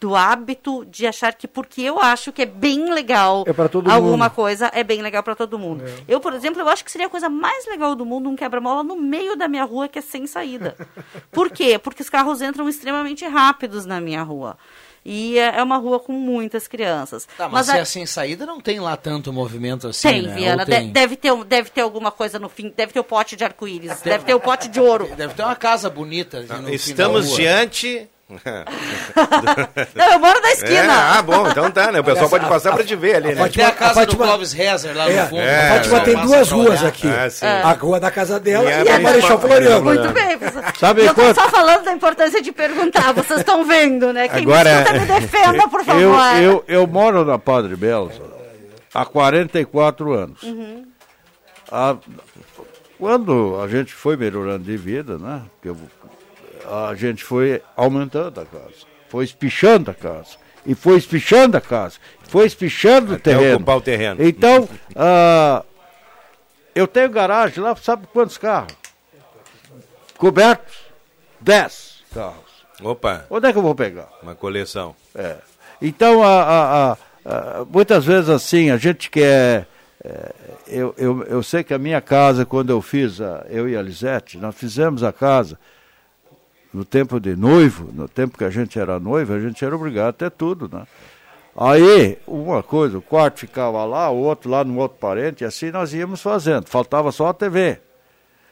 do 0.00 0.14
hábito 0.14 0.84
de 0.84 1.06
achar 1.06 1.34
que 1.34 1.46
porque 1.48 1.82
eu 1.82 1.98
acho 2.00 2.32
que 2.32 2.42
é 2.42 2.46
bem 2.46 2.92
legal 2.92 3.44
É 3.46 3.52
pra 3.52 3.68
todo 3.68 3.90
alguma 3.90 4.26
mundo. 4.26 4.34
coisa, 4.34 4.70
é 4.72 4.84
bem 4.84 5.02
legal 5.02 5.22
pra 5.24 5.34
todo 5.34 5.58
mundo. 5.58 5.84
Eu, 6.06 6.20
por 6.20 6.32
exemplo, 6.32 6.60
eu 6.60 6.68
acho 6.68 6.84
que 6.84 6.90
seria 6.90 7.08
a 7.08 7.10
coisa 7.10 7.28
mais 7.28 7.66
legal 7.66 7.94
do 7.96 8.06
mundo 8.06 8.28
um 8.28 8.36
quebra-mola 8.36 8.82
no 8.84 8.94
meio 8.96 9.36
da 9.36 9.48
minha 9.48 9.64
rua 9.64 9.88
que 9.88 9.98
é 9.98 10.02
sem 10.02 10.26
saída. 10.26 10.76
Por 11.32 11.50
quê? 11.50 11.78
Porque 11.78 12.02
os 12.02 12.08
carros 12.10 12.40
entram 12.40 12.68
extremamente 12.68 13.24
rápidos 13.26 13.84
na 13.84 14.00
minha 14.00 14.22
rua. 14.22 14.56
E 15.04 15.38
é 15.38 15.58
é 15.58 15.62
uma 15.62 15.76
rua 15.78 15.98
com 16.00 16.12
muitas 16.12 16.68
crianças. 16.68 17.26
Tá, 17.36 17.48
mas, 17.48 17.68
a- 17.68 17.72
se 17.74 17.78
é 17.78 17.84
sem 17.84 18.06
saída 18.06 18.44
não 18.46 18.60
tem 18.60 18.78
lá 18.80 18.96
tanto 18.96 19.32
movimento 19.32 19.88
assim, 19.88 20.08
tem, 20.08 20.22
né? 20.22 20.34
Viana. 20.34 20.62
Ou 20.62 20.64
de- 20.66 20.70
tem? 20.70 20.90
deve, 20.92 21.16
ter, 21.16 21.32
um- 21.32 21.44
deve 21.44 21.70
ter 21.70 21.80
alguma 21.80 22.10
coisa 22.10 22.38
no 22.38 22.48
fim. 22.48 22.72
Deve 22.76 22.92
ter 22.92 23.00
o 23.00 23.04
pote 23.04 23.34
de 23.36 23.44
arco-íris. 23.44 24.00
Deve 24.02 24.24
ter 24.24 24.34
o 24.34 24.40
pote 24.40 24.68
de 24.68 24.80
ouro. 24.80 25.08
Deve 25.16 25.34
ter 25.34 25.42
uma 25.42 25.56
casa 25.56 25.88
bonita. 25.90 26.38
assim, 26.38 26.48
no 26.48 26.56
fim 26.58 26.64
da 26.70 26.74
Estamos 26.74 27.26
rua. 27.28 27.36
diante. 27.36 28.08
Não, 29.94 30.12
eu 30.12 30.18
moro 30.18 30.38
na 30.42 30.52
esquina. 30.52 30.80
É, 30.80 30.86
ah, 30.90 31.22
bom, 31.22 31.48
então 31.48 31.70
tá, 31.70 31.90
né? 31.90 32.00
O 32.00 32.04
pessoal 32.04 32.28
pode 32.28 32.46
passar 32.46 32.74
pra 32.74 32.84
te 32.84 32.94
ver 32.94 33.16
ali, 33.16 33.34
né? 33.34 33.48
Tem 33.48 33.64
a 33.64 33.72
casa 33.72 33.94
Fátima- 33.94 34.24
do 34.26 34.30
Clóvis 34.30 34.52
Rezer 34.52 34.94
lá 34.94 35.10
É, 35.10 35.22
no 35.22 35.28
fundo. 35.28 35.40
a 35.42 35.68
Fátima 35.74 36.00
tem 36.00 36.16
duas 36.16 36.50
ruas 36.50 36.80
olhar. 36.80 36.88
aqui. 36.88 37.08
Ah, 37.08 37.30
sim. 37.30 37.46
A 37.46 37.72
rua 37.72 37.98
da 37.98 38.10
casa 38.10 38.38
dela 38.38 38.70
E 38.70 38.72
a 38.74 38.84
e 38.84 38.88
a 38.90 39.00
Marechal 39.00 39.38
Floriano. 39.40 39.82
Muito 39.82 40.12
bem. 40.12 40.38
Sabe 40.78 41.02
eu 41.06 41.14
tô 41.14 41.22
quanto- 41.22 41.34
só 41.40 41.48
falando 41.48 41.84
da 41.84 41.92
importância 41.92 42.42
de 42.42 42.52
perguntar. 42.52 43.12
Vocês 43.14 43.40
estão 43.40 43.64
vendo, 43.64 44.12
né? 44.12 44.28
Quem 44.28 44.42
Agora- 44.42 44.74
me 44.74 44.82
escuta, 44.82 45.00
me 45.00 45.20
defenda, 45.20 45.68
por 45.68 45.84
favor. 45.84 46.00
Eu, 46.02 46.42
eu, 46.42 46.64
eu 46.68 46.86
moro 46.86 47.24
na 47.24 47.38
Padre 47.38 47.76
Belza 47.76 48.20
há 48.94 49.06
44 49.06 50.12
anos. 50.12 50.42
Uhum. 50.42 50.84
A- 51.72 51.96
quando 52.98 53.58
a 53.62 53.68
gente 53.68 53.92
foi 53.94 54.16
melhorando 54.18 54.64
de 54.64 54.76
vida, 54.76 55.16
né? 55.16 55.42
que 55.62 55.68
eu- 55.68 55.76
a 56.66 56.94
gente 56.94 57.22
foi 57.24 57.62
aumentando 57.76 58.40
a 58.40 58.44
casa, 58.46 58.86
foi 59.08 59.24
espichando 59.24 59.90
a 59.90 59.94
casa, 59.94 60.36
e 60.66 60.74
foi 60.74 60.96
espichando 60.98 61.56
a 61.56 61.60
casa, 61.60 61.96
foi 62.28 62.46
espichando 62.46 63.12
o 63.12 63.14
Até 63.16 63.32
terreno. 63.34 63.56
ocupar 63.56 63.76
o 63.76 63.80
terreno. 63.80 64.22
Então, 64.24 64.68
ah, 64.96 65.64
eu 66.74 66.86
tenho 66.86 67.08
garagem 67.10 67.62
lá, 67.62 67.74
sabe 67.76 68.06
quantos 68.12 68.36
carros? 68.38 68.72
Cobertos? 70.16 70.74
10 71.40 72.02
carros. 72.12 72.48
Opa, 72.82 73.24
Onde 73.30 73.48
é 73.48 73.52
que 73.52 73.58
eu 73.58 73.62
vou 73.62 73.74
pegar? 73.74 74.08
uma 74.22 74.34
coleção. 74.34 74.94
É. 75.14 75.36
Então, 75.80 76.22
a- 76.22 76.42
a- 76.42 76.96
a- 77.24 77.64
muitas 77.64 78.04
vezes 78.04 78.28
assim, 78.28 78.70
a 78.70 78.76
gente 78.76 79.10
quer. 79.10 79.66
é, 80.04 80.32
eu, 80.68 80.94
eu, 80.98 81.22
eu 81.24 81.42
sei 81.42 81.64
que 81.64 81.72
a 81.74 81.78
minha 81.78 82.00
casa, 82.00 82.44
quando 82.44 82.70
eu 82.70 82.80
fiz, 82.82 83.20
a, 83.20 83.44
eu 83.48 83.68
e 83.68 83.76
a 83.76 83.82
Lisete, 83.82 84.38
nós 84.38 84.54
fizemos 84.54 85.02
a 85.02 85.12
casa 85.12 85.58
no 86.72 86.84
tempo 86.84 87.18
de 87.18 87.34
noivo, 87.34 87.90
no 87.92 88.08
tempo 88.08 88.36
que 88.36 88.44
a 88.44 88.50
gente 88.50 88.78
era 88.78 89.00
noivo, 89.00 89.32
a 89.32 89.40
gente 89.40 89.64
era 89.64 89.74
obrigado 89.74 90.08
a 90.08 90.12
ter 90.12 90.30
tudo, 90.30 90.68
né? 90.72 90.86
Aí, 91.56 92.18
uma 92.26 92.62
coisa, 92.62 92.98
o 92.98 93.02
quarto 93.02 93.40
ficava 93.40 93.84
lá, 93.84 94.08
o 94.10 94.18
outro 94.18 94.48
lá 94.48 94.62
no 94.62 94.78
outro 94.78 94.98
parente, 94.98 95.42
e 95.42 95.46
assim 95.46 95.72
nós 95.72 95.92
íamos 95.92 96.22
fazendo. 96.22 96.68
Faltava 96.68 97.10
só 97.10 97.28
a 97.28 97.34
TV. 97.34 97.80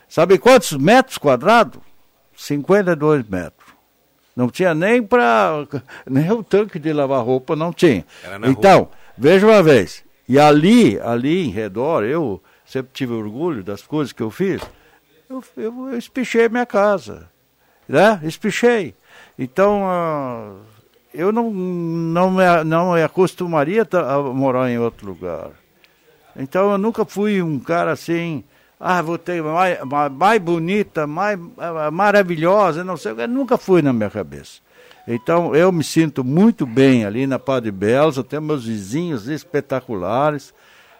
Sabe 0.09 0.39
quantos 0.39 0.73
metros 0.73 1.17
quadrados? 1.17 1.81
52 2.37 3.29
metros. 3.29 3.75
Não 4.35 4.49
tinha 4.49 4.75
nem 4.75 5.03
para. 5.03 5.67
Nem 6.05 6.31
o 6.33 6.43
tanque 6.43 6.79
de 6.79 6.93
lavar 6.93 7.25
roupa 7.25 7.57
não 7.57 7.73
tinha. 7.73 8.05
Então, 8.45 8.91
veja 9.17 9.47
uma 9.47 9.63
vez. 9.63 10.05
E 10.29 10.39
ali, 10.39 11.01
ali 11.01 11.47
em 11.47 11.51
redor, 11.51 12.05
eu 12.05 12.43
sempre 12.65 12.91
tive 12.93 13.13
orgulho 13.13 13.63
das 13.63 13.83
coisas 13.83 14.13
que 14.13 14.23
eu 14.23 14.31
fiz. 14.31 14.61
Eu, 15.31 15.43
eu, 15.57 15.89
eu 15.91 15.97
espichei 15.99 16.49
minha 16.49 16.67
casa. 16.67 17.31
Né? 17.89 18.21
Espichei. 18.25 18.95
Então, 19.39 19.83
ah, 19.85 20.53
eu 21.17 21.33
não, 21.33 21.51
não, 21.51 22.31
me, 22.31 22.65
não 22.65 22.93
me 22.93 23.03
acostumaria 23.03 23.87
a 23.93 24.19
morar 24.21 24.71
em 24.71 24.79
outro 24.79 25.07
lugar. 25.07 25.51
Então 26.39 26.71
eu 26.71 26.79
nunca 26.79 27.05
fui 27.05 27.41
um 27.41 27.59
cara 27.59 27.93
assim, 27.93 28.45
ah, 28.79 29.01
vou 29.01 29.17
ter 29.17 29.43
mais, 29.43 29.79
mais, 30.13 30.41
bonita, 30.41 31.07
mais 31.07 31.39
maravilhosa, 31.93 32.85
não 32.85 32.97
sei 32.97 33.13
o 33.13 33.17
que, 33.17 33.27
nunca 33.27 33.57
fui 33.57 33.81
na 33.81 33.93
minha 33.93 34.11
cabeça. 34.11 34.61
Então 35.09 35.55
eu 35.55 35.73
me 35.73 35.83
sinto 35.83 36.23
muito 36.23 36.67
bem 36.67 37.07
ali 37.07 37.27
na 37.27 37.39
Padre 37.39 37.71
Belos, 37.71 38.19
eu 38.19 38.25
tenho 38.25 38.43
meus 38.43 38.67
vizinhos 38.67 39.29
espetaculares. 39.29 40.53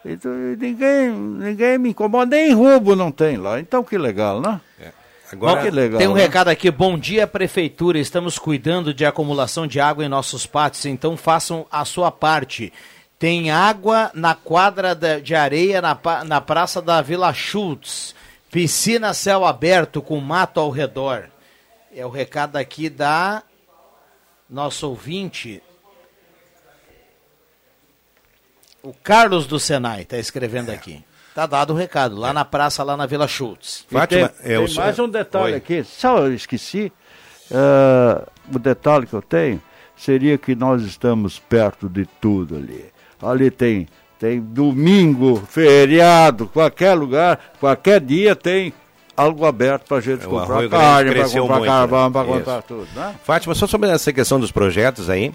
Então, 0.03 0.31
ninguém, 0.31 1.11
ninguém 1.11 1.77
me 1.77 1.89
incomoda, 1.89 2.35
nem 2.35 2.53
roubo 2.53 2.95
não 2.95 3.11
tem 3.11 3.37
lá. 3.37 3.59
Então 3.59 3.83
que 3.83 3.97
legal, 3.97 4.41
né? 4.41 4.59
Agora, 5.31 5.61
que 5.61 5.69
legal. 5.69 5.99
Tem 5.99 6.07
um 6.07 6.13
né? 6.13 6.21
recado 6.21 6.47
aqui. 6.47 6.71
Bom 6.71 6.97
dia, 6.97 7.27
Prefeitura. 7.27 7.99
Estamos 7.99 8.39
cuidando 8.39 8.93
de 8.93 9.05
acumulação 9.05 9.67
de 9.67 9.79
água 9.79 10.05
em 10.05 10.09
nossos 10.09 10.45
pátios, 10.45 10.85
então 10.85 11.17
façam 11.17 11.65
a 11.69 11.83
sua 11.83 12.11
parte. 12.11 12.71
Tem 13.19 13.51
água 13.51 14.09
na 14.13 14.35
quadra 14.35 14.95
de 14.95 15.35
areia 15.35 15.81
na, 15.81 15.97
na 16.23 16.39
praça 16.39 16.81
da 16.81 17.01
Vila 17.01 17.33
Schultz. 17.33 18.15
Piscina 18.49 19.13
céu 19.13 19.45
aberto 19.45 20.01
com 20.01 20.19
mato 20.19 20.59
ao 20.59 20.69
redor. 20.69 21.29
É 21.93 22.05
o 22.05 22.09
recado 22.09 22.55
aqui 22.55 22.89
da 22.89 23.43
nosso 24.49 24.87
ouvinte. 24.87 25.61
O 28.81 28.93
Carlos 28.93 29.45
do 29.45 29.59
Senai 29.59 30.03
está 30.03 30.17
escrevendo 30.17 30.69
aqui. 30.69 31.03
Tá 31.37 31.45
dado 31.45 31.71
o 31.71 31.75
recado, 31.75 32.15
lá 32.15 32.33
na 32.33 32.43
praça, 32.43 32.81
lá 32.81 32.97
na 32.97 33.05
Vila 33.05 33.27
Schultz. 33.27 33.85
E 33.91 34.07
tem, 34.07 34.27
tem 34.27 34.73
mais 34.73 34.97
um 34.97 35.07
detalhe 35.07 35.53
aqui, 35.53 35.83
só 35.83 36.25
eu 36.25 36.33
esqueci. 36.33 36.91
ah, 37.53 38.27
o 38.51 38.57
detalhe 38.57 39.05
que 39.05 39.13
eu 39.13 39.21
tenho 39.21 39.61
seria 39.95 40.35
que 40.39 40.55
nós 40.55 40.81
estamos 40.81 41.37
perto 41.37 41.87
de 41.87 42.07
tudo 42.19 42.55
ali. 42.55 42.85
Ali 43.21 43.51
tem 43.51 43.87
tem 44.17 44.41
domingo, 44.41 45.35
feriado, 45.47 46.47
qualquer 46.47 46.95
lugar, 46.95 47.53
qualquer 47.59 48.01
dia 48.01 48.35
tem 48.35 48.73
algo 49.15 49.45
aberto 49.45 49.87
para 49.87 50.01
gente 50.01 50.25
O 50.25 50.29
comprar 50.31 50.67
carne, 50.67 51.13
para 51.13 51.29
comprar 51.29 51.65
carvão, 51.67 52.05
né? 52.05 52.13
para 52.13 52.25
comprar 52.25 52.61
tudo, 52.63 52.87
né? 52.95 53.15
Fátima, 53.23 53.53
só 53.53 53.67
sobre 53.67 53.91
essa 53.91 54.11
questão 54.11 54.39
dos 54.39 54.51
projetos 54.51 55.07
aí, 55.07 55.31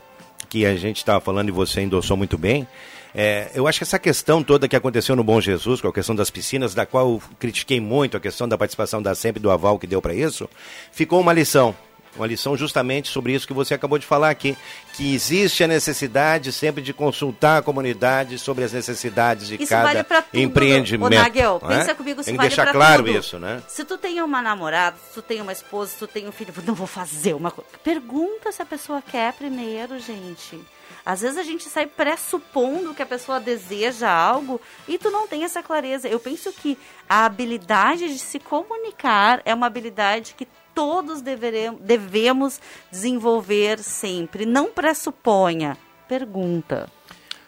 que 0.49 0.66
a 0.66 0.74
gente 0.74 0.97
estava 0.97 1.20
falando 1.20 1.49
e 1.49 1.53
você 1.53 1.81
endossou 1.81 2.16
muito 2.16 2.37
bem. 2.37 2.66
É, 3.15 3.51
eu 3.55 3.67
acho 3.67 3.79
que 3.79 3.85
essa 3.85 3.99
questão 3.99 4.43
toda 4.43 4.67
que 4.69 4.77
aconteceu 4.77 5.15
no 5.15 5.23
Bom 5.25 5.41
Jesus, 5.41 5.81
com 5.81 5.89
a 5.89 5.93
questão 5.93 6.15
das 6.15 6.31
piscinas, 6.31 6.75
da 6.75 6.87
qual 6.87 7.09
eu 7.09 7.23
critiquei 7.39 7.81
muito 7.81 8.17
a 8.17 8.21
questão 8.21 8.49
da 8.49 8.57
participação 8.57 9.03
da 9.03 9.15
SEMP 9.15 9.37
e 9.37 9.41
do 9.41 9.51
aval 9.51 9.79
que 9.79 9.87
deu 9.87 10.01
para 10.01 10.15
isso, 10.15 10.49
ficou 10.93 11.21
uma 11.21 11.33
lição. 11.33 11.75
Uma 12.15 12.27
lição 12.27 12.55
justamente 12.59 13.09
sobre 13.09 13.33
isso 13.33 13.47
que 13.47 13.55
você 13.55 13.73
acabou 13.73 13.99
de 13.99 14.05
falar 14.05 14.29
aqui, 14.29 14.55
que 14.93 15.15
existe 15.15 15.65
a 15.65 15.67
necessidade 15.67 16.53
sempre 16.53 16.83
de 16.83 16.93
consultar 16.93 17.57
a 17.59 17.63
comunidade 17.63 18.39
sobre 18.39 18.65
as 18.65 18.73
necessidades 18.73 19.49
de 19.49 19.55
Isso 19.55 19.71
cada 19.71 19.85
vale 19.85 20.05
pra 20.05 20.21
tudo. 20.21 20.39
empreendimento. 20.39 21.07
Ô, 21.07 21.23
Nagel, 21.23 21.59
é? 21.65 21.69
pensa 21.69 21.95
comigo, 21.95 22.23
Tem 22.23 22.35
que 22.35 22.37
vale 22.37 22.49
deixar 22.51 22.71
claro 22.71 23.03
tudo. 23.05 23.19
isso, 23.19 23.39
né? 23.39 23.63
Se 23.67 23.83
tu 23.83 23.97
tem 23.97 24.21
uma 24.21 24.43
namorada, 24.43 24.97
se 25.09 25.15
tu 25.15 25.23
tem 25.23 25.41
uma 25.41 25.53
esposa, 25.53 25.93
se 25.93 25.99
tu 26.01 26.07
tem 26.07 26.29
um 26.29 26.33
filho, 26.33 26.53
não 26.67 26.75
vou 26.75 26.87
fazer 26.87 27.33
uma 27.33 27.51
coisa. 27.51 27.71
Pergunta 27.83 28.53
se 28.53 28.61
a 28.61 28.67
pessoa 28.67 29.01
quer 29.01 29.33
primeiro, 29.33 29.99
gente. 29.99 30.61
Às 31.05 31.20
vezes 31.20 31.37
a 31.39 31.43
gente 31.43 31.69
sai 31.69 31.87
pressupondo 31.87 32.95
que 32.95 33.03
a 33.03 33.07
pessoa 33.07 33.41
deseja 33.41 34.11
algo 34.11 34.61
e 34.87 34.99
tu 34.99 35.11
não 35.11 35.27
tem 35.27 35.45
essa 35.45 35.62
clareza. 35.62 36.09
Eu 36.09 36.20
penso 36.20 36.53
que 36.53 36.79
a 37.09 37.24
habilidade 37.24 38.09
de 38.09 38.19
se 38.19 38.39
comunicar 38.39 39.43
é 39.45 39.55
uma 39.55 39.66
habilidade 39.66 40.35
que 40.35 40.47
todos 40.74 41.20
deveremos, 41.20 41.81
devemos 41.81 42.61
desenvolver 42.91 43.79
sempre. 43.81 44.47
Não 44.47 44.70
pressuponha, 44.70 45.77
pergunta. 46.09 46.89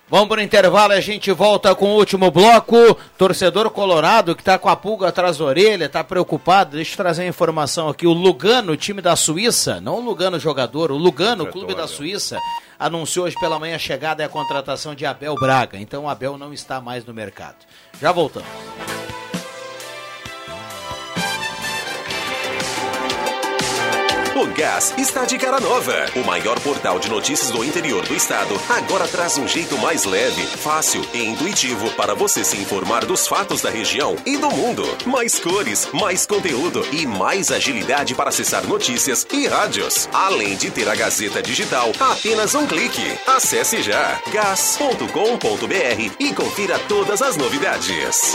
Vamos 0.06 0.28
para 0.28 0.40
o 0.40 0.44
intervalo 0.44 0.93
e 0.93 0.97
a 0.97 1.01
gente 1.01 1.32
volta 1.32 1.74
com 1.74 1.86
o 1.86 1.97
último 1.97 2.31
bloco. 2.31 2.76
Torcedor 3.16 3.70
colorado 3.70 4.36
que 4.36 4.43
está 4.43 4.59
com 4.59 4.68
a 4.68 4.76
pulga 4.76 5.09
atrás 5.09 5.39
da 5.39 5.44
orelha, 5.44 5.86
está 5.86 6.05
preocupado. 6.05 6.76
Deixa 6.76 6.93
eu 6.93 6.97
trazer 6.98 7.22
a 7.22 7.26
informação 7.26 7.89
aqui. 7.89 8.06
O 8.06 8.12
Lugano, 8.12 8.76
time 8.76 9.01
da 9.01 9.16
Suíça, 9.16 9.81
não 9.81 9.97
o 9.97 10.01
Lugano 10.01 10.39
jogador, 10.39 10.93
o 10.93 10.97
Lugano, 10.97 11.47
clube 11.47 11.74
da 11.74 11.89
Suíça, 11.89 12.39
anunciou 12.78 13.24
hoje 13.24 13.36
pela 13.40 13.59
manhã 13.59 13.76
a 13.76 13.78
chegada 13.78 14.22
e 14.22 14.26
a 14.26 14.28
contratação 14.28 14.94
de 14.94 15.06
Abel 15.06 15.35
Braga. 15.36 15.78
Então 15.78 16.05
o 16.05 16.09
Abel 16.09 16.36
não 16.36 16.52
está 16.52 16.82
mais 16.82 17.05
no 17.06 17.14
mercado. 17.14 17.56
Já 17.98 18.12
voltamos. 18.12 18.48
O 24.36 24.47
Gás 24.47 24.93
está 24.98 25.24
de 25.24 25.39
cara 25.39 25.61
nova. 25.61 26.06
O 26.16 26.24
maior 26.27 26.59
portal 26.59 26.98
de 26.98 27.09
notícias 27.09 27.52
do 27.52 27.65
interior 27.65 28.05
do 28.05 28.15
estado 28.15 28.61
agora 28.69 29.06
traz 29.06 29.39
um 29.39 29.47
jeito 29.47 29.78
mais 29.78 30.05
leve, 30.05 30.43
fácil 30.43 31.06
e 31.15 31.23
intuitivo 31.24 31.89
para 31.93 32.16
você 32.16 32.44
se 32.44 32.56
informar 32.56 33.05
dos 33.05 33.28
fatos 33.28 33.62
da 33.62 33.70
região 33.70 34.16
e 34.27 34.36
do 34.36 34.51
mundo. 34.51 34.82
Mais 35.06 35.39
cores, 35.39 35.89
mais 35.93 36.27
conteúdo 36.27 36.85
e 36.90 37.06
mais 37.06 37.52
agilidade 37.52 38.12
para 38.12 38.31
acessar 38.31 38.66
notícias 38.66 39.24
e 39.32 39.47
rádios. 39.47 40.09
Além 40.12 40.56
de 40.56 40.69
ter 40.69 40.89
a 40.89 40.97
Gazeta 40.97 41.40
Digital 41.40 41.93
apenas 42.01 42.56
um 42.56 42.66
clique. 42.66 43.16
Acesse 43.28 43.82
já 43.82 44.20
gas.com.br 44.32 46.12
e 46.19 46.35
confira 46.35 46.77
todas 46.89 47.23
as 47.23 47.36
novidades. 47.36 48.35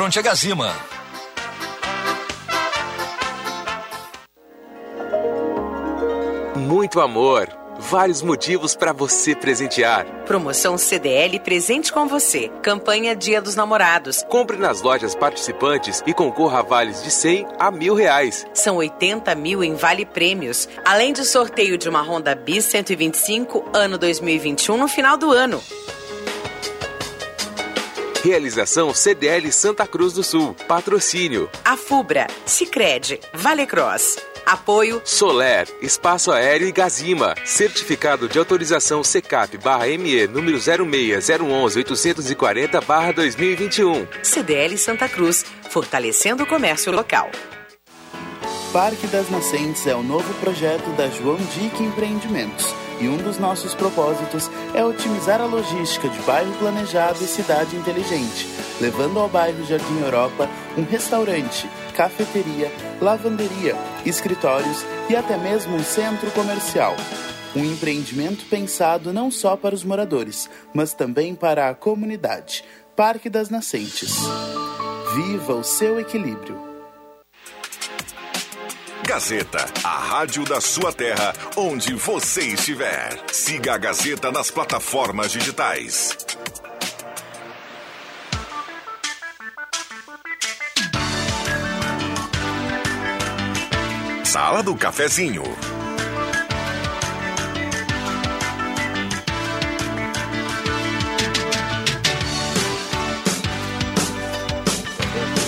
frente 0.01 0.17
a 0.17 0.21
Gazima. 0.23 0.75
Muito 6.55 6.99
amor. 6.99 7.47
Vários 7.77 8.23
motivos 8.23 8.75
para 8.75 8.93
você 8.93 9.35
presentear. 9.35 10.07
Promoção 10.25 10.75
CDL 10.75 11.39
Presente 11.39 11.93
com 11.93 12.07
Você. 12.07 12.49
Campanha 12.63 13.15
Dia 13.15 13.39
dos 13.39 13.55
Namorados. 13.55 14.23
Compre 14.27 14.57
nas 14.57 14.81
lojas 14.81 15.13
participantes 15.13 16.01
e 16.07 16.15
concorra 16.15 16.59
a 16.59 16.63
vales 16.63 17.03
de 17.03 17.11
100 17.11 17.47
a 17.59 17.69
mil 17.69 17.93
reais. 17.93 18.47
São 18.55 18.77
80 18.77 19.35
mil 19.35 19.63
em 19.63 19.75
Vale 19.75 20.07
Prêmios. 20.07 20.67
Além 20.83 21.13
de 21.13 21.23
sorteio 21.25 21.77
de 21.77 21.87
uma 21.87 22.01
Honda 22.01 22.33
Bis 22.33 22.65
125 22.65 23.65
ano 23.71 23.99
2021 23.99 24.77
no 24.77 24.87
final 24.87 25.15
do 25.15 25.31
ano. 25.31 25.61
Realização 28.23 28.93
CDL 28.93 29.51
Santa 29.51 29.87
Cruz 29.87 30.13
do 30.13 30.23
Sul. 30.23 30.55
Patrocínio. 30.67 31.49
A 31.65 31.75
Fubra, 31.75 32.27
Cicred, 32.45 33.19
Vale 33.33 33.65
Cross. 33.65 34.19
Apoio 34.45 35.01
Soler, 35.03 35.67
Espaço 35.81 36.31
Aéreo 36.31 36.67
e 36.67 36.71
Gazima. 36.71 37.33
Certificado 37.43 38.29
de 38.29 38.37
autorização 38.37 39.01
CCAP 39.01 39.57
ME 39.99 40.27
número 40.27 40.59
06011 40.59 41.79
840 41.79 42.79
2021. 43.11 44.07
CDL 44.21 44.77
Santa 44.77 45.09
Cruz, 45.09 45.43
fortalecendo 45.71 46.43
o 46.43 46.47
comércio 46.47 46.91
local. 46.91 47.29
Parque 48.71 49.07
das 49.07 49.31
Nascentes 49.31 49.87
é 49.87 49.95
o 49.95 50.03
novo 50.03 50.31
projeto 50.35 50.89
da 50.95 51.09
João 51.09 51.37
Dick 51.37 51.83
Empreendimentos. 51.83 52.80
E 53.01 53.09
um 53.09 53.17
dos 53.17 53.39
nossos 53.39 53.73
propósitos 53.73 54.49
é 54.75 54.85
otimizar 54.85 55.41
a 55.41 55.45
logística 55.45 56.07
de 56.07 56.19
bairro 56.21 56.53
planejado 56.59 57.23
e 57.23 57.27
cidade 57.27 57.75
inteligente, 57.75 58.47
levando 58.79 59.19
ao 59.19 59.27
bairro 59.27 59.65
Jardim 59.65 59.99
Europa 59.99 60.47
um 60.77 60.83
restaurante, 60.83 61.67
cafeteria, 61.95 62.71
lavanderia, 63.01 63.75
escritórios 64.05 64.85
e 65.09 65.15
até 65.15 65.35
mesmo 65.35 65.75
um 65.75 65.83
centro 65.83 66.29
comercial. 66.31 66.95
Um 67.55 67.65
empreendimento 67.65 68.45
pensado 68.45 69.11
não 69.11 69.31
só 69.31 69.57
para 69.57 69.73
os 69.73 69.83
moradores, 69.83 70.47
mas 70.71 70.93
também 70.93 71.33
para 71.33 71.69
a 71.69 71.75
comunidade. 71.75 72.63
Parque 72.95 73.29
das 73.29 73.49
Nascentes. 73.49 74.15
Viva 75.15 75.55
o 75.55 75.63
seu 75.63 75.99
equilíbrio. 75.99 76.70
Gazeta, 79.05 79.65
a 79.83 79.97
rádio 79.97 80.43
da 80.45 80.61
sua 80.61 80.93
terra, 80.93 81.33
onde 81.57 81.93
você 81.95 82.41
estiver. 82.41 83.17
Siga 83.31 83.73
a 83.73 83.77
Gazeta 83.77 84.31
nas 84.31 84.51
plataformas 84.51 85.31
digitais. 85.31 86.15
Sala 94.23 94.63
do 94.63 94.75
Cafezinho. 94.75 95.43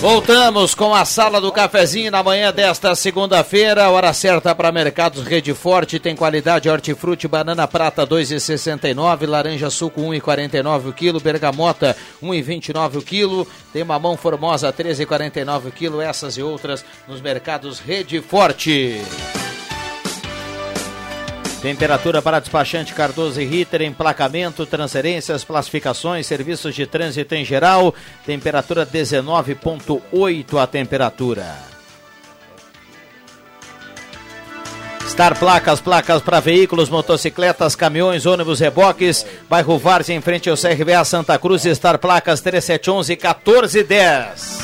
Voltamos 0.04 0.74
com 0.74 0.94
a 0.94 1.02
sala 1.06 1.40
do 1.40 1.50
cafezinho 1.50 2.10
na 2.10 2.22
manhã 2.22 2.52
desta 2.52 2.94
segunda-feira, 2.94 3.88
hora 3.88 4.12
certa 4.12 4.54
para 4.54 4.70
Mercados 4.70 5.24
Rede 5.24 5.54
Forte, 5.54 5.98
tem 5.98 6.14
qualidade 6.14 6.68
hortifruti, 6.68 7.26
banana 7.26 7.66
prata 7.66 8.06
2,69, 8.06 9.26
laranja 9.26 9.70
suco 9.70 10.02
1,49 10.02 10.88
o 10.90 10.92
quilo, 10.92 11.20
bergamota 11.20 11.96
1,29 12.22 12.96
o 12.96 13.02
quilo, 13.02 13.48
tem 13.72 13.82
mamão 13.82 14.14
formosa 14.14 14.70
13,49 14.70 15.68
o 15.68 15.72
quilo, 15.72 16.02
essas 16.02 16.36
e 16.36 16.42
outras 16.42 16.84
nos 17.08 17.22
Mercados 17.22 17.80
Rede 17.80 18.20
Forte. 18.20 19.00
Temperatura 21.64 22.20
para 22.20 22.40
despachante 22.40 22.92
Cardoso 22.92 23.40
e 23.40 23.46
Ritter, 23.46 23.80
emplacamento, 23.80 24.66
transferências, 24.66 25.44
classificações, 25.44 26.26
serviços 26.26 26.74
de 26.74 26.86
trânsito 26.86 27.34
em 27.34 27.42
geral. 27.42 27.94
Temperatura 28.26 28.84
19,8 28.84 30.62
a 30.62 30.66
temperatura. 30.66 31.56
Star 35.08 35.38
Placas, 35.38 35.80
placas 35.80 36.20
para 36.20 36.38
veículos, 36.38 36.90
motocicletas, 36.90 37.74
caminhões, 37.74 38.26
ônibus, 38.26 38.60
reboques. 38.60 39.24
Bairro 39.48 39.78
Várzea, 39.78 40.14
em 40.14 40.20
frente 40.20 40.50
ao 40.50 40.58
CRVA 40.58 41.02
Santa 41.02 41.38
Cruz. 41.38 41.62
Star 41.62 41.98
Placas 41.98 42.42
3711 42.42 43.12
1410. 43.16 44.58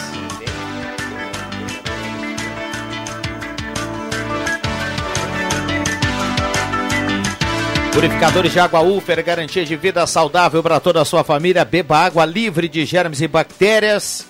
Purificadores 8.01 8.51
de 8.51 8.59
água 8.59 8.81
Ufer, 8.81 9.23
garantia 9.23 9.63
de 9.63 9.77
vida 9.77 10.07
saudável 10.07 10.63
para 10.63 10.81
toda 10.81 11.03
a 11.03 11.05
sua 11.05 11.23
família. 11.23 11.67
Beba 11.67 11.99
água 11.99 12.25
livre 12.25 12.67
de 12.67 12.87
germes 12.87 13.21
e 13.21 13.29
bactérias. 13.29 14.27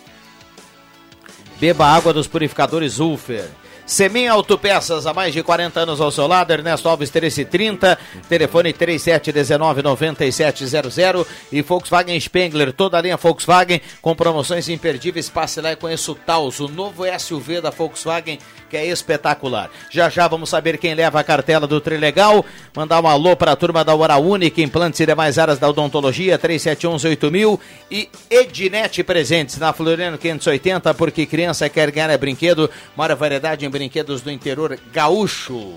Beba 1.60 1.86
água 1.86 2.12
dos 2.12 2.26
purificadores 2.26 2.98
Ufer. 2.98 3.48
Semin 3.90 4.28
Autopeças, 4.28 5.04
há 5.04 5.12
mais 5.12 5.34
de 5.34 5.42
40 5.42 5.80
anos 5.80 6.00
ao 6.00 6.12
seu 6.12 6.28
lado, 6.28 6.52
Ernesto 6.52 6.88
Alves 6.88 7.10
1330, 7.10 7.98
telefone 8.28 8.72
3719-9700 8.72 11.26
e 11.50 11.60
Volkswagen 11.60 12.20
Spengler, 12.20 12.72
toda 12.72 12.96
a 12.96 13.02
linha 13.02 13.16
Volkswagen 13.16 13.80
com 14.00 14.14
promoções 14.14 14.68
imperdíveis. 14.68 15.28
Passe 15.28 15.60
lá 15.60 15.72
e 15.72 15.76
conheça 15.76 16.12
o 16.12 16.14
Taos, 16.14 16.60
o 16.60 16.68
novo 16.68 17.02
SUV 17.18 17.60
da 17.60 17.70
Volkswagen 17.70 18.38
que 18.70 18.76
é 18.76 18.86
espetacular. 18.86 19.68
Já 19.90 20.08
já 20.08 20.28
vamos 20.28 20.48
saber 20.48 20.78
quem 20.78 20.94
leva 20.94 21.18
a 21.18 21.24
cartela 21.24 21.66
do 21.66 21.80
Trilegal. 21.80 22.44
Mandar 22.72 23.02
um 23.02 23.08
alô 23.08 23.34
para 23.34 23.50
a 23.50 23.56
turma 23.56 23.84
da 23.84 23.92
Hora 23.92 24.16
Única, 24.16 24.60
implantes 24.60 25.00
e 25.00 25.06
demais 25.06 25.36
áreas 25.36 25.58
da 25.58 25.68
odontologia, 25.68 26.38
3711-8000 26.38 27.58
e 27.90 28.08
Ednet 28.30 29.02
Presentes 29.02 29.58
na 29.58 29.72
Floriano 29.72 30.16
580, 30.16 30.94
porque 30.94 31.26
criança 31.26 31.68
quer 31.68 31.90
ganhar 31.90 32.10
é 32.10 32.16
brinquedo. 32.16 32.70
Maior 32.96 33.16
variedade 33.16 33.66
em 33.66 33.68
brinquedos 33.68 33.79
do 34.22 34.30
interior 34.30 34.78
gaúcho. 34.92 35.74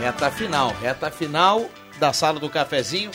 Reta 0.00 0.30
final, 0.30 0.70
reta 0.80 1.10
final 1.10 1.68
da 1.98 2.12
sala 2.12 2.38
do 2.38 2.50
cafezinho. 2.50 3.10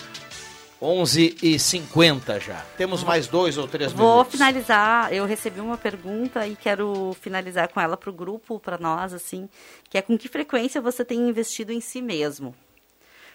11 0.82 1.38
e 1.44 1.60
50 1.60 2.40
já. 2.40 2.66
Temos 2.76 3.04
mais 3.04 3.28
dois 3.28 3.56
ou 3.56 3.68
três 3.68 3.92
Vou 3.92 4.14
minutos. 4.14 4.32
finalizar. 4.32 5.14
Eu 5.14 5.26
recebi 5.28 5.60
uma 5.60 5.78
pergunta 5.78 6.48
e 6.48 6.56
quero 6.56 7.16
finalizar 7.22 7.68
com 7.68 7.80
ela 7.80 7.96
para 7.96 8.10
o 8.10 8.14
grupo, 8.14 8.60
para 8.60 8.80
nós, 8.80 9.14
assim, 9.14 9.48
que 9.92 9.98
é 9.98 10.02
com 10.02 10.18
que 10.18 10.28
frequência 10.28 10.82
você 10.82 11.06
tem 11.06 11.20
investido 11.30 11.72
em 11.72 11.80
si 11.80 12.02
mesmo? 12.02 12.56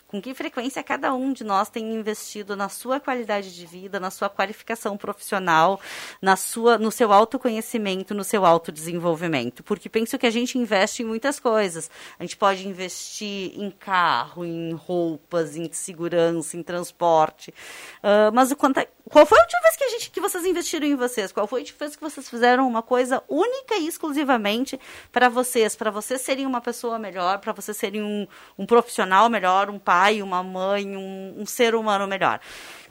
Com 0.08 0.22
que 0.22 0.32
frequência 0.34 0.84
cada 0.84 1.12
um 1.12 1.32
de 1.32 1.42
nós 1.42 1.68
tem 1.68 1.92
investido 1.92 2.54
na 2.54 2.68
sua 2.68 3.00
qualidade 3.00 3.52
de 3.52 3.66
vida, 3.66 3.98
na 3.98 4.08
sua 4.08 4.28
qualificação 4.28 4.96
profissional, 4.96 5.80
na 6.22 6.36
sua, 6.36 6.78
no 6.78 6.92
seu 6.92 7.12
autoconhecimento, 7.12 8.14
no 8.14 8.22
seu 8.22 8.46
autodesenvolvimento? 8.46 9.64
Porque 9.64 9.88
penso 9.88 10.16
que 10.16 10.24
a 10.24 10.30
gente 10.30 10.58
investe 10.58 11.02
em 11.02 11.06
muitas 11.06 11.40
coisas. 11.40 11.90
A 12.20 12.22
gente 12.22 12.36
pode 12.36 12.68
investir 12.68 13.52
em 13.58 13.68
carro, 13.68 14.44
em 14.44 14.72
roupas, 14.74 15.56
em 15.56 15.72
segurança, 15.72 16.56
em 16.56 16.62
transporte. 16.62 17.52
Uh, 18.06 18.30
mas 18.32 18.52
o 18.52 18.56
quanto 18.56 18.78
é, 18.78 18.86
qual 19.10 19.26
foi 19.26 19.36
a 19.36 19.42
última 19.42 19.62
vez 19.62 19.76
que, 19.76 19.82
a 19.82 19.88
gente, 19.88 20.10
que 20.12 20.20
vocês 20.20 20.44
investiram 20.46 20.86
em 20.86 20.94
vocês? 20.94 21.32
Qual 21.32 21.44
foi 21.48 21.58
a 21.58 21.62
última 21.62 21.78
vez 21.80 21.96
que 21.96 22.02
vocês 22.02 22.30
fizeram 22.30 22.64
uma 22.64 22.80
coisa 22.80 23.20
única 23.28 23.74
e 23.74 23.88
exclusivamente 23.88 24.78
para 25.10 25.28
vocês? 25.28 25.74
Para 25.74 25.90
vocês 25.90 26.20
serem 26.20 26.46
uma 26.46 26.60
pessoa 26.60 27.00
melhor, 27.00 27.40
para 27.40 27.52
vocês 27.52 27.76
serem 27.76 28.04
um, 28.04 28.28
um 28.56 28.64
profissional 28.64 29.28
melhor, 29.28 29.68
um 29.68 29.78
pai, 29.80 30.22
uma 30.22 30.40
mãe, 30.40 30.96
um, 30.96 31.34
um 31.36 31.44
ser 31.44 31.74
humano 31.74 32.06
melhor? 32.06 32.38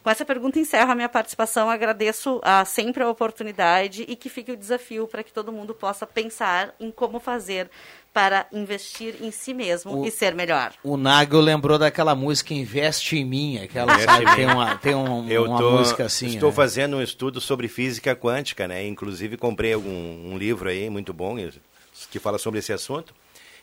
Com 0.04 0.10
essa 0.10 0.26
pergunta 0.26 0.60
encerro 0.60 0.92
a 0.92 0.96
minha 0.96 1.10
participação. 1.10 1.70
Agradeço 1.70 2.42
ah, 2.44 2.66
sempre 2.66 3.02
a 3.02 3.10
oportunidade 3.10 4.04
e 4.10 4.18
que 4.18 4.28
fique 4.28 4.52
o 4.52 4.58
desafio 4.58 5.08
para 5.08 5.24
que 5.24 5.32
todo 5.32 5.50
mundo 5.50 5.74
possa 5.74 6.06
pensar 6.06 6.76
em 6.78 6.92
como 6.92 7.22
fazer 7.22 7.72
para 8.16 8.48
investir 8.54 9.16
em 9.22 9.30
si 9.30 9.54
mesmo 9.54 10.00
O- 10.00 10.06
e 10.08 10.10
ser 10.10 10.34
melhor. 10.34 10.72
O 10.82 10.96
Nagel 10.96 11.42
lembrou 11.42 11.78
daquela 11.78 12.16
música 12.16 12.54
Investe 12.54 13.18
em 13.18 13.26
mim, 13.26 13.58
aquela 13.58 14.00
sabe, 14.00 14.34
tem 14.38 14.46
uma, 14.46 14.78
tem 14.78 14.96
um- 14.96 15.30
Eu 15.30 15.44
uma 15.44 15.58
tô- 15.58 15.72
música 15.72 16.06
assim. 16.06 16.28
Estou 16.28 16.48
né? 16.50 16.56
fazendo 16.56 16.96
um 16.96 17.02
estudo 17.02 17.42
sobre 17.42 17.68
física 17.68 18.16
quântica, 18.16 18.70
né? 18.70 18.88
Inclusive 18.88 19.36
comprei 19.36 19.76
um, 19.76 20.32
um 20.32 20.38
livro 20.38 20.70
aí 20.70 20.90
muito 20.90 21.12
bom 21.14 21.36
que 22.10 22.18
fala 22.18 22.38
sobre 22.38 22.60
esse 22.60 22.72
assunto. 22.72 23.14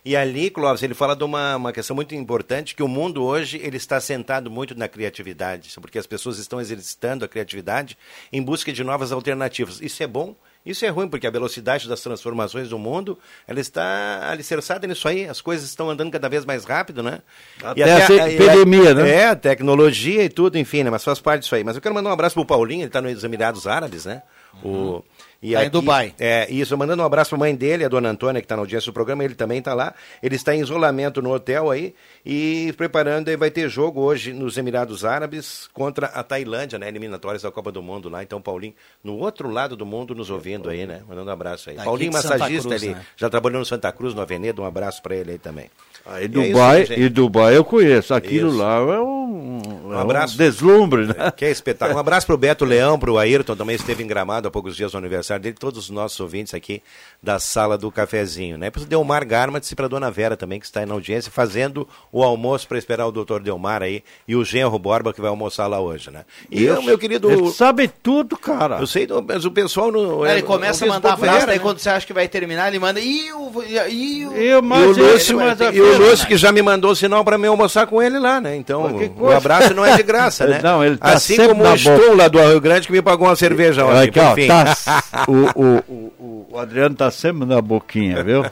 E 0.04 0.14
ali, 0.14 0.50
Clóvis, 0.50 0.82
ele 0.82 0.92
fala 0.92 1.16
de 1.16 1.24
uma, 1.24 1.56
uma 1.56 1.72
questão 1.72 1.96
muito 1.96 2.14
importante, 2.14 2.74
que 2.74 2.82
o 2.82 2.88
mundo 2.88 3.22
hoje 3.24 3.58
ele 3.62 3.78
está 3.78 3.98
sentado 4.00 4.50
muito 4.50 4.74
na 4.74 4.86
criatividade, 4.86 5.72
porque 5.80 5.96
as 5.98 6.06
pessoas 6.06 6.38
estão 6.38 6.60
exercitando 6.60 7.24
a 7.24 7.28
criatividade 7.28 7.96
em 8.30 8.42
busca 8.42 8.70
de 8.70 8.84
novas 8.84 9.12
alternativas. 9.12 9.80
Isso 9.80 10.02
é 10.02 10.06
bom, 10.06 10.34
isso 10.64 10.84
é 10.84 10.88
ruim, 10.88 11.08
porque 11.08 11.26
a 11.26 11.30
velocidade 11.30 11.88
das 11.88 12.00
transformações 12.00 12.68
do 12.68 12.78
mundo, 12.78 13.18
ela 13.48 13.58
está 13.58 14.30
alicerçada 14.30 14.86
nisso 14.86 15.08
aí, 15.08 15.26
as 15.26 15.40
coisas 15.40 15.68
estão 15.68 15.90
andando 15.90 16.10
cada 16.10 16.28
vez 16.28 16.44
mais 16.44 16.64
rápido, 16.64 17.02
né? 17.02 17.20
Até 17.62 17.80
essa 17.80 18.14
epidemia, 18.30 18.94
né? 18.94 19.10
É, 19.10 19.26
a 19.26 19.36
tecnologia 19.36 20.22
e 20.24 20.28
tudo, 20.28 20.56
enfim, 20.58 20.84
né? 20.84 20.90
Mas 20.90 21.02
faz 21.02 21.20
parte 21.20 21.42
disso 21.42 21.54
aí. 21.54 21.64
Mas 21.64 21.74
eu 21.74 21.82
quero 21.82 21.94
mandar 21.94 22.10
um 22.10 22.12
abraço 22.12 22.34
pro 22.34 22.46
Paulinho, 22.46 22.82
ele 22.82 22.86
está 22.86 23.00
nos 23.00 23.24
Emirados 23.24 23.66
Árabes, 23.66 24.04
né? 24.04 24.22
O, 24.62 25.02
e 25.42 25.54
Tá 25.54 25.64
em 25.64 25.70
Dubai. 25.70 26.14
É, 26.20 26.46
isso, 26.50 26.78
mandando 26.78 27.02
um 27.02 27.06
abraço 27.06 27.30
pra 27.30 27.38
mãe 27.38 27.54
dele, 27.54 27.84
a 27.84 27.88
dona 27.88 28.10
Antônia, 28.10 28.40
que 28.40 28.44
está 28.44 28.54
na 28.54 28.62
audiência 28.62 28.92
do 28.92 28.94
programa, 28.94 29.24
ele 29.24 29.34
também 29.34 29.58
está 29.58 29.74
lá. 29.74 29.92
Ele 30.22 30.36
está 30.36 30.54
em 30.54 30.60
isolamento 30.60 31.20
no 31.20 31.32
hotel 31.32 31.68
aí 31.68 31.94
e 32.24 32.72
preparando, 32.76 33.28
aí 33.28 33.36
vai 33.36 33.50
ter 33.50 33.68
jogo 33.68 34.00
hoje 34.00 34.32
nos 34.32 34.56
Emirados 34.56 35.04
Árabes 35.04 35.68
contra 35.72 36.06
a 36.06 36.22
Tailândia, 36.22 36.78
né? 36.78 36.86
Eliminatórias 36.86 37.42
da 37.42 37.50
Copa 37.50 37.72
do 37.72 37.82
Mundo 37.82 38.08
lá. 38.08 38.22
Então, 38.22 38.40
Paulinho, 38.40 38.74
no 39.02 39.16
outro 39.18 39.50
lado 39.50 39.76
do 39.76 39.84
mundo, 39.84 40.14
nos 40.14 40.30
ouvindo 40.30 40.70
aí, 40.70 40.86
né? 40.86 41.02
Mandando 41.08 41.28
um 41.28 41.32
abraço 41.32 41.70
aí. 41.70 41.76
Daqui 41.76 41.86
Paulinho 41.86 42.10
de 42.12 42.16
Santa 42.18 42.38
Massagista 42.38 42.68
Cruz, 42.68 42.82
ali, 42.82 42.94
né? 42.94 43.06
já 43.16 43.28
trabalhou 43.28 43.58
no 43.58 43.66
Santa 43.66 43.90
Cruz, 43.90 44.14
no 44.14 44.20
Avenida, 44.20 44.62
um 44.62 44.64
abraço 44.64 45.02
para 45.02 45.16
ele 45.16 45.32
aí 45.32 45.38
também. 45.38 45.68
Aí 46.04 46.22
E 46.22 46.24
é 46.24 46.28
Dubai, 46.28 46.82
isso 46.82 46.92
aí, 46.92 47.02
e. 47.02 47.08
Dubai 47.08 47.56
eu 47.56 47.64
conheço. 47.64 48.12
Aquilo 48.14 48.48
Isso. 48.48 48.58
lá 48.58 48.76
é 48.78 49.00
um, 49.00 49.62
Um 49.86 49.94
é 49.94 50.00
abraço. 50.00 50.36
deslumbre, 50.36 51.06
né? 51.06 51.30
Que 51.36 51.44
é 51.44 51.50
espetáculo. 51.50 51.96
Um 51.96 52.00
abraço 52.00 52.26
pro 52.26 52.36
Beto 52.36 52.64
Leão, 52.64 52.98
pro 52.98 53.18
Ayrton, 53.18 53.54
também 53.54 53.76
esteve 53.76 54.02
em 54.02 54.06
Gramado 54.06 54.48
há 54.48 54.50
poucos 54.50 54.74
dias 54.76 54.92
no 54.92 54.98
aniversário 54.98 55.42
dele, 55.42 55.56
todos 55.58 55.78
os 55.78 55.90
nossos 55.90 56.18
ouvintes 56.18 56.54
aqui 56.54 56.82
da 57.22 57.38
sala 57.38 57.78
do 57.78 57.90
cafezinho, 57.90 58.58
né? 58.58 58.70
Pro 58.70 58.84
Delmar 58.84 59.26
Garmatz 59.26 59.70
e 59.70 59.76
pra 59.76 59.86
Dona 59.88 60.10
Vera 60.10 60.36
também, 60.36 60.58
que 60.58 60.66
está 60.66 60.80
aí 60.80 60.86
na 60.86 60.94
audiência, 60.94 61.30
fazendo 61.30 61.86
o 62.10 62.22
almoço 62.22 62.66
para 62.66 62.78
esperar 62.78 63.06
o 63.06 63.12
doutor 63.12 63.40
Delmar 63.40 63.82
aí 63.82 64.02
e 64.26 64.34
o 64.34 64.44
Genro 64.44 64.78
Borba, 64.78 65.12
que 65.12 65.20
vai 65.20 65.30
almoçar 65.30 65.66
lá 65.66 65.80
hoje, 65.80 66.10
né? 66.10 66.24
E 66.50 66.64
eu, 66.64 66.82
meu 66.82 66.98
querido... 66.98 67.30
Ele 67.30 67.50
sabe 67.52 67.88
tudo, 68.02 68.36
cara. 68.36 68.78
Eu 68.78 68.86
sei, 68.86 69.06
mas 69.26 69.44
o 69.44 69.50
pessoal... 69.50 69.92
No, 69.92 70.24
Aí 70.24 70.32
ele 70.32 70.42
começa 70.42 70.84
a 70.84 70.88
mandar 70.88 71.10
Facebook 71.10 71.26
frase, 71.26 71.40
Vera, 71.40 71.52
aí 71.52 71.58
né? 71.58 71.62
quando 71.62 71.78
você 71.78 71.90
acha 71.90 72.06
que 72.06 72.12
vai 72.12 72.26
terminar, 72.28 72.68
ele 72.68 72.78
manda. 72.78 72.98
E 72.98 73.32
o. 73.32 73.62
E 73.88 74.26
o. 74.26 74.32
Eu, 74.32 74.62
E 74.62 74.62
o 74.62 74.90
Lúcio, 74.90 75.38
e 75.72 75.80
o 75.80 75.91
Lúcio 75.98 76.26
que 76.26 76.36
já 76.36 76.50
me 76.52 76.62
mandou 76.62 76.90
o 76.92 76.96
sinal 76.96 77.24
para 77.24 77.38
me 77.38 77.46
almoçar 77.46 77.86
com 77.86 78.02
ele 78.02 78.18
lá, 78.18 78.40
né? 78.40 78.56
Então, 78.56 78.96
o 79.18 79.30
abraço 79.30 79.74
não 79.74 79.84
é 79.84 79.96
de 79.96 80.02
graça, 80.02 80.46
né? 80.48 80.60
Não, 80.62 80.84
ele 80.84 80.96
tá 80.96 81.12
assim 81.12 81.36
como 81.36 81.64
o 81.64 81.76
Stum 81.76 82.14
lá 82.16 82.28
do 82.28 82.38
Rio 82.38 82.60
Grande 82.60 82.86
que 82.86 82.92
me 82.92 83.02
pagou 83.02 83.28
uma 83.28 83.36
cerveja 83.36 83.84
ontem, 83.84 84.08
Aqui, 84.08 84.18
ó, 84.20 84.46
tá- 84.46 85.02
o, 85.28 85.32
o, 85.32 85.76
o, 85.88 86.46
o 86.52 86.58
Adriano 86.58 86.94
tá 86.94 87.10
sempre 87.10 87.46
na 87.46 87.60
boquinha, 87.60 88.22
viu? 88.22 88.44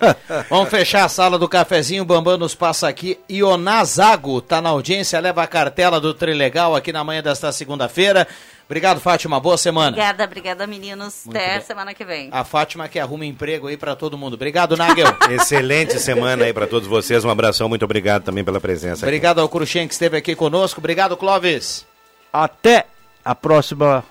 Vamos 0.50 0.68
fechar 0.68 1.04
a 1.04 1.08
sala 1.08 1.38
do 1.38 1.48
cafezinho, 1.48 2.02
o 2.02 2.06
Bambam 2.06 2.36
nos 2.36 2.54
passa 2.54 2.88
aqui. 2.88 3.18
Ionazago 3.30 4.40
tá 4.40 4.60
na 4.60 4.70
audiência, 4.70 5.20
leva 5.20 5.42
a 5.42 5.46
cartela 5.46 6.00
do 6.00 6.12
Trilegal 6.14 6.74
aqui 6.74 6.92
na 6.92 7.02
manhã 7.04 7.22
desta 7.22 7.50
segunda-feira. 7.52 8.26
Obrigado, 8.66 9.00
Fátima. 9.00 9.38
Boa 9.38 9.56
semana. 9.56 9.88
Obrigada, 9.90 10.24
obrigada, 10.24 10.66
meninos. 10.66 11.22
Muito 11.24 11.36
Até 11.36 11.54
bem. 11.58 11.62
semana 11.66 11.94
que 11.94 12.04
vem. 12.04 12.28
A 12.32 12.42
Fátima 12.44 12.88
que 12.88 12.98
arruma 12.98 13.24
emprego 13.24 13.68
aí 13.68 13.76
pra 13.76 13.94
todo 13.94 14.18
mundo. 14.18 14.34
Obrigado, 14.34 14.76
Nagel. 14.76 15.06
Excelente 15.30 16.00
semana 16.00 16.44
aí 16.44 16.52
para 16.52 16.66
todos 16.66 16.88
vocês. 16.88 17.24
Um 17.24 17.30
abração, 17.30 17.68
muito 17.68 17.84
obrigado 17.84 18.24
também 18.24 18.44
pela 18.44 18.60
presença. 18.60 18.96
aqui. 18.96 19.04
Obrigado 19.04 19.40
ao 19.40 19.48
Cruxem 19.48 19.86
que 19.86 19.94
esteve 19.94 20.16
aqui 20.16 20.34
conosco. 20.34 20.80
Obrigado, 20.80 21.16
Clóvis. 21.16 21.86
Até 22.32 22.86
a 23.24 23.34
próxima 23.36 24.04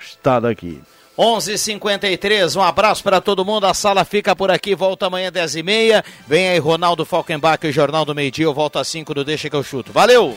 estada 0.00 0.50
aqui. 0.50 0.80
11:53. 1.16 2.56
Um 2.56 2.62
abraço 2.62 3.02
para 3.04 3.20
todo 3.20 3.44
mundo. 3.44 3.66
A 3.66 3.74
sala 3.74 4.04
fica 4.04 4.34
por 4.34 4.50
aqui. 4.50 4.74
Volta 4.74 5.06
amanhã 5.06 5.30
10h30. 5.30 6.02
Vem 6.26 6.48
aí 6.48 6.58
Ronaldo 6.58 7.04
Falkenbach, 7.04 7.64
o 7.66 7.72
Jornal 7.72 8.04
do 8.04 8.14
Meio 8.14 8.30
Dia. 8.30 8.46
Eu 8.46 8.54
volto 8.54 8.78
às 8.78 8.88
5 8.88 9.14
do 9.14 9.24
Deixa 9.24 9.48
que 9.50 9.54
eu 9.56 9.62
chuto. 9.62 9.92
Valeu! 9.92 10.36